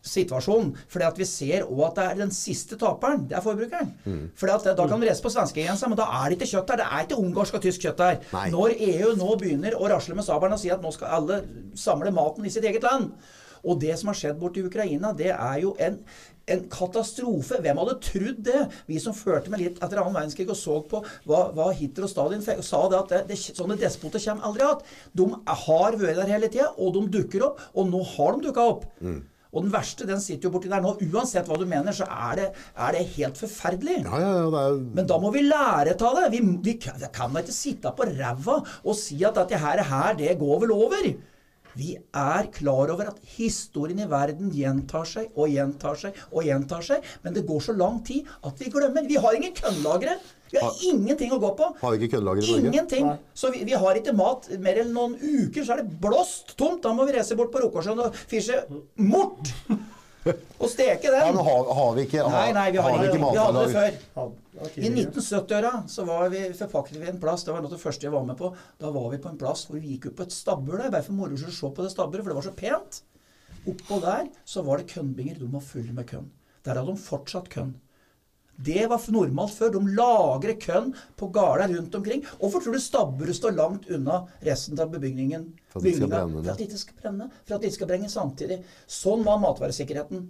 situasjonen. 0.05 0.71
Fordi 0.87 1.05
at 1.07 1.19
vi 1.19 1.27
ser 1.27 1.65
òg 1.67 1.81
at 1.89 1.99
det 1.99 2.05
er 2.05 2.21
den 2.21 2.31
siste 2.35 2.77
taperen. 2.79 3.25
Det 3.29 3.37
er 3.37 3.43
forbrukeren. 3.45 3.91
Fordi 4.39 4.55
at 4.55 4.77
Da 4.77 4.87
kan 4.87 5.01
vi 5.01 5.09
reise 5.09 5.23
på 5.23 5.33
svenskegrensa, 5.33 5.89
men 5.89 5.97
da 5.99 6.07
er 6.21 6.29
det 6.29 6.39
ikke 6.39 6.53
kjøtt 6.53 6.71
der. 6.71 6.81
Det 6.83 6.87
er 6.87 7.05
ikke 7.05 7.19
ungarsk 7.19 7.59
og 7.59 7.61
tysk 7.61 7.83
kjøtt 7.83 7.97
der. 7.97 8.23
Nei. 8.33 8.47
Når 8.53 8.77
EU 8.79 9.13
nå 9.19 9.35
begynner 9.41 9.75
å 9.75 9.89
rasle 9.91 10.15
med 10.15 10.27
sabelen 10.27 10.55
og 10.55 10.59
si 10.61 10.71
at 10.71 10.81
nå 10.81 10.91
skal 10.95 11.19
alle 11.19 11.43
samle 11.75 12.11
maten 12.15 12.45
i 12.45 12.53
sitt 12.53 12.63
eget 12.63 12.83
land 12.83 13.11
Og 13.63 13.79
det 13.81 13.97
som 13.99 14.07
har 14.07 14.15
skjedd 14.15 14.37
borti 14.39 14.61
Ukraina, 14.63 15.11
det 15.11 15.33
er 15.33 15.57
jo 15.59 15.73
en, 15.83 15.97
en 16.47 16.61
katastrofe. 16.71 17.57
Hvem 17.59 17.81
hadde 17.81 17.95
trodd 18.05 18.37
det? 18.47 18.61
Vi 18.87 18.99
som 19.03 19.13
førte 19.13 19.51
med 19.51 19.59
litt 19.59 19.81
etter 19.83 19.99
annen 19.99 20.15
verdenskrig 20.15 20.47
og 20.47 20.55
så 20.55 20.77
på 20.87 21.01
hva, 21.27 21.49
hva 21.51 21.65
Hitler 21.75 22.07
og 22.07 22.13
Stalin 22.13 22.45
fikk, 22.45 22.61
sa 22.63 22.85
det 22.87 23.01
at 23.01 23.11
det, 23.11 23.19
det, 23.33 23.37
sånne 23.59 23.75
despoter 23.81 24.23
kommer 24.23 24.47
aldri 24.47 24.63
igjen. 24.63 24.85
De 25.11 25.27
har 25.65 25.99
vært 25.99 26.21
der 26.21 26.31
hele 26.31 26.47
tida, 26.47 26.69
og 26.79 26.95
de 26.95 27.03
dukker 27.19 27.43
opp. 27.49 27.59
Og 27.75 27.91
nå 27.91 27.99
har 28.15 28.37
de 28.37 28.47
dukka 28.47 28.69
opp. 28.71 28.87
Og 29.49 29.65
den 29.65 29.71
verste, 29.73 30.05
den 30.05 30.21
sitter 30.21 30.45
jo 30.47 30.53
borti 30.53 30.69
der 30.69 30.83
nå. 30.83 30.91
Uansett 31.09 31.47
hva 31.49 31.57
du 31.57 31.65
mener, 31.69 31.95
så 31.95 32.05
er 32.05 32.37
det, 32.37 32.47
er 32.77 32.93
det 32.93 33.07
helt 33.15 33.39
forferdelig. 33.39 34.03
Ja, 34.03 34.19
ja, 34.21 34.35
ja, 34.43 34.45
det 34.53 34.61
er 34.61 34.77
Men 34.99 35.09
da 35.09 35.17
må 35.21 35.31
vi 35.33 35.41
lære 35.47 35.95
av 35.97 36.19
det. 36.19 36.27
Vi, 36.35 36.43
vi 36.67 36.75
kan 36.81 36.99
vi 37.01 37.09
kan 37.15 37.33
da 37.33 37.41
ikke 37.41 37.55
sitte 37.55 37.93
på 37.97 38.05
ræva 38.11 38.59
og 38.61 38.95
si 38.97 39.17
at 39.25 39.39
dette 39.39 39.57
her, 39.57 39.81
her, 39.89 40.13
det 40.19 40.37
går 40.37 40.63
vel 40.65 40.75
over. 40.77 41.09
Vi 41.79 41.93
er 41.97 42.49
klar 42.53 42.91
over 42.93 43.09
at 43.11 43.19
historien 43.37 44.01
i 44.03 44.09
verden 44.09 44.49
gjentar 44.53 45.07
seg 45.07 45.33
og 45.35 45.53
gjentar 45.53 45.97
seg 45.97 46.17
og 46.29 46.45
gjentar 46.45 46.85
seg, 46.85 47.05
men 47.23 47.35
det 47.35 47.45
går 47.47 47.61
så 47.69 47.77
lang 47.77 48.01
tid 48.05 48.27
at 48.45 48.61
vi 48.61 48.69
glemmer. 48.73 49.07
Vi 49.09 49.17
har 49.21 49.37
ingen 49.37 49.55
kønnlagre. 49.57 50.17
Vi 50.51 50.61
har 50.63 50.79
ingenting 50.89 51.33
å 51.35 51.39
gå 51.41 51.51
på. 51.59 51.69
Har 51.81 51.93
vi 51.93 52.01
ikke 52.01 52.17
køddelager 52.17 52.45
i 52.47 52.49
Norge? 52.51 52.71
Ingenting. 52.71 53.05
Nei. 53.11 53.17
Så 53.37 53.51
vi, 53.53 53.63
vi 53.67 53.77
har 53.77 53.99
ikke 53.99 54.15
mat 54.17 54.49
mer 54.63 54.81
enn 54.83 54.91
noen 54.95 55.15
uker, 55.19 55.63
så 55.65 55.75
er 55.75 55.83
det 55.83 55.99
blåst 56.01 56.55
tomt. 56.59 56.81
Da 56.85 56.93
må 56.97 57.05
vi 57.09 57.15
reise 57.19 57.37
bort 57.39 57.51
på 57.53 57.61
Rokåsjøen 57.65 58.01
og 58.07 58.17
fisje 58.31 58.63
mort. 59.05 59.53
Og 60.59 60.67
steke 60.67 61.07
den. 61.07 61.21
Ja, 61.21 61.31
men 61.31 61.45
har, 61.45 61.69
har 61.77 61.93
vi 61.95 62.03
ikke, 62.05 62.23
har, 62.25 62.33
Nei, 62.33 62.49
nei, 62.53 62.65
vi 62.75 62.81
har, 62.83 62.97
vi 62.99 63.07
ikke, 63.07 63.19
vi 63.23 63.39
hadde 63.39 63.61
det 63.63 63.75
før. 63.77 64.31
I 64.75 64.89
1970-åra 64.91 65.71
så 65.89 66.03
var 66.09 66.27
vi, 66.33 66.41
forpakket 66.59 66.99
vi 66.99 67.07
en 67.13 67.21
plass. 67.21 67.45
Det 67.47 67.53
var 67.53 67.63
noe 67.63 67.71
av 67.71 67.77
det 67.77 67.81
første 67.81 68.05
jeg 68.09 68.13
var 68.13 68.25
med 68.27 68.37
på. 68.39 68.51
Da 68.81 68.91
var 68.93 69.07
vi 69.13 69.21
på 69.23 69.31
en 69.31 69.39
plass 69.39 69.63
hvor 69.69 69.79
vi 69.79 69.95
gikk 69.95 70.09
opp 70.11 70.17
på 70.19 70.27
et 70.27 70.35
stabbur 70.35 70.75
der, 70.81 70.91
bare 70.91 71.05
for 71.05 71.15
moro 71.15 71.39
skyld 71.39 71.53
å 71.53 71.55
se 71.55 71.71
på 71.77 71.85
det 71.85 71.93
stabburet, 71.93 72.25
for 72.25 72.33
det 72.33 72.39
var 72.41 72.49
så 72.49 72.55
pent. 72.59 72.99
Oppå 73.69 74.01
der 74.03 74.27
så 74.47 74.63
var 74.67 74.81
det 74.81 74.89
kønnbinger. 74.91 75.39
De 75.39 75.47
var 75.53 75.63
fulle 75.65 75.95
med 75.95 76.09
kønn. 76.11 76.27
Der 76.67 76.75
hadde 76.75 76.91
de 76.91 77.05
fortsatt 77.05 77.47
kønn. 77.53 77.73
Det 78.59 78.83
var 78.91 78.99
normalt 79.15 79.53
før. 79.55 79.69
De 79.71 79.79
lagrer 79.95 80.57
kønn 80.59 80.89
på 81.19 81.29
gårder 81.31 81.71
rundt 81.77 81.93
omkring. 81.95 82.25
Hvorfor 82.41 82.59
tror 82.65 82.75
du 82.75 82.79
stabburet 82.83 83.37
står 83.37 83.55
langt 83.55 83.87
unna 83.95 84.25
resten 84.43 84.79
av 84.83 84.91
bebygningen? 84.91 85.45
For 85.71 85.79
at 85.79 85.85
de 85.85 85.93
ikke 85.93 86.01
skal 86.01 86.11
brenne 86.11 86.33
brenne, 86.33 86.43
For 86.43 86.51
at 86.51 86.59
de 86.59 86.67
ikke 86.67 86.81
skal 86.83 86.99
brenne. 87.03 87.29
For 87.45 87.55
at 87.55 87.61
det 87.63 87.69
ikke 87.71 87.77
skal 87.79 87.91
brenne 87.93 88.09
samtidig. 88.11 88.57
Sånn 88.99 89.23
var 89.23 89.39
matvaresikkerheten. 89.45 90.27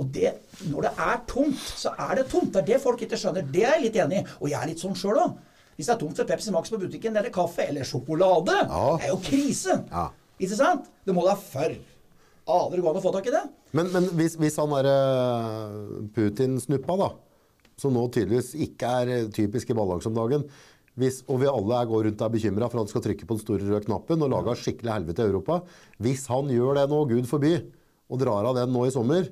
Og 0.00 0.08
det, 0.14 0.32
når 0.70 0.86
det 0.86 0.92
er 1.04 1.20
tomt, 1.28 1.60
så 1.76 1.92
er 1.98 2.14
det 2.20 2.28
tomt. 2.30 2.52
Det 2.54 2.62
er 2.62 2.68
det 2.72 2.80
folk 2.80 3.02
ikke 3.04 3.18
skjønner. 3.20 3.44
Det 3.52 3.64
er 3.66 3.74
jeg 3.76 3.86
litt 3.88 4.00
enig 4.06 4.20
i. 4.22 4.26
Og 4.40 4.48
jeg 4.52 4.60
er 4.62 4.70
litt 4.72 4.80
sånn 4.84 4.96
sjøl 4.96 5.18
òg. 5.20 5.36
Hvis 5.76 5.88
det 5.88 5.94
er 5.96 6.00
tomt 6.00 6.16
for 6.20 6.28
Pepsi 6.28 6.52
Max 6.54 6.70
på 6.72 6.78
butikken 6.80 7.16
eller 7.16 7.32
kaffe 7.34 7.64
eller 7.68 7.84
sjokolade, 7.88 8.54
Ja. 8.68 8.96
det 9.00 9.08
er 9.08 9.12
jo 9.14 9.20
krise. 9.24 9.76
Ja. 9.90 10.06
Ikke 10.40 10.56
sant? 10.56 10.88
Det 11.04 11.12
må 11.16 11.24
da 11.26 11.34
før. 11.36 11.74
Aner 12.50 12.76
du 12.76 12.82
gå 12.82 12.90
an 12.90 12.96
å 13.00 13.02
få 13.04 13.12
tak 13.12 13.26
i 13.28 13.34
det? 13.34 13.42
Men, 13.76 13.90
men 13.92 14.06
hvis, 14.18 14.36
hvis 14.40 14.56
han 14.56 14.72
derre 14.72 14.94
Putin-snuppa, 16.14 16.96
da, 17.00 17.10
som 17.80 17.94
nå 17.96 18.04
tydeligvis 18.12 18.52
ikke 18.68 18.92
er 19.02 19.12
eh, 19.16 19.26
typisk 19.34 19.72
i 19.72 19.76
balanse 19.78 20.10
om 20.10 20.16
dagen 20.18 20.46
hvis, 21.00 21.20
Og 21.30 21.38
vi 21.40 21.46
alle 21.48 21.76
er 21.78 21.86
går 21.88 22.02
rundt 22.08 22.20
og 22.20 22.26
er 22.26 22.32
bekymra 22.34 22.66
for 22.68 22.76
at 22.80 22.82
han 22.84 22.88
skal 22.90 23.04
trykke 23.04 23.24
på 23.28 23.36
den 23.36 23.40
store 23.44 23.64
røde 23.64 23.84
knappen 23.86 24.24
og 24.26 24.32
lage 24.32 24.56
skikkelig 24.58 24.90
helvete 24.92 25.22
i 25.22 25.30
Europa. 25.30 25.60
Hvis 26.02 26.26
han 26.28 26.50
gjør 26.50 26.76
det 26.76 26.88
nå, 26.90 26.98
gud 27.08 27.28
forby, 27.30 27.52
og 28.10 28.20
drar 28.20 28.48
av 28.50 28.58
den 28.58 28.74
nå 28.74 28.82
i 28.88 28.92
sommer, 28.92 29.30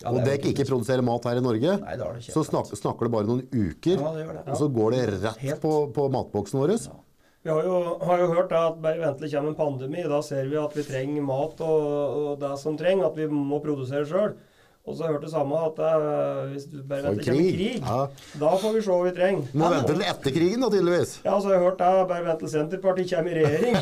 Ja, 0.00 0.10
og 0.10 0.18
det 0.24 0.40
dekk 0.40 0.50
ikke 0.50 0.64
produserer 0.68 1.04
mat 1.04 1.26
her 1.28 1.38
i 1.38 1.44
Norge, 1.44 1.76
Nei, 1.80 1.94
det 2.00 2.32
så 2.32 2.40
snak, 2.44 2.70
snakker 2.72 3.04
det 3.06 3.12
bare 3.12 3.28
noen 3.28 3.42
uker, 3.52 4.00
Ja, 4.00 4.12
det 4.16 4.26
det. 4.26 4.44
og 4.48 4.56
så 4.56 4.68
går 4.72 4.94
det 4.96 5.02
rett 5.22 5.60
på, 5.60 5.72
på 5.92 6.06
matboksen 6.12 6.60
vår. 6.60 6.72
Vi 7.44 7.48
har 7.48 7.64
jo, 7.64 7.76
har 8.04 8.20
jo 8.20 8.28
hørt 8.34 8.50
da 8.52 8.66
at 8.68 8.80
bare 8.84 9.00
vent 9.00 9.16
til 9.20 9.28
det 9.28 9.32
kommer 9.32 9.52
en 9.54 9.56
pandemi. 9.56 10.02
Da 10.04 10.20
ser 10.24 10.48
vi 10.50 10.58
at 10.60 10.74
vi 10.76 10.84
trenger 10.84 11.24
mat 11.24 11.60
og, 11.64 11.84
og 12.20 12.40
det 12.42 12.50
som 12.60 12.76
trenger. 12.76 13.06
At 13.08 13.16
vi 13.16 13.28
må 13.32 13.60
produsere 13.64 14.04
sjøl. 14.08 14.34
Og 14.90 14.96
så 14.98 15.04
har 15.06 15.10
jeg 15.12 15.16
hørt 15.20 15.26
det 15.28 15.32
samme 15.32 15.58
at 15.68 15.78
uh, 15.80 16.40
hvis 16.50 16.66
du 16.72 16.76
bare 16.90 17.04
venter 17.06 17.22
til 17.22 17.30
det 17.30 17.30
kommer 17.30 17.46
krig. 17.46 17.56
krig, 17.56 17.82
Ja. 17.86 18.38
da 18.42 18.50
får 18.64 18.74
vi 18.76 18.82
se 18.82 18.90
hva 18.90 19.00
vi 19.06 19.12
trenger. 19.16 19.52
Må 19.62 19.70
vente 19.74 19.94
til 19.94 20.04
etter 20.10 20.34
krigen, 20.36 20.64
da, 20.66 20.70
tydeligvis. 20.74 21.12
Ja, 21.24 21.34
så 21.38 21.50
har 21.50 21.56
jeg 21.56 21.64
hørt 21.68 21.78
det. 21.80 21.90
Bare 22.10 22.26
vent 22.26 22.42
til 22.44 22.52
Senterpartiet 22.56 23.12
kommer 23.14 23.30
i 23.30 23.44
regjering. 23.44 23.78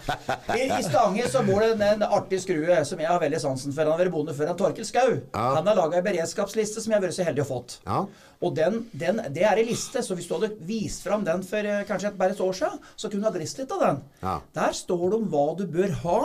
I, 0.60 0.62
I 0.78 0.82
Stange 0.84 1.28
så 1.32 1.42
bor 1.46 1.64
det 1.64 1.70
en, 1.78 1.84
en 1.94 2.06
artig 2.20 2.42
skrue 2.44 2.80
som 2.88 3.00
jeg 3.00 3.08
har 3.10 3.20
veldig 3.22 3.40
sansen 3.42 3.72
for. 3.74 3.86
Han 3.88 3.94
har 3.96 4.02
vært 4.04 4.14
bonde 4.14 4.34
før. 4.36 4.50
Han 4.52 4.58
Torkel 4.60 4.86
Skau. 4.88 5.14
Ja. 5.32 5.46
Han 5.56 5.70
har 5.70 5.78
laga 5.80 6.00
ei 6.00 6.04
beredskapsliste 6.10 6.82
som 6.84 6.92
jeg 6.92 7.00
har 7.00 7.06
vært 7.08 7.16
så 7.18 7.26
heldig 7.28 7.46
å 7.46 7.48
fått. 7.54 7.78
Ja. 7.88 8.02
Og 8.40 8.54
den, 8.56 8.82
den, 8.96 9.18
det 9.36 9.42
er 9.44 9.58
ei 9.60 9.66
liste, 9.68 10.00
så 10.04 10.16
hvis 10.16 10.28
du 10.30 10.36
hadde 10.38 10.52
vist 10.68 11.02
fram 11.04 11.24
den 11.26 11.42
for 11.46 11.60
eh, 11.60 11.82
kanskje 11.88 12.08
et, 12.12 12.16
bare 12.20 12.32
et 12.36 12.40
år 12.40 12.54
siden, 12.56 12.78
så 12.96 13.10
kunne 13.12 13.24
du 13.24 13.28
ha 13.28 13.34
drist 13.34 13.58
litt 13.60 13.72
av 13.76 13.82
den. 13.84 13.98
Ja. 14.22 14.36
Der 14.56 14.76
står 14.78 15.02
det 15.12 15.18
om 15.18 15.26
hva 15.32 15.44
du 15.58 15.66
bør 15.68 15.92
ha 16.04 16.20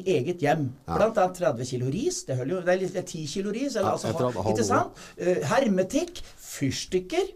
i 0.00 0.02
eget 0.18 0.42
hjem. 0.44 0.66
Ja. 0.88 0.96
Blant 0.98 1.18
annet 1.22 1.38
30 1.40 1.64
kilo 1.70 1.86
ris. 1.94 2.22
Det, 2.28 2.36
jo, 2.42 2.60
det 2.60 2.68
er 2.74 2.80
litt- 2.82 2.92
det 2.94 3.02
er 3.04 3.08
10 3.12 3.26
kilo 3.36 3.50
ris. 3.54 3.76
Eller, 3.76 3.88
Ja, 3.88 3.92
altså, 3.92 4.12
halv 4.12 4.52
ikke 4.54 4.64
sant? 4.66 5.00
Uh, 5.20 5.40
hermetikk, 5.52 6.20
fyrstikker, 6.36 7.32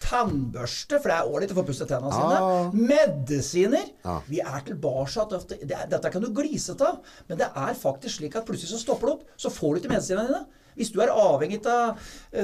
tannbørste, 0.00 1.00
for 1.02 1.10
det 1.10 1.16
er 1.16 1.28
ålreit 1.28 1.52
å 1.52 1.56
få 1.58 1.64
pusset 1.66 1.88
tennene 1.90 2.12
Ja. 2.14 2.28
sine. 2.70 2.86
Medisiner. 2.88 3.88
Ah. 4.04 4.20
Vi 4.28 4.40
er 4.40 4.60
tilbake 4.64 5.28
til 5.28 5.48
det, 5.48 5.68
det, 5.68 5.90
Dette 5.90 6.10
kan 6.12 6.22
du 6.22 6.30
glise 6.32 6.76
av, 6.80 7.00
men 7.28 7.38
det 7.38 7.48
er 7.54 7.74
faktisk 7.74 8.20
slik 8.20 8.36
at 8.36 8.46
plutselig 8.46 8.70
så 8.72 8.78
stopper 8.84 9.06
det 9.06 9.14
opp. 9.16 9.24
Så 9.36 9.50
får 9.50 9.74
du 9.74 9.80
ikke 9.82 9.92
medisinene 9.94 10.28
dine. 10.28 10.46
Hvis 10.78 10.92
du 10.94 11.00
er 11.02 11.10
avhengig 11.10 11.58
av 11.66 11.98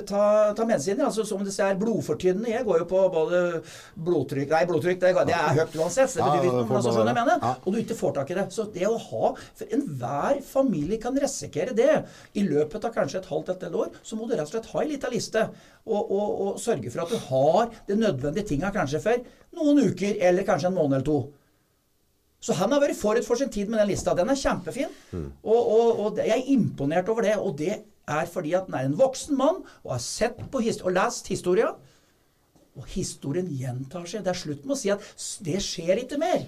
ta, 0.08 0.22
ta 0.58 0.66
medisiner, 0.66 1.04
altså 1.06 1.24
som 1.28 1.44
disse 1.46 1.62
er 1.62 1.78
blodfortynnende 1.80 2.50
Jeg 2.50 2.66
går 2.66 2.80
jo 2.82 2.86
på 2.90 3.02
både 3.14 3.42
blodtrykk 4.04 4.50
Nei, 4.50 4.64
blodtrykk 4.68 5.00
det 5.04 5.12
det 5.30 5.36
er 5.38 5.54
høyt 5.60 5.76
uansett. 5.78 6.10
Så 6.10 6.18
det 6.18 6.42
betyr 6.42 6.50
ikke 6.50 6.80
det 6.82 6.94
bare 6.98 7.06
jeg 7.06 7.18
mener. 7.20 7.46
Og 7.64 7.72
du 7.72 7.78
ikke 7.80 7.96
får 8.02 8.16
tak 8.18 8.32
i 8.34 8.38
det. 8.40 8.46
Så 8.54 8.66
det 8.74 8.88
å 8.90 8.96
ha 8.98 9.30
For 9.60 9.76
enhver 9.78 10.40
familie 10.48 10.98
kan 11.02 11.16
risikere 11.22 11.76
det. 11.78 11.92
I 12.34 12.42
løpet 12.48 12.84
av 12.90 12.94
kanskje 12.98 13.22
et 13.22 13.30
halvt 13.30 13.54
et 13.54 13.62
eller 13.68 13.86
år, 13.86 13.94
så 14.02 14.18
må 14.18 14.26
du 14.28 14.34
rett 14.34 14.44
og 14.48 14.52
slett 14.52 14.68
ha 14.74 14.82
ei 14.82 14.90
lita 14.92 15.10
liste. 15.12 15.46
Og, 15.86 16.10
og, 16.10 16.28
og 16.48 16.60
sørge 16.62 16.90
for 16.90 17.04
at 17.04 17.14
du 17.14 17.18
har 17.30 17.72
de 17.88 17.96
nødvendige 18.00 18.48
tinga 18.54 18.70
kanskje 18.74 19.00
for 19.04 19.24
noen 19.54 19.82
uker, 19.90 20.16
eller 20.24 20.46
kanskje 20.48 20.70
en 20.72 20.78
måned 20.78 20.98
eller 20.98 21.06
to. 21.06 21.18
Så 22.44 22.52
han 22.58 22.72
har 22.74 22.82
vært 22.82 22.98
forut 22.98 23.24
for 23.24 23.40
sin 23.40 23.48
tid 23.52 23.70
med 23.72 23.80
den 23.80 23.88
lista. 23.94 24.12
Den 24.16 24.28
er 24.28 24.36
kjempefin. 24.36 24.90
Og, 25.16 25.60
og, 25.60 26.00
og 26.04 26.16
det- 26.18 26.26
jeg 26.28 26.42
er 26.42 26.50
imponert 26.52 27.08
over 27.08 27.24
det. 27.24 27.36
Og 27.40 27.54
det 27.56 27.78
er 28.10 28.28
fordi 28.30 28.54
at 28.56 28.68
den 28.68 28.76
er 28.78 28.88
en 28.88 28.96
voksen 28.98 29.36
mann 29.38 29.62
og 29.82 29.94
har 29.94 30.02
sett 30.02 30.38
på 30.52 30.60
og 30.60 30.92
lest 30.92 31.28
historia. 31.32 31.74
Og 32.74 32.86
historien 32.90 33.46
gjentar 33.54 34.06
seg. 34.10 34.24
Det 34.26 34.32
er 34.34 34.40
slutt 34.40 34.64
med 34.66 34.74
å 34.74 34.78
si 34.80 34.90
at 34.90 35.02
det 35.46 35.60
skjer 35.62 36.02
ikke 36.02 36.18
mer. 36.18 36.46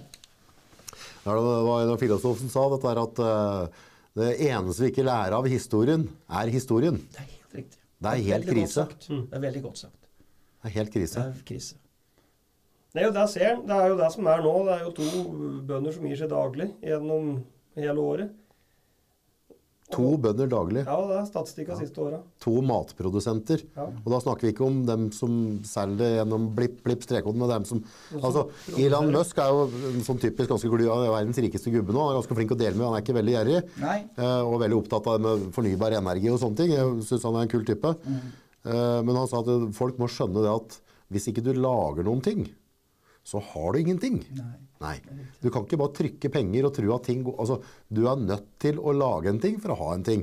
Det 1.27 1.35
var 1.35 1.83
en 1.83 1.93
av 1.95 2.01
filosofene 2.01 2.51
sa 2.51 2.67
dette 2.73 2.91
er 2.91 3.01
at 3.03 3.23
uh, 3.23 3.87
det 4.17 4.33
eneste 4.49 4.85
vi 4.85 4.93
ikke 4.93 5.07
lærer 5.07 5.37
av 5.37 5.47
historien, 5.51 6.07
er 6.31 6.51
historien. 6.53 6.99
Det 7.13 7.23
er 7.23 7.33
helt 7.33 7.59
riktig. 7.61 7.81
Det 7.97 8.13
er 8.13 8.23
helt 8.31 8.49
krise. 8.51 8.87
Det 9.07 9.37
er 9.39 9.43
veldig 9.43 9.63
godt 9.65 9.83
sagt. 9.85 9.99
Det 10.63 10.71
er 10.71 10.75
helt 10.81 10.93
Det 10.93 11.01
krise. 11.01 11.21
er 11.27 11.45
krise. 11.47 11.77
Det 12.97 13.03
er 13.03 13.07
jo 13.11 13.13
det 13.13 13.27
ser. 13.29 13.59
Det 13.61 13.77
er 13.77 13.91
jo 13.93 13.97
det 13.99 14.09
som 14.15 14.29
er 14.33 14.43
nå. 14.45 14.55
Det 14.65 14.75
er 14.75 14.85
jo 14.87 14.93
to 14.97 15.25
bønder 15.69 15.93
som 15.93 16.07
gir 16.09 16.17
seg 16.17 16.31
daglig 16.33 16.71
gjennom 16.81 17.33
hele 17.77 18.01
året. 18.01 18.31
To 19.97 20.11
bønder 20.21 20.49
daglig. 20.53 20.83
Ja, 20.87 20.97
det 21.09 21.17
er 21.23 21.27
statistikka 21.29 21.77
siste 21.79 22.03
åra. 22.05 22.19
To 22.45 22.53
matprodusenter. 22.67 23.63
Ja. 23.77 23.87
Og 24.05 24.09
da 24.13 24.19
snakker 24.23 24.47
vi 24.47 24.53
ikke 24.53 24.67
om 24.67 24.83
dem 24.89 25.07
som 25.17 25.37
selger 25.67 25.97
det 26.03 26.11
gjennom 26.19 26.49
blipp, 26.57 26.79
blipp, 26.85 27.03
strekkoden, 27.07 27.41
men 27.41 27.53
dem 27.55 27.65
som 27.69 27.83
Altså, 28.21 28.47
Elon 28.79 29.11
Musk 29.15 29.39
er 29.43 29.51
jo 29.55 29.67
en 29.93 30.05
sånn 30.07 30.21
typisk 30.23 30.51
ganske 30.53 30.71
glu, 30.73 30.85
av 30.93 31.05
er 31.07 31.15
verdens 31.15 31.41
rikeste 31.43 31.73
gubbe 31.75 31.95
nå. 31.97 32.03
Han 32.03 32.15
er 32.15 32.21
ganske 32.21 32.37
flink 32.39 32.53
å 32.53 32.59
dele 32.61 32.77
med, 32.77 32.87
han 32.91 32.99
er 32.99 33.05
ikke 33.07 33.17
veldig 33.19 33.37
gjerrig. 33.37 33.61
Nei. 33.83 33.99
eh, 34.17 34.41
Og 34.47 34.61
veldig 34.63 34.81
opptatt 34.83 35.07
av 35.11 35.17
det 35.19 35.25
med 35.27 35.47
fornybar 35.57 35.97
energi 35.99 36.31
og 36.31 36.41
sånne 36.43 36.57
ting. 36.61 36.75
Jeg 36.77 37.07
syns 37.09 37.25
han 37.29 37.37
er 37.41 37.47
en 37.49 37.55
kul 37.57 37.65
type. 37.65 37.95
Eh, 38.67 39.01
Men 39.03 39.15
han 39.17 39.29
sa 39.31 39.41
at 39.41 39.51
folk 39.77 39.99
må 40.03 40.09
skjønne 40.11 40.43
det 40.45 40.53
at 40.53 40.79
hvis 41.15 41.29
ikke 41.31 41.43
du 41.47 41.53
lager 41.55 42.03
noen 42.03 42.21
ting, 42.25 42.47
så 43.27 43.41
har 43.43 43.73
du 43.73 43.81
ingenting. 43.81 44.21
Nei. 44.39 44.55
Nei. 44.79 44.97
Du 45.43 45.49
kan 45.51 45.65
ikke 45.67 45.81
bare 45.81 45.95
trykke 45.97 46.31
penger 46.31 46.69
og 46.69 46.75
tro 46.77 46.93
at 46.95 47.09
ting 47.09 47.25
Altså, 47.33 47.59
du 47.91 48.05
er 48.07 48.21
nødt 48.23 48.53
til 48.63 48.79
å 48.79 48.95
lage 48.95 49.33
en 49.33 49.41
ting 49.43 49.59
for 49.63 49.75
å 49.75 49.79
ha 49.81 49.93
en 49.97 50.07
ting. 50.07 50.23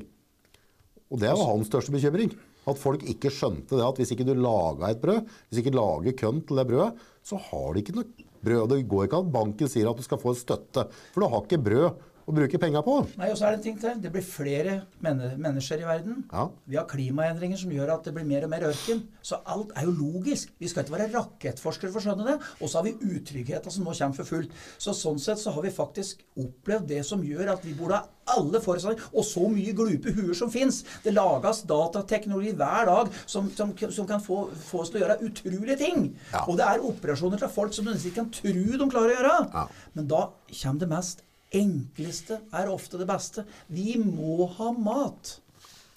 Og 1.11 1.19
det 1.19 1.33
var 1.33 1.49
hans 1.49 1.67
største 1.67 1.93
bekymring. 1.93 2.31
At 2.69 2.79
folk 2.79 3.03
ikke 3.11 3.31
skjønte 3.33 3.75
det 3.75 3.83
at 3.83 3.99
hvis 3.99 4.13
ikke 4.15 4.27
du 4.29 4.37
laga 4.39 4.93
et 4.93 5.01
brød, 5.01 5.27
hvis 5.49 5.59
ikke 5.59 5.75
lager 5.75 6.15
kønt 6.21 6.47
til 6.47 6.61
det 6.61 6.67
brødet, 6.69 7.03
så 7.27 7.39
har 7.49 7.73
du 7.73 7.81
ikke 7.81 7.97
noe 7.97 8.29
brød. 8.43 8.71
Det 8.71 8.79
går 8.93 9.09
ikke 9.09 9.19
at 9.19 9.33
banken 9.35 9.71
sier 9.71 9.89
at 9.91 9.99
du 9.99 10.05
skal 10.05 10.21
få 10.21 10.31
støtte, 10.39 10.87
for 11.11 11.25
du 11.25 11.27
har 11.27 11.43
ikke 11.43 11.63
brød 11.65 12.01
å 12.23 12.35
bruke 12.35 12.59
penga 12.61 12.81
på. 12.85 12.95
Nei, 13.19 13.29
og 13.33 13.37
så 13.39 13.47
er 13.47 13.55
det 13.55 13.59
en 13.59 13.65
ting 13.65 13.79
til. 13.81 13.99
Det 14.03 14.11
blir 14.13 14.25
flere 14.25 14.75
menne 15.03 15.33
mennesker 15.41 15.81
i 15.83 15.87
verden. 15.87 16.23
Ja. 16.31 16.47
Vi 16.69 16.79
har 16.79 16.87
klimaendringer 16.89 17.59
som 17.59 17.73
gjør 17.73 17.95
at 17.97 18.07
det 18.07 18.15
blir 18.15 18.27
mer 18.27 18.47
og 18.47 18.53
mer 18.53 18.67
ørken. 18.69 19.03
Så 19.25 19.41
alt 19.43 19.73
er 19.77 19.87
jo 19.87 19.95
logisk. 19.97 20.53
Vi 20.59 20.71
skal 20.71 20.85
ikke 20.85 20.95
være 20.95 21.11
rakettforskere 21.13 21.91
for 21.91 22.01
å 22.01 22.05
skjønne 22.07 22.27
det. 22.29 22.37
Og 22.61 22.71
så 22.71 22.79
har 22.79 22.87
vi 22.87 23.15
utryggheten 23.17 23.75
som 23.75 23.87
nå 23.87 23.95
kommer 23.97 24.19
for 24.19 24.31
fullt. 24.35 24.55
Så 24.77 24.95
sånn 24.97 25.21
sett 25.21 25.41
så 25.41 25.53
har 25.55 25.65
vi 25.65 25.73
faktisk 25.73 26.23
opplevd 26.39 26.89
det 26.93 27.03
som 27.07 27.23
gjør 27.23 27.55
at 27.57 27.65
vi 27.67 27.75
burde 27.77 27.99
ha 27.99 28.09
alle 28.33 28.61
forutsetninger, 28.63 29.09
og 29.11 29.25
så 29.27 29.49
mye 29.51 29.73
glupe 29.75 30.13
huer 30.15 30.35
som 30.37 30.51
fins. 30.51 30.81
Det 31.03 31.11
lages 31.11 31.63
datateknologi 31.67 32.53
hver 32.55 32.87
dag 32.87 33.11
som, 33.25 33.49
som, 33.51 33.73
som 33.75 34.07
kan 34.07 34.23
få, 34.23 34.45
få 34.69 34.83
oss 34.83 34.93
til 34.93 35.01
å 35.01 35.03
gjøre 35.03 35.19
utrolige 35.27 35.79
ting. 35.81 36.07
Ja. 36.31 36.45
Og 36.47 36.55
det 36.59 36.69
er 36.69 36.87
operasjoner 36.87 37.41
til 37.41 37.51
folk 37.51 37.75
som 37.75 37.83
du 37.83 37.91
nesten 37.91 38.13
ikke 38.13 38.21
kan 38.21 38.31
tro 38.39 38.53
de 38.53 38.89
klarer 38.95 39.11
å 39.11 39.17
gjøre. 39.17 39.35
Ja. 39.51 39.67
Men 39.97 40.09
da 40.15 40.25
kommer 40.53 40.85
det 40.85 40.91
mest 40.93 41.25
enkleste 41.53 42.39
er 42.53 42.69
ofte 42.73 42.99
det 43.01 43.07
beste. 43.09 43.45
Vi 43.69 43.95
må 44.01 44.47
ha 44.57 44.71
mat. 44.75 45.35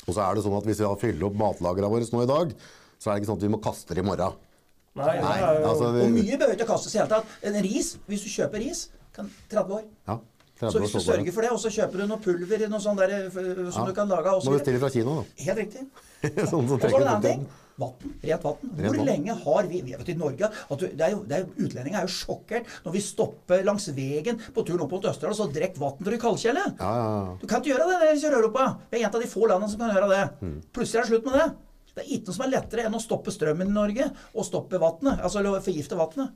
Og 0.07 0.15
så 0.15 0.23
er 0.23 0.37
det 0.39 0.45
sånn 0.47 0.57
at 0.59 0.67
hvis 0.69 0.79
vi 0.83 0.87
har 0.87 0.99
fylt 1.01 1.23
opp 1.27 1.35
matlagrene 1.41 1.91
våre 1.91 2.07
nå 2.13 2.23
i 2.23 2.31
dag, 2.31 2.53
så 3.01 3.11
er 3.11 3.17
det 3.17 3.23
ikke 3.25 3.31
sånn 3.33 3.41
at 3.41 3.47
vi 3.49 3.53
må 3.57 3.61
kaste 3.65 3.95
det 3.97 4.05
i 4.05 4.07
morgen. 4.07 4.37
Nei, 4.97 5.11
det 5.19 5.25
Nei, 5.27 5.35
er 5.45 5.59
jo 5.61 5.67
altså 5.69 5.89
Og 5.91 6.13
mye 6.15 6.37
behøver 6.41 6.55
ikke 6.57 6.69
kastes 6.71 6.95
i 6.95 6.99
hele 7.03 7.11
tatt. 7.11 7.35
En 7.45 7.59
ris, 7.67 7.91
hvis 8.09 8.23
du 8.25 8.31
kjøper 8.33 8.63
ris, 8.65 8.87
kan 9.13 9.29
30 9.53 9.75
år. 9.77 9.83
ja, 10.09 10.19
30 10.61 10.73
Så 10.73 10.81
hvis 10.81 10.93
du 10.95 10.99
det. 10.99 11.05
sørger 11.05 11.33
for 11.37 11.45
det, 11.45 11.51
og 11.53 11.61
så 11.61 11.73
kjøper 11.75 12.01
du 12.01 12.07
noe 12.07 12.23
pulver 12.25 12.69
noe 12.73 12.81
sånt 12.81 12.99
der, 13.03 13.11
eh, 13.27 13.31
som 13.73 13.83
Ja. 13.83 13.87
du 13.91 13.93
kan 13.93 14.09
lage 14.09 14.33
og 14.33 14.43
så 14.43 14.51
Må 14.51 14.57
bestille 14.57 14.81
fra 14.81 14.89
Kina, 14.89 15.19
da. 15.21 15.25
Helt 15.45 15.59
riktig. 15.59 15.87
sånn 16.51 16.65
som 16.69 16.73
Og 16.77 16.81
så 16.81 16.89
det 16.89 16.95
en 16.95 17.09
annen 17.09 17.23
ting. 17.23 17.47
Vann. 17.79 17.93
Rent 18.25 18.45
vann. 18.47 18.71
Hvor 18.79 18.97
vann. 18.97 19.07
lenge 19.07 19.35
har 19.45 19.67
vi 19.69 19.83
vi 19.85 19.93
vet, 19.93 20.09
i 20.09 20.15
Norge 20.17 20.49
at 20.49 20.79
du, 20.81 20.87
det 20.89 21.01
er 21.05 21.11
jo, 21.13 21.19
det 21.29 21.37
er 21.37 21.43
jo, 21.45 21.67
Utlendinger 21.67 21.99
er 22.01 22.07
jo 22.07 22.15
sjokkert 22.15 22.71
når 22.87 22.95
vi 22.95 23.03
stopper 23.05 23.65
langs 23.69 23.89
veien 23.97 24.39
på 24.57 24.65
turen 24.65 24.81
opp 24.87 24.95
mot 24.97 25.05
Østerdal 25.11 25.35
og 25.35 25.41
så 25.43 25.49
drikker 25.53 25.83
vann 25.83 26.01
fra 26.09 26.17
i 26.17 26.23
kaldkjele. 26.23 26.65
Ja, 26.81 26.95
ja, 26.97 27.05
ja. 27.27 27.37
Du 27.43 27.47
kan 27.51 27.61
ikke 27.61 27.75
gjøre 27.75 28.01
det 28.01 28.15
i 28.15 28.23
Sør-Europa. 28.25 28.67
Vi 28.91 28.97
er 29.03 29.05
en 29.11 29.15
av 29.15 29.21
de 29.21 29.29
få 29.29 29.45
landene 29.51 29.69
som 29.75 29.85
kan 29.85 29.93
gjøre 29.93 30.09
det. 30.15 30.25
Mm. 30.41 30.57
Plutselig 30.73 31.01
er 31.03 31.05
det 31.05 31.13
slutt 31.13 31.29
med 31.29 31.39
det. 31.41 31.47
Det 31.97 32.03
er 32.05 32.11
ikke 32.17 32.29
noe 32.29 32.37
som 32.37 32.45
er 32.47 32.51
lettere 32.53 32.83
enn 32.89 32.97
å 32.97 33.01
stoppe 33.01 33.33
strømmen 33.33 33.71
i 33.71 33.77
Norge 33.77 34.09
og 34.35 34.45
stoppe 34.45 34.81
vannet. 34.81 35.21
Altså 35.25 35.41
eller 35.41 35.61
forgifte 35.65 35.97
vannet. 35.97 36.33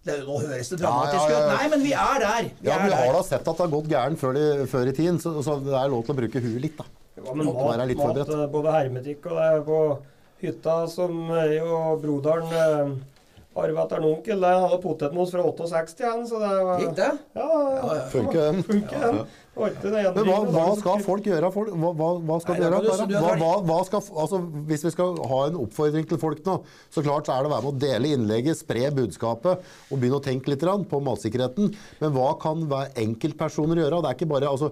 Det, 0.00 0.14
er 0.16 0.22
nå 0.24 0.38
høres 0.40 0.70
det 0.72 0.78
dramatisk 0.80 1.26
Mm. 1.26 1.30
Ja, 1.30 1.34
ja, 1.34 1.40
ja. 1.40 1.50
ut. 1.50 1.58
Nei, 1.60 1.66
men 1.74 1.82
vi 1.84 1.92
er 1.92 2.22
der. 2.22 2.46
Vi 2.62 2.66
Ja, 2.70 2.74
er 2.74 2.78
men 2.80 2.88
Vi 2.90 2.94
har 2.96 3.06
der. 3.10 3.12
da 3.18 3.22
sett 3.22 3.42
at 3.46 3.56
det 3.58 3.66
har 3.66 3.74
gått 3.74 3.90
gærent 3.90 4.18
før, 4.18 4.38
i- 4.38 4.66
før 4.66 4.88
i 4.88 4.92
tiden, 4.96 5.18
så, 5.20 5.34
så 5.44 5.58
det 5.62 5.74
er 5.74 5.90
lov 5.92 6.06
til 6.06 6.14
å 6.14 6.18
bruke 6.22 6.40
huet 6.40 6.62
litt, 6.62 6.76
da. 6.78 6.84
Ja, 7.20 7.34
men 7.34 7.46
mat, 7.52 7.86
litt 7.86 7.98
mat, 7.98 8.16
eh, 8.16 8.46
både 8.48 8.72
hermetikk 8.72 9.26
og 9.28 9.36
det 9.36 9.44
er 9.50 9.60
på 9.66 9.78
hytta 10.42 10.76
som 10.90 11.16
er 11.36 11.56
jo 11.58 11.80
broderen 12.02 12.52
eh, 12.52 12.94
arvet 13.60 13.82
etter 13.84 13.98
en 14.00 14.08
onkel. 14.14 14.40
Det 14.40 14.54
hadde 14.62 14.80
potetmos 14.84 15.32
fra 15.34 15.42
68, 15.44 16.00
igjen, 16.04 16.26
så 16.30 16.40
det 16.42 16.50
var 16.64 16.80
Gikk 16.84 16.96
det? 17.00 17.12
Ja, 17.36 17.46
Ja, 17.50 17.94
ja. 17.98 18.08
Funker 18.12 18.40
den? 18.48 18.62
funker 18.68 19.06
den. 19.06 19.22
Men 19.60 20.24
hva, 20.24 20.36
hva 20.54 20.66
skal 20.78 21.02
folk 21.04 21.26
gjøre? 21.26 21.48
Folk, 21.52 21.72
hva, 21.74 21.90
hva, 21.98 22.06
hva 22.24 22.36
skal 22.40 22.54
Nei, 22.54 22.62
gjøre? 22.62 22.78
du- 22.80 23.66
hva 23.66 23.80
skal, 23.84 24.04
altså, 24.22 24.38
hvis 24.70 24.84
vi 24.86 24.92
skal 24.94 25.18
ha 25.32 25.40
en 25.50 25.58
oppfordring 25.60 26.06
til 26.08 26.20
folk 26.22 26.40
nå, 26.46 26.54
så 26.94 27.02
klart 27.04 27.26
så 27.28 27.34
er 27.34 27.42
det 27.44 27.50
å 27.50 27.54
være 27.56 27.66
med 27.66 27.74
å 27.74 27.80
dele 27.82 28.12
innlegget, 28.14 28.56
spre 28.62 28.86
budskapet 28.94 29.60
og 29.90 29.98
begynne 30.00 30.20
å 30.20 30.24
tenke 30.24 30.48
litt 30.54 30.64
på 30.88 31.02
matsikkerheten. 31.04 31.74
Men 32.00 32.14
hva 32.14 32.30
kan 32.40 32.62
enkeltpersoner 32.94 33.82
gjøre? 33.82 34.00
Det 34.00 34.12
er 34.14 34.16
ikke 34.20 34.30
bare, 34.32 34.48
altså, 34.48 34.70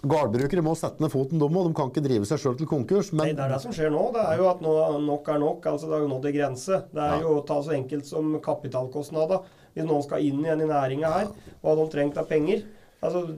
Gårdbrukere 0.00 0.62
må 0.64 0.72
sette 0.78 1.02
ned 1.02 1.12
foten, 1.12 1.36
de 1.40 1.44
og 1.44 1.66
De 1.68 1.74
kan 1.76 1.90
ikke 1.90 2.02
drive 2.04 2.24
seg 2.28 2.40
sjøl 2.40 2.56
til 2.56 2.68
konkurs. 2.70 3.10
Nei, 3.12 3.32
det 3.36 3.42
er 3.44 3.52
det 3.52 3.60
som 3.60 3.72
skjer 3.76 3.90
nå. 3.92 4.06
Det 4.14 4.22
er 4.24 4.38
jo 4.40 4.46
at 4.48 4.62
nå, 4.64 4.74
nok 5.04 5.28
er 5.28 5.40
nok. 5.42 5.66
altså 5.66 5.90
Det 5.90 5.96
har 5.98 6.04
jo 6.06 6.12
nådd 6.14 6.28
en 6.30 6.36
grense. 6.38 6.78
Det 6.94 7.02
er 7.04 7.16
Ja. 7.16 7.20
jo 7.20 7.34
å 7.40 7.46
ta 7.46 7.60
så 7.60 7.74
enkelt 7.76 8.06
som 8.06 8.40
kapitalkostnader. 8.40 9.42
Hvis 9.74 9.84
noen 9.86 10.02
skal 10.02 10.20
inn 10.24 10.40
igjen 10.40 10.62
i 10.62 10.70
næringa 10.72 11.12
her, 11.12 11.26
hva 11.62 11.76
de 11.76 11.90
trengt 11.92 12.16
av 12.16 12.26
penger. 12.28 12.64
Altså, 13.02 13.28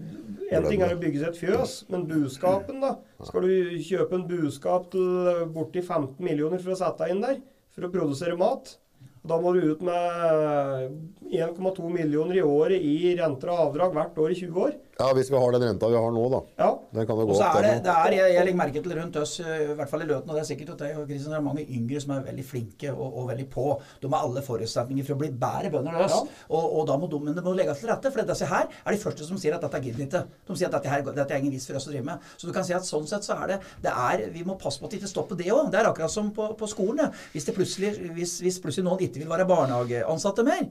En 0.52 0.64
ting 0.64 0.82
er 0.82 0.94
å 0.94 1.00
bygge 1.00 1.18
seg 1.20 1.28
et 1.28 1.40
fjøs, 1.40 1.84
men 1.88 2.06
buskapen, 2.06 2.80
da? 2.80 2.96
Skal 3.24 3.40
du 3.42 3.78
kjøpe 3.78 4.12
en 4.14 4.28
buskap 4.28 4.90
til 4.90 5.28
eh, 5.28 5.44
borti 5.46 5.80
15 5.82 6.18
millioner 6.20 6.58
for 6.58 6.72
å 6.72 6.76
sette 6.76 7.08
inn 7.10 7.20
der? 7.22 7.40
For 7.74 7.82
å 7.86 7.90
produsere 7.92 8.36
mat? 8.36 8.76
Da 9.24 9.38
må 9.38 9.52
du 9.54 9.70
ut 9.72 9.80
med 9.80 10.90
1,2 11.30 11.90
millioner 11.92 12.34
i 12.36 12.42
året 12.42 12.82
i 12.82 13.14
renter 13.16 13.52
og 13.52 13.62
avdrag 13.68 13.94
hvert 13.94 14.18
år 14.18 14.30
i 14.34 14.34
20 14.40 14.58
år. 14.64 14.72
Ja, 14.98 15.06
hvis 15.16 15.30
vi 15.32 15.38
har 15.40 15.54
den 15.54 15.62
renta 15.64 15.88
vi 15.88 15.96
har 15.96 16.12
nå, 16.12 16.22
da. 16.28 16.38
Ja. 16.60 16.68
Den 16.92 17.06
kan 17.08 17.16
jo 17.16 17.24
gå 17.30 17.36
opp. 17.38 17.56
er 17.56 17.64
det, 17.64 17.70
det 17.86 17.92
er, 17.92 18.14
jeg, 18.18 18.32
jeg 18.36 18.44
legger 18.44 18.58
merke 18.58 18.82
til 18.84 18.92
rundt 18.98 19.16
oss, 19.16 19.32
eh, 19.40 19.62
i 19.64 19.76
hvert 19.78 19.88
fall 19.88 20.04
i 20.04 20.08
Løten, 20.10 20.28
og 20.28 20.36
det 20.36 20.42
er 20.42 20.48
sikkert 20.50 20.72
hos 20.74 20.80
deg 20.82 20.98
og 21.00 21.06
Kristian, 21.08 21.32
det 21.32 21.38
er 21.38 21.46
mange 21.46 21.64
yngre 21.64 22.02
som 22.04 22.12
er 22.12 22.26
veldig 22.26 22.44
flinke 22.44 22.92
og, 22.92 23.16
og 23.22 23.30
veldig 23.30 23.46
på. 23.54 23.64
De 24.02 24.10
har 24.12 24.26
alle 24.26 24.42
forutsetninger 24.44 25.08
for 25.08 25.16
å 25.16 25.22
bli 25.22 25.30
bedre 25.32 25.72
bønder 25.72 25.96
enn 25.96 26.04
oss. 26.04 26.18
Ja. 26.18 26.44
Og, 26.52 26.76
og 26.76 26.84
da 26.90 26.98
må 27.00 27.08
de, 27.08 27.22
men 27.24 27.40
må 27.40 27.56
legge 27.56 27.78
til 27.80 27.88
rette, 27.88 28.12
for 28.12 28.28
disse 28.28 28.50
her 28.52 28.68
er 28.68 28.92
de 28.92 29.00
første 29.00 29.30
som 29.30 29.40
sier 29.40 29.56
at 29.56 29.64
dette 29.64 29.82
gidder 29.88 30.04
ikke. 30.06 30.22
De 30.50 30.58
sier 30.60 30.68
at 30.68 30.76
dette, 30.76 30.92
her, 30.92 31.08
dette 31.08 31.26
er 31.38 31.40
ingen 31.40 31.56
vits 31.56 31.66
for 31.70 31.80
oss 31.80 31.88
å 31.88 31.94
drive 31.94 32.06
med. 32.12 32.30
Så 32.36 32.50
du 32.50 32.54
kan 32.54 32.68
si 32.68 32.76
at 32.76 32.86
sånn 32.86 33.08
sett 33.08 33.26
så 33.26 33.40
er 33.40 33.54
det, 33.54 33.60
det 33.88 33.96
er, 33.96 34.28
Vi 34.36 34.44
må 34.46 34.60
passe 34.60 34.82
på 34.82 34.90
at 34.90 34.94
det 34.94 35.00
ikke 35.00 35.14
stopper 35.14 35.40
det 35.40 35.48
òg. 35.56 35.72
Det 35.72 35.80
er 35.80 35.88
akkurat 35.88 36.12
som 36.12 36.30
på, 36.36 36.52
på 36.58 36.68
skolen. 36.70 37.16
Hvis, 37.32 37.48
det 37.48 37.56
plutselig, 37.56 37.96
hvis, 38.12 38.38
hvis 38.44 38.60
plutselig 38.60 38.86
noen 38.90 39.08
ikke 39.08 39.24
vil 39.24 39.32
være 39.32 39.48
barnehageansatte 39.48 40.44
mer, 40.46 40.68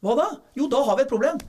hva 0.00 0.16
da? 0.16 0.30
Jo, 0.56 0.66
da 0.72 0.80
har 0.88 0.96
vi 0.96 1.04
et 1.04 1.12
problem. 1.12 1.40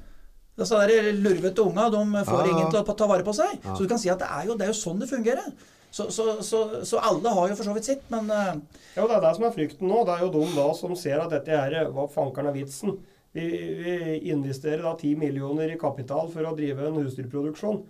Disse 0.60 0.80
de 0.92 0.98
lurvete 1.16 1.64
unga 1.64 1.88
de 1.94 2.24
får 2.28 2.42
ja. 2.42 2.50
ingen 2.52 2.72
til 2.74 2.82
å 2.82 2.96
ta 2.98 3.08
vare 3.10 3.26
på 3.26 3.36
seg. 3.36 3.62
Så 3.64 3.78
du 3.80 3.92
kan 3.92 4.02
si 4.02 4.12
at 4.12 4.20
det 4.22 4.28
er 4.28 4.50
jo, 4.50 4.58
det 4.60 4.68
er 4.68 4.74
jo 4.74 4.80
sånn 4.82 5.00
det 5.02 5.08
fungerer. 5.10 5.48
Så, 5.92 6.08
så, 6.12 6.38
så, 6.44 6.60
så 6.88 7.00
alle 7.04 7.32
har 7.36 7.50
jo 7.52 7.56
for 7.60 7.68
så 7.68 7.74
vidt 7.76 7.88
sitt, 7.90 8.04
men 8.14 8.30
uh... 8.32 8.54
Ja, 8.96 9.08
det 9.08 9.16
er 9.18 9.24
det 9.26 9.32
som 9.36 9.48
er 9.48 9.56
frykten 9.56 9.90
nå. 9.92 10.04
Det 10.08 10.14
er 10.14 10.22
jo 10.24 10.30
de 10.36 10.44
da 10.56 10.68
som 10.78 10.94
ser 11.00 11.20
at 11.20 11.34
dette 11.34 11.56
er 11.56 11.90
hva 11.92 12.06
fankeren 12.12 12.52
er 12.52 12.56
vitsen. 12.56 12.96
Vi, 13.36 13.48
vi 13.80 13.96
investerer 14.32 14.84
da 14.84 14.94
10 14.96 15.20
millioner 15.20 15.72
i 15.72 15.80
kapital 15.80 16.32
for 16.32 16.48
å 16.48 16.54
drive 16.56 16.88
en 16.88 17.00
husdyrproduksjon. 17.00 17.82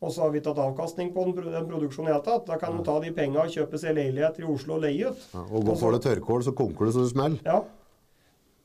Og 0.00 0.12
så 0.12 0.24
har 0.24 0.32
vi 0.32 0.40
tatt 0.40 0.60
avkastning 0.60 1.10
på 1.12 1.26
den, 1.28 1.50
den 1.52 1.68
produksjonen 1.68 2.08
i 2.08 2.14
hele 2.14 2.24
tatt. 2.24 2.46
Da 2.48 2.56
kan 2.60 2.76
du 2.76 2.84
ta 2.84 2.96
de 3.04 3.12
penga 3.16 3.42
og 3.44 3.52
kjøpe 3.52 3.80
seg 3.80 3.98
leilighet 3.98 4.40
i 4.40 4.46
Oslo 4.48 4.78
og 4.78 4.86
leie 4.86 5.12
ut. 5.12 5.26
Ja, 5.34 5.44
og 5.44 5.68
går 5.68 5.76
får 5.82 5.96
det 5.96 6.00
tørrkål, 6.06 6.44
så 6.48 6.56
konker 6.56 6.88
det 6.88 6.94
så 6.96 7.04
det 7.04 7.12
smeller. 7.12 7.44
Ja. 7.44 7.60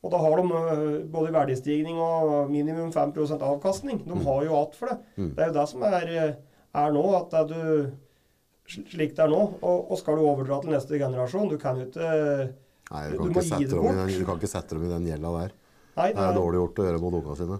Og 0.06 0.12
da 0.14 0.20
har 0.22 0.38
de 0.38 0.58
øh, 0.62 0.98
både 1.10 1.32
verdistigning 1.34 1.98
og 1.98 2.50
minimum 2.50 2.92
5% 2.94 3.42
avkastning. 3.42 4.04
De 4.06 4.18
har 4.22 4.44
jo 4.46 4.58
alt 4.60 4.76
for 4.78 4.92
det. 4.92 4.98
Det 5.18 5.42
er 5.42 5.50
jo 5.50 5.56
det 5.56 5.64
som 5.72 5.82
er, 5.88 6.06
øh, 6.06 6.34
er 6.82 6.92
nå, 6.94 7.04
at 7.18 7.32
det 7.32 7.40
er 7.40 7.48
du 7.50 7.90
slik 8.70 9.16
det 9.16 9.24
er 9.26 9.30
nå. 9.32 9.42
Og, 9.62 9.90
og 9.90 9.98
skal 10.00 10.18
du 10.18 10.26
overdra 10.26 10.60
til 10.62 10.72
neste 10.74 10.98
generasjon 10.98 11.50
Du 11.50 11.56
kan 11.58 11.78
jo 11.80 11.86
ikke 11.88 12.10
Nei, 12.86 13.02
du 13.10 13.16
Du 13.16 13.22
kan, 13.24 13.32
må 13.34 13.42
gi 13.42 13.64
det 13.66 13.78
bort. 13.80 13.96
den, 13.98 14.12
du 14.20 14.26
kan 14.28 14.38
ikke 14.38 14.50
sette 14.50 14.76
dem 14.76 14.84
i 14.86 14.92
den 14.92 15.06
gjelda 15.10 15.32
der. 15.40 15.54
Nei, 15.96 16.08
Det 16.14 16.22
er 16.22 16.36
dårlig 16.38 16.60
gjort 16.60 16.78
å 16.78 16.86
gjøre 16.86 17.00
mot 17.02 17.16
ungene 17.18 17.36
sine. 17.40 17.58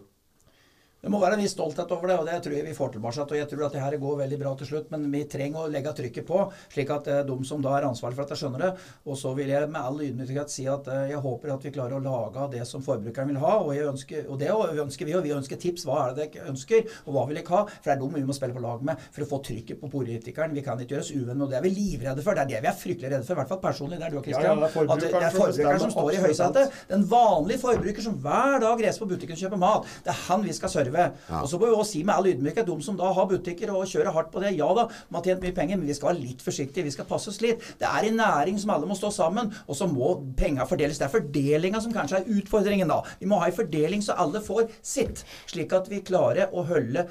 Det 1.07 1.11
må 1.15 1.21
være 1.23 1.37
en 1.37 1.43
viss 1.45 1.53
stolthet 1.55 1.93
over 1.95 2.11
det, 2.11 2.15
og 2.19 2.27
det 2.27 2.37
tror 2.43 2.55
jeg 2.57 2.67
vi 2.67 2.75
får 2.75 2.97
tilbake. 2.97 3.23
Og 3.23 3.39
jeg 3.39 3.47
tror 3.47 3.61
at 3.69 3.75
det 3.77 3.83
her 3.85 3.95
går 4.03 4.17
veldig 4.25 4.39
bra 4.41 4.55
til 4.59 4.67
slutt, 4.67 4.89
men 4.91 5.05
vi 5.13 5.21
trenger 5.31 5.63
å 5.63 5.71
legge 5.71 5.93
trykket 5.95 6.27
på, 6.27 6.41
slik 6.73 6.91
at 6.91 7.07
eh, 7.13 7.21
de 7.29 7.37
som 7.47 7.61
da 7.63 7.77
er 7.77 7.87
ansvarlig 7.87 8.19
for 8.19 8.27
dette, 8.27 8.39
skjønner 8.41 8.65
det. 8.65 8.71
Og 9.07 9.19
så 9.21 9.31
vil 9.39 9.53
jeg 9.53 9.69
med 9.71 9.79
all 9.79 10.03
ydmykhet 10.03 10.51
si 10.51 10.65
at 10.67 10.91
eh, 10.91 11.05
jeg 11.13 11.21
håper 11.23 11.53
at 11.55 11.67
vi 11.69 11.71
klarer 11.77 12.01
å 12.01 12.03
lage 12.03 12.49
det 12.57 12.65
som 12.67 12.83
forbrukeren 12.83 13.31
vil 13.31 13.39
ha. 13.39 13.53
Og, 13.61 13.71
jeg 13.77 13.87
ønsker, 13.93 14.25
og 14.27 14.41
det 14.41 14.51
ønsker 14.83 15.07
vi, 15.07 15.15
og 15.15 15.23
vi 15.29 15.37
ønsker 15.37 15.61
tips. 15.63 15.87
Hva 15.87 16.01
er 16.09 16.17
det 16.17 16.27
dere 16.35 16.51
ønsker, 16.51 16.91
og 17.05 17.15
hva 17.15 17.25
vil 17.31 17.39
dere 17.39 17.55
ha? 17.55 17.63
For 17.71 17.87
det 17.87 17.95
er 17.95 18.03
dem 18.03 18.19
vi 18.19 18.25
må 18.27 18.35
spille 18.41 18.59
på 18.59 18.65
lag 18.67 18.83
med 18.91 19.07
for 19.07 19.23
å 19.23 19.31
få 19.31 19.41
trykket 19.47 19.79
på 19.85 19.93
politikeren. 19.95 20.59
Vi 20.59 20.67
kan 20.67 20.83
ikke 20.83 20.97
gjøre 20.97 21.07
oss 21.07 21.13
uvenn 21.15 21.39
med, 21.39 21.47
og 21.47 21.55
det 21.55 21.61
er 21.61 21.67
vi 21.69 21.75
livredde 21.77 22.27
for. 22.27 22.35
Det 22.35 22.49
er 22.49 22.53
det 22.57 22.65
vi 22.67 22.73
er 22.73 22.79
fryktelig 22.83 23.13
redde 23.15 23.31
for, 23.31 23.39
i 23.39 23.43
hvert 23.45 23.55
fall 23.55 23.63
personlig. 23.63 24.03
Det 24.03 24.11
er 24.11 24.17
du 24.17 24.21
og 24.25 24.31
Ja, 24.35 24.43
ja, 24.43 24.59
det 24.59 24.75
er 24.75 24.93
at 24.97 25.07
det 25.07 25.23
er 25.23 25.39
forbrukeren 25.39 25.87
som 25.87 25.95
står 25.95 26.13
i 26.19 26.21
høysetet. 26.27 26.83
Den 26.91 27.07
vanlige 27.15 27.63
forbruker 27.63 28.09
som 28.11 28.19
hver 28.27 28.59
dag 28.67 28.83
reiser 28.89 29.07
på 29.07 29.11
butikken 29.15 29.39
og 29.39 29.47
kjøper 29.47 29.63
mat. 29.63 29.95
Det 30.03 30.11
er 30.11 30.23
han 30.27 30.43
vi 30.43 30.57
skal 30.57 30.73
serve. 30.73 30.96
Og 31.43 31.49
så 31.51 31.61
må 31.61 31.69
vi 31.69 31.77
også 31.77 31.91
si 31.93 32.03
med 32.07 32.15
all 32.17 32.31
ydmykhet, 32.31 32.67
de 32.69 32.87
som 32.87 32.99
da 32.99 33.13
har 33.17 33.29
butikker 33.31 33.73
og 33.75 33.87
kjører 33.91 34.15
hardt 34.15 34.33
på 34.35 34.43
det, 34.45 34.55
ja 34.59 34.69
da, 34.77 34.87
de 34.89 35.19
har 35.19 35.27
tjent 35.27 35.45
mye 35.45 35.57
penger, 35.57 35.81
men 35.81 35.89
vi 35.89 35.97
skal 35.97 36.13
være 36.13 36.23
litt 36.23 36.45
forsiktige. 36.45 36.87
Vi 36.87 36.95
skal 36.95 37.09
passe 37.09 37.31
oss 37.33 37.41
litt. 37.45 37.65
Det 37.81 37.89
er 37.89 38.09
en 38.09 38.21
næring 38.21 38.61
som 38.63 38.75
alle 38.75 38.89
må 38.89 38.99
stå 38.99 39.13
sammen, 39.15 39.53
og 39.67 39.79
så 39.79 39.89
må 39.91 40.15
penga 40.39 40.67
fordeles. 40.69 41.01
Det 41.01 41.09
er 41.09 41.15
fordelinga 41.17 41.83
som 41.85 41.95
kanskje 41.95 42.23
er 42.23 42.31
utfordringen 42.41 42.93
da. 42.93 43.03
Vi 43.21 43.31
må 43.31 43.41
ha 43.43 43.51
en 43.51 43.59
fordeling 43.61 44.05
så 44.05 44.19
alle 44.21 44.43
får 44.45 44.71
sitt, 44.81 45.25
slik 45.51 45.75
at 45.77 45.91
vi 45.93 46.05
klarer 46.07 46.53
å 46.53 46.67
holde 46.67 47.07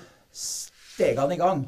stegene 0.96 1.36
i 1.36 1.40
gang. 1.40 1.64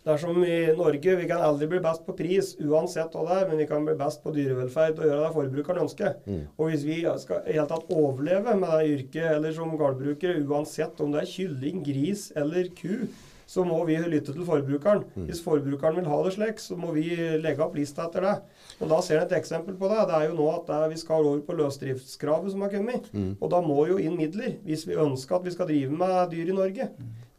Det 0.00 0.12
er 0.14 0.20
som 0.22 0.36
i 0.46 0.58
Norge, 0.78 1.16
vi 1.20 1.28
kan 1.30 1.42
aldri 1.44 1.68
bli 1.70 1.80
best 1.84 2.04
på 2.06 2.14
pris 2.18 2.52
uansett 2.62 3.14
hva 3.16 3.24
det 3.28 3.38
er, 3.40 3.48
men 3.50 3.62
vi 3.62 3.66
kan 3.70 3.84
bli 3.86 3.96
best 4.00 4.22
på 4.24 4.32
dyrevelferd 4.36 5.00
og 5.00 5.08
gjøre 5.10 5.24
det 5.26 5.32
forbrukeren 5.36 5.82
ønsker. 5.84 6.14
Og 6.56 6.70
hvis 6.70 6.86
vi 6.86 7.00
skal 7.24 7.42
i 7.46 7.56
hele 7.58 7.66
tatt 7.70 7.90
overleve 7.90 8.54
med 8.60 8.70
det 8.70 8.94
yrket, 8.94 9.26
eller 9.36 9.52
som 9.56 9.74
gårdbrukere, 9.80 10.40
uansett 10.46 11.00
om 11.04 11.12
det 11.12 11.24
er 11.24 11.34
kylling, 11.34 11.82
gris 11.86 12.30
eller 12.38 12.70
ku, 12.78 13.08
så 13.50 13.64
må 13.66 13.80
vi 13.82 13.96
lytte 13.98 14.30
til 14.30 14.44
forbrukeren. 14.46 15.00
Hvis 15.26 15.40
forbrukeren 15.42 15.96
vil 15.98 16.06
ha 16.06 16.18
det 16.22 16.34
slik, 16.36 16.60
så 16.62 16.76
må 16.78 16.92
vi 16.94 17.08
legge 17.42 17.64
opp 17.64 17.74
lista 17.74 18.04
etter 18.06 18.22
det. 18.22 18.34
Og 18.78 18.92
Da 18.92 19.00
ser 19.02 19.18
en 19.18 19.26
et 19.26 19.32
eksempel 19.40 19.74
på 19.74 19.88
det. 19.90 20.04
Det 20.06 20.14
er 20.20 20.28
jo 20.28 20.36
nå 20.38 20.46
at 20.52 20.68
det 20.68 20.76
er, 20.76 20.92
vi 20.92 21.00
skal 21.00 21.26
over 21.26 21.40
på 21.42 21.56
løsdriftskravet 21.58 22.52
som 22.54 22.62
har 22.62 22.70
kommet. 22.70 23.10
Og 23.40 23.50
da 23.50 23.58
må 23.60 23.88
jo 23.90 23.98
inn 23.98 24.14
midler, 24.16 24.54
hvis 24.62 24.86
vi 24.86 24.94
ønsker 24.94 25.40
at 25.40 25.44
vi 25.48 25.50
skal 25.56 25.66
drive 25.66 25.90
med 25.90 26.30
dyr 26.30 26.52
i 26.54 26.56
Norge. 26.60 26.88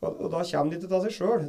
Og, 0.01 0.21
og 0.21 0.31
da 0.31 0.39
kommer 0.43 0.71
det 0.71 0.83
ikke 0.83 0.95
av 0.97 1.03
seg 1.05 1.13
sjøl. 1.13 1.43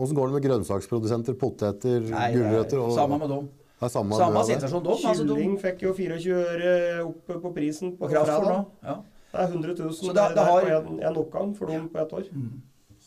Åssen 0.00 0.16
går 0.16 0.28
det 0.30 0.34
med 0.36 0.44
grønnsaksprodusenter, 0.48 1.34
poteter, 1.40 2.00
gulrøtter? 2.34 2.76
er 2.76 2.84
og- 2.84 2.94
samme 2.96 3.18
med 3.18 3.28
dem. 3.28 3.48
Det 3.80 3.86
er 3.88 3.92
samme, 3.94 4.12
Samme 4.16 4.44
situasjon 4.44 4.82
dom. 4.84 4.92
Altså, 5.08 5.24
Kylling 5.24 5.54
fikk 5.60 5.82
jo 5.86 5.92
24 5.96 6.34
øre 6.36 7.04
opp 7.06 7.26
på 7.42 7.52
prisen 7.54 7.94
på 7.96 8.04
på 8.04 8.10
fredag. 8.12 8.66
Ja. 8.84 8.96
Det 9.32 9.40
er 9.40 9.46
100 9.48 9.74
000 9.78 9.92
Så 9.94 10.12
det- 10.12 10.34
det 10.36 10.44
har- 10.44 10.60
på 10.60 10.88
en, 10.90 11.00
en 11.02 11.16
oppgang 11.16 11.56
for 11.56 11.66
dem 11.66 11.88
på 11.88 11.98
ett 12.02 12.12
år. 12.12 12.24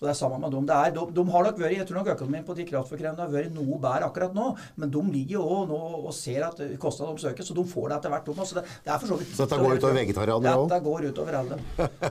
Så 0.04 0.10
det 0.10 0.12
er 0.12 0.18
samme 0.20 0.38
med 0.44 0.52
dem. 0.52 0.66
Det 0.68 0.76
er, 0.76 0.92
de, 0.92 1.04
de 1.16 1.24
har 1.32 1.46
nok 1.48 1.60
vært, 1.62 1.74
Jeg 1.78 1.88
tror 1.88 1.98
nok 2.02 2.08
økonomien 2.12 2.44
på 2.44 2.54
de 2.58 2.64
kraftforkrevende 2.68 3.24
har 3.24 3.30
vært 3.32 3.54
noe 3.56 3.78
bedre 3.80 4.10
akkurat 4.10 4.34
nå. 4.36 4.48
Men 4.76 4.90
de 4.92 5.04
ligger 5.14 5.38
jo 5.38 5.60
nå 5.70 5.78
og 6.02 6.10
ser 6.18 6.44
at 6.44 6.58
kostnadene 6.82 7.16
de 7.16 7.24
søker, 7.24 7.48
så 7.48 7.56
de 7.56 7.64
får 7.72 7.86
det 7.88 7.96
etter 8.02 8.12
hvert. 8.12 8.26
de 8.28 8.34
også. 8.34 8.50
Så 8.52 8.58
det, 8.58 8.64
det 8.84 8.92
er 8.92 9.00
for 9.00 9.14
så 9.14 9.20
vidt 9.22 9.32
Så 9.38 9.46
dette 9.46 9.60
går 9.62 9.78
utover 9.80 9.96
vegetarianere 10.02 10.58
òg? 10.60 10.66
Dette 10.68 10.82
går 10.90 11.08
utover 11.08 11.38
alle. 11.40 11.60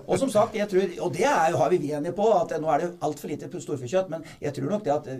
Og 0.07 0.15
som 0.23 0.33
sagt, 0.33 0.57
jeg 0.57 0.71
tror, 0.73 0.95
og 1.05 1.13
det 1.19 1.27
er, 1.29 1.59
har 1.61 1.75
vi 1.75 1.81
vi 1.83 1.93
enige 1.99 2.15
på, 2.17 2.31
at 2.39 2.55
nå 2.63 2.71
er 2.73 2.85
det 2.87 2.89
altfor 3.05 3.33
lite 3.35 3.51
storfekjøtt. 3.67 4.09
Men 4.15 4.25
jeg 4.41 4.57
tror 4.57 4.73
nok 4.73 4.87
det 4.89 4.95
at 4.97 5.13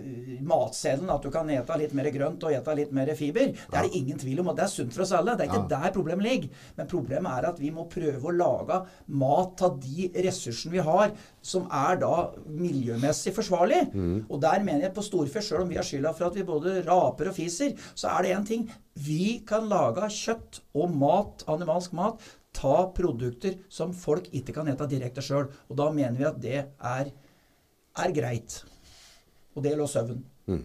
matseddelen, 0.49 1.13
at 1.13 1.27
du 1.27 1.29
kan 1.33 1.53
ete 1.53 1.77
litt 1.83 1.93
mer 1.97 2.09
grønt 2.15 2.47
og 2.47 2.57
ete 2.57 2.75
litt 2.79 2.95
mer 2.95 3.13
fiber, 3.19 3.53
det 3.53 3.77
er 3.83 3.85
det 3.85 4.01
ingen 4.01 4.17
tvil 4.21 4.41
om. 4.41 4.49
og 4.49 4.57
Det 4.57 4.65
er 4.65 4.73
sunt 4.73 4.97
for 4.97 5.05
oss 5.05 5.13
alle. 5.13 5.37
Det 5.37 5.45
er 5.45 5.53
ikke 5.53 5.69
der 5.75 5.93
problemet 5.93 6.25
ligger. 6.25 6.65
Men 6.79 6.89
problemet 6.89 7.37
er 7.37 7.49
at 7.53 7.61
vi 7.61 7.69
må 7.75 7.85
prøve 7.91 8.31
å 8.31 8.33
lage 8.33 8.81
mat 9.13 9.61
av 9.69 9.77
de 9.83 10.09
ressursene 10.25 10.73
vi 10.73 10.83
har, 10.89 11.13
som 11.43 11.65
er 11.67 11.99
da 12.01 12.13
miljømessig 12.47 13.33
forsvarlig. 13.35 13.81
Og 14.29 14.39
der 14.41 14.63
mener 14.63 14.87
jeg 14.87 14.95
på 14.95 15.03
storfe, 15.05 15.43
sjøl 15.43 15.65
om 15.65 15.71
vi 15.71 15.79
har 15.79 15.87
skylda 15.87 16.13
for 16.15 16.29
at 16.29 16.37
vi 16.39 16.45
både 16.47 16.77
raper 16.87 17.29
og 17.31 17.35
fiser, 17.35 17.75
så 17.93 18.13
er 18.13 18.23
det 18.23 18.35
én 18.37 18.47
ting. 18.47 18.63
Vi 18.95 19.43
kan 19.47 19.67
lage 19.69 20.07
kjøtt 20.09 20.61
og 20.73 20.93
mat, 20.95 21.43
animalsk 21.51 21.93
mat, 21.93 22.21
ta 22.53 22.87
produkter 22.95 23.57
som 23.69 23.93
folk 23.93 24.29
ikke 24.31 24.53
kan 24.55 24.69
ete 24.71 24.87
direkte 24.87 25.23
sjøl. 25.25 25.49
Og 25.69 25.77
da 25.77 25.89
mener 25.91 26.17
vi 26.19 26.29
at 26.29 26.39
det 26.41 26.59
er, 26.63 27.11
er 27.97 28.15
greit. 28.15 28.61
Og 29.53 29.65
det 29.65 29.75
lå 29.77 29.87
søvn. 29.87 30.23
sauen. 30.47 30.63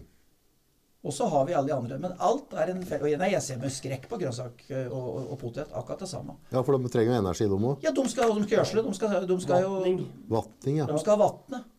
Og 0.99 1.13
så 1.15 1.29
har 1.31 1.45
vi 1.47 1.53
alle 1.55 1.69
de 1.69 1.75
andre. 1.77 1.97
Men 2.03 2.11
alt 2.19 2.51
er 2.59 2.73
en 2.73 2.81
fe- 2.83 2.99
Nei, 3.17 3.29
jeg 3.31 3.41
ser 3.41 3.57
med 3.61 3.71
skrekk 3.71 4.09
på 4.11 4.17
grønnsak 4.19 4.65
eh, 4.67 4.87
og, 4.91 5.05
og, 5.15 5.27
og 5.31 5.37
potet. 5.39 5.69
Akkurat 5.71 6.01
det 6.03 6.09
samme. 6.11 6.35
Ja, 6.51 6.59
for 6.67 6.75
de 6.75 6.91
trenger 6.91 7.13
jo 7.15 7.21
energi, 7.21 7.47
de 7.47 7.59
òg. 7.69 7.83
Ja, 7.85 7.93
de 7.95 8.03
skal, 8.11 8.33
de 8.35 8.43
skal 8.43 8.57
gjødsle. 8.57 8.83
De 8.83 8.95
skal, 8.97 9.27
de 9.29 9.37
skal 9.45 9.61
jo 9.63 9.77
Vatning. 10.33 10.81
Ja. 10.81 10.87
De 10.89 10.97
skal 10.99 11.15
ha 11.15 11.21
vannet. 11.29 11.69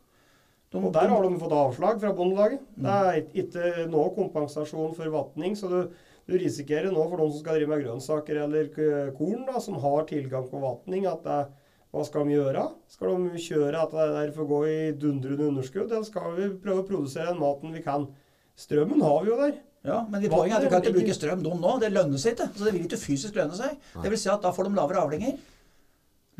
De, 0.72 0.78
Og 0.80 0.92
der 0.94 1.10
har 1.12 1.26
de 1.26 1.34
fått 1.42 1.52
avslag 1.52 2.00
fra 2.00 2.12
Bondelaget. 2.16 2.62
Det 2.80 2.96
er 2.96 3.20
ikke- 3.42 3.88
noe 3.92 4.08
kompensasjon 4.16 4.94
for 4.96 5.10
vatning, 5.12 5.52
så 5.58 5.68
du, 5.68 5.90
du 6.30 6.38
risikerer 6.38 6.88
nå 6.94 7.04
for 7.10 7.18
noen 7.18 7.32
som 7.34 7.40
skal 7.42 7.58
drive 7.58 7.68
med 7.74 7.84
grønnsaker 7.84 8.40
eller 8.44 8.70
korn, 9.18 9.44
da, 9.50 9.58
som 9.60 9.74
har 9.82 10.06
tilgang 10.08 10.48
på 10.48 10.60
vatning, 10.62 11.04
at 11.10 11.24
det, 11.26 11.40
hva 11.92 12.04
skal 12.06 12.24
de 12.24 12.38
gjøre? 12.38 12.64
Skal 12.88 13.16
de 13.28 13.42
kjøre 13.50 13.82
at 13.82 13.90
det 13.98 14.08
der 14.14 14.32
får 14.32 14.46
gå 14.48 14.60
i 14.70 14.80
dundrende 14.96 15.48
underskudd, 15.50 15.90
eller 15.90 16.06
skal 16.06 16.36
vi 16.38 16.48
prøve 16.62 16.84
å 16.84 16.88
produsere 16.88 17.32
den 17.34 17.42
maten 17.42 17.74
vi 17.74 17.82
kan? 17.82 18.06
Strømmen 18.61 19.04
har 19.04 19.20
vi 19.24 19.32
jo 19.32 19.36
der. 19.40 19.58
ja, 19.88 20.00
men 20.12 20.20
vi 20.20 20.28
poenget 20.28 20.58
er 20.58 20.61
at 20.61 20.66
du 20.66 20.72
kan 20.72 20.82
ikke 20.84 20.98
bruke 20.98 21.16
strøm 21.16 21.44
de 21.44 21.52
nå. 21.62 21.76
Det 21.80 21.92
lønner 21.92 22.20
seg 22.20 22.36
ikke. 22.36 22.50
Så 22.56 22.66
det 22.66 22.74
vil 22.76 22.88
ikke 22.88 23.00
fysisk 23.00 23.38
lønne 23.40 23.56
seg. 23.56 23.78
Det 23.96 24.12
vil 24.12 24.20
si 24.20 24.32
at 24.32 24.42
da 24.44 24.52
får 24.56 24.68
de 24.68 24.74
lavere 24.76 25.04
avlinger. 25.06 25.38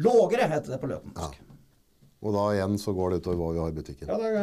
Lågere, 0.01 0.49
heter 0.49 0.75
det 0.75 0.81
på 0.83 0.91
løtensk. 0.91 1.41
Og 2.21 2.35
da 2.37 2.43
igjen 2.53 2.75
så 2.77 2.93
går 2.93 3.15
det 3.15 3.19
utover 3.23 3.39
hva 3.39 3.47
vi 3.55 3.61
har 3.63 3.71
i 3.71 3.77
butikken. 3.79 4.11
Ja, 4.11 4.17
det 4.21 4.41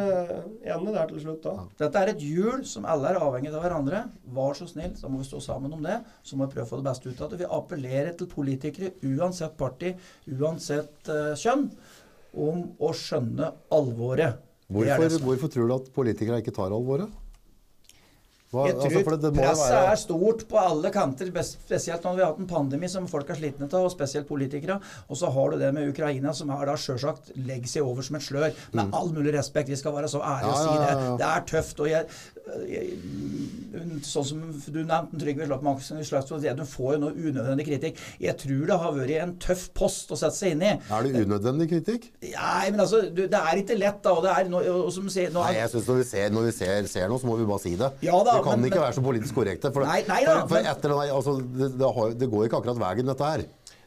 er 0.66 0.72
ende 0.74 0.94
der 0.96 1.10
til 1.12 1.20
slutt, 1.22 1.44
da. 1.44 1.66
Dette 1.78 2.00
er 2.00 2.10
et 2.10 2.24
hjul 2.26 2.64
som 2.66 2.88
alle 2.90 3.12
er 3.12 3.20
avhengig 3.22 3.52
av 3.52 3.62
hverandre. 3.62 4.00
Vær 4.34 4.58
så 4.58 4.66
snill, 4.66 4.96
så 4.98 5.10
må 5.10 5.20
vi 5.20 5.28
stå 5.28 5.38
sammen 5.44 5.76
om 5.76 5.86
det. 5.86 6.00
Så 6.26 6.34
må 6.34 6.48
vi 6.48 6.56
prøve 6.56 6.66
å 6.66 6.72
få 6.72 6.80
det 6.80 6.88
beste 6.88 7.12
ut 7.12 7.22
av 7.22 7.30
det. 7.30 7.38
Vi 7.44 7.52
appellerer 7.58 8.18
til 8.18 8.30
politikere, 8.32 8.90
uansett 9.06 9.54
parti, 9.60 9.94
uansett 10.26 11.12
uh, 11.12 11.38
kjønn, 11.38 11.68
om 12.34 12.66
å 12.82 12.90
skjønne 12.98 13.52
alvoret. 13.78 14.42
Hvorfor, 14.66 15.14
hvorfor 15.22 15.54
tror 15.54 15.70
du 15.70 15.78
at 15.78 15.94
politikere 15.94 16.42
ikke 16.42 16.58
tar 16.58 16.74
alvoret? 16.74 17.14
Hva, 18.48 18.62
Jeg 18.64 18.78
tror 18.78 18.86
altså, 18.88 19.10
det, 19.12 19.20
det 19.20 19.32
presset 19.42 19.74
være 19.74 19.88
er 19.92 19.98
stort 20.00 20.44
på 20.48 20.56
alle 20.56 20.90
kanter, 20.94 21.28
spesielt 21.44 22.06
når 22.06 22.14
vi 22.16 22.22
har 22.24 22.30
hatt 22.32 22.38
en 22.40 22.48
pandemi 22.48 22.88
som 22.88 23.08
folk 23.10 23.28
er 23.28 23.36
slitne 23.36 23.68
av, 23.68 23.84
og 23.84 23.92
spesielt 23.92 24.28
politikere. 24.30 24.78
Og 25.08 25.20
så 25.20 25.28
har 25.34 25.52
du 25.52 25.58
det 25.60 25.68
med 25.76 25.90
Ukraina, 25.92 26.32
som 26.32 26.48
har 26.54 26.64
da 26.70 26.76
sjølsagt 26.80 27.34
legger 27.36 27.68
seg 27.68 27.84
over 27.84 28.06
som 28.06 28.16
et 28.16 28.24
slør. 28.24 28.56
Med 28.72 28.96
all 28.96 29.12
mulig 29.12 29.34
respekt, 29.36 29.68
vi 29.68 29.76
skal 29.76 29.92
være 29.98 30.08
så 30.08 30.22
ærlige 30.24 30.54
og 30.54 30.58
Mm. 30.58 30.64
Si 30.64 30.78
det. 30.78 30.88
ja, 30.88 31.04
ja. 31.04 31.16
Det 31.20 31.28
er 31.28 31.44
tøft. 31.52 31.80
og 31.80 31.90
jeg 31.90 32.06
Sånn 34.08 34.24
som 34.24 34.40
du 34.72 34.78
nevnte, 34.80 35.18
Trygve 35.20 35.46
Slagsvold 35.46 36.42
Vedum 36.42 36.68
får 36.68 36.94
jo 36.94 37.00
noe 37.02 37.12
unødvendig 37.12 37.66
kritikk. 37.68 38.00
Jeg 38.22 38.34
tror 38.40 38.62
det 38.70 38.78
har 38.80 38.94
vært 38.96 39.12
en 39.22 39.34
tøff 39.42 39.66
post 39.76 40.12
å 40.14 40.18
sette 40.18 40.38
seg 40.38 40.54
inn 40.56 40.64
i. 40.64 40.70
Er 40.88 41.04
det 41.04 41.24
unødvendig 41.26 41.68
kritikk? 41.74 42.08
Nei, 42.24 42.70
men 42.72 42.80
altså, 42.84 43.02
du, 43.12 43.26
det 43.28 43.42
er 43.42 43.60
ikke 43.60 43.76
lett, 43.78 44.00
da. 44.04 44.14
Og 44.16 44.24
det 44.24 44.32
er 44.32 44.72
og 44.72 44.88
som 44.94 45.10
sier, 45.12 45.30
nå, 45.34 45.44
Nei, 45.44 45.58
jeg 45.58 45.72
synes 45.74 45.90
når 45.92 46.00
vi 46.00 46.06
ser, 46.10 46.32
når 46.34 46.48
vi 46.48 46.54
ser, 46.56 46.90
ser 46.90 47.12
noe, 47.12 47.20
så 47.22 47.28
må 47.28 47.36
vi 47.40 47.48
bare 47.48 47.64
si 47.66 47.74
det. 47.78 47.92
Ja 48.06 48.16
da, 48.24 48.38
vi 48.38 48.46
kan 48.48 48.56
men- 48.58 48.70
ikke 48.70 48.80
men- 48.80 48.86
være 48.86 48.98
så 48.98 49.06
politisk 49.10 49.38
korrekte. 49.42 49.72
For, 49.74 49.88
Nei, 49.88 50.00
nei 50.08 50.22
da, 50.24 50.40
for, 50.40 50.56
for 50.56 50.72
etter 50.72 50.96
altså, 51.04 51.36
det, 51.44 51.72
det, 51.78 51.92
har, 52.00 52.16
det 52.24 52.30
går 52.32 52.48
ikke 52.48 52.62
akkurat 52.62 52.82
veien, 52.86 53.12
dette 53.12 53.32
her. 53.32 53.46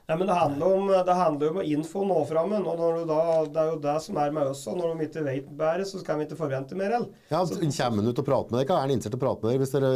Nei, 0.09 0.17
men 0.17 0.27
det 0.27 0.35
handler 0.35 0.73
om, 0.75 0.87
det 1.05 1.15
handler 1.15 1.51
om 1.53 1.59
å 1.61 1.65
info 1.65 2.03
nå 2.07 2.17
fram. 2.27 2.53
Og 2.57 2.79
når 2.79 2.97
du 2.99 3.03
da, 3.11 3.19
det 3.45 3.61
er 3.61 3.69
jo 3.71 3.77
det 3.83 3.95
som 4.03 4.17
er 4.19 4.33
med 4.35 4.49
oss. 4.51 4.63
Og 4.67 4.79
når 4.79 4.95
de 4.95 5.07
ikke 5.07 5.23
vet 5.25 5.51
bedre, 5.61 5.85
så 5.87 6.01
skal 6.01 6.19
vi 6.19 6.27
ikke 6.27 6.39
forvente 6.39 6.77
mer. 6.79 6.97
Eller? 6.97 7.21
Ja, 7.31 7.43
Kommer 7.45 8.01
han 8.01 8.09
ut 8.09 8.21
og 8.23 8.27
prater 8.27 8.55
med 8.55 8.63
dere? 8.63 8.75
Er 8.75 8.85
han 8.87 8.95
innstilt 8.95 9.15
til 9.15 9.21
å 9.21 9.23
prate 9.23 9.45
med 9.45 9.53
dere? 9.53 9.61
hvis 9.61 9.75
dere 9.75 9.91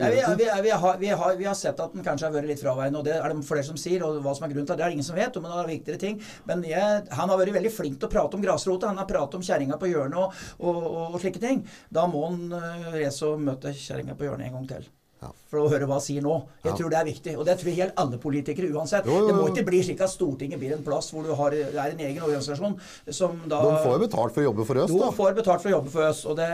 Nei, 0.00 0.10
vi, 0.16 0.22
vi, 0.40 0.48
vi, 0.66 0.74
har, 0.84 1.00
vi, 1.02 1.12
har, 1.22 1.36
vi 1.38 1.48
har 1.50 1.58
sett 1.58 1.82
at 1.82 1.94
den 1.94 2.06
kanskje 2.06 2.28
har 2.28 2.34
vært 2.34 2.50
litt 2.50 2.62
fraværende, 2.62 3.02
og 3.02 3.06
det 3.06 3.16
er 3.18 3.34
det 3.34 3.46
flere 3.46 3.66
som 3.68 3.78
sier. 3.80 4.04
og 4.06 4.20
hva 4.24 4.34
som 4.36 4.46
er 4.46 4.54
grunnen 4.54 4.70
til 4.70 4.74
det, 4.74 4.82
det 4.82 4.88
er 4.88 4.96
ingen 4.96 5.06
som 5.06 5.18
vet, 5.18 5.40
men 5.40 5.52
det 5.52 5.62
er 5.62 5.72
viktigere 5.74 6.04
ting. 6.06 6.22
Men 6.50 6.64
jeg, 6.66 7.02
han 7.20 7.32
har 7.32 7.40
vært 7.40 7.58
veldig 7.60 7.74
flink 7.74 8.00
til 8.00 8.10
å 8.10 8.14
prate 8.16 8.38
om 8.38 8.46
grasrota. 8.46 8.90
Han 8.90 9.02
har 9.02 9.10
pratet 9.10 9.38
om 9.38 9.44
kjerringa 9.46 9.78
på 9.80 9.92
hjørnet 9.92 10.18
og, 10.20 10.40
og, 10.58 10.80
og, 10.80 11.02
og 11.14 11.20
slike 11.22 11.42
ting. 11.42 11.62
Da 11.92 12.08
må 12.10 12.26
han 12.26 12.48
uh, 12.54 12.90
reise 12.96 13.28
og 13.28 13.44
møte 13.44 13.74
kjerringa 13.76 14.18
på 14.18 14.26
hjørnet 14.26 14.50
en 14.50 14.58
gang 14.58 14.72
til. 14.74 14.90
For 15.20 15.60
å 15.60 15.68
høre 15.68 15.84
hva 15.84 15.98
han 15.98 16.04
sier 16.04 16.24
nå. 16.24 16.34
Jeg 16.64 16.78
tror 16.78 16.92
det 16.92 16.98
er 17.00 17.08
viktig. 17.10 17.34
Og 17.36 17.44
det 17.44 17.58
tror 17.60 17.68
jeg 17.68 17.78
gjelder 17.82 18.00
alle 18.00 18.20
politikere 18.22 18.70
uansett. 18.72 19.08
Jo, 19.08 19.18
jo, 19.20 19.26
Det 19.28 19.36
må 19.36 19.48
ikke 19.50 19.66
bli 19.66 19.82
slik 19.84 20.00
at 20.00 20.12
Stortinget 20.12 20.60
blir 20.62 20.72
en 20.76 20.84
plass 20.86 21.10
hvor 21.12 21.26
du 21.26 21.34
har, 21.36 21.56
er 21.56 21.92
en 21.92 22.00
egen 22.06 22.22
organisasjon 22.24 22.78
som 23.12 23.40
da 23.50 23.60
De 23.66 23.82
får 23.84 23.96
jo 23.98 24.02
betalt 24.06 24.36
for 24.36 24.40
å 24.40 24.46
jobbe 24.48 24.68
for 24.68 24.84
oss, 24.84 24.92
da. 24.94 25.10
De 25.10 25.18
får 25.20 25.36
betalt 25.42 25.64
for 25.64 25.72
å 25.72 25.74
jobbe 25.76 25.92
for 25.92 26.08
oss. 26.08 26.22
Og 26.30 26.38
det, 26.40 26.48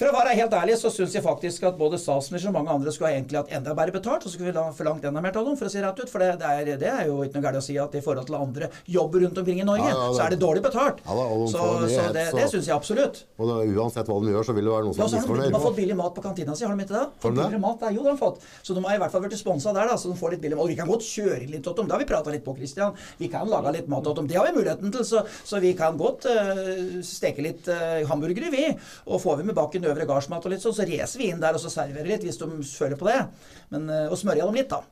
for 0.00 0.08
å 0.08 0.14
være 0.16 0.34
helt 0.38 0.54
ærlig 0.56 0.78
så 0.80 0.90
syns 0.92 1.14
jeg 1.14 1.22
faktisk 1.24 1.66
at 1.68 1.76
både 1.78 1.98
statsministeren 2.00 2.54
og 2.54 2.58
mange 2.60 2.74
andre 2.74 2.92
skulle 2.94 3.10
ha 3.12 3.16
egentlig 3.18 3.38
hatt 3.42 3.52
enda 3.54 3.74
bedre 3.76 3.94
betalt. 3.98 4.24
Og 4.24 4.30
så 4.30 4.36
skulle 4.36 4.50
vi 4.50 4.56
da 4.56 4.64
forlangt 4.74 5.04
enda 5.04 5.20
mer 5.22 5.36
av 5.36 5.46
dem, 5.46 5.56
for 5.58 5.68
å 5.68 5.72
si 5.72 5.82
rett 5.82 6.00
ut. 6.00 6.10
For 6.10 6.22
det, 6.22 6.30
det, 6.40 6.48
er, 6.48 6.70
det 6.80 6.90
er 6.90 7.10
jo 7.10 7.20
ikke 7.26 7.38
noe 7.38 7.46
galt 7.46 7.60
å 7.60 7.64
si 7.64 7.76
at 7.80 7.94
i 7.98 8.02
forhold 8.04 8.26
til 8.28 8.38
andre 8.38 8.70
jobber 8.88 9.26
rundt 9.26 9.38
omkring 9.42 9.60
i 9.62 9.66
Norge, 9.68 9.86
Ja, 9.86 9.94
ja, 9.94 10.08
det- 10.08 10.16
så 10.16 10.24
er 10.24 10.34
det 10.34 10.40
dårlig 10.42 10.62
betalt. 10.64 11.02
Ja 11.04 11.12
så 11.52 11.62
mye 11.82 11.90
så 11.92 12.06
det, 12.14 12.24
det 12.36 12.46
syns 12.50 12.66
jeg 12.68 12.74
absolutt. 12.74 13.22
Og 13.38 13.52
uansett 13.76 14.08
hva 14.08 14.18
de 14.22 14.32
gjør, 14.32 14.46
så 14.48 14.54
vil 14.56 14.68
det 14.68 14.72
være 14.72 14.86
noen 14.88 14.96
som 14.96 15.08
så 15.12 15.20
er 15.20 15.26
har 15.26 15.42
de, 15.42 15.52
har 15.52 15.64
fått 15.66 15.78
billig 15.78 15.96
mat 15.98 16.14
på 16.16 16.24
kantina 16.24 16.56
si, 16.56 16.64
har 16.64 16.74
de 16.76 16.84
ikke 16.86 16.96
det? 16.96 17.04
Fått 17.22 17.34
de 17.34 17.36
det? 17.36 17.44
billigere 17.44 17.62
mat, 17.62 17.78
det 17.80 17.88
er 17.88 17.96
jo 17.96 18.02
de 18.06 18.12
har 18.12 18.20
fått. 18.20 18.42
Så 18.62 18.76
de 18.76 18.84
har 18.86 18.96
i 18.96 19.00
hvert 19.02 19.14
fall 19.14 19.24
blitt 19.26 19.38
sponsa 19.40 19.74
der, 19.76 19.90
da, 19.92 19.96
så 20.00 20.12
de 20.12 20.18
får 20.18 20.34
litt 20.36 20.42
billig 20.44 20.58
mat. 20.58 20.64
Og 20.66 20.72
vi 20.72 20.78
kan 20.78 20.90
godt 20.90 21.06
kjøre 21.06 21.46
litt 21.50 21.64
til 21.66 21.76
dem. 21.78 21.90
Det 21.90 21.96
har 21.96 22.02
vi 22.02 22.08
prata 22.10 22.34
litt 22.34 22.44
på, 22.46 22.56
Christian. 22.58 22.96
Vi 23.18 23.28
kan 23.32 23.48
lage 23.50 23.74
litt 23.76 23.88
mat 23.92 24.04
til 24.06 24.16
dem. 24.18 24.30
Det 24.30 24.38
har 24.38 24.48
vi 24.48 24.56
muligheten 24.58 24.94
til, 24.94 25.06
så, 25.08 25.24
så 25.44 25.60
vi 25.62 25.74
kan 25.78 25.98
godt 26.00 26.26
uh, 26.30 27.00
steke 27.06 27.44
litt 27.44 27.68
uh, 27.70 28.02
hamburgere, 28.10 28.50
vi. 28.52 28.66
Og 29.06 29.22
får 29.22 29.40
vi 29.42 29.48
med 29.50 29.58
bakken 29.82 29.90
øvre 29.90 30.06
gardsmat 30.06 30.46
og 30.46 30.52
litt 30.52 30.62
sånn, 30.62 30.76
så 30.76 30.86
racer 30.86 31.18
vi 31.18 31.30
inn 31.30 31.42
der 31.42 31.56
og 31.56 31.62
så 31.62 31.70
serverer 31.72 32.14
litt 32.14 32.24
hvis 32.26 32.38
de 32.38 32.48
føler 32.62 32.98
på 32.98 33.08
det. 33.08 33.26
Men, 33.70 33.90
eh, 33.90 34.10
og 34.10 34.18
smørja 34.18 34.46
dem 34.46 34.54
litt, 34.54 34.70
da. 34.70 34.82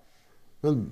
Men 0.62 0.91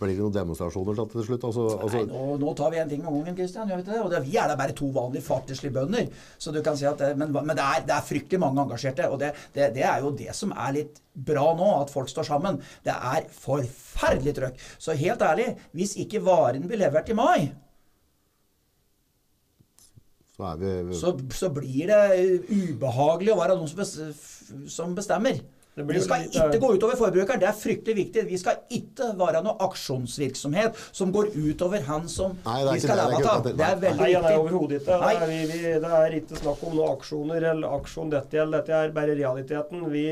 blir 0.00 0.14
det 0.14 0.22
noen 0.22 0.32
demonstrasjoner 0.32 0.96
til 0.96 1.24
slutt? 1.26 1.42
Altså, 1.44 1.64
altså, 1.76 1.98
Nei, 1.98 2.06
nå, 2.08 2.36
nå 2.40 2.54
tar 2.56 2.70
vi 2.72 2.78
en 2.80 2.88
ting 2.88 3.02
om 3.04 3.18
gangen, 3.18 3.36
Christian. 3.36 3.68
Gjør 3.68 3.76
vi 3.76 3.84
ikke 3.84 3.92
det? 3.92 4.00
Og 4.00 4.10
det, 4.10 4.20
vi 4.24 4.38
er 4.40 4.48
da 4.48 4.56
bare 4.56 4.72
to 4.72 4.88
vanlige 4.94 5.26
farterslige 5.26 5.74
bønder. 5.74 6.06
Så 6.40 6.54
du 6.54 6.62
kan 6.64 6.78
si 6.80 6.86
at 6.88 6.96
det, 6.96 7.10
men 7.20 7.34
men 7.34 7.52
det, 7.52 7.66
er, 7.66 7.84
det 7.84 7.92
er 7.98 8.06
fryktelig 8.06 8.40
mange 8.40 8.64
engasjerte. 8.64 9.10
Og 9.12 9.20
det, 9.20 9.34
det, 9.52 9.74
det 9.74 9.84
er 9.84 10.00
jo 10.00 10.14
det 10.16 10.32
som 10.32 10.54
er 10.56 10.72
litt 10.78 11.02
bra 11.12 11.50
nå, 11.52 11.68
at 11.82 11.92
folk 11.92 12.08
står 12.08 12.30
sammen. 12.30 12.62
Det 12.86 12.96
er 12.96 13.28
forferdelig 13.28 14.38
trøkk. 14.38 14.64
Så 14.80 14.96
helt 14.96 15.20
ærlig, 15.20 15.50
hvis 15.76 15.98
ikke 16.00 16.24
varen 16.24 16.64
blir 16.64 16.80
levert 16.80 17.12
i 17.12 17.18
mai, 17.20 17.50
så 20.40 20.50
er 20.50 20.60
vi 20.88 20.98
så, 20.98 21.14
så 21.36 21.50
blir 21.52 21.90
det 21.90 22.02
ubehagelig 22.48 23.34
å 23.34 23.40
være 23.40 23.56
noen 23.60 23.70
som, 24.72 24.94
bestemmer. 24.96 25.40
Det 25.76 25.84
Det 25.86 26.02
skal 26.02 26.24
litt, 26.24 26.34
ikke 26.34 26.58
gå 26.60 26.70
utover 26.76 26.96
forbrukeren. 26.98 27.40
Det 27.40 27.46
er 27.48 27.56
fryktelig 27.56 27.94
viktig. 27.96 28.24
Vi 28.26 28.38
skal 28.40 28.58
ikke 28.74 29.12
være 29.20 29.42
noe 29.44 29.54
aksjonsvirksomhet 29.68 30.80
som 30.90 31.12
går 31.14 31.30
utover 31.36 31.84
han 31.86 32.08
som 32.10 32.34
Nei, 32.44 32.58
vi 32.72 32.82
skal 32.82 32.98
leve 32.98 33.20
av. 33.22 33.44
det. 33.44 33.54
Det 33.56 33.68
er 33.68 33.78
veldig 33.84 34.02
Nei, 34.02 34.10
nei, 34.26 34.34
overhodet 34.40 34.80
ikke. 34.80 34.98
Det 34.98 35.14
er, 35.14 35.26
vi, 35.30 35.38
vi, 35.52 35.60
det 35.84 35.92
er 36.00 36.16
ikke 36.18 36.40
snakk 36.42 36.64
om 36.66 36.76
noen 36.76 36.96
aksjoner 36.96 37.48
eller 37.52 37.78
aksjon 37.78 38.10
dette 38.12 38.40
gjelder. 38.40 38.64
dette 38.66 38.82
er 38.82 38.94
bare 38.98 39.16
realiteten. 39.22 39.86
Vi, 39.94 40.04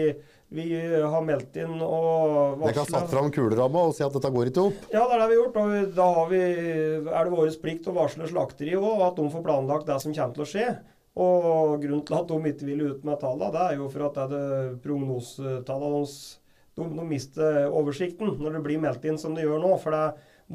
vi 0.48 0.64
har 0.96 1.24
meldt 1.24 1.56
inn 1.60 1.74
og 1.84 2.62
Dere 2.62 2.80
har 2.80 2.88
satt 2.88 3.10
fram 3.12 3.28
kuleramma 3.34 3.82
og 3.90 3.96
si 3.96 4.04
at 4.06 4.14
dette 4.14 4.30
går 4.32 4.48
ikke 4.48 4.64
opp. 4.70 4.86
Ja, 4.94 5.02
det 5.04 5.18
er 5.18 5.20
det 5.20 5.26
vi 5.28 5.36
har 5.36 5.42
gjort. 5.42 5.58
Og 5.60 5.96
da 5.98 6.06
har 6.18 6.30
vi, 6.30 6.40
er 6.40 7.28
det 7.28 7.34
vår 7.34 7.50
plikt 7.62 7.90
å 7.90 7.96
varsle 7.98 8.30
slakteriet 8.30 8.80
òg, 8.80 9.04
at 9.10 9.20
de 9.20 9.28
får 9.34 9.44
planlagt 9.44 9.90
det 9.90 9.98
som 10.04 10.14
kommer 10.16 10.38
til 10.38 10.46
å 10.46 10.48
skje. 10.48 10.66
Og 11.18 11.76
grunnen 11.82 12.04
til 12.06 12.16
at 12.16 12.30
de 12.30 12.52
ikke 12.52 12.68
vil 12.68 12.84
ut 12.86 13.06
med 13.06 13.20
tallene, 13.20 13.52
det 13.54 13.64
er 13.64 13.80
jo 13.80 13.88
for 13.92 14.06
at 14.06 14.20
det 14.32 14.42
er 14.48 14.76
prognosetallene 14.84 15.96
deres 15.98 16.18
de, 16.78 16.86
de 16.94 17.06
mister 17.08 17.64
oversikten 17.74 18.36
når 18.38 18.58
det 18.58 18.64
blir 18.64 18.82
meldt 18.82 19.06
inn 19.08 19.18
som 19.20 19.34
det 19.34 19.44
gjør 19.44 19.62
nå. 19.64 19.72
For 19.82 19.94
det, 19.94 20.04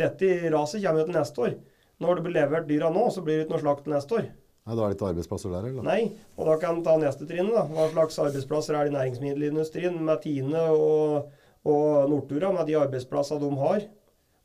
dette 0.05 0.53
raset 0.53 0.83
kommer 0.83 1.03
jo 1.03 1.09
til 1.09 1.17
neste 1.19 1.45
år. 1.47 1.57
Når 2.03 2.15
det 2.17 2.25
blir 2.25 2.37
levert 2.39 2.69
dyra 2.69 2.89
nå, 2.93 3.09
så 3.13 3.23
blir 3.23 3.37
det 3.37 3.45
ikke 3.45 3.57
noe 3.57 3.65
slakt 3.65 3.91
neste 3.91 4.17
år. 4.17 4.29
Nei, 4.63 4.75
det 4.79 4.93
ikke 4.95 5.09
arbeidsplasser 5.09 5.51
der, 5.51 5.65
eller? 5.67 5.83
Nei, 5.83 6.03
og 6.37 6.47
da 6.47 6.53
kan 6.61 6.77
en 6.77 6.85
ta 6.85 6.93
neste 6.99 7.25
trinnet. 7.27 7.51
da. 7.51 7.65
Hva 7.67 7.89
slags 7.91 8.19
arbeidsplasser 8.23 8.77
er 8.79 8.87
det 8.87 8.93
i 8.93 8.95
næringsmiddelindustrien 8.95 9.97
med 10.07 10.21
Tine 10.23 10.61
og, 10.71 11.33
og 11.67 12.07
Nortura, 12.11 12.53
med 12.55 12.71
de 12.71 12.77
arbeidsplassene 12.79 13.43
de 13.43 13.49
har? 13.59 13.83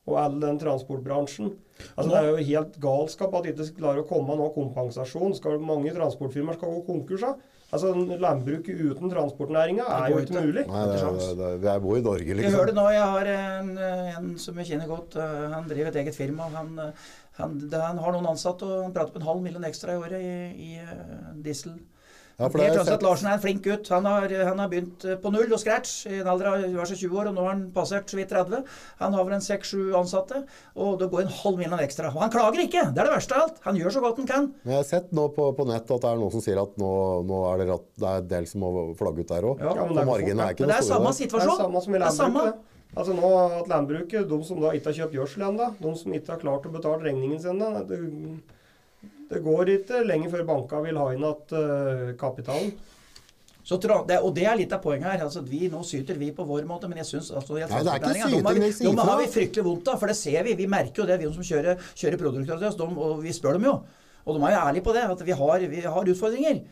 Og 0.09 0.17
all 0.19 0.35
den 0.41 0.59
transportbransjen. 0.59 1.53
Altså 1.93 2.09
Det 2.09 2.17
er 2.19 2.27
jo 2.27 2.47
helt 2.49 2.77
galskap 2.83 3.35
at 3.37 3.45
de 3.45 3.53
ikke 3.53 3.77
klarer 3.79 4.03
å 4.03 4.07
komme 4.09 4.27
med 4.31 4.41
noe 4.41 4.51
kompensasjon. 4.55 5.37
Skal 5.37 5.61
Mange 5.63 5.93
transportfirmaer 5.95 6.57
skal 6.59 6.75
gå 6.75 6.83
konkurs. 6.89 7.23
da. 7.23 7.35
Altså 7.69 7.91
Landbruket 7.93 8.79
uten 8.81 9.11
transportnæringa 9.11 9.83
er 9.85 10.07
jo 10.09 10.21
ikke 10.23 10.41
mulig. 10.41 10.63
Nei, 10.67 10.85
det, 10.89 11.27
det, 11.37 11.49
vi 11.61 11.67
er 11.69 11.83
bor 11.83 11.99
i 11.99 12.01
Norge, 12.01 12.25
Jeg 12.25 12.37
liksom. 12.39 12.55
hører 12.57 12.71
det 12.71 12.77
nå, 12.79 12.85
jeg 12.95 13.03
har 13.13 13.29
en, 13.35 13.69
en 14.17 14.31
som 14.41 14.57
jeg 14.57 14.71
kjenner 14.71 14.89
godt. 14.89 15.15
eh, 15.21 15.45
Han 15.53 15.67
driver 15.69 15.91
et 15.91 15.99
eget 16.01 16.17
firma. 16.17 16.47
Han, 16.55 16.71
eh, 16.81 17.11
han, 17.37 17.59
han 17.75 18.01
har 18.01 18.15
noen 18.15 18.31
ansatte, 18.31 18.65
og 18.65 18.87
han 18.87 18.95
prater 18.95 19.13
på 19.13 19.21
en 19.21 19.27
halv 19.29 19.45
million 19.45 19.67
ekstra 19.69 19.93
i 19.93 20.01
året 20.01 20.25
i, 20.25 20.33
i 20.71 20.71
eh, 20.81 21.29
diesel. 21.45 21.77
Ja, 22.39 22.47
for 22.47 22.55
det 22.61 22.67
er 22.71 22.85
sett- 22.87 23.01
Larsen 23.03 23.27
er 23.27 23.33
en 23.35 23.41
flink 23.43 23.61
gutt. 23.65 23.89
Han 23.91 24.05
har, 24.07 24.31
han 24.31 24.59
har 24.63 24.69
begynt 24.71 25.03
eh, 25.03 25.17
på 25.19 25.31
null 25.33 25.51
og 25.51 25.59
scratch 25.59 26.05
i 26.07 26.21
en 26.21 26.27
alder 26.31 26.47
av 26.47 26.61
hva 26.71 26.85
er 26.85 26.95
20 26.95 27.17
år, 27.19 27.27
og 27.27 27.35
nå 27.35 27.43
har 27.43 27.49
han 27.51 27.65
passert 27.75 28.07
så 28.07 28.15
vidt 28.15 28.31
30. 28.31 28.61
Han 29.01 29.17
har 29.17 29.25
vel 29.27 29.35
en 29.35 29.43
6-7 29.43 29.91
ansatte, 29.99 30.39
og 30.79 30.95
det 31.01 31.09
går 31.11 31.25
en 31.25 31.33
halv 31.41 31.59
million 31.59 31.83
ekstra. 31.83 32.13
Og 32.15 32.21
han 32.23 32.31
klager 32.31 32.63
ikke! 32.63 32.85
Det 32.95 33.03
er 33.03 33.09
det 33.11 33.15
verste 33.17 33.35
av 33.35 33.43
alt. 33.49 33.59
Han 33.67 33.75
gjør 33.81 33.95
så 33.97 34.03
godt 34.05 34.21
han 34.23 34.29
kan. 34.31 34.47
Men 34.63 34.73
jeg 34.77 34.79
har 34.85 34.87
sett 34.93 35.11
nå 35.19 35.27
på, 35.35 35.49
på 35.59 35.67
nett 35.67 35.91
at 35.91 36.01
det 36.07 36.09
er 36.13 36.21
noen 36.23 36.31
som 36.37 36.45
sier 36.47 36.61
at 36.63 36.79
nå, 36.79 36.91
nå 37.27 37.41
er 37.51 37.59
det, 37.63 37.67
ratt, 37.73 37.87
det 37.99 38.07
er 38.13 38.23
en 38.23 38.31
del 38.31 38.47
som 38.53 38.63
må 38.63 38.73
flagge 38.99 39.25
ut 39.27 39.33
der 39.35 39.47
òg. 39.51 39.59
Ja, 39.59 39.75
men 39.75 39.99
det 39.99 40.05
er 40.07 40.23
ikke 40.23 40.39
noe 40.39 40.47
er 40.49 40.59
Men 40.63 40.71
det 40.73 40.77
er 40.79 40.87
samme 40.87 41.13
situasjon. 41.19 41.49
Det 41.49 41.59
er 41.59 41.65
samme 41.67 41.81
som 41.83 41.95
i 41.95 41.99
Det 41.99 42.07
er 42.07 42.15
samme. 42.21 42.45
landbruket. 42.47 42.75
Altså 42.97 43.13
nå 43.13 43.29
at 43.59 43.67
landbruket, 43.69 44.29
De 44.31 44.37
som 44.47 44.61
da 44.63 44.71
ikke 44.73 44.89
har 44.89 44.97
kjøpt 45.03 45.13
gjødsel 45.19 45.43
ennå, 45.45 45.67
de 45.77 45.91
som 45.99 46.13
ikke 46.15 46.33
har 46.33 46.39
klart 46.41 46.65
å 46.65 46.71
betale 46.73 47.03
regningen 47.05 47.39
sin 47.43 47.59
da, 47.61 47.83
det, 49.29 49.43
går 49.45 49.73
ikke 49.77 50.05
lenge 50.07 50.29
før 50.31 50.45
banka 50.47 50.81
vil 50.85 50.97
ha 50.97 51.09
inn 51.13 51.25
igjen 51.25 52.15
kapitalen. 52.17 52.71
Så 53.69 53.77
det, 53.77 54.17
og 54.25 54.31
det 54.33 54.45
er 54.49 54.55
litt 54.57 54.71
av 54.73 54.81
poenget 54.81 55.11
her. 55.11 55.23
altså 55.27 55.43
vi, 55.45 55.67
Nå 55.69 55.83
syter 55.85 56.17
vi 56.17 56.31
på 56.33 56.45
vår 56.47 56.65
måte, 56.65 56.87
men 56.89 56.97
jeg 57.03 57.05
syns 57.05 57.29
altså, 57.29 57.53
Nei, 57.59 57.67
det 57.85 57.91
er 57.91 57.99
ikke 57.99 58.13
syting, 58.15 58.41
de 58.41 58.47
har 58.47 58.53
vi- 58.55 58.59
det 58.59 58.69
er 58.69 58.71
si 58.73 58.85
de 58.89 58.97
har 58.97 59.17
vi 59.19 59.27
fryktelig 59.35 59.65
vondt 59.67 59.87
av, 59.93 59.99
for 59.99 60.07
det 60.07 60.15
ser 60.17 60.43
vi. 60.43 60.55
Vi 60.55 60.65
merker 60.65 61.03
jo 61.03 61.05
det, 61.05 61.19
vi 61.19 61.31
som 61.33 61.43
kjører, 61.43 61.77
kjører 61.93 62.17
produkter 62.17 62.65
oss, 62.67 62.79
og 62.79 63.21
vi 63.21 63.29
spør 63.29 63.53
dem 63.53 63.63
jo. 63.69 63.75
Og 64.25 64.35
de 64.39 64.43
er 64.45 64.51
jo 64.55 64.61
ærlige 64.65 64.83
på 64.83 64.93
det, 64.93 65.03
at 65.05 65.21
vi 65.25 65.31
har, 65.31 65.59
vi 65.59 65.81
har 65.81 66.03
utfordringer. 66.03 66.63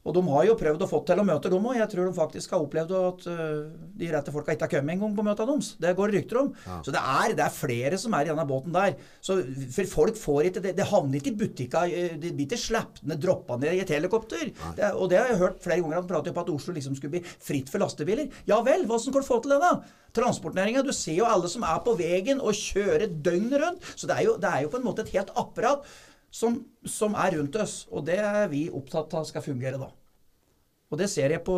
Og 0.00 0.14
de 0.16 0.20
har 0.32 0.46
jo 0.48 0.54
prøvd 0.56 0.80
å 0.80 0.88
få 0.88 1.02
til 1.04 1.20
å 1.20 1.24
møte 1.28 1.50
dem 1.52 1.66
òg. 1.68 1.76
Jeg 1.76 1.90
tror 1.92 2.06
de 2.08 2.16
faktisk 2.16 2.54
har 2.54 2.62
opplevd 2.64 2.92
at 2.96 3.26
øh, 3.28 3.58
de 4.00 4.08
rette 4.08 4.32
folka 4.32 4.54
ikke 4.54 4.64
har 4.64 4.72
kommet 4.72 4.94
engang 4.94 5.12
på 5.18 5.24
møta 5.26 5.44
deres. 5.44 5.74
Det 5.82 5.92
går 5.98 6.14
rykter 6.16 6.40
om. 6.40 6.48
Så 6.86 6.94
det 6.94 7.02
er, 7.02 7.34
det 7.36 7.44
er 7.44 7.52
flere 7.52 7.98
som 8.00 8.16
er 8.16 8.24
i 8.24 8.30
denne 8.32 8.46
båten 8.48 8.72
der. 8.72 8.96
Så 9.20 9.36
for 9.76 9.92
folk 9.92 10.16
får 10.16 10.48
ikke 10.48 10.64
Det, 10.64 10.74
det 10.78 10.88
havner 10.88 11.20
ikke 11.20 11.34
i 11.34 11.38
butikka. 11.42 11.84
De 11.84 12.06
Det 12.22 12.32
blir 12.32 12.48
ikke 12.48 12.62
sluppet 12.64 13.04
ned, 13.04 13.20
droppa 13.20 13.60
ned 13.60 13.76
i 13.76 13.84
et 13.84 13.92
helikopter. 13.92 14.48
Det, 14.78 14.92
og 14.96 15.12
det 15.12 15.20
har 15.20 15.34
jeg 15.34 15.42
hørt 15.44 15.60
flere 15.60 15.84
ganger. 15.84 16.00
Han 16.00 16.08
prater 16.08 16.32
jo 16.32 16.38
på 16.40 16.46
at 16.46 16.54
Oslo 16.56 16.76
liksom 16.78 16.96
skulle 16.96 17.18
bli 17.18 17.24
fritt 17.28 17.68
for 17.68 17.84
lastebiler. 17.84 18.32
Ja 18.48 18.62
vel, 18.64 18.88
hvordan 18.88 19.12
kan 19.12 19.20
du 19.20 19.28
få 19.28 19.42
til 19.44 19.52
det, 19.52 19.60
da? 19.60 19.74
Transportnæringa. 20.16 20.82
Du 20.82 20.94
ser 20.96 21.20
jo 21.20 21.28
alle 21.28 21.48
som 21.52 21.62
er 21.68 21.84
på 21.84 21.92
veien 22.00 22.40
og 22.40 22.56
kjører 22.56 23.10
døgnet 23.20 23.60
rundt. 23.62 23.92
Så 23.94 24.08
det 24.08 24.16
er 24.16 24.30
jo, 24.30 24.38
det 24.40 24.48
er 24.48 24.64
jo 24.64 24.72
på 24.72 24.80
en 24.80 24.88
måte 24.88 25.04
et 25.04 25.12
helt 25.18 25.36
apparat 25.38 25.84
som, 26.30 26.60
som 26.86 27.16
er 27.18 27.36
rundt 27.38 27.58
oss. 27.60 27.82
Og 27.90 28.06
det 28.06 28.18
er 28.22 28.46
vi 28.52 28.68
opptatt 28.70 29.14
av 29.18 29.26
skal 29.28 29.44
fungere, 29.44 29.80
da. 29.80 29.90
Og 30.90 30.98
det 30.98 31.06
ser 31.12 31.30
jeg 31.30 31.44
på 31.46 31.54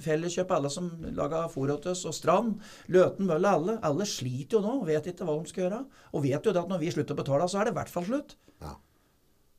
Felleskjøp, 0.00 0.52
alle 0.56 0.70
som 0.72 0.86
lager 1.12 1.50
fôr 1.52 1.72
til 1.82 1.92
oss, 1.92 2.06
og 2.08 2.14
Strand, 2.16 2.54
Løten, 2.88 3.26
Mølle, 3.28 3.50
alle. 3.52 3.74
Alle 3.84 4.06
sliter 4.08 4.56
jo 4.56 4.62
nå 4.64 4.78
og 4.80 4.86
vet 4.88 5.10
ikke 5.10 5.26
hva 5.28 5.36
de 5.36 5.52
skal 5.52 5.66
gjøre. 5.66 5.80
Og 6.16 6.24
vet 6.24 6.46
jo 6.48 6.54
det 6.54 6.62
at 6.62 6.70
når 6.70 6.80
vi 6.80 6.94
slutter 6.94 7.16
å 7.16 7.20
betale, 7.20 7.48
så 7.50 7.60
er 7.60 7.68
det 7.68 7.74
i 7.74 7.78
hvert 7.80 7.92
fall 7.92 8.08
slutt. 8.08 8.38
Ja. 8.64 8.78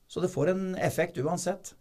Så 0.10 0.24
det 0.24 0.32
får 0.34 0.52
en 0.56 0.66
effekt 0.82 1.22
uansett. 1.22 1.76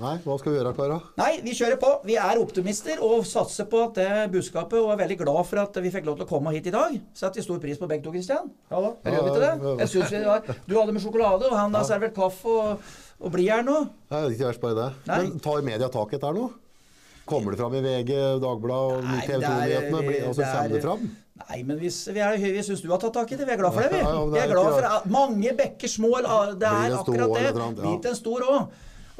Nei, 0.00 0.14
hva 0.24 0.36
skal 0.40 0.54
vi 0.54 0.56
gjøre, 0.56 0.70
Kara? 0.78 0.96
Nei, 1.20 1.32
vi 1.44 1.52
kjører 1.56 1.76
på. 1.80 1.90
Vi 2.08 2.14
er 2.16 2.40
optimister 2.40 3.02
og 3.04 3.26
satser 3.28 3.66
på 3.68 3.82
at 3.84 3.98
det 3.98 4.08
budskapet, 4.32 4.78
og 4.80 4.94
er 4.94 5.02
veldig 5.02 5.18
glad 5.20 5.40
for 5.48 5.60
at 5.60 5.76
vi 5.84 5.92
fikk 5.92 6.08
lov 6.08 6.16
til 6.16 6.24
å 6.24 6.30
komme 6.30 6.54
hit 6.54 6.70
i 6.70 6.72
dag. 6.72 6.96
Setter 7.16 7.44
stor 7.44 7.60
pris 7.60 7.80
på 7.80 7.88
begge 7.90 8.06
to, 8.06 8.14
Kristian. 8.14 8.48
Ja 8.72 8.80
da. 8.86 8.94
Gjør 9.04 9.26
vi 9.26 9.34
ikke 9.34 9.44
det? 9.44 9.76
Jeg 9.84 9.92
synes 9.92 10.14
vi 10.16 10.22
var, 10.24 10.56
Du 10.64 10.74
hadde 10.78 10.96
med 10.96 11.04
sjokolade, 11.04 11.50
og 11.50 11.58
han 11.58 11.76
har 11.76 11.84
servert 11.88 12.16
kaffe 12.16 12.48
og, 12.48 12.90
og 13.20 13.38
her 13.44 13.62
nå. 13.66 13.76
Nei, 14.08 14.22
det 14.24 14.26
er 14.30 14.36
ikke 14.38 14.48
verst 14.48 14.64
bare 14.64 14.78
det. 14.80 14.90
Nei. 15.10 15.22
Men 15.26 15.44
tar 15.44 15.64
media 15.68 15.92
tak 15.92 16.14
i 16.14 16.16
dette 16.16 16.34
nå? 16.38 16.48
Kommer 17.30 17.52
det 17.54 17.60
fram 17.60 17.76
i 17.76 17.82
VG, 17.84 18.14
Dagbladet 18.42 18.96
og 18.96 19.04
TV 19.04 19.36
det 19.36 19.44
er- 19.44 19.50
2-nyhetene? 19.50 19.98
og 20.00 20.28
Altså, 20.30 20.40
det 20.40 20.46
er- 20.48 20.56
kommer 20.56 20.74
det 20.74 20.82
fram? 20.82 21.10
Nei, 21.40 21.62
men 21.62 21.78
hvis, 21.80 21.98
vi, 22.12 22.20
er, 22.20 22.36
vi 22.36 22.62
syns 22.64 22.82
du 22.82 22.88
har 22.90 22.98
tatt 23.00 23.14
tak 23.14 23.30
i 23.32 23.36
det. 23.36 23.46
Vi 23.46 23.52
er 23.52 23.60
glad 23.60 23.72
for 23.72 23.80
det, 23.84 23.92
vi. 23.92 24.00
Ja, 24.00 24.10
ja, 24.12 24.24
det 24.24 24.24
er 24.26 24.32
vi 24.32 24.40
er 24.40 24.54
glad 24.54 24.72
for 24.74 24.88
at 24.96 25.06
mange 25.06 25.52
bekker 25.56 25.88
små. 25.88 26.10
Det 26.60 26.68
er 26.68 26.96
akkurat 26.96 27.36
det. 27.36 27.52
Blir 27.80 28.00
til 28.02 28.10
en 28.10 28.18
stor 28.18 28.40
òg. 28.40 28.66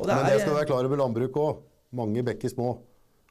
Men 0.07 0.26
det 0.26 0.40
skal 0.40 0.53
du 0.53 0.57
være 0.57 0.68
klar 0.70 0.86
over 0.88 1.01
landbruk 1.03 1.36
òg. 1.36 1.61
Mange 1.92 2.22
bekker 2.24 2.53
små. 2.53 2.78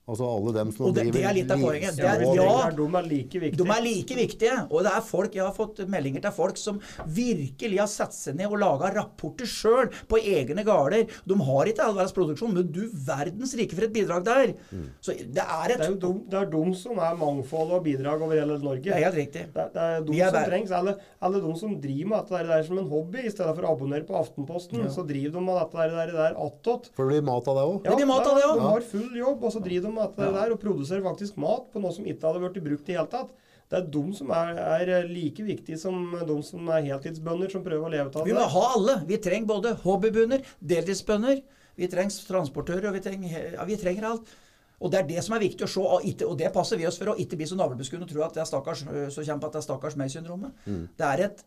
Altså 0.10 0.26
alle 0.26 0.54
dem 0.56 0.72
som 0.74 0.88
Og 0.88 0.96
det- 0.96 1.12
det 1.14 1.24
er 1.24 1.34
litt 1.38 1.52
av 1.52 1.60
poenget. 1.62 1.96
Det 1.96 2.06
er- 2.06 2.22
ja. 2.22 2.70
de 2.72 2.88
er, 2.98 3.04
like 3.04 3.40
viktige. 3.40 3.58
De 3.58 3.70
er 3.70 3.82
like 3.86 4.16
viktige. 4.18 4.68
Og 4.72 4.84
det 4.84 4.92
er 4.92 5.02
folk, 5.02 5.34
jeg 5.36 5.44
har 5.46 5.54
fått 5.54 5.78
meldinger 5.88 6.22
til 6.22 6.32
folk 6.32 6.58
som 6.58 6.80
virkelig 7.06 7.80
har 7.80 7.88
satt 7.88 8.14
seg 8.16 8.36
ned 8.40 8.48
og 8.52 8.60
laga 8.62 8.92
rapporter 8.96 9.46
sjøl 9.50 9.90
på 10.10 10.18
egne 10.22 10.64
gårder. 10.66 11.08
De 11.28 11.36
har 11.36 11.66
ikke 11.72 11.84
all 11.86 11.94
verdens 11.98 12.14
produksjon, 12.16 12.54
men 12.54 12.72
du 12.72 12.82
verdens 12.90 13.54
rike 13.60 13.76
for 13.78 13.84
et 13.88 13.94
bidrag 13.94 14.24
der. 14.26 14.54
Så 15.02 15.14
det 15.18 15.38
er 15.44 15.68
Det 15.70 15.80
er 15.80 15.88
jo 15.90 15.94
et 15.94 16.00
de, 16.00 16.14
det 16.30 16.40
er 16.42 16.46
de 16.50 16.74
som 16.76 16.98
er 16.98 17.16
mangfold 17.20 17.72
og 17.78 17.84
bidrag 17.86 18.22
over 18.22 18.34
hele 18.40 18.58
Norge. 18.60 18.84
Det 18.84 18.94
er 18.96 19.04
helt 19.12 19.16
riktig. 19.20 19.46
Det 19.54 19.62
er, 19.64 19.70
det 19.74 19.82
er 19.84 20.02
de 20.02 20.20
som 20.20 20.34
bare- 20.34 20.50
trengs. 20.50 20.72
Eller, 20.80 20.96
alle 21.22 21.42
de 21.42 21.56
som 21.60 21.76
driver 21.82 22.08
med 22.10 22.28
dette 22.30 22.48
der 22.48 22.64
som 22.64 22.78
en 22.80 22.90
hobby, 22.90 23.20
i 23.26 23.30
stedet 23.30 23.56
for 23.56 23.64
å 23.64 23.76
abonnere 23.78 24.06
på 24.08 24.16
Aftenposten, 24.20 24.86
så 24.90 25.06
driver 25.06 25.32
de 25.38 25.42
med 25.42 25.56
dette 25.60 25.90
der, 25.90 26.12
der 26.12 26.34
attåt. 26.40 26.90
For 26.96 27.10
det 27.10 27.22
blir 27.22 27.26
mat 27.30 27.48
av 27.48 27.56
det 27.56 27.66
òg. 27.70 27.84
Det 27.84 27.96
blir 27.96 28.08
mat 28.08 28.26
av 28.28 28.36
det, 28.36 28.44
ja. 28.48 28.54
De 28.54 28.60
har 28.60 28.82
full 28.82 29.16
jobb, 29.18 29.44
og 29.44 29.52
så 29.54 29.62
driver 29.64 29.88
de 29.90 29.96
med 30.00 30.16
dette 30.16 30.32
der 30.40 30.56
og 30.56 30.62
produserer 30.62 31.06
faktisk 31.06 31.38
mat 31.42 31.70
på 31.74 31.84
noe 31.84 31.94
som 31.96 32.08
ikke 32.08 32.26
hadde 32.26 32.42
blitt 32.46 32.66
brukt 32.66 32.90
i 32.90 32.98
hele 32.98 33.12
tatt. 33.12 33.32
Det 33.70 33.78
er 33.78 33.90
de 33.94 34.04
som 34.18 34.32
er, 34.34 34.58
er 34.58 35.06
like 35.06 35.44
viktige 35.46 35.78
som 35.78 36.16
de 36.26 36.38
som 36.48 36.72
er 36.74 36.88
heltidsbønder 36.88 37.52
som 37.54 37.66
prøver 37.66 37.86
å 37.86 37.94
leve 37.94 38.10
av 38.10 38.26
Vi 38.26 38.34
må 38.34 38.48
ha 38.56 38.64
alle. 38.74 38.96
Vi 39.06 39.20
trenger 39.22 39.52
både 39.52 39.76
hobbybønder, 39.84 40.46
deltidsbønder, 40.72 41.44
vi 41.78 41.90
trenger 41.92 42.32
transportører, 42.32 42.90
og 42.90 42.98
vi 42.98 43.04
trenger, 43.06 43.36
ja, 43.54 43.68
vi 43.70 43.78
trenger 43.80 44.10
alt. 44.10 44.34
Og 44.80 44.90
det 44.90 45.02
er 45.02 45.08
det 45.12 45.22
som 45.26 45.36
er 45.36 45.44
viktig 45.44 45.68
å 45.68 45.70
se, 45.70 45.84
og, 45.84 46.08
ikke, 46.08 46.26
og 46.26 46.40
det 46.40 46.50
passer 46.56 46.80
vi 46.80 46.88
oss 46.88 46.98
for 46.98 47.12
å 47.12 47.18
ikke 47.20 47.38
bli 47.38 47.46
så 47.52 47.60
navlebeskuende 47.60 48.08
og 48.08 48.12
tro 48.14 48.26
at 48.26 48.38
det 48.40 48.42
er 48.46 48.50
stakkars, 48.50 48.84
øh, 48.88 49.08
så 49.12 49.26
kjempe 49.28 49.48
at 49.48 49.58
det 49.58 49.62
er 49.62 49.68
stakkars 49.68 49.98
meg-syndromet. 50.00 50.56
Det 50.98 51.08
er 51.08 51.26
et 51.28 51.46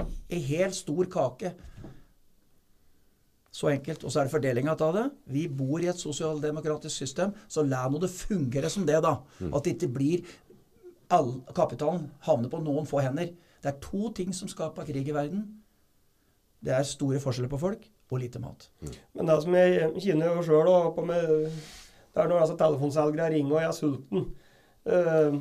en 0.00 0.44
helt 0.48 0.76
stor 0.76 1.08
kake. 1.12 1.52
Så 3.50 3.70
enkelt. 3.72 4.04
Og 4.04 4.12
så 4.12 4.20
er 4.20 4.28
det 4.28 4.34
fordelinga 4.34 4.76
av 4.76 4.94
det. 4.94 5.06
Vi 5.26 5.48
bor 5.48 5.82
i 5.82 5.88
et 5.90 5.98
sosialdemokratisk 5.98 6.94
system, 7.02 7.32
så 7.50 7.64
la 7.66 7.86
nå 7.90 7.98
det 8.02 8.12
fungere 8.14 8.70
som 8.70 8.86
det, 8.86 9.00
da. 9.02 9.16
At 9.50 9.64
det 9.66 9.76
ikke 9.76 9.94
blir 9.96 10.22
all 11.10 11.40
kapitalen 11.54 12.04
havner 12.26 12.50
på 12.52 12.60
noen 12.62 12.86
få 12.86 13.02
hender. 13.02 13.32
Det 13.60 13.72
er 13.72 13.80
to 13.82 14.12
ting 14.16 14.30
som 14.36 14.48
skaper 14.48 14.86
krig 14.88 15.08
i 15.08 15.14
verden. 15.16 15.42
Det 16.62 16.72
er 16.76 16.86
store 16.86 17.20
forskjeller 17.20 17.50
på 17.50 17.58
folk 17.60 17.88
og 18.10 18.20
lite 18.20 18.40
mat. 18.42 18.68
Men 19.14 19.26
det 19.30 19.38
som 19.42 19.54
jeg 19.54 19.90
kjenner 20.02 20.34
jo 20.34 20.42
sjøl 20.46 20.70
Det 22.10 22.18
er 22.18 22.28
når 22.28 22.40
altså 22.42 22.56
telefonselgere 22.58 23.30
ringer 23.30 23.54
og 23.54 23.60
jeg 23.60 23.68
er 23.68 23.76
sulten. 23.76 24.24
Eh, 24.86 25.36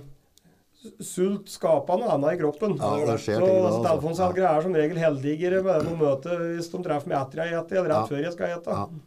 sult 1.03 1.49
skaper 1.51 1.99
noe 1.99 2.13
annet 2.15 2.37
i 2.37 2.41
kroppen. 2.41 2.77
Ja, 2.79 2.93
det 3.09 3.19
skjer 3.25 3.41
så 3.41 3.45
da, 3.49 3.59
altså, 3.67 3.83
er 4.47 4.65
som 4.65 4.79
regel 4.79 5.01
heldigere 5.01 5.61
med 5.65 5.81
det 5.83 5.91
de 5.91 5.99
møter 5.99 6.43
hvis 6.55 6.71
de 6.71 6.83
treffer 6.85 7.11
meg 7.11 7.19
etter 7.21 7.43
jeg 7.43 7.53
spiser 7.59 7.79
eller 7.81 7.91
rett 7.93 8.03
Ja. 8.03 8.09
før 8.13 8.23
jeg 8.23 8.35
skal 8.37 8.53
spise. 8.55 8.75
Ja. 8.79 9.05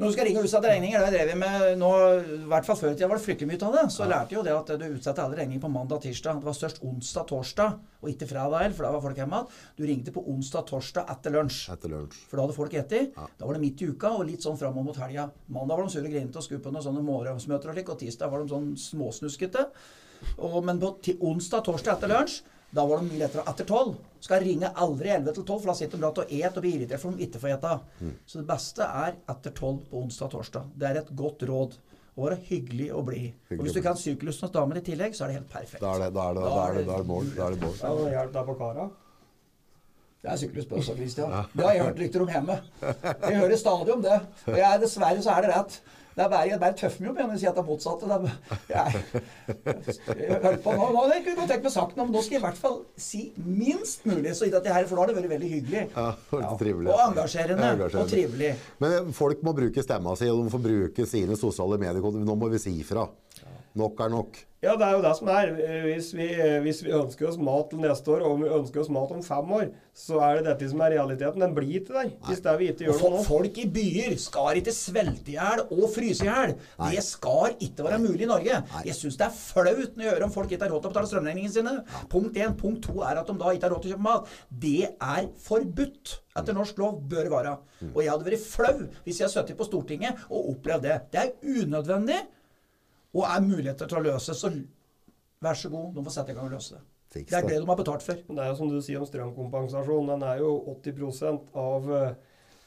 Når 0.00 0.08
du 0.08 0.12
skal 0.14 0.24
ringe 0.24 0.40
og 0.40 0.46
utsette 0.46 0.64
regninger, 0.70 1.02
det 1.04 1.12
drev 1.12 1.28
vi 1.28 1.34
med 1.36 1.62
nå, 1.76 1.88
i 2.24 2.36
hvert 2.48 2.64
fall 2.64 2.76
før 2.80 2.88
i 2.88 2.94
tida 2.96 3.08
var 3.10 3.18
det 3.18 3.24
fryktelig 3.26 3.48
mye 3.50 3.66
av 3.66 3.74
det. 3.74 3.82
Så 3.92 4.06
lærte 4.08 4.32
jo 4.32 4.40
det 4.46 4.54
at 4.56 4.70
du 4.80 4.84
utsatte 4.96 5.20
alle 5.20 5.36
regninger 5.36 5.60
på 5.60 5.68
mandag 5.68 6.00
tirsdag. 6.00 6.38
Det 6.40 6.48
var 6.48 6.56
størst 6.56 6.80
onsdag 6.88 7.26
torsdag, 7.28 7.74
og 8.00 8.08
ikke 8.08 8.24
fredag 8.30 8.62
heller, 8.62 8.76
for 8.78 8.86
da 8.88 8.92
var 8.94 9.02
folk 9.04 9.20
hjemme 9.20 9.36
igjen. 9.42 9.50
Du 9.76 9.84
ringte 9.84 10.14
på 10.16 10.24
onsdag 10.32 10.64
torsdag 10.72 11.04
etter 11.12 11.34
lunsj. 11.36 11.68
Etter 11.74 11.92
lunsj. 11.92 12.16
For 12.30 12.40
da 12.40 12.46
hadde 12.46 12.56
folk 12.56 12.72
spist. 12.80 13.02
Da 13.12 13.44
var 13.44 13.52
det 13.52 13.60
midt 13.66 13.82
i 13.84 13.90
uka 13.92 14.14
og 14.16 14.24
litt 14.30 14.40
sånn 14.40 14.56
framover 14.56 14.88
mot 14.88 14.96
helga. 15.04 15.28
Mandag 15.52 15.76
var 15.76 15.84
de 15.84 15.92
sure 15.92 16.08
og 16.08 16.14
grinete 16.16 16.40
og 16.40 16.48
skulle 16.48 16.64
på 16.64 16.72
noen 16.72 16.86
sånne 16.88 17.04
morgensmøter 17.04 17.68
og 17.68 17.76
slik, 17.76 17.92
og 17.92 18.00
tirsdag 18.00 18.32
var 18.32 18.40
de 18.40 18.54
sånn 18.56 18.72
småsnuskete. 18.80 19.66
Og, 20.38 20.60
men 20.64 20.80
på 20.80 20.94
ti- 21.02 21.16
onsdag, 21.20 21.64
torsdag 21.66 21.96
etter 21.98 22.12
lunsj, 22.12 22.40
da 22.72 22.84
var 22.86 23.00
det 23.00 23.10
mye 23.10 23.18
lettere 23.24 23.44
etter 23.50 23.66
tolv. 23.66 23.96
Skal 24.22 24.44
ringe 24.44 24.68
aldri 24.78 25.08
11 25.10 25.32
til 25.34 25.44
12, 25.44 25.60
for 25.60 25.70
da 25.72 25.74
sitter 25.78 25.96
de 25.98 26.04
bratt 26.04 26.20
og 26.22 26.32
et 26.36 26.56
og 26.56 26.62
blir 26.62 26.76
irritert 26.78 27.00
for 27.02 27.16
de 27.16 27.26
ikke 27.26 27.40
får 27.42 27.54
ete. 27.56 27.72
Så 28.30 28.38
det 28.42 28.46
beste 28.50 28.86
er 28.86 29.16
etter 29.32 29.54
tolv 29.56 29.80
på 29.90 30.02
onsdag 30.04 30.28
og 30.28 30.34
torsdag. 30.36 30.68
Det 30.78 30.90
er 30.90 31.00
et 31.02 31.14
godt 31.16 31.42
råd. 31.50 31.78
Å 32.18 32.24
være 32.26 32.40
hyggelig 32.50 32.88
og 32.92 33.04
blid. 33.06 33.32
Og 33.56 33.62
hvis 33.64 33.72
du 33.76 33.80
kan 33.82 33.96
hos 33.96 34.40
damer 34.52 34.76
i 34.80 34.82
tillegg, 34.84 35.14
så 35.16 35.24
er 35.24 35.30
det 35.30 35.36
helt 35.40 35.52
perfekt. 35.52 35.80
Da 35.82 35.94
er 35.94 36.02
det, 36.04 36.10
da 36.14 36.24
er 36.28 36.34
det, 36.36 36.42
da 36.42 36.64
er 36.66 36.74
det, 36.74 36.86
da 36.86 36.96
er 36.98 37.04
det 37.04 37.08
mål. 37.08 37.30
Da 37.36 37.46
er 37.46 37.54
det 37.54 37.62
mål. 37.64 37.76
Ja, 37.80 37.92
da 37.96 38.10
hjelp 38.16 38.32
deg 38.34 38.48
på 38.50 38.56
kara. 38.58 38.88
Det 40.20 40.28
er 40.28 40.34
også, 40.36 40.94
Christian. 40.98 41.32
Det 41.56 41.64
har 41.64 41.72
jeg 41.72 41.84
hørt 41.86 42.00
rykter 42.02 42.20
om 42.26 42.28
hjemme. 42.28 42.58
Jeg 42.82 43.38
hører 43.40 43.56
stadig 43.56 43.94
om 43.94 44.02
det. 44.04 44.18
Og 44.50 44.58
jeg, 44.58 44.80
dessverre 44.82 45.22
så 45.24 45.32
er 45.32 45.46
det 45.46 45.54
rett. 45.54 45.80
Det 46.10 46.24
er 46.24 46.28
bare, 46.28 46.48
jeg 46.50 46.58
bare 46.60 46.74
tøffer 46.76 47.00
meg 47.04 47.10
opp 47.12 47.18
igjen 47.20 47.30
og 47.32 47.38
sier 47.40 47.50
at 47.52 47.56
det 47.56 47.62
er 47.62 47.68
motsatte. 47.70 48.04
Det 48.10 48.16
er, 50.50 50.58
på 50.60 50.74
nå, 50.76 50.88
nå 50.92 51.04
jeg 51.14 51.22
kunne 51.24 51.46
tenkt 51.48 51.64
meg 51.64 51.72
sagt 51.72 51.96
noe, 51.96 52.04
men 52.08 52.12
nå 52.12 52.20
skal 52.26 52.36
jeg 52.36 52.42
i 52.42 52.44
hvert 52.44 52.60
fall 52.60 52.76
si 53.00 53.20
minst 53.40 54.04
mulig. 54.10 54.34
Så 54.36 54.48
ikke 54.50 54.60
at 54.60 54.66
det 54.66 54.74
her, 54.74 54.88
for 54.90 54.98
da 54.98 55.06
har 55.06 55.12
det 55.12 55.16
vært 55.20 55.32
veldig 55.32 55.50
hyggelig. 55.54 55.84
Ja, 55.94 56.10
trivelig. 56.60 56.90
Og 56.90 57.00
engasjerende. 57.06 57.70
Engasjerende. 57.78 58.02
Og 58.04 58.12
trivelig. 58.12 58.52
Men 58.82 59.14
folk 59.16 59.46
må 59.46 59.54
bruke 59.56 59.86
stemma 59.86 60.12
si, 60.18 60.28
og 60.28 60.44
de 60.44 60.52
får 60.52 60.64
bruke 60.66 61.08
sine 61.08 61.38
sosiale 61.40 61.80
medier. 61.80 62.20
Nå 62.28 62.36
må 62.42 62.50
vi 62.52 62.60
si 62.60 62.74
ifra. 62.82 63.06
Nok 63.78 64.00
er 64.02 64.08
nok. 64.10 64.38
Ja, 64.60 64.74
det 64.76 64.84
er 64.84 64.92
jo 64.92 65.00
det 65.00 65.10
som 65.16 65.28
er. 65.32 65.50
Hvis 65.86 66.10
vi, 66.12 66.26
hvis 66.66 66.82
vi 66.84 66.90
ønsker 66.92 67.30
oss 67.30 67.38
mat 67.40 67.70
til 67.70 67.80
neste 67.80 68.10
år, 68.12 68.26
og 68.28 68.42
vi 68.42 68.48
ønsker 68.52 68.82
oss 68.82 68.90
mat 68.92 69.12
om 69.16 69.22
fem 69.24 69.52
år, 69.56 69.70
så 69.96 70.18
er 70.20 70.36
det 70.36 70.50
dette 70.50 70.66
som 70.68 70.82
er 70.84 70.92
realiteten. 70.98 71.40
Den 71.40 71.54
blir 71.56 71.78
ikke 71.78 71.94
der. 71.94 72.10
Hvis 72.26 72.42
det 72.44 72.52
vi 72.60 72.66
ikke 72.68 72.84
gjør 72.84 72.98
noe 73.00 73.12
nå. 73.14 73.22
folk 73.24 73.60
i 73.62 73.64
byer 73.72 74.18
skal 74.20 74.60
ikke 74.60 74.74
svelte 74.76 75.32
i 75.32 75.38
hjel 75.38 75.62
og 75.64 75.86
fryse 75.94 76.26
i 76.26 76.28
hjel. 76.28 76.52
Det 76.82 77.04
skal 77.06 77.54
ikke 77.56 77.86
være 77.86 78.02
mulig 78.04 78.26
i 78.26 78.28
Norge. 78.28 78.58
Jeg 78.84 78.98
syns 78.98 79.16
det 79.20 79.30
er 79.30 79.38
flaut 79.38 79.96
når 79.96 80.04
jeg 80.04 80.12
hører 80.12 80.26
om 80.26 80.34
folk 80.34 80.52
ikke 80.52 80.66
har 80.66 80.74
råd 80.74 80.82
til 80.82 80.90
å 80.90 80.92
betale 80.92 81.10
strømregningene 81.14 81.54
sine. 81.54 81.72
Punkt 82.12 82.36
én. 82.36 82.56
Punkt 82.60 82.84
to 82.84 83.00
er 83.00 83.22
at 83.22 83.30
de 83.30 83.36
da 83.40 83.54
ikke 83.56 83.68
har 83.70 83.72
råd 83.78 83.86
til 83.86 83.94
å 83.94 83.96
kjøpe 83.96 84.08
mat. 84.10 84.34
Det 84.66 84.90
er 84.90 85.30
forbudt. 85.46 86.18
Etter 86.36 86.54
norsk 86.54 86.76
lov 86.78 87.00
bør 87.10 87.32
være. 87.32 87.54
Og 87.94 88.02
jeg 88.04 88.12
hadde 88.12 88.28
vært 88.28 88.44
flau 88.44 88.76
hvis 89.06 89.22
jeg 89.22 89.24
hadde 89.24 89.32
sittet 89.38 89.56
på 89.58 89.66
Stortinget 89.66 90.20
og 90.28 90.52
opplevd 90.52 90.84
det. 90.84 91.00
Det 91.16 91.24
er 91.24 91.64
unødvendig, 91.64 92.20
og 93.14 93.26
er 93.26 93.44
muligheter 93.44 93.90
til 93.90 93.98
å 94.00 94.04
løse. 94.06 94.34
Så 94.36 94.52
vær 95.42 95.58
så 95.58 95.70
god, 95.72 95.94
de 95.96 96.04
får 96.06 96.16
sette 96.18 96.34
i 96.34 96.38
gang 96.38 96.48
og 96.48 96.56
løse 96.56 96.76
det. 96.76 96.82
Fiks 97.10 97.30
Det 97.32 97.38
er 97.40 97.46
det. 97.48 97.56
de 97.58 97.66
har 97.66 97.78
betalt 97.80 98.04
for. 98.06 98.18
Det 98.28 98.38
er 98.42 98.50
jo 98.52 98.58
som 98.60 98.68
du 98.70 98.76
sier 98.86 99.00
om 99.00 99.06
strømkompensasjon. 99.08 100.12
Den 100.12 100.22
er 100.22 100.42
jo 100.44 100.52
80% 100.76 101.56
av 101.58 101.94
eh, 101.96 102.10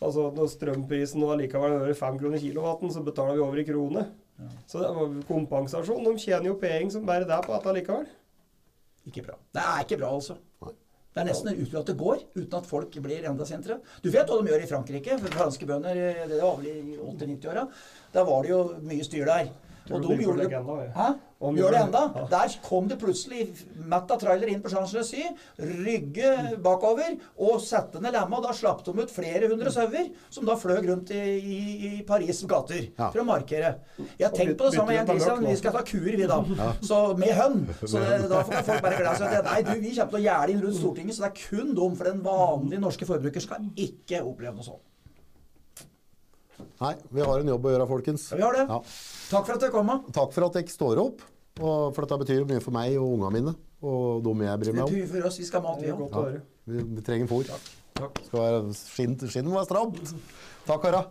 Altså 0.03 0.25
Når 0.35 0.49
strømprisen 0.51 1.21
nå 1.21 1.29
allikevel 1.31 1.71
er 1.77 1.81
over 1.85 1.93
5 1.95 2.17
kroner 2.19 2.41
kilowatten, 2.41 2.89
så 2.91 2.99
betaler 3.05 3.37
vi 3.37 3.43
over 3.45 3.61
i 3.61 3.63
krone. 3.63 4.01
Så 4.67 4.81
det 4.81 4.89
var 4.97 5.13
kompensasjon. 5.29 6.03
De 6.03 6.19
tjener 6.19 6.49
jo 6.49 6.57
penger 6.59 6.91
som 6.97 7.05
bare 7.07 7.23
det 7.29 7.37
på 7.45 7.53
dette 7.53 7.75
likevel. 7.77 8.09
Ikke 9.07 9.23
bra. 9.23 9.37
Det 9.55 9.63
er 9.63 9.85
ikke 9.85 9.99
bra, 10.01 10.09
altså. 10.17 10.35
Det 11.13 11.21
er 11.21 11.27
nesten 11.29 11.55
uten 11.55 11.77
at 11.79 11.87
det 11.87 11.95
går, 11.99 12.23
uten 12.35 12.55
at 12.57 12.67
folk 12.67 12.95
blir 13.05 13.27
enda 13.29 13.45
sintere. 13.47 13.77
Du 14.03 14.09
vet 14.11 14.27
hva 14.27 14.41
de 14.41 14.51
gjør 14.51 14.63
i 14.65 14.69
Frankrike? 14.73 15.17
For 15.21 15.37
franske 15.39 15.67
bønder, 15.69 15.99
det 16.27 16.39
var 16.41 16.57
vel 16.57 16.67
i 16.71 16.97
80-90-åra. 16.97 17.67
Da 18.15 18.23
var 18.27 18.43
det 18.43 18.51
jo 18.51 18.61
mye 18.83 19.05
styr 19.05 19.29
der. 19.29 19.51
Og 19.91 19.99
de 20.01 20.15
de 20.15 20.23
gjorde 20.23 20.45
det? 20.47 20.59
Om 21.43 21.57
Gjør 21.59 21.73
det 21.75 21.79
enda. 21.83 22.01
Ja. 22.15 22.21
Der 22.31 22.53
kom 22.63 22.85
det 22.87 22.95
plutselig 23.01 23.41
mett 23.75 24.11
av 24.15 24.19
trailer 24.21 24.47
inn 24.47 24.61
på 24.63 24.69
Champs-Élysées, 24.71 25.33
rygge 25.59 26.29
bakover 26.63 27.17
og 27.35 27.57
sette 27.59 27.99
ned 27.99 28.15
lemma. 28.15 28.39
Da 28.45 28.53
slapp 28.55 28.79
de 28.85 28.93
ut 28.95 29.11
flere 29.11 29.49
hundre 29.51 29.73
sauer, 29.75 30.07
som 30.31 30.47
da 30.47 30.55
fløy 30.55 30.79
rundt 30.87 31.11
i, 31.11 31.19
i, 31.19 31.57
i 31.89 31.91
Paris' 32.07 32.45
gater 32.47 32.85
Ja. 32.95 33.09
for 33.11 33.19
å 33.25 33.27
markere. 33.27 33.73
Jeg 33.99 34.23
har 34.29 34.31
tenkt 34.37 34.55
på 34.61 34.69
det 34.69 34.77
samme, 34.77 34.95
jeg, 34.95 35.09
Christian. 35.09 35.43
Vi 35.49 35.57
skal 35.59 35.75
ta 35.75 35.83
kuer, 35.91 36.15
vi 36.15 36.29
da. 36.31 36.39
Så 36.89 37.01
med 37.19 37.35
hønn. 37.35 37.59
Så 37.83 37.99
det, 37.99 38.21
da 38.31 38.39
får 38.47 38.63
folk 38.71 38.87
bare 38.87 39.01
glede 39.01 39.17
seg. 39.19 39.35
til 39.35 39.45
Nei, 39.49 39.59
du, 39.67 39.73
vi 39.83 39.93
kommer 39.99 40.15
til 40.15 40.21
å 40.21 40.25
gjerde 40.29 40.55
inn 40.55 40.63
rundt 40.63 40.79
Stortinget, 40.79 41.17
så 41.19 41.25
det 41.27 41.31
er 41.33 41.37
kun 41.43 41.75
dum. 41.75 41.99
For 41.99 42.07
den 42.07 42.23
vanlige 42.23 42.79
norske 42.87 43.09
forbruker 43.09 43.43
skal 43.43 43.67
ikke 43.75 44.23
oppleve 44.23 44.55
noe 44.61 44.69
sånt. 44.71 44.87
Nei, 46.83 46.93
vi 47.11 47.23
har 47.23 47.41
en 47.41 47.47
jobb 47.49 47.65
å 47.67 47.71
gjøre, 47.73 47.85
folkens. 47.89 48.29
Ja, 48.31 48.37
vi 48.39 48.43
har 48.45 48.55
det. 48.57 48.63
Ja. 48.69 48.79
Takk 49.33 49.47
for 49.47 49.57
at 49.57 49.63
jeg 49.65 49.73
kom. 49.73 49.91
Takk 50.13 50.33
for 50.35 50.45
at 50.45 50.57
jeg 50.59 50.69
står 50.73 50.99
opp. 51.01 51.23
Og 51.61 51.93
for 51.93 52.05
dette 52.05 52.17
betyr 52.23 52.45
mye 52.49 52.61
for 52.61 52.73
meg 52.73 52.97
og 52.97 53.15
ungene 53.15 53.33
mine. 53.33 53.53
Og 53.83 54.23
dem 54.25 54.43
jeg 54.45 54.61
bryr 54.61 54.75
meg 54.77 54.83
om. 54.85 54.89
Det 54.89 55.01
betyr 55.01 55.11
for 55.11 55.29
oss, 55.29 55.39
vi 55.41 55.47
skal 55.47 55.61
ha 55.61 55.71
mat, 55.71 55.81
vi 55.81 55.93
òg. 55.93 56.17
Ja. 56.37 56.41
Vi, 56.73 57.03
trenger 57.05 57.29
fôr. 57.29 57.49
Skal 57.99 58.39
være, 58.39 58.61
skinn, 58.77 59.17
skinn 59.25 59.49
må 59.49 59.57
være 59.57 59.69
stramt. 59.69 60.13
Takk, 60.67 60.85
kara. 60.85 61.03